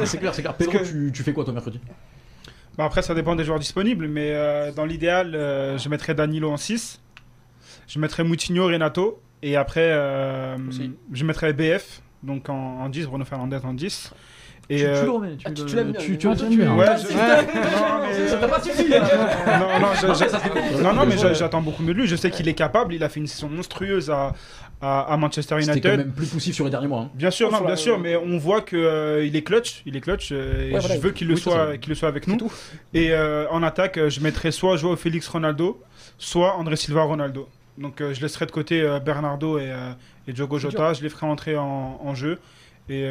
C'est 0.05 0.17
clair, 0.19 0.35
c'est 0.35 0.41
clair. 0.43 0.53
Parce 0.53 0.57
Pedro, 0.69 0.73
que- 0.83 0.87
tu, 0.87 1.11
tu 1.11 1.23
fais 1.23 1.33
quoi 1.33 1.43
toi 1.43 1.53
mercredi? 1.53 1.79
Bah, 2.77 2.83
après, 2.85 3.01
ça 3.01 3.15
dépend 3.15 3.35
des 3.35 3.43
joueurs 3.45 3.57
disponibles, 3.59 4.07
mais 4.07 4.31
euh, 4.33 4.71
dans 4.73 4.85
l'idéal, 4.85 5.33
euh, 5.33 5.77
je 5.77 5.87
mettrais 5.89 6.13
Danilo 6.13 6.51
en 6.51 6.57
6. 6.57 6.99
Je 7.87 7.99
mettrais 7.99 8.23
Moutinho, 8.23 8.65
Renato. 8.67 9.21
Et 9.43 9.55
après, 9.57 9.89
euh, 9.91 10.57
je 11.13 11.23
mettrais 11.23 11.53
BF, 11.53 12.01
donc 12.23 12.49
en, 12.49 12.53
en 12.81 12.89
10, 12.89 13.05
Bruno 13.05 13.25
Fernandez 13.25 13.59
en 13.63 13.73
10. 13.73 14.11
Et, 14.67 14.77
Tu- 14.77 14.85
euh, 14.85 14.99
Tu 15.01 15.05
le 15.05 15.11
remets. 15.11 15.27
ah, 15.33 15.37
tu- 15.37 15.43
Ah, 15.45 15.51
tu- 15.51 15.65
tu 15.65 15.75
l'aimes 15.75 15.91
bien. 15.91 16.75
Ouais, 16.75 16.85
Ah, 16.89 16.95
je- 16.97 17.05
c'est- 17.05 17.13
non, 17.13 17.19
mais- 18.01 18.27
Ça 18.27 18.37
t'a 18.37 18.47
pas 18.47 18.59
suffi 18.63 18.89
non, 18.89 19.79
non, 19.79 19.87
je- 19.93 20.77
je- 20.77 20.81
non, 20.83 20.93
non, 20.93 21.05
mais 21.05 21.15
j'attends 21.35 21.61
beaucoup 21.61 21.83
mieux 21.83 21.93
de 21.93 21.99
lui. 21.99 22.07
Je 22.07 22.15
sais 22.15 22.31
qu'il 22.31 22.47
est 22.47 22.55
capable. 22.55 22.95
Il 22.95 23.03
a 23.03 23.09
fait 23.09 23.19
une 23.19 23.27
saison 23.27 23.47
monstrueuse 23.47 24.09
à, 24.09 24.33
à, 24.81 25.01
à 25.01 25.17
Manchester 25.17 25.57
C'était 25.59 25.73
United. 25.73 25.91
quand 25.91 25.97
même 25.97 26.11
plus 26.13 26.25
poussif 26.25 26.55
sur 26.55 26.65
les 26.65 26.71
derniers 26.71 26.87
mois. 26.87 27.01
hein. 27.01 27.09
Bien 27.13 27.29
sûr, 27.29 27.51
non, 27.51 27.61
bien 27.63 27.75
sûr, 27.75 27.99
mais 27.99 28.15
on 28.15 28.39
voit 28.39 28.61
que 28.61 28.75
euh, 28.75 29.23
il 29.23 29.35
est 29.35 29.43
clutch, 29.43 29.83
il 29.85 29.95
est 29.95 30.01
clutch. 30.01 30.29
euh, 30.31 30.69
et 30.69 30.73
Ouais, 30.73 30.81
je 30.81 30.87
voilà. 30.87 30.99
veux 31.01 31.11
qu'il 31.11 31.27
le 31.27 31.35
Oui, 31.35 31.39
soit, 31.39 31.77
qu'il 31.77 31.89
le 31.89 31.95
soit 31.95 32.09
avec 32.09 32.27
nous. 32.27 32.37
tout. 32.37 32.51
Et 32.95 33.11
euh, 33.11 33.45
en 33.51 33.61
attaque, 33.61 33.99
euh, 33.99 34.09
je 34.09 34.19
mettrais 34.21 34.49
soit 34.51 34.77
Joao 34.77 34.95
Félix 34.95 35.27
Ronaldo, 35.27 35.79
soit 36.17 36.55
André 36.55 36.75
Silva 36.75 37.03
Ronaldo. 37.03 37.47
Donc 37.77 37.99
euh, 38.01 38.13
je 38.13 38.21
laisserai 38.21 38.45
de 38.45 38.51
côté 38.51 38.81
euh, 38.81 38.99
Bernardo 38.99 39.57
et, 39.59 39.69
euh, 39.71 39.91
et 40.27 40.33
Diogo 40.33 40.57
Jota. 40.57 40.93
Je 40.93 41.03
les 41.03 41.09
ferai 41.09 41.25
entrer 41.27 41.57
en, 41.57 41.99
en 42.03 42.15
jeu. 42.15 42.39
Et 42.87 43.03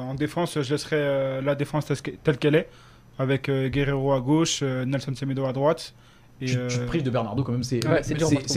en 0.00 0.14
défense, 0.14 0.58
je 0.62 0.70
laisserai 0.72 1.42
la 1.42 1.54
défense 1.54 1.84
telle 1.84 2.00
que- 2.00 2.10
telle 2.10 2.38
qu'elle 2.38 2.54
est, 2.54 2.70
avec 3.18 3.50
Guerrero 3.50 4.14
à 4.14 4.20
gauche, 4.20 4.62
Nelson 4.62 5.14
Semedo 5.14 5.44
à 5.44 5.52
droite. 5.52 5.92
Et, 6.42 6.46
Tu, 6.46 6.56
euh, 6.58 6.68
tu 6.68 6.78
te 6.78 6.84
prives 6.84 7.02
de 7.02 7.10
Bernardo 7.10 7.42
quand 7.42 7.52
même, 7.52 7.62
c'est 7.62 7.86
Ouais, 7.86 8.00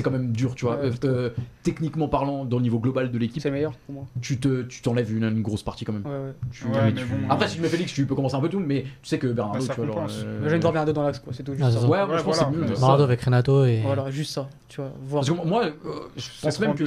quand 0.03 0.11
même 0.11 0.31
dur, 0.31 0.55
tu 0.55 0.65
vois. 0.65 0.75
Ouais, 0.77 0.85
Euh, 0.85 0.91
euh, 1.05 1.29
techniquement 1.63 2.07
parlant, 2.07 2.45
dans 2.45 2.57
le 2.57 2.63
niveau 2.63 2.79
global 2.79 3.11
de 3.11 3.17
l'équipe, 3.17 3.41
C'est 3.41 3.49
le 3.49 3.55
meilleur 3.55 3.73
pour 3.85 3.95
moi. 3.95 4.05
tu 4.21 4.37
te 4.37 4.61
tu 4.63 4.81
t'enlèves 4.81 5.15
une, 5.15 5.23
une 5.23 5.41
grosse 5.41 5.63
partie 5.63 5.83
quand 5.85 5.93
même. 5.93 6.05
Ouais, 6.05 6.11
ouais. 6.11 6.33
Tu- 6.51 6.63
Ouais, 6.65 6.71
mais 6.75 6.91
mais 6.91 7.01
tu- 7.01 7.07
bon. 7.07 7.15
Après, 7.29 7.47
si 7.47 7.55
tu 7.57 7.61
mets 7.61 7.67
Félix, 7.67 7.93
tu 7.93 8.05
peux 8.05 8.15
commencer 8.15 8.35
un 8.35 8.39
peu 8.41 8.49
tout, 8.49 8.59
mais 8.59 8.83
tu 8.83 8.89
sais 9.09 9.17
que 9.19 9.27
Bernardo, 9.27 9.65
Bah, 9.65 9.73
tu 9.75 9.81
vois. 9.81 10.05
euh, 10.09 10.49
J'aime 10.49 10.61
voir 10.61 10.73
bien 10.73 10.85
deux 10.85 10.93
dans 10.93 11.03
l'axe, 11.03 11.19
quoi. 11.19 11.33
C'est 11.33 11.43
tout. 11.43 11.53
juste 11.53 11.63
Ah, 11.65 11.71
ça. 11.71 11.79
ça. 11.81 11.87
Ouais, 11.87 12.05
moi, 12.05 12.17
je 12.17 12.23
pense 12.23 12.37
que 12.39 12.43
voilà. 12.45 12.57
c'est 12.65 12.71
mieux. 12.71 12.75
Bernardo 12.79 13.03
avec 13.03 13.21
Renato 13.21 13.65
et. 13.65 13.81
Voilà, 13.83 14.09
juste 14.11 14.31
ça. 14.33 14.47
Tu 14.69 14.81
vois, 14.81 14.91
voir. 15.03 15.23
Parce 15.25 15.37
que 15.39 15.45
moi, 15.47 15.65
euh, 15.65 15.71
je 16.17 16.27
pense 16.41 16.59
même 16.59 16.73
que. 16.75 16.83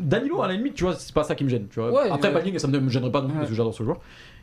Danilo, 0.00 0.42
à 0.42 0.48
la 0.48 0.54
limite, 0.54 0.74
tu 0.74 0.84
vois, 0.84 0.94
c'est 0.94 1.12
pas 1.14 1.24
ça 1.24 1.34
qui 1.34 1.44
me 1.44 1.48
gêne. 1.48 1.66
Tu 1.70 1.78
vois. 1.80 2.12
Après. 2.12 2.32
Palling, 2.32 2.58
ça 2.58 2.68
me 2.68 2.88
gênerait 2.88 3.12
pas 3.12 3.20
non 3.22 3.28
plus 3.28 3.38
parce 3.38 3.50
que 3.50 3.54
j'adore 3.54 3.74
ce 3.74 3.82
joueur 3.82 3.98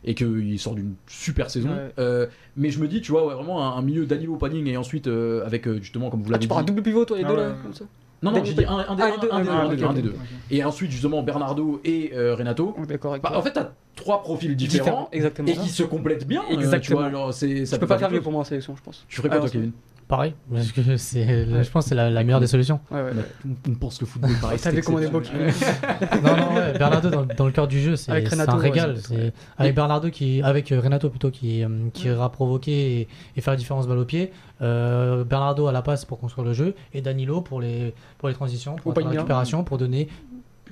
et 0.06 0.14
qu'il 0.14 0.58
sort 0.58 0.74
d'une 0.76 0.94
super 1.08 1.50
saison. 1.50 1.70
Ouais. 1.70 1.92
Euh, 1.98 2.26
mais 2.56 2.70
je 2.70 2.78
me 2.80 2.86
dis, 2.88 3.00
tu 3.02 3.10
vois, 3.12 3.26
ouais, 3.26 3.34
vraiment 3.34 3.62
un, 3.74 3.76
un 3.78 3.82
milieu 3.82 4.06
Danilo, 4.06 4.36
Palling 4.36 4.66
et 4.68 4.76
ensuite 4.76 5.08
euh, 5.08 5.44
avec 5.44 5.66
euh, 5.66 5.78
justement, 5.80 6.10
comme 6.10 6.20
vous 6.22 6.28
Ah, 6.28 6.32
l'avez 6.32 6.40
tu 6.42 6.46
dit. 6.46 6.48
pars 6.48 6.58
un 6.58 6.62
double 6.62 6.82
pivot, 6.82 7.04
toi, 7.04 7.18
les 7.18 7.24
Ah 7.24 7.28
deux 7.28 7.34
ouais. 7.34 7.42
là, 7.42 7.56
comme 7.62 7.74
ça 7.74 7.84
Non, 8.22 8.30
non, 8.30 8.44
j'ai 8.44 8.54
dit 8.54 8.64
un, 8.64 8.78
un 8.78 8.94
des 8.94 9.02
Ah, 9.02 9.06
un- 9.06 9.18
deux, 9.18 9.28
un 9.32 9.72
des 9.74 9.82
ah. 9.84 10.22
Et 10.50 10.64
ensuite, 10.64 10.90
justement, 10.92 11.22
Bernardo 11.22 11.80
et 11.84 12.12
euh, 12.14 12.34
Renato. 12.36 12.74
Est 12.82 12.86
D'accord 12.86 13.12
avec 13.12 13.22
Bah, 13.24 13.32
en 13.34 13.42
fait, 13.42 13.52
t'as 13.52 13.72
trois 13.96 14.22
profils 14.22 14.54
différents. 14.54 15.08
Exactement. 15.10 15.48
Et 15.48 15.54
qui 15.56 15.68
se 15.68 15.82
complètent 15.82 16.26
bien. 16.26 16.42
euh, 16.42 16.54
tu 16.54 16.60
Exactement. 16.60 17.10
vois, 17.10 17.32
ça 17.32 17.46
Tu 17.46 17.64
peux 17.80 17.86
pas 17.86 17.98
faire 17.98 18.10
mieux 18.10 18.20
pour 18.20 18.32
moi 18.32 18.42
en 18.42 18.44
sélection, 18.44 18.76
je 18.76 18.82
pense. 18.82 19.04
Tu 19.08 19.16
ferais 19.16 19.28
quoi, 19.28 19.38
Ah, 19.38 19.40
toi, 19.40 19.50
Kevin? 19.50 19.72
Pareil, 20.08 20.34
parce 20.52 20.70
que 20.70 20.96
c'est, 20.98 21.46
je 21.64 21.70
pense 21.70 21.84
que 21.84 21.88
c'est 21.88 21.94
la, 21.96 22.10
la 22.10 22.22
meilleure 22.22 22.38
des 22.38 22.46
solutions. 22.46 22.78
Ouais, 22.92 23.02
ouais. 23.02 23.10
On 23.68 23.74
pense 23.74 23.98
que 23.98 24.06
football, 24.06 24.30
pareil. 24.40 24.56
T'avais 24.60 24.80
commandé 24.80 25.06
le 25.06 25.12
non, 25.12 26.36
non, 26.36 26.54
ouais, 26.54 26.78
Bernardo 26.78 27.10
dans, 27.10 27.24
dans 27.26 27.46
le 27.46 27.50
cœur 27.50 27.66
du 27.66 27.80
jeu, 27.80 27.96
c'est, 27.96 28.12
Avec 28.12 28.28
c'est 28.28 28.34
Renato, 28.36 28.52
un 28.52 28.56
ouais, 28.58 28.62
régal. 28.62 28.96
c'est- 28.98 29.32
avec 29.58 29.74
Bernardo 29.74 30.08
qui, 30.10 30.40
avec 30.42 30.70
euh, 30.70 30.80
Renato 30.80 31.10
plutôt 31.10 31.30
qui, 31.32 31.64
euh, 31.64 31.68
qui 31.92 32.06
ira 32.06 32.30
provoquer 32.30 33.00
et, 33.00 33.08
et 33.36 33.40
faire 33.40 33.52
la 33.54 33.58
différence 33.58 33.88
balle 33.88 33.98
au 33.98 34.04
pied. 34.04 34.30
Euh, 34.62 35.24
Bernardo 35.24 35.66
à 35.66 35.72
la 35.72 35.82
passe 35.82 36.04
pour 36.04 36.20
construire 36.20 36.46
le 36.46 36.52
jeu 36.52 36.74
et 36.94 37.00
Danilo 37.00 37.40
pour 37.40 37.60
les, 37.60 37.92
pour 38.18 38.28
les 38.28 38.34
transitions, 38.34 38.76
pour 38.76 38.96
Ou 38.96 39.00
la 39.00 39.08
récupération, 39.08 39.64
pour 39.64 39.76
donner. 39.76 40.08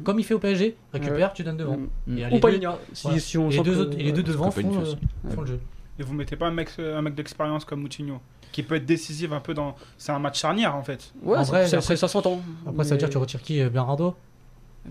Comme 0.05 0.21
il 0.21 0.25
fait 0.25 0.35
au 0.35 0.39
PSG, 0.39 0.77
récupère, 0.93 1.33
tu 1.33 1.43
donnes 1.43 1.57
devant. 1.57 1.79
Et 2.09 2.25
Ou 2.25 2.29
les 2.31 2.41
pas 2.41 2.51
deux- 2.53 2.61
si, 2.93 3.21
si 3.21 3.37
on 3.39 3.49
Et 3.49 3.51
les 3.51 3.57
sent 3.59 3.63
deux, 3.65 3.73
que- 3.75 3.79
autres- 3.81 3.99
et 3.99 4.03
les 4.05 4.13
deux 4.13 4.23
ouais. 4.23 4.29
devant 4.29 4.51
font, 4.53 4.61
euh, 4.81 5.31
font 5.35 5.41
le 5.41 5.47
jeu. 5.49 5.61
Et 5.99 6.03
vous 6.03 6.13
mettez 6.15 6.35
pas 6.35 6.49
un 6.49 6.51
mec, 6.51 6.71
un 6.79 7.03
mec 7.03 7.15
d'expérience 7.15 7.65
comme 7.65 7.81
Moutinho, 7.83 8.19
qui 8.55 8.63
peut 8.63 8.77
être 8.77 8.87
décisif 8.87 9.33
un 9.33 9.41
peu 9.41 9.53
dans. 9.53 9.75
C'est 9.99 10.13
un 10.13 10.21
match 10.21 10.41
charnière 10.41 10.77
en 10.77 10.83
fait. 10.85 11.13
Ouais, 11.23 11.37
En 11.37 11.45
ça- 11.45 11.51
vrai, 11.51 11.67
ça, 11.67 11.79
après- 11.79 11.97
ça 11.97 12.07
s'entend. 12.09 12.41
Après, 12.67 12.85
ça 12.85 12.91
veut 12.95 12.99
dire 12.99 13.09
que 13.09 13.13
tu 13.13 13.19
retires 13.19 13.43
qui 13.43 13.61
euh, 13.61 13.69
Bernardo? 13.69 14.15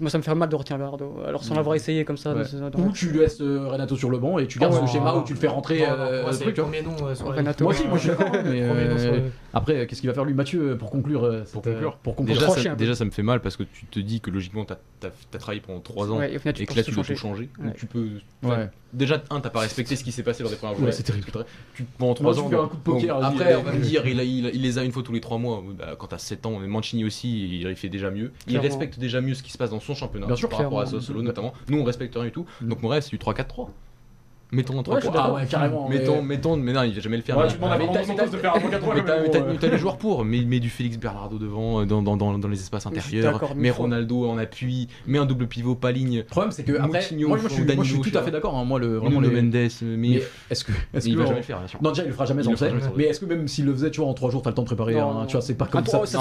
Moi, 0.01 0.09
ça 0.09 0.17
me 0.17 0.23
fait 0.23 0.33
mal 0.33 0.49
de 0.49 0.55
retirer 0.55 0.77
Bernardo. 0.79 1.17
Alors, 1.25 1.43
sans 1.43 1.53
l'avoir 1.55 1.75
essayé 1.75 2.03
comme 2.03 2.17
ça. 2.17 2.33
Ouais. 2.33 2.41
Ou 2.77 2.91
tu 2.91 3.11
laisses 3.11 3.39
euh, 3.41 3.67
Renato 3.69 3.95
sur 3.95 4.09
le 4.09 4.17
banc 4.17 4.39
et 4.39 4.47
tu 4.47 4.57
gardes 4.59 4.73
Ah 4.73 4.77
ce 4.79 4.81
ouais. 4.81 4.87
schéma 4.91 5.13
où 5.15 5.23
tu 5.23 5.33
le 5.33 5.39
fais 5.39 5.47
rentrer 5.47 5.85
euh, 5.87 6.23
c'est 6.31 6.39
truc, 6.41 6.47
le 6.47 6.53
tu 6.53 6.61
vois. 6.61 6.69
premier 6.71 6.81
nom 6.81 7.07
euh, 7.07 7.13
sur 7.15 7.27
Renato. 7.27 7.63
Moi 7.63 7.73
aussi, 7.73 7.87
moi 7.87 7.97
je 7.99 8.01
suis 8.01 8.09
d'accord. 8.17 8.31
mais, 8.43 8.67
Premier 8.67 8.87
nom 8.89 8.97
sur 8.97 9.11
le- 9.13 9.31
Après, 9.53 9.85
qu'est-ce 9.87 10.01
qu'il 10.01 10.09
va 10.09 10.13
faire 10.15 10.25
lui, 10.25 10.33
Mathieu, 10.33 10.77
pour 10.77 10.89
conclure 10.89 11.43
Pour 11.53 11.61
conclure. 11.61 11.95
Pour 11.97 12.15
conclure. 12.15 12.35
Déjà 12.35 12.49
ça, 12.49 12.75
déjà, 12.75 13.05
me 13.05 13.11
fait 13.11 13.23
mal 13.23 13.39
parce 13.39 13.55
que 13.55 13.63
tu 13.63 13.85
te 13.85 13.99
dis 13.99 14.19
que 14.19 14.29
logiquement, 14.31 14.65
t'as 14.65 14.75
as, 15.07 15.37
travaillé 15.37 15.61
pendant 15.61 15.79
3 15.79 16.11
ans 16.11 16.17
Ouais, 16.17 16.33
et 16.33 16.39
final, 16.39 16.53
que 16.55 16.59
là, 16.75 16.83
tu 16.83 16.91
dois 16.91 17.03
changer. 17.03 17.13
tout 17.13 17.19
changer. 17.21 17.49
Ouais. 17.59 17.65
Donc, 17.67 17.75
tu 17.75 17.85
peux. 17.85 18.09
Déjà, 18.93 19.23
un, 19.31 19.39
t'as 19.39 19.49
pas 19.49 19.61
respecté 19.61 19.95
ce 19.95 20.03
qui 20.03 20.11
s'est 20.11 20.21
passé 20.23 20.43
lors 20.43 20.51
des 20.51 20.55
premières 20.55 20.73
Ouais, 20.75 20.79
journées. 20.79 20.91
c'est 20.91 21.03
terrible. 21.03 21.25
Tu, 21.73 21.83
pendant 21.97 22.15
Moi, 22.21 22.31
3 22.31 22.33
tu 22.33 22.39
ans. 22.41 22.49
fais 22.49 22.55
un 22.55 22.67
coup 22.67 22.77
de 22.77 22.81
poker, 22.81 23.23
après, 23.25 23.55
on 23.55 23.63
va 23.63 23.71
me 23.73 23.79
dire, 23.79 24.05
il, 24.07 24.19
a- 24.19 24.23
il, 24.23 24.45
a- 24.45 24.49
il 24.51 24.61
les 24.61 24.77
a 24.77 24.83
une 24.83 24.91
fois 24.91 25.01
tous 25.03 25.13
les 25.13 25.19
3 25.21 25.37
mois. 25.39 25.63
Bah, 25.77 25.95
quand 25.97 26.07
t'as 26.07 26.19
7 26.19 26.45
ans, 26.45 26.59
Mancini 26.59 27.03
aussi, 27.03 27.45
il, 27.61 27.67
il 27.67 27.75
fait 27.75 27.89
déjà 27.89 28.11
mieux. 28.11 28.31
Il 28.47 28.51
Clairement. 28.53 28.67
respecte 28.69 28.99
déjà 28.99 29.19
mieux 29.19 29.33
ce 29.33 29.41
qui 29.43 29.51
se 29.51 29.57
passe 29.57 29.71
dans 29.71 29.79
son 29.79 29.95
championnat 29.95 30.27
Bien 30.27 30.35
sûr, 30.35 30.47
par 30.47 30.59
rapport 30.59 30.79
à 30.79 30.83
clairement. 30.83 30.99
Sassuolo 31.01 31.21
notamment. 31.23 31.53
Nous, 31.69 31.79
on 31.79 31.83
respecte 31.83 32.13
rien 32.13 32.25
du 32.25 32.31
tout. 32.31 32.45
Mm. 32.61 32.67
Donc, 32.69 32.81
mon 32.83 32.89
rêve, 32.89 33.01
c'est 33.03 33.09
du 33.09 33.17
3-4-3. 33.17 33.69
Mettons 34.53 34.79
un 34.79 34.83
3 34.83 34.95
Ouais, 34.97 35.01
Ah 35.15 35.33
ouais, 35.33 35.45
carrément. 35.47 35.87
mais- 35.89 35.97
Mettons, 35.99 36.21
mettons, 36.21 36.57
mais 36.57 36.73
non, 36.73 36.83
il 36.83 36.93
va 36.93 37.01
jamais 37.01 37.17
le 37.17 37.23
faire. 37.23 37.37
Ouais, 37.37 37.45
mais- 37.45 37.49
tu 37.51 37.57
demandes 37.57 37.71
à 37.71 37.77
t'as- 37.77 38.27
de 38.27 38.37
faire 38.37 38.55
un 38.55 38.59
3-4-3, 38.59 38.95
mais 38.95 39.03
t'as- 39.03 39.29
t'as- 39.29 39.39
euh, 39.39 39.55
t'as 39.59 39.67
les 39.67 39.77
joueurs 39.77 39.97
pour, 39.97 40.23
mais, 40.23 40.43
mais 40.45 40.59
du 40.59 40.69
Félix 40.69 40.97
Bernardo 40.97 41.37
devant, 41.39 41.81
euh, 41.81 41.85
dans, 41.85 42.01
dans, 42.01 42.15
dans, 42.15 42.37
dans 42.37 42.47
les 42.47 42.59
espaces 42.59 42.85
intérieurs, 42.85 43.41
mais 43.55 43.71
Ronaldo 43.71 44.29
en 44.29 44.37
appui, 44.37 44.87
mais 45.07 45.17
un 45.17 45.25
double 45.25 45.47
pivot, 45.47 45.75
pas 45.75 45.91
ligne, 45.91 46.19
Le 46.19 46.23
problème, 46.25 46.51
c'est 46.51 46.63
que 46.63 46.73
après, 46.73 47.01
Moutinho, 47.01 47.27
moi, 47.27 47.37
moi, 47.37 47.49
je 47.49 47.53
suis, 47.53 47.63
Danilo, 47.63 47.75
moi, 47.75 47.83
je 47.83 47.89
suis 47.89 47.97
je 47.97 48.03
tout 48.03 48.09
sais 48.11 48.17
à 48.17 48.23
fait 48.23 48.31
d'accord. 48.31 48.55
hein, 48.55 48.63
Moi, 48.63 48.79
le, 48.79 48.97
vraiment, 48.97 49.21
Nuno 49.21 49.33
les... 49.33 49.41
Mendes, 49.41 49.69
mais, 49.81 49.97
Mais 49.97 50.21
est-ce 50.49 50.63
que, 50.63 50.71
est-ce 50.93 51.07
il 51.09 51.17
va 51.17 51.25
jamais 51.25 51.37
le 51.37 51.43
faire, 51.43 51.59
bien 51.59 51.67
sûr. 51.67 51.79
Non, 51.81 51.89
déjà, 51.89 52.03
il 52.03 52.07
le 52.07 52.13
fera 52.13 52.25
jamais, 52.25 52.43
le 52.43 52.49
le 52.51 52.55
jamais, 52.55 52.81
ça, 52.81 52.91
Mais 52.95 53.03
est-ce 53.05 53.19
que 53.19 53.25
même 53.25 53.47
s'il 53.47 53.65
le 53.65 53.73
faisait, 53.73 53.91
tu 53.91 53.99
vois, 54.01 54.09
en 54.09 54.13
3 54.13 54.29
jours, 54.29 54.41
t'as 54.41 54.51
le 54.51 54.55
temps 54.55 54.61
de 54.61 54.67
préparer 54.67 54.93
non. 54.95 55.25
Tu 55.25 55.33
vois, 55.33 55.41
c'est 55.41 55.55
pas 55.55 55.65
Ah, 55.67 55.71
comme 55.71 55.85
ça. 55.85 56.01
C'est- 56.05 56.17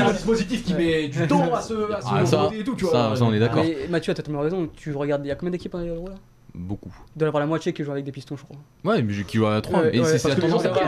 un 0.00 0.12
dispositif 0.12 0.64
qui 0.64 0.74
met 0.74 1.08
du 1.08 1.26
temps 1.26 1.52
à 1.54 1.60
se 1.60 1.74
se 1.74 1.80
Ah, 2.10 2.24
ça, 2.26 2.50
et 2.58 2.62
tout, 2.64 2.74
tu 2.74 2.84
vois. 2.84 3.14
ça, 3.16 3.24
on 3.24 3.32
est 3.32 3.38
d'accord. 3.40 3.62
Mais 3.64 3.76
Mathieu 3.90 4.12
a 4.12 4.14
totalement 4.14 4.40
raison. 4.40 4.68
Tu 4.76 4.94
regardes, 4.94 5.24
il 5.24 5.28
y 5.28 5.30
a 5.30 5.34
combien 5.34 5.50
d'équipes 5.50 5.74
à 5.74 5.82
l'Euro 5.82 6.08
là 6.08 6.14
Beaucoup. 6.58 6.90
Il 7.14 7.18
doit 7.18 7.26
y 7.26 7.28
avoir 7.28 7.40
la 7.40 7.46
moitié 7.46 7.74
qui 7.74 7.84
joue 7.84 7.92
avec 7.92 8.02
des 8.04 8.12
pistons, 8.12 8.34
je 8.34 8.42
crois. 8.44 8.56
Ouais, 8.82 9.02
mais 9.02 9.12
qui 9.24 9.36
joue 9.36 9.44
à 9.46 9.60
3. 9.60 9.78
Ouais, 9.82 9.94
et 9.94 10.00
ouais, 10.00 10.18
c'est 10.18 10.26
la 10.26 10.34
les 10.36 10.40
tendance 10.40 10.64
actuelle. 10.64 10.86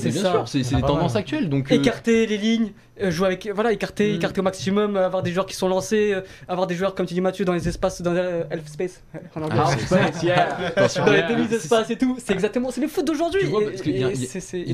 c'est 0.00 0.08
bien 0.10 0.22
ça. 0.22 0.30
sûr, 0.32 0.48
c'est 0.48 0.64
c'est 0.64 0.74
Ah, 0.74 0.78
les 0.78 0.82
tendances 0.82 1.14
actuelles. 1.14 1.48
Donc, 1.48 1.70
euh, 1.70 1.76
Écarter 1.76 2.26
les 2.26 2.36
lignes, 2.36 2.72
euh, 3.00 3.12
jouer 3.12 3.28
avec, 3.28 3.48
voilà, 3.54 3.70
écarter, 3.72 4.12
Mm. 4.12 4.16
écarter 4.16 4.40
au 4.40 4.42
maximum, 4.42 4.96
euh, 4.96 5.06
avoir 5.06 5.22
des 5.22 5.30
joueurs 5.30 5.46
qui 5.46 5.54
sont 5.54 5.68
lancés, 5.68 6.12
euh, 6.14 6.22
avoir 6.48 6.66
des 6.66 6.74
joueurs 6.74 6.96
comme 6.96 7.06
tu 7.06 7.14
dis 7.14 7.20
Mathieu 7.20 7.44
dans 7.44 7.52
les 7.52 7.68
espaces, 7.68 8.02
dans 8.02 8.12
les 8.12 8.42
elf 8.50 8.66
space, 8.66 9.04
en 9.36 9.42
anglais. 9.42 9.60
Ah, 9.60 10.88
dans 10.96 11.12
les 11.12 11.22
demi-espaces 11.22 11.90
et 11.90 11.96
tout, 11.96 12.16
c'est 12.18 12.32
exactement, 12.32 12.72
c'est 12.72 12.80
le 12.80 12.88
foot 12.88 13.06
d'aujourd'hui. 13.06 13.42
Il 13.86 13.96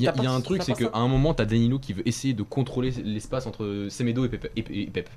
y 0.03 0.09
a- 0.09 0.15
un 0.33 0.41
truc, 0.41 0.63
c'est 0.63 0.73
qu'à 0.73 0.85
ça. 0.87 0.91
un 0.95 1.09
moment, 1.09 1.35
t'as 1.35 1.45
Danilo 1.45 1.79
qui 1.79 1.93
veut 1.93 2.07
essayer 2.09 2.33
de 2.35 2.43
contrôler 2.43 2.93
l'espace 3.05 3.47
entre 3.47 3.87
Semedo 3.91 4.25
et 4.25 4.29
Pep. 4.29 5.09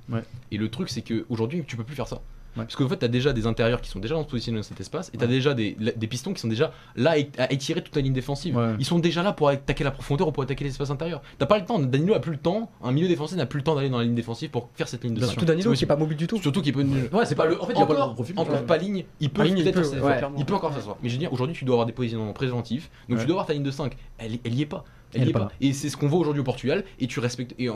Et 0.51 0.57
le 0.57 0.69
truc, 0.69 0.89
c'est 0.89 1.01
qu'aujourd'hui, 1.01 1.63
tu 1.65 1.77
peux 1.77 1.83
plus 1.85 1.95
faire 1.95 2.07
ça. 2.07 2.19
Ouais. 2.57 2.63
Parce 2.63 2.75
qu'en 2.75 2.89
fait, 2.89 2.97
t'as 2.97 3.07
déjà 3.07 3.31
des 3.31 3.45
intérieurs 3.45 3.79
qui 3.81 3.89
sont 3.89 3.99
déjà 3.99 4.15
dans 4.15 4.23
ce 4.23 4.27
positionnement 4.27 4.59
dans 4.61 4.67
cet 4.67 4.79
espace, 4.79 5.09
et 5.13 5.17
t'as 5.17 5.25
Ouais. 5.25 5.31
déjà 5.31 5.53
des, 5.53 5.77
des 5.95 6.07
pistons 6.07 6.33
qui 6.33 6.41
sont 6.41 6.47
déjà 6.47 6.73
là 6.95 7.15
à 7.37 7.51
étirer 7.53 7.81
toute 7.83 7.95
la 7.95 8.01
ligne 8.01 8.13
défensive. 8.13 8.55
Ouais. 8.57 8.73
Ils 8.79 8.85
sont 8.85 8.99
déjà 8.99 9.21
là 9.23 9.33
pour 9.33 9.49
attaquer 9.49 9.83
la 9.83 9.91
profondeur 9.91 10.27
ou 10.27 10.31
pour 10.31 10.43
attaquer 10.43 10.63
l'espace 10.65 10.89
intérieur. 10.89 11.21
T'as 11.37 11.45
pas 11.45 11.59
le 11.59 11.65
temps, 11.65 11.77
Danilo 11.79 12.13
a 12.15 12.19
plus 12.19 12.31
le 12.31 12.37
temps, 12.37 12.71
un 12.83 12.91
milieu 12.91 13.07
défensif 13.07 13.37
n'a 13.37 13.45
plus 13.45 13.59
le 13.59 13.63
temps 13.63 13.75
d'aller 13.75 13.89
dans 13.89 13.99
la 13.99 14.03
ligne 14.03 14.15
défensive 14.15 14.49
pour 14.49 14.69
faire 14.73 14.87
cette 14.87 15.03
ligne 15.03 15.13
de 15.13 15.19
cinq. 15.21 15.27
Surtout 15.31 15.45
Danilo 15.45 15.71
C'est 15.73 15.77
qui 15.77 15.83
est 15.83 15.87
pas 15.87 15.95
mobile 15.95 16.17
du 16.17 16.27
tout. 16.27 16.37
Surtout 16.39 16.61
qu'il 16.61 16.73
peut. 16.73 16.83
Ouais, 17.13 17.25
c'est 17.25 17.35
pas 17.35 17.45
le. 17.45 17.61
En 17.61 17.65
fait, 17.65 17.73
il 17.75 17.81
a 17.81 17.85
pas 17.85 17.93
encore, 17.93 18.13
profil. 18.15 18.33
encore 18.39 18.55
Ouais. 18.55 18.61
pas 18.63 18.77
ligne, 18.77 19.05
il 19.19 19.29
peut 19.29 19.43
ligne, 19.43 19.57
il 19.59 19.63
peut-être 19.63 19.81
peut, 19.91 20.27
il 20.37 20.45
peut 20.45 20.53
encore 20.55 20.73
faire 20.73 20.83
ça. 20.83 20.97
Mais 21.03 21.09
je 21.09 21.13
veux 21.15 21.19
dire, 21.19 21.31
aujourd'hui, 21.31 21.55
tu 21.55 21.65
dois 21.65 21.75
avoir 21.75 21.85
des 21.85 21.93
positionnements 21.93 22.33
préventifs, 22.33 22.89
donc 23.07 23.17
Ouais. 23.17 23.23
tu 23.23 23.27
dois 23.27 23.35
avoir 23.35 23.45
ta 23.45 23.53
ligne 23.53 23.63
de 23.63 23.71
5. 23.71 23.95
Elle, 24.17 24.39
elle 24.43 24.53
y 24.55 24.61
est 24.63 24.65
pas. 24.65 24.83
Elle 25.13 25.21
Elle 25.21 25.27
y 25.27 25.27
est 25.27 25.29
est 25.29 25.33
pas 25.33 25.39
pas. 25.39 25.45
là. 25.45 25.51
Et 25.61 25.73
c'est 25.73 25.89
ce 25.89 25.97
qu'on 25.97 26.07
voit 26.07 26.19
aujourd'hui 26.19 26.41
au 26.41 26.43
Portugal. 26.43 26.83
Et 26.99 27.07
tu 27.07 27.19
respectes. 27.19 27.55
Et, 27.59 27.67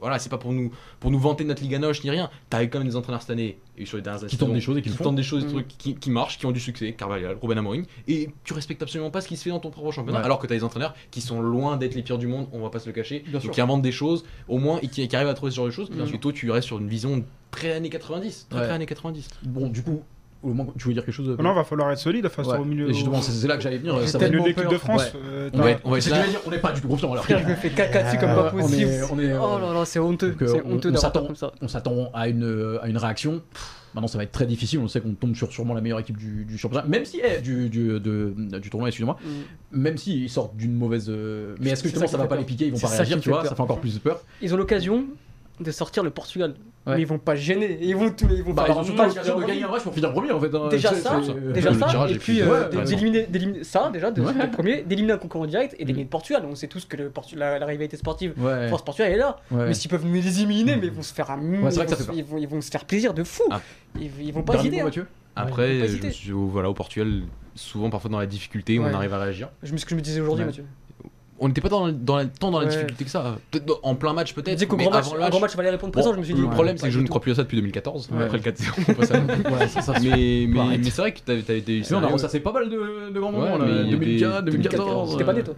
voilà, 0.00 0.18
c'est 0.18 0.28
pas 0.28 0.38
pour 0.38 0.52
nous 0.52 0.70
pour 1.00 1.10
nous 1.10 1.18
vanter 1.18 1.44
notre 1.44 1.62
Liga 1.62 1.78
Noche 1.78 2.02
ni 2.04 2.10
rien. 2.10 2.30
T'as 2.50 2.64
quand 2.66 2.78
même 2.78 2.88
des 2.88 2.96
entraîneurs 2.96 3.20
cette 3.22 3.30
année 3.30 3.58
et 3.78 3.84
sur 3.86 3.96
les 3.96 4.02
dernières 4.02 4.26
Qui 4.26 4.36
tentent 4.36 4.52
des 4.52 4.60
choses 4.60 4.76
et 4.78 4.82
qui 4.82 4.90
tentent 4.90 5.16
des 5.16 5.22
choses, 5.22 5.42
des 5.44 5.48
Mm. 5.48 5.52
trucs 5.52 5.68
qui, 5.68 5.94
qui 5.96 6.10
marchent, 6.10 6.38
qui 6.38 6.46
ont 6.46 6.52
du 6.52 6.60
succès. 6.60 6.92
Carvalhal, 6.92 7.36
Ruben 7.42 7.58
Amorim. 7.58 7.84
Et 8.08 8.30
tu 8.44 8.52
respectes 8.52 8.82
absolument 8.82 9.10
pas 9.10 9.20
ce 9.20 9.28
qui 9.28 9.36
se 9.36 9.44
fait 9.44 9.50
dans 9.50 9.58
ton 9.60 9.70
propre 9.70 9.90
championnat. 9.92 10.18
Ouais. 10.20 10.24
Alors 10.24 10.38
que 10.38 10.46
t'as 10.46 10.54
des 10.54 10.64
entraîneurs 10.64 10.94
qui 11.10 11.20
sont 11.20 11.40
loin 11.40 11.76
d'être 11.76 11.94
les 11.94 12.02
pires 12.02 12.18
du 12.18 12.26
monde. 12.26 12.46
On 12.52 12.60
va 12.60 12.70
pas 12.70 12.78
se 12.78 12.86
le 12.86 12.92
cacher. 12.92 13.20
Bien 13.20 13.32
donc 13.32 13.42
sûr. 13.42 13.50
qui 13.50 13.60
inventent 13.60 13.82
des 13.82 13.92
choses 13.92 14.24
au 14.48 14.58
moins 14.58 14.78
et 14.82 14.88
qui, 14.88 15.06
qui 15.06 15.16
arrivent 15.16 15.28
à 15.28 15.34
trouver 15.34 15.50
ce 15.50 15.56
genre 15.56 15.66
de 15.66 15.70
choses. 15.70 15.90
Toi, 16.20 16.32
tu 16.32 16.50
restes 16.50 16.66
sur 16.66 16.78
une 16.78 16.88
vision 16.88 17.24
très 17.50 17.72
années 17.72 17.88
90. 17.90 18.46
Très 18.48 18.58
Ouais. 18.60 18.66
très 18.66 18.74
années 18.74 18.86
90. 18.86 19.28
Bon, 19.44 19.68
du 19.68 19.82
coup, 19.82 20.02
au 20.46 20.54
moins, 20.54 20.66
tu 20.78 20.88
veux 20.88 20.94
dire 20.94 21.04
quelque 21.04 21.14
chose 21.14 21.36
Non, 21.38 21.54
va 21.54 21.64
falloir 21.64 21.90
être 21.90 21.98
solide 21.98 22.28
face 22.28 22.46
Ouais. 22.46 22.58
au 22.58 22.64
milieu. 22.64 22.88
Et 22.88 22.94
justement, 22.94 23.20
c'est 23.20 23.46
là 23.48 23.56
que 23.56 23.62
j'allais 23.62 23.78
venir. 23.78 23.98
J'ai 24.00 24.06
ça 24.06 24.18
va 24.18 24.24
de 24.26 24.30
tellement 24.30 24.46
l'équipe 24.46 24.68
de. 24.68 24.78
France. 24.78 25.02
Ouais. 25.14 25.20
euh, 25.26 25.50
On 25.52 25.58
va 25.62 25.70
être- 25.70 25.80
on 25.84 25.90
va 25.90 25.98
être 25.98 26.10
là. 26.10 26.22
on 26.46 26.50
n'est 26.50 26.58
pas 26.58 26.72
du 26.72 26.80
tout 26.80 26.88
confiant 26.88 27.12
alors. 27.12 27.24
Frère, 27.24 27.40
je 27.42 27.48
me 27.48 27.54
fais 27.54 27.70
caca 27.70 28.02
dessus 28.04 28.18
comme 28.18 28.30
Euh, 28.30 28.34
pas 28.34 28.52
on 28.54 28.60
possible. 28.60 28.90
est- 28.90 29.02
on 29.12 29.18
est, 29.18 29.32
euh, 29.32 29.38
Oh 29.40 29.58
là 29.60 29.72
là, 29.72 29.84
c'est 29.84 29.98
honteux. 29.98 30.34
Euh, 30.40 30.46
C'est 30.46 30.62
on- 30.64 30.72
honteux 30.74 30.88
on 30.88 30.92
d'avoir 30.92 31.00
s'attend- 31.00 31.20
peur 31.20 31.26
comme 31.26 31.36
ça. 31.36 31.52
on 31.60 31.68
s'attend 31.68 32.10
à 32.14 32.28
une, 32.28 32.78
à 32.82 32.88
une 32.88 32.96
réaction. 32.98 33.42
Maintenant, 33.94 34.08
ça 34.08 34.18
va 34.18 34.24
être 34.24 34.32
très 34.32 34.44
difficile. 34.44 34.78
On 34.80 34.88
sait 34.88 35.00
qu'on 35.00 35.14
tombe 35.14 35.34
sur 35.34 35.50
sûrement 35.50 35.72
la 35.72 35.80
meilleure 35.80 36.00
équipe 36.00 36.18
du, 36.18 36.44
du 36.44 36.58
championnat, 36.58 36.84
même 36.86 37.06
si 37.06 37.18
eh, 37.24 37.40
du, 37.40 37.70
du, 37.70 37.98
de- 37.98 38.34
du 38.58 38.68
tournoi, 38.68 38.88
excusez-moi. 38.88 39.16
Mm. 39.72 39.78
Même 39.80 39.96
s'ils 39.96 40.28
sortent 40.28 40.54
d'une 40.54 40.74
mauvaise. 40.74 41.06
euh, 41.08 41.54
Mais 41.60 41.70
est-ce 41.70 41.82
que 41.82 41.88
justement 41.88 42.06
ça 42.06 42.12
ça 42.12 42.18
va 42.18 42.24
pas 42.24 42.30
peur. 42.30 42.38
les 42.40 42.44
piquer 42.44 42.66
Ils 42.66 42.72
vont 42.74 42.78
pas 42.78 42.88
réagir, 42.88 43.18
tu 43.20 43.30
vois. 43.30 43.44
Ça 43.44 43.54
fait 43.54 43.60
encore 43.62 43.80
plus 43.80 43.98
peur. 43.98 44.20
Ils 44.42 44.52
ont 44.52 44.58
l'occasion 44.58 45.04
de 45.60 45.70
sortir 45.70 46.02
le 46.02 46.10
Portugal. 46.10 46.54
Ouais. 46.86 46.94
Mais 46.94 47.00
ils 47.02 47.06
vont 47.06 47.18
pas 47.18 47.34
gêner. 47.34 47.78
Ils 47.80 47.96
vont 47.96 48.10
tout. 48.10 48.28
Ils 48.30 48.42
vont 48.44 48.52
Bah, 48.52 48.64
faire 48.64 48.76
ils 48.84 48.90
ont 49.32 49.40
de 49.40 49.44
gagner 49.44 49.64
un 49.64 49.70
match 49.70 49.82
pour 49.82 49.92
finir 49.92 50.12
premier 50.12 50.30
en 50.30 50.38
fait. 50.40 50.54
hein. 50.54 50.68
Déjà 50.70 50.90
C'est- 50.90 51.00
ça, 51.00 51.20
c'est- 51.24 51.52
déjà 51.52 51.70
le 51.70 51.78
ça, 51.78 51.86
tirage 51.86 52.10
et 52.12 52.14
est 52.14 52.18
puis 52.18 52.34
plus- 52.34 52.42
euh, 52.48 52.68
ouais, 52.70 52.84
d'éliminer, 52.84 53.64
ça 53.64 53.90
déjà, 53.92 54.10
de 54.12 54.20
Ouais. 54.22 54.32
de 54.32 54.46
premier, 54.52 54.82
d'éliminer 54.82 55.14
un 55.14 55.18
concurrent 55.18 55.46
direct 55.46 55.74
et 55.74 55.84
d'éliminer 55.84 56.04
le 56.04 56.10
Portugal. 56.10 56.44
On 56.48 56.54
sait 56.54 56.68
tous 56.68 56.84
que 56.84 56.96
le 56.96 57.08
Portu- 57.10 57.36
la, 57.36 57.58
la 57.58 57.66
rivalité 57.66 57.96
sportive, 57.96 58.34
force 58.68 58.84
Portugal 58.84 59.10
est 59.12 59.16
là. 59.16 59.36
Mais 59.50 59.74
s'ils 59.74 59.90
peuvent 59.90 60.04
nous 60.06 60.12
les 60.14 60.38
éliminer, 60.40 60.76
mais 60.76 60.86
ils 60.86 60.92
vont 60.92 61.02
se 61.02 61.12
faire 61.14 61.30
un. 61.30 61.40
C'est 61.70 61.80
ils, 61.82 61.88
ça 61.88 61.96
vont 61.96 62.12
ils, 62.14 62.24
vont, 62.24 62.38
ils 62.38 62.48
vont 62.48 62.60
se 62.60 62.70
faire 62.70 62.84
plaisir 62.84 63.14
de 63.14 63.24
fou. 63.24 63.42
Ah. 63.50 63.60
Ils, 64.00 64.10
ils 64.20 64.32
vont 64.32 64.42
pas 64.42 64.54
hésiter. 64.56 64.80
hein. 64.82 64.90
Après, 65.34 65.80
pas 65.80 65.86
je 66.10 66.32
voilà, 66.32 66.70
au 66.70 66.74
Portugal, 66.74 67.22
souvent 67.54 67.90
parfois 67.90 68.10
dans 68.10 68.18
la 68.18 68.26
difficulté, 68.26 68.78
Ouais. 68.78 68.86
on 68.90 68.94
arrive 68.94 69.12
à 69.12 69.18
réagir. 69.18 69.50
Je 69.62 69.72
me, 69.72 69.76
ce 69.78 69.84
que 69.84 69.90
je 69.90 69.96
me 69.96 70.00
disais 70.00 70.20
aujourd'hui, 70.20 70.44
Ouais. 70.44 70.50
Mathieu. 70.50 70.64
On 71.38 71.48
n'était 71.48 71.60
pas 71.60 71.68
dans, 71.68 71.92
dans 71.92 72.26
tant 72.28 72.50
dans 72.50 72.60
la 72.60 72.66
Ouais. 72.66 72.72
difficulté 72.72 73.04
que 73.04 73.10
ça. 73.10 73.36
Dans- 73.66 73.78
en 73.82 73.94
plein 73.94 74.12
match, 74.14 74.32
peut-être. 74.34 74.54
disais 74.54 74.66
qu'au 74.66 74.76
grand 74.76 74.90
match, 74.90 75.06
grand 75.30 75.40
match, 75.40 75.52
il 75.52 75.56
fallait 75.56 75.70
répondre 75.70 75.92
présent. 75.92 76.08
Bon, 76.10 76.14
je 76.14 76.20
me 76.20 76.24
suis 76.24 76.34
dit. 76.34 76.40
le 76.40 76.48
problème, 76.48 76.76
pas 76.76 76.80
c'est 76.82 76.86
que 76.88 76.92
je 76.94 77.00
ne 77.00 77.06
crois 77.06 77.20
plus 77.20 77.32
à 77.32 77.34
ça 77.34 77.42
depuis 77.42 77.56
2014. 77.56 78.08
Ouais. 78.12 78.24
Après 78.24 78.38
le 78.38 78.42
4-0, 78.42 78.72
on 78.88 78.94
passe 78.94 79.10
à- 79.10 79.18
Ouais, 79.52 79.68
c'est 79.68 79.82
ça. 79.82 79.92
mais, 80.02 80.46
mais, 80.48 80.78
mais 80.78 80.84
c'est 80.84 81.02
vrai 81.02 81.12
que 81.12 81.30
as 81.30 81.54
été. 81.54 81.82
Sinon, 81.82 82.00
on 82.00 82.04
a 82.04 82.06
ressassé 82.08 82.40
pas 82.40 82.52
mal 82.52 82.70
de, 82.70 83.10
de 83.12 83.20
grands 83.20 83.32
moments. 83.32 83.52
Ouais, 83.54 83.58
là. 83.58 83.64
mais 83.66 83.72
il 83.82 84.18
y 84.18 84.24
a 84.24 84.40
2004, 84.40 84.44
des- 84.44 84.50
2014. 84.52 85.12
T'étais 85.12 85.24
pas 85.24 85.32
né, 85.34 85.42
toi 85.42 85.54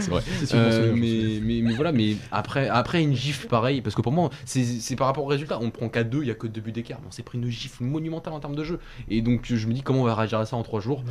c'est 0.00 0.10
vrai. 0.10 0.22
C'est 0.40 0.46
sûr, 0.46 0.58
Euh, 0.58 0.92
mais, 0.94 1.40
mais, 1.42 1.60
mais 1.62 1.74
voilà, 1.74 1.92
mais 1.92 2.16
après, 2.30 2.68
après 2.68 3.02
une 3.02 3.14
gifle 3.14 3.46
pareil, 3.48 3.80
parce 3.80 3.94
que 3.94 4.02
pour 4.02 4.12
moi, 4.12 4.30
c'est 4.44 4.96
par 4.96 5.06
rapport 5.06 5.24
au 5.24 5.28
résultat. 5.28 5.58
On 5.60 5.70
prend 5.70 5.86
4-2, 5.88 6.18
il 6.22 6.28
y 6.28 6.30
a 6.30 6.34
que 6.34 6.46
2 6.46 6.60
buts 6.60 6.72
d'écart. 6.72 6.98
On 7.06 7.10
s'est 7.10 7.22
pris 7.22 7.38
une 7.38 7.48
gifle 7.50 7.84
monumentale 7.84 8.32
en 8.34 8.40
termes 8.40 8.54
de 8.56 8.64
jeu. 8.64 8.78
Et 9.08 9.22
donc, 9.22 9.42
je 9.44 9.66
me 9.66 9.72
dis 9.72 9.82
comment 9.82 10.00
on 10.02 10.04
va 10.04 10.14
réagir 10.14 10.38
à 10.38 10.46
ça 10.46 10.56
en 10.56 10.62
3 10.62 10.80
jours? 10.80 11.02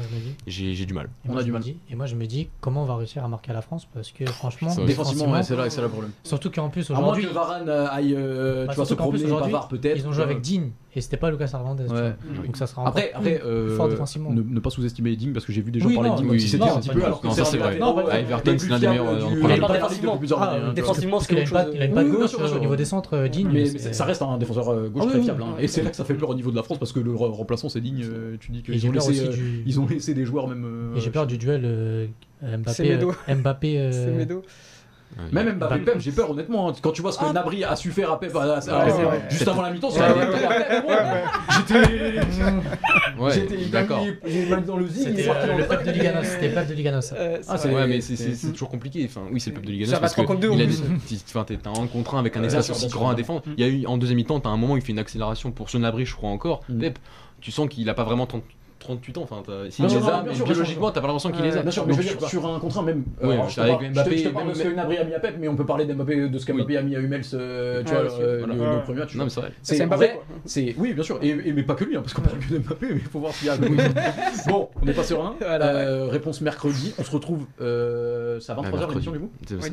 J'ai 0.46 0.86
du 0.86 0.94
mal. 0.94 1.10
On 1.28 1.36
a 1.38 1.44
du 1.44 1.52
mal. 1.52 1.62
dis- 1.62 1.78
et 1.90 1.96
moi, 1.96 2.06
je 2.08 2.16
me 2.16 2.26
dis 2.26 2.50
comment 2.62 2.82
on 2.84 2.86
va 2.86 2.96
réussir 2.96 3.24
à 3.24 3.28
marquer 3.28 3.52
à 3.52 3.54
la 3.54 3.62
France 3.62 3.88
parce 3.94 4.12
que 4.12 4.26
franchement, 4.26 4.70
Ça. 4.70 4.84
Défensivement, 4.86 5.32
ouais, 5.32 5.44
c'est 5.44 5.56
là, 5.56 5.70
c'est 5.70 5.78
là 5.78 5.84
le 5.84 5.92
problème. 5.92 6.12
surtout 6.24 6.50
qu'en 6.50 6.70
plus 6.70 6.90
À 6.90 6.94
moins 6.96 7.04
aujourd'hui, 7.04 7.28
que 7.28 7.34
Varane 7.34 7.70
euh, 7.70 7.88
aille 7.92 8.16
euh, 8.18 8.66
Bah, 8.66 8.74
tu 8.74 8.78
vois, 8.78 8.86
se 8.86 8.94
promener, 8.96 9.24
peut-être. 9.70 9.98
ils 9.98 10.08
ont 10.08 10.12
joué 10.12 10.24
avec 10.24 10.38
euh, 10.38 10.42
Dean 10.42 10.70
et 10.98 11.02
c'était 11.02 11.18
pas 11.18 11.30
Lucas 11.30 11.50
Hernandez. 11.54 11.86
Ouais. 11.86 12.16
Donc 12.46 12.58
ça 12.58 12.66
sera 12.68 12.82
encore 12.82 12.90
Après, 12.90 13.12
après 13.14 13.36
plus 13.40 13.48
euh, 13.48 13.78
fort 13.78 13.88
défensivement. 13.88 14.32
ne, 14.32 14.42
ne 14.42 14.60
pas 14.60 14.70
sous-estimer 14.72 15.16
Ding 15.16 15.32
parce 15.32 15.46
que 15.46 15.52
j'ai 15.54 15.62
vu 15.62 15.72
des 15.72 15.80
gens 15.80 15.88
Oui, 15.90 15.94
parler 15.96 16.10
non, 16.10 16.16
de 16.16 16.22
Ding 16.22 16.30
oui, 16.32 16.42
c'était 16.42 16.64
un 16.64 16.80
petit 16.80 16.90
peu 16.90 17.04
alors 17.04 17.22
que 17.22 17.30
ça, 17.30 17.46
c'est 17.46 17.58
vrai. 17.58 17.76
Everton, 17.78 18.56
c'est 18.58 18.70
l'un 18.70 18.80
des 18.80 18.88
meilleurs, 18.88 19.08
euh, 19.08 19.14
Ah, 19.14 20.74
défensivement, 20.74 21.18
Parce 21.18 21.28
c'est 21.28 21.46
chose. 21.46 21.66
il 21.74 21.82
aime 21.82 21.94
pas 21.94 22.04
de 22.04 22.10
gauche 22.10 22.36
bien 22.36 22.46
euh, 22.46 22.56
au 22.56 22.60
niveau 22.60 22.76
des 22.76 22.86
centres, 22.86 23.28
Dean. 23.28 23.50
Mais, 23.52 23.66
ça 23.68 24.06
reste 24.06 24.22
un 24.24 24.38
défenseur 24.38 24.90
gauche 24.90 25.04
Ah 25.06 25.10
très 25.12 25.22
fiable. 25.22 25.44
hein. 25.44 25.56
Et 25.60 25.68
c'est 25.68 25.84
là 25.84 25.92
que 25.92 25.96
ça 25.96 26.04
fait 26.04 26.16
peur 26.16 26.30
au 26.30 26.36
niveau 26.36 26.52
de 26.52 26.56
la 26.56 26.64
France 26.64 26.80
parce 26.80 26.92
que 26.92 27.00
le 27.00 27.12
re- 27.12 27.30
remplaçant 27.32 27.70
c'est 27.70 27.82
digne. 27.82 28.06
Tu 28.40 28.52
dis 28.52 28.64
qu'ils 28.64 28.88
ont 28.88 28.92
laissé, 28.92 29.30
ils 29.66 29.80
ont 29.80 29.88
laissé 29.88 30.14
des 30.14 30.26
joueurs 30.26 30.48
même. 30.48 30.94
Et 30.96 31.00
j'ai 31.00 31.12
peur 31.12 31.28
du 31.28 31.38
duel 31.38 32.10
Mbappé. 32.42 32.98
Mbappé. 33.36 33.92
Même 35.32 35.54
Mbappé, 35.58 35.80
Pep, 35.80 36.00
j'ai 36.00 36.12
peur 36.12 36.30
honnêtement. 36.32 36.70
hein. 36.70 36.74
Quand 36.82 36.92
tu 36.92 37.02
vois 37.02 37.12
ce 37.12 37.18
que 37.20 37.26
Ah. 37.28 37.34
Nabri 37.34 37.64
a 37.64 37.76
su 37.76 37.92
faire 37.92 38.12
à 38.12 38.20
Pep, 38.20 38.32
juste 39.30 39.48
avant 39.48 39.62
la 39.64 39.72
mi-temps. 39.72 39.90
J'étais, 43.34 43.66
d'accord. 43.72 44.04
j'ai 44.26 44.46
mal 44.46 44.64
dans 44.64 44.78
le 44.78 44.88
zig. 44.88 45.04
C'était 45.08 45.30
euh, 45.30 45.48
dans 45.48 45.58
le 45.58 45.66
peuple 45.68 45.86
de 45.86 45.92
Liganos. 45.92 46.24
C'était 46.24 46.48
le 46.50 46.54
peuple 46.54 46.70
de 46.70 46.74
Liganos. 46.74 47.14
Ah, 47.48 47.58
c'est. 47.58 47.74
Ouais, 47.74 47.88
mais 47.88 48.02
c'est- 48.02 48.52
toujours 48.52 48.70
compliqué. 48.70 49.06
Enfin, 49.10 49.22
oui, 49.32 49.40
c'est 49.40 49.50
le 49.50 49.56
peuple 49.56 49.68
de 49.68 49.72
Liganos 49.72 49.90
Ça 49.92 49.96
va 49.98 50.02
parce 50.02 50.14
que 50.14 50.22
3 50.22 50.36
contre 50.36 50.48
dit- 50.48 51.24
enfin, 51.30 51.44
t'es 51.44 51.58
un 51.66 51.88
contre 51.88 52.16
un 52.16 52.20
avec 52.20 52.38
un 52.38 52.44
espace 52.44 52.70
aussi 52.70 52.88
grand 52.88 53.10
à 53.10 53.16
défendre. 53.16 53.42
Il 53.58 53.66
y 53.66 53.68
a 53.68 53.72
eu 53.72 53.86
en 53.86 53.98
deuxième 53.98 54.18
mi-temps, 54.18 54.40
t'as 54.40 54.50
un 54.50 54.58
moment 54.58 54.74
où 54.74 54.78
il 54.78 54.84
fait 54.84 54.92
une 54.92 55.00
accélération 55.00 55.52
pour 55.52 55.70
ce 55.70 55.78
Nabri, 55.78 56.06
je 56.06 56.16
crois 56.16 56.30
encore. 56.30 56.62
Mm. 56.70 56.80
Pep, 56.80 57.00
tu 57.42 57.52
sens 57.52 57.68
qu'il 57.70 57.90
a 57.90 57.94
pas 57.94 58.04
vraiment 58.04 58.26
30 58.26 58.44
38 58.88 59.18
ans. 59.18 59.22
Enfin, 59.24 59.44
t'as- 59.46 59.70
s'il 59.70 59.86
Bien 59.86 59.96
les 59.98 60.02
sûr, 60.02 60.14
a, 60.14 60.22
bien 60.22 60.32
mais 60.32 60.36
sûr, 60.36 60.46
biologiquement, 60.46 60.92
t'as 60.92 61.02
pas 61.02 61.08
l'impression 61.08 61.32
qu'il 61.32 61.44
les 61.44 61.58
a. 61.58 61.62
Bien 61.62 61.72
sûr, 61.72 61.86
mais 61.86 61.94
je 61.94 61.98
veux 61.98 62.04
dire, 62.16 62.28
sur 62.30 62.46
un 62.48 62.60
contre 62.60 62.80
un 62.80 62.84
même. 62.84 63.04
Oui, 63.22 63.34
alors, 63.34 63.50
je 63.50 63.56
te 63.56 63.62
avec 63.62 63.74
parle- 63.74 63.84
je 63.86 63.90
te- 63.90 63.94
Mbappé, 63.94 64.18
je 64.18 64.24
te 64.24 64.34
parle 64.34 64.50
de 64.50 64.54
ce 64.54 64.64
que 64.64 64.68
a 64.80 65.04
mis 65.04 65.14
à 65.14 65.20
Pep, 65.20 65.36
mais 65.40 65.48
on 65.48 65.56
peut 65.56 65.66
parler 65.66 65.86
d'Mbappé, 65.86 66.30
de 66.30 66.38
ce 66.40 66.46
qu'Mbappé 66.46 66.78
a 66.78 66.82
mis 66.82 66.96
à 66.96 67.00
Hummels, 67.00 67.22
euh, 67.34 67.84
tu 67.84 67.92
Ouais, 67.94 68.00
vois, 68.02 68.06
aussi. 68.12 68.22
euh, 68.22 68.44
Voilà. 68.46 68.76
le, 68.76 68.82
premier 68.84 69.00
match. 69.00 69.10
tu 69.12 69.18
Non, 69.18 69.24
mais 69.26 69.30
c'est 69.30 69.42
vrai. 69.42 69.52
C'est 69.62 69.86
Mbappé, 69.86 69.96
vrai, 70.06 70.14
quoi. 70.16 70.24
C'est 70.46 70.76
oui, 70.78 70.94
bien 70.94 71.04
sûr, 71.04 71.20
et, 71.22 71.30
et- 71.30 71.54
mais 71.54 71.64
pas 71.64 71.76
que 71.76 71.84
lui, 71.84 71.98
hein, 71.98 72.02
parce 72.02 72.14
qu'on 72.14 72.22
parle 72.22 72.40
que 72.40 72.54
d'Mbappé, 72.54 72.88
mais 72.92 72.96
il 72.96 73.02
faut 73.02 73.20
voir 73.20 73.34
s'il 73.34 73.48
y 73.48 73.50
a. 73.52 73.58
bon, 74.48 74.70
on 74.82 74.86
n'est 74.86 74.94
pas 74.94 75.04
serein. 75.04 75.36
Euh, 75.42 76.08
Réponse 76.10 76.42
mercredi. 76.42 76.94
On 77.00 77.04
se 77.04 77.12
retrouve. 77.12 77.46
Euh, 77.62 78.40
c'est 78.40 78.52
à 78.52 78.56
23h 78.56 78.72
mercredi. 78.72 78.90
l'émission 78.94 79.12
du 79.12 79.20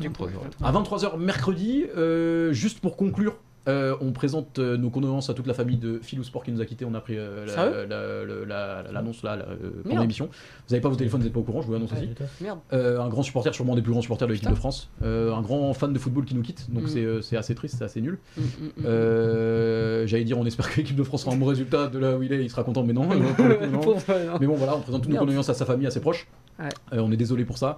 coup. 0.09 0.25
À 0.63 0.71
23h 0.71 1.17
mercredi, 1.17 1.85
euh, 1.97 2.51
juste 2.53 2.79
pour 2.79 2.97
conclure. 2.97 3.35
Euh, 3.67 3.95
on 4.01 4.11
présente 4.11 4.59
euh, 4.59 4.77
nos 4.77 4.89
condoléances 4.89 5.29
à 5.29 5.33
toute 5.33 5.47
la 5.47 5.53
famille 5.53 5.77
de 5.77 5.99
Philou 6.01 6.23
Sport 6.23 6.43
qui 6.43 6.51
nous 6.51 6.61
a 6.61 6.65
quittés. 6.65 6.85
On 6.85 6.93
a 6.93 7.01
pris 7.01 7.17
euh, 7.17 7.45
la- 7.45 7.53
Sérieux 7.53 7.85
la- 7.89 8.45
la- 8.45 8.83
la- 8.83 8.91
l'annonce 8.91 9.23
là, 9.23 9.33
euh, 9.39 9.55
Merde. 9.85 10.01
l'émission. 10.01 10.25
Vous 10.25 10.71
n'avez 10.73 10.81
pas 10.81 10.89
vos 10.89 10.95
téléphones, 10.95 11.19
vous 11.21 11.25
n'êtes 11.25 11.33
pas 11.33 11.39
au 11.39 11.43
courant, 11.43 11.61
je 11.61 11.67
vous 11.67 11.73
l'annonce 11.73 11.91
aussi. 11.93 12.09
Merde. 12.41 12.59
Euh, 12.73 12.99
un 12.99 13.09
grand 13.09 13.23
supporter, 13.23 13.53
sûrement 13.53 13.73
un 13.73 13.75
des 13.75 13.81
plus 13.81 13.91
grands 13.91 14.01
supporters 14.01 14.27
de 14.27 14.33
l'équipe 14.33 14.49
de 14.49 14.55
France. 14.55 14.89
Un 15.03 15.41
grand 15.41 15.73
fan 15.73 15.93
de 15.93 15.99
football 15.99 16.25
qui 16.25 16.35
nous 16.35 16.41
quitte, 16.43 16.71
donc 16.71 16.85
Mm. 16.85 17.21
c'est 17.21 17.37
assez 17.37 17.55
triste, 17.55 17.75
c'est 17.79 17.83
assez 17.85 18.01
nul. 18.01 18.17
Mm, 18.37 18.41
mm, 18.41 18.65
mm. 18.77 20.07
J'allais 20.07 20.23
dire, 20.23 20.37
on 20.37 20.45
espère 20.45 20.69
que 20.69 20.77
l'équipe 20.77 20.95
de 20.95 21.03
France 21.03 21.23
fera 21.23 21.35
un 21.35 21.37
bon 21.37 21.45
résultat 21.47 21.87
de 21.87 21.99
là 21.99 22.15
où 22.17 22.23
il 22.23 22.31
est, 22.33 22.43
il 22.43 22.49
sera 22.49 22.63
content, 22.63 22.83
mais 22.83 22.93
non. 22.93 23.07
pour 23.81 23.95
coup. 23.95 24.01
Mais 24.39 24.47
bon, 24.47 24.55
voilà, 24.55 24.75
on 24.75 24.81
présente 24.81 25.03
toutes 25.03 25.11
nos 25.11 25.19
condoléances 25.19 25.49
à 25.49 25.53
sa 25.53 25.65
famille, 25.65 25.87
à 25.87 25.91
ses 25.91 26.01
proches. 26.01 26.27
Ouais. 26.57 26.69
On 26.99 27.11
est 27.11 27.17
désolé 27.17 27.43
pour 27.43 27.57
ça. 27.57 27.77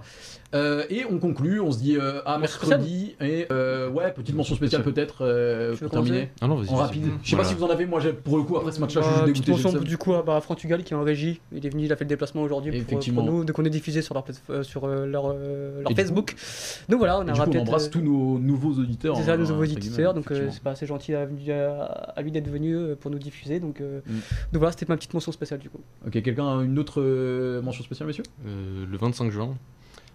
Et 0.54 1.04
on 1.10 1.18
conclut, 1.18 1.60
on 1.60 1.72
se 1.72 1.78
dit 1.78 1.96
à 2.26 2.38
mercredi. 2.38 3.16
Et 3.20 3.46
ouais, 3.50 4.12
petite 4.14 4.34
mention 4.36 4.54
spéciale 4.54 4.82
peut-être 4.82 5.24
pour 5.80 5.90
terminer. 5.90 6.30
Ah 6.40 6.46
non, 6.46 6.56
vas-y. 6.56 6.68
En 6.70 6.76
vas-y. 6.76 6.86
rapide. 6.86 7.04
Je 7.22 7.30
sais 7.30 7.36
pas 7.36 7.44
si 7.44 7.54
vous 7.54 7.64
en 7.64 7.68
avez, 7.70 7.86
moi 7.86 8.00
j'ai- 8.00 8.12
pour 8.12 8.36
le 8.36 8.42
coup, 8.44 8.56
après 8.56 8.72
ce 8.72 8.80
match-là, 8.80 9.02
je 9.02 9.06
suis 9.06 9.14
Bah, 9.20 9.26
juste 9.26 9.32
petite 9.42 9.46
dégoûté. 9.46 9.64
mention 9.64 9.80
du 9.80 9.96
coup 9.98 10.14
à 10.14 10.22
bah, 10.22 10.40
Frantugal 10.40 10.82
qui 10.84 10.94
est 10.94 10.96
en 10.96 11.02
régie. 11.02 11.40
Il 11.52 11.64
est 11.64 11.68
venu, 11.70 11.84
il 11.84 11.92
a 11.92 11.96
fait 11.96 12.04
le 12.04 12.08
déplacement 12.08 12.42
aujourd'hui 12.42 12.70
pour, 12.72 12.80
Effectivement. 12.80 13.22
pour 13.24 13.32
nous. 13.32 13.44
Donc 13.44 13.58
on 13.58 13.64
est 13.64 13.70
diffusé 13.70 14.02
sur 14.02 14.14
leur, 14.14 14.24
euh, 14.50 14.62
sur, 14.62 14.84
euh, 14.84 15.06
leur, 15.06 15.24
euh, 15.34 15.82
leur 15.82 15.92
Facebook. 15.92 16.34
Donc 16.88 16.98
voilà, 16.98 17.18
on 17.18 17.22
a 17.22 17.24
coup, 17.26 17.30
on 17.30 17.34
rappelé. 17.40 17.58
embrasse 17.60 17.90
tous 17.90 18.00
nos 18.00 18.38
nouveaux 18.38 18.72
auditeurs. 18.80 19.16
C'est 19.16 19.24
ça, 19.24 19.34
hein, 19.34 19.36
nos 19.38 19.46
nouveaux 19.46 19.62
auditeurs, 19.62 20.14
donc 20.14 20.26
c'est 20.30 20.62
pas 20.62 20.70
assez 20.72 20.86
gentil 20.86 21.14
à, 21.14 21.26
lui 21.26 22.30
d'être 22.32 22.48
venu 22.48 22.94
pour 23.00 23.10
nous 23.10 23.18
diffuser. 23.18 23.60
Donc, 23.60 23.80
Mm. 23.80 23.82
donc 24.52 24.60
voilà, 24.60 24.72
c'était 24.72 24.86
ma 24.88 24.96
petite 24.96 25.14
mention 25.14 25.32
spéciale 25.32 25.60
du 25.60 25.70
coup. 25.70 25.80
Ok, 26.06 26.12
quelqu'un 26.22 26.58
a 26.58 26.62
une 26.62 26.78
autre 26.78 27.02
mention 27.62 27.84
spéciale, 27.84 28.06
messieurs? 28.06 28.24
Le 28.44 28.96
25 28.96 29.30
juin, 29.30 29.54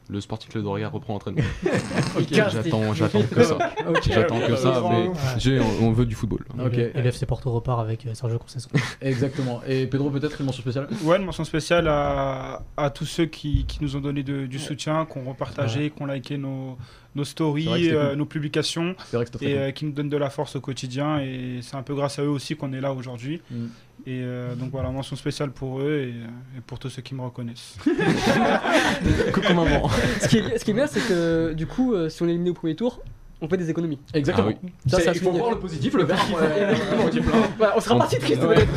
le 0.10 0.20
Sporting 0.22 0.50
Club 0.50 0.64
de 0.64 0.70
Regard 0.70 0.92
reprend 0.92 1.14
l'entraînement. 1.14 1.42
Casse, 2.32 2.54
J'attends 2.54 2.94
j'attends 2.94 3.22
que 3.24 3.44
ça. 3.44 3.58
J'attends 4.10 4.40
que 4.40 4.56
ça, 4.56 4.84
mais 4.90 5.10
j'ai- 5.38 5.60
on 5.82 5.92
veut 5.92 6.06
du 6.06 6.16
football. 6.16 6.46
Et 6.74 6.92
le 7.02 7.08
FC 7.08 7.26
Porto 7.26 7.52
repart 7.52 7.80
avec 7.80 8.06
euh, 8.06 8.14
Sergio 8.14 8.38
Conceição. 8.40 8.70
Exactement. 9.02 9.62
Et 9.68 9.88
Pedro, 9.88 10.10
peut-être 10.10 10.40
une 10.40 10.46
mention 10.48 10.62
spéciale? 10.62 10.88
Ouais, 11.04 11.18
une 11.18 11.26
mention 11.26 11.44
spéciale 11.46 11.88
à, 11.88 12.62
à 12.78 12.90
tous 12.90 13.06
ceux 13.06 13.26
qui, 13.26 13.66
qui 13.66 13.80
nous 13.82 13.96
ont 13.96 14.02
donné 14.02 14.24
de- 14.24 14.46
du 14.46 14.60
soutien, 14.60 15.06
qui 15.06 15.18
ont 15.18 15.30
repartagé, 15.30 15.90
qui 15.90 16.02
ont 16.02 16.06
liké 16.06 16.38
nos, 16.38 16.78
nos 17.16 17.24
stories, 17.24 17.92
euh, 17.92 18.10
cool. 18.10 18.18
nos 18.18 18.26
publications 18.26 18.96
et 19.42 19.58
euh, 19.58 19.72
qui 19.72 19.86
nous 19.86 19.92
donnent 19.92 20.10
de 20.10 20.18
la 20.18 20.30
force 20.30 20.56
au 20.56 20.62
quotidien. 20.62 21.20
Et 21.20 21.60
c'est 21.62 21.76
un 21.76 21.84
peu 21.84 21.94
grâce 21.94 22.20
à 22.20 22.24
eux 22.24 22.30
aussi 22.30 22.56
qu'on 22.56 22.74
est 22.74 22.82
là 22.82 22.94
aujourd'hui. 22.94 23.42
Mm. 23.52 23.66
Et 24.06 24.22
euh, 24.22 24.56
donc 24.56 24.72
voilà, 24.72 24.90
mention 24.90 25.16
spéciale 25.16 25.52
pour 25.52 25.80
eux 25.80 26.10
et, 26.10 26.58
et 26.58 26.62
pour 26.66 26.78
tous 26.78 26.90
ceux 26.90 27.02
qui 27.02 27.16
me 27.16 27.22
reconnaissent. 27.22 27.78
Coucou 29.34 29.54
maman. 29.54 29.90
ce, 30.22 30.28
qui 30.28 30.40
est, 30.40 30.58
ce 30.58 30.66
qui 30.66 30.72
est 30.72 30.74
bien, 30.74 30.88
c'est 30.88 31.00
que 31.08 31.54
du 31.54 31.68
coup, 31.68 31.94
euh, 31.94 32.10
si 32.10 32.22
on 32.22 32.28
est 32.28 32.32
éliminé 32.32 32.50
au 32.50 32.54
premier 32.54 32.76
tour, 32.76 33.00
on 33.42 33.48
fait 33.48 33.58
des 33.58 33.70
économies. 33.70 34.00
Exactement. 34.14 34.52
Ah 34.52 34.68
Ça, 34.88 34.98
C'est- 34.98 35.04
ça 35.04 35.12
il 35.14 35.20
faut 35.20 35.32
voir 35.32 35.52
le 35.52 35.60
positif, 35.60 35.94
le 35.94 36.06
plein. 36.06 36.16
Voilà, 37.58 37.74
on 37.78 37.80
sera 37.80 37.98
parti 37.98 38.18
triste. 38.18 38.42
Ouais. 38.42 38.58
ouais. 38.58 38.68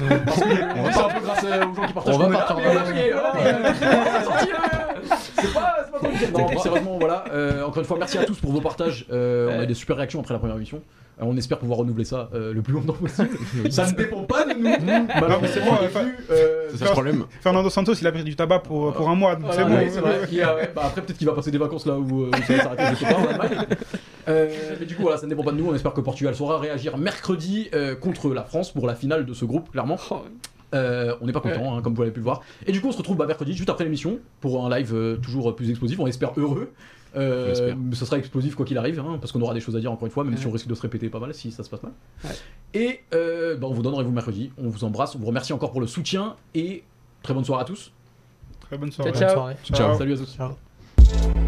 On 0.77 0.83
va 0.83 1.07
un 1.07 1.09
peu 1.15 1.21
grâce 1.25 1.45
aux 1.45 1.49
gens 1.49 1.87
qui 1.87 1.93
partagent. 1.93 2.15
On 2.15 2.19
va 2.19 2.29
partir 2.29 2.57
C'est 5.37 5.53
pas, 5.55 5.76
sérieusement, 6.63 6.99
voilà. 6.99 7.25
euh, 7.33 7.65
encore 7.65 7.79
une 7.79 7.85
fois, 7.85 7.97
merci 7.99 8.19
à 8.19 8.25
tous 8.25 8.39
pour 8.41 8.53
vos 8.53 8.61
partages. 8.61 9.07
Euh, 9.11 9.51
on 9.57 9.61
a 9.61 9.65
eu 9.65 9.67
des 9.67 9.75
super 9.75 9.97
réactions 9.97 10.21
après 10.21 10.35
la 10.35 10.39
première 10.39 10.57
émission. 10.57 10.81
Euh, 11.19 11.25
on 11.25 11.37
espère 11.37 11.59
pouvoir 11.59 11.79
renouveler 11.79 12.05
ça 12.05 12.29
euh, 12.35 12.53
le 12.53 12.61
plus 12.61 12.75
longtemps 12.75 12.93
possible. 12.93 13.31
ça 13.71 13.87
ne 13.87 13.93
dépend 13.97 14.23
pas 14.25 14.45
de 14.45 14.53
nous. 14.53 14.65
Non, 14.65 15.39
mais 15.41 15.49
c'est 15.49 15.61
euh, 16.31 16.69
C'est 16.71 16.77
ça 16.79 16.85
le 16.87 16.91
problème. 16.91 17.25
Fernando 17.41 17.71
Santos, 17.71 17.95
il 17.95 18.07
a 18.07 18.13
pris 18.13 18.23
du 18.23 18.37
tabac 18.37 18.59
pour, 18.61 18.93
pour 18.93 19.09
un 19.09 19.15
mois, 19.15 19.39
c'est 19.53 19.65
bon. 19.65 19.75
ouais, 19.77 19.89
c'est 19.91 20.01
vrai. 20.01 20.21
Il 20.31 20.37
y 20.37 20.43
a- 20.43 20.55
ouais, 20.55 20.71
bah, 20.75 20.83
après, 20.87 21.01
peut-être 21.01 21.17
qu'il 21.17 21.27
va 21.27 21.33
passer 21.33 21.51
des 21.51 21.59
vacances 21.59 21.87
là 21.87 21.95
où, 21.99 22.27
où 22.27 22.31
ça 22.47 22.55
va 22.57 22.63
s'arrêter, 22.63 22.83
je 22.93 22.95
sais 22.97 23.07
pas. 23.07 23.19
en 23.19 23.27
Allemagne. 23.27 23.67
Euh, 24.29 24.49
mais 24.81 24.87
du 24.87 24.95
coup, 24.97 25.03
voilà, 25.03 25.17
ça 25.17 25.25
ne 25.25 25.31
dépend 25.31 25.45
pas 25.45 25.53
de 25.53 25.57
nous. 25.57 25.71
On 25.71 25.75
espère 25.75 25.93
que 25.95 26.01
Portugal 26.03 26.35
saura 26.35 26.59
réagir 26.59 26.99
mercredi 26.99 27.69
euh, 27.75 27.95
contre 27.95 28.29
la 28.35 28.43
France 28.43 28.73
pour 28.73 28.87
la 28.87 28.95
finale 28.95 29.25
de 29.25 29.33
ce 29.35 29.45
groupe, 29.45 29.71
clairement. 29.71 29.97
Euh, 30.75 31.15
on 31.21 31.27
n'est 31.27 31.33
pas 31.33 31.41
content, 31.41 31.77
hein, 31.77 31.83
comme 31.83 31.95
vous 31.95 32.03
l'avez 32.03 32.13
pu 32.13 32.21
le 32.21 32.25
voir. 32.25 32.43
Et 32.67 32.73
du 32.73 32.81
coup, 32.81 32.89
on 32.89 32.93
se 32.93 32.99
retrouve 32.99 33.17
bah, 33.17 33.27
mercredi, 33.27 33.53
juste 33.55 33.71
après 33.71 33.85
l'émission, 33.85 34.19
pour 34.41 34.65
un 34.67 34.77
live 34.77 34.93
euh, 34.95 35.17
toujours 35.17 35.55
plus 35.55 35.71
explosif. 35.71 35.99
On 36.01 36.07
espère 36.07 36.33
heureux. 36.37 36.73
Euh, 37.17 37.75
ce 37.93 38.05
sera 38.05 38.19
explosif 38.19 38.57
quoi 38.57 38.67
qu'il 38.67 38.77
arrive, 38.77 38.99
hein, 39.01 39.17
parce 39.21 39.33
qu'on 39.33 39.41
aura 39.41 39.55
des 39.55 39.61
choses 39.61 39.75
à 39.77 39.81
dire 39.81 39.91
encore 39.91 40.07
une 40.07 40.13
fois, 40.13 40.23
même 40.25 40.35
Ouais. 40.35 40.41
si 40.41 40.47
on 40.47 40.51
risque 40.51 40.67
de 40.67 40.75
se 40.75 40.83
répéter 40.83 41.09
pas 41.09 41.19
mal 41.21 41.33
si 41.33 41.51
ça 41.51 41.63
se 41.63 41.71
passe 41.71 41.83
mal. 41.83 41.93
Ouais. 42.25 42.31
Et 42.75 43.01
euh, 43.15 43.57
bah, 43.57 43.69
on 43.71 43.73
vous 43.73 43.83
donne 43.83 43.95
rendez-vous 43.95 44.13
mercredi. 44.13 44.51
On 44.59 44.69
vous 44.69 44.85
embrasse, 44.85 45.15
on 45.15 45.19
vous 45.21 45.27
remercie 45.27 45.53
encore 45.55 45.71
pour 45.71 45.81
le 45.81 45.87
soutien 45.87 46.37
et 46.55 46.83
très 47.23 47.33
bonne 47.33 47.45
soirée 47.45 47.63
à 47.63 47.65
tous. 47.65 47.93
Très 48.61 48.77
bonne 48.77 48.93
soirée. 48.93 49.13
Ciao, 49.13 49.21
Bonne 49.21 49.29
ciao. 49.29 49.35
soirée. 49.37 49.57
Ciao. 49.73 49.97
Salut 49.99 50.13
à 50.13 50.17
tous. 50.17 50.37
Ciao. 50.37 51.46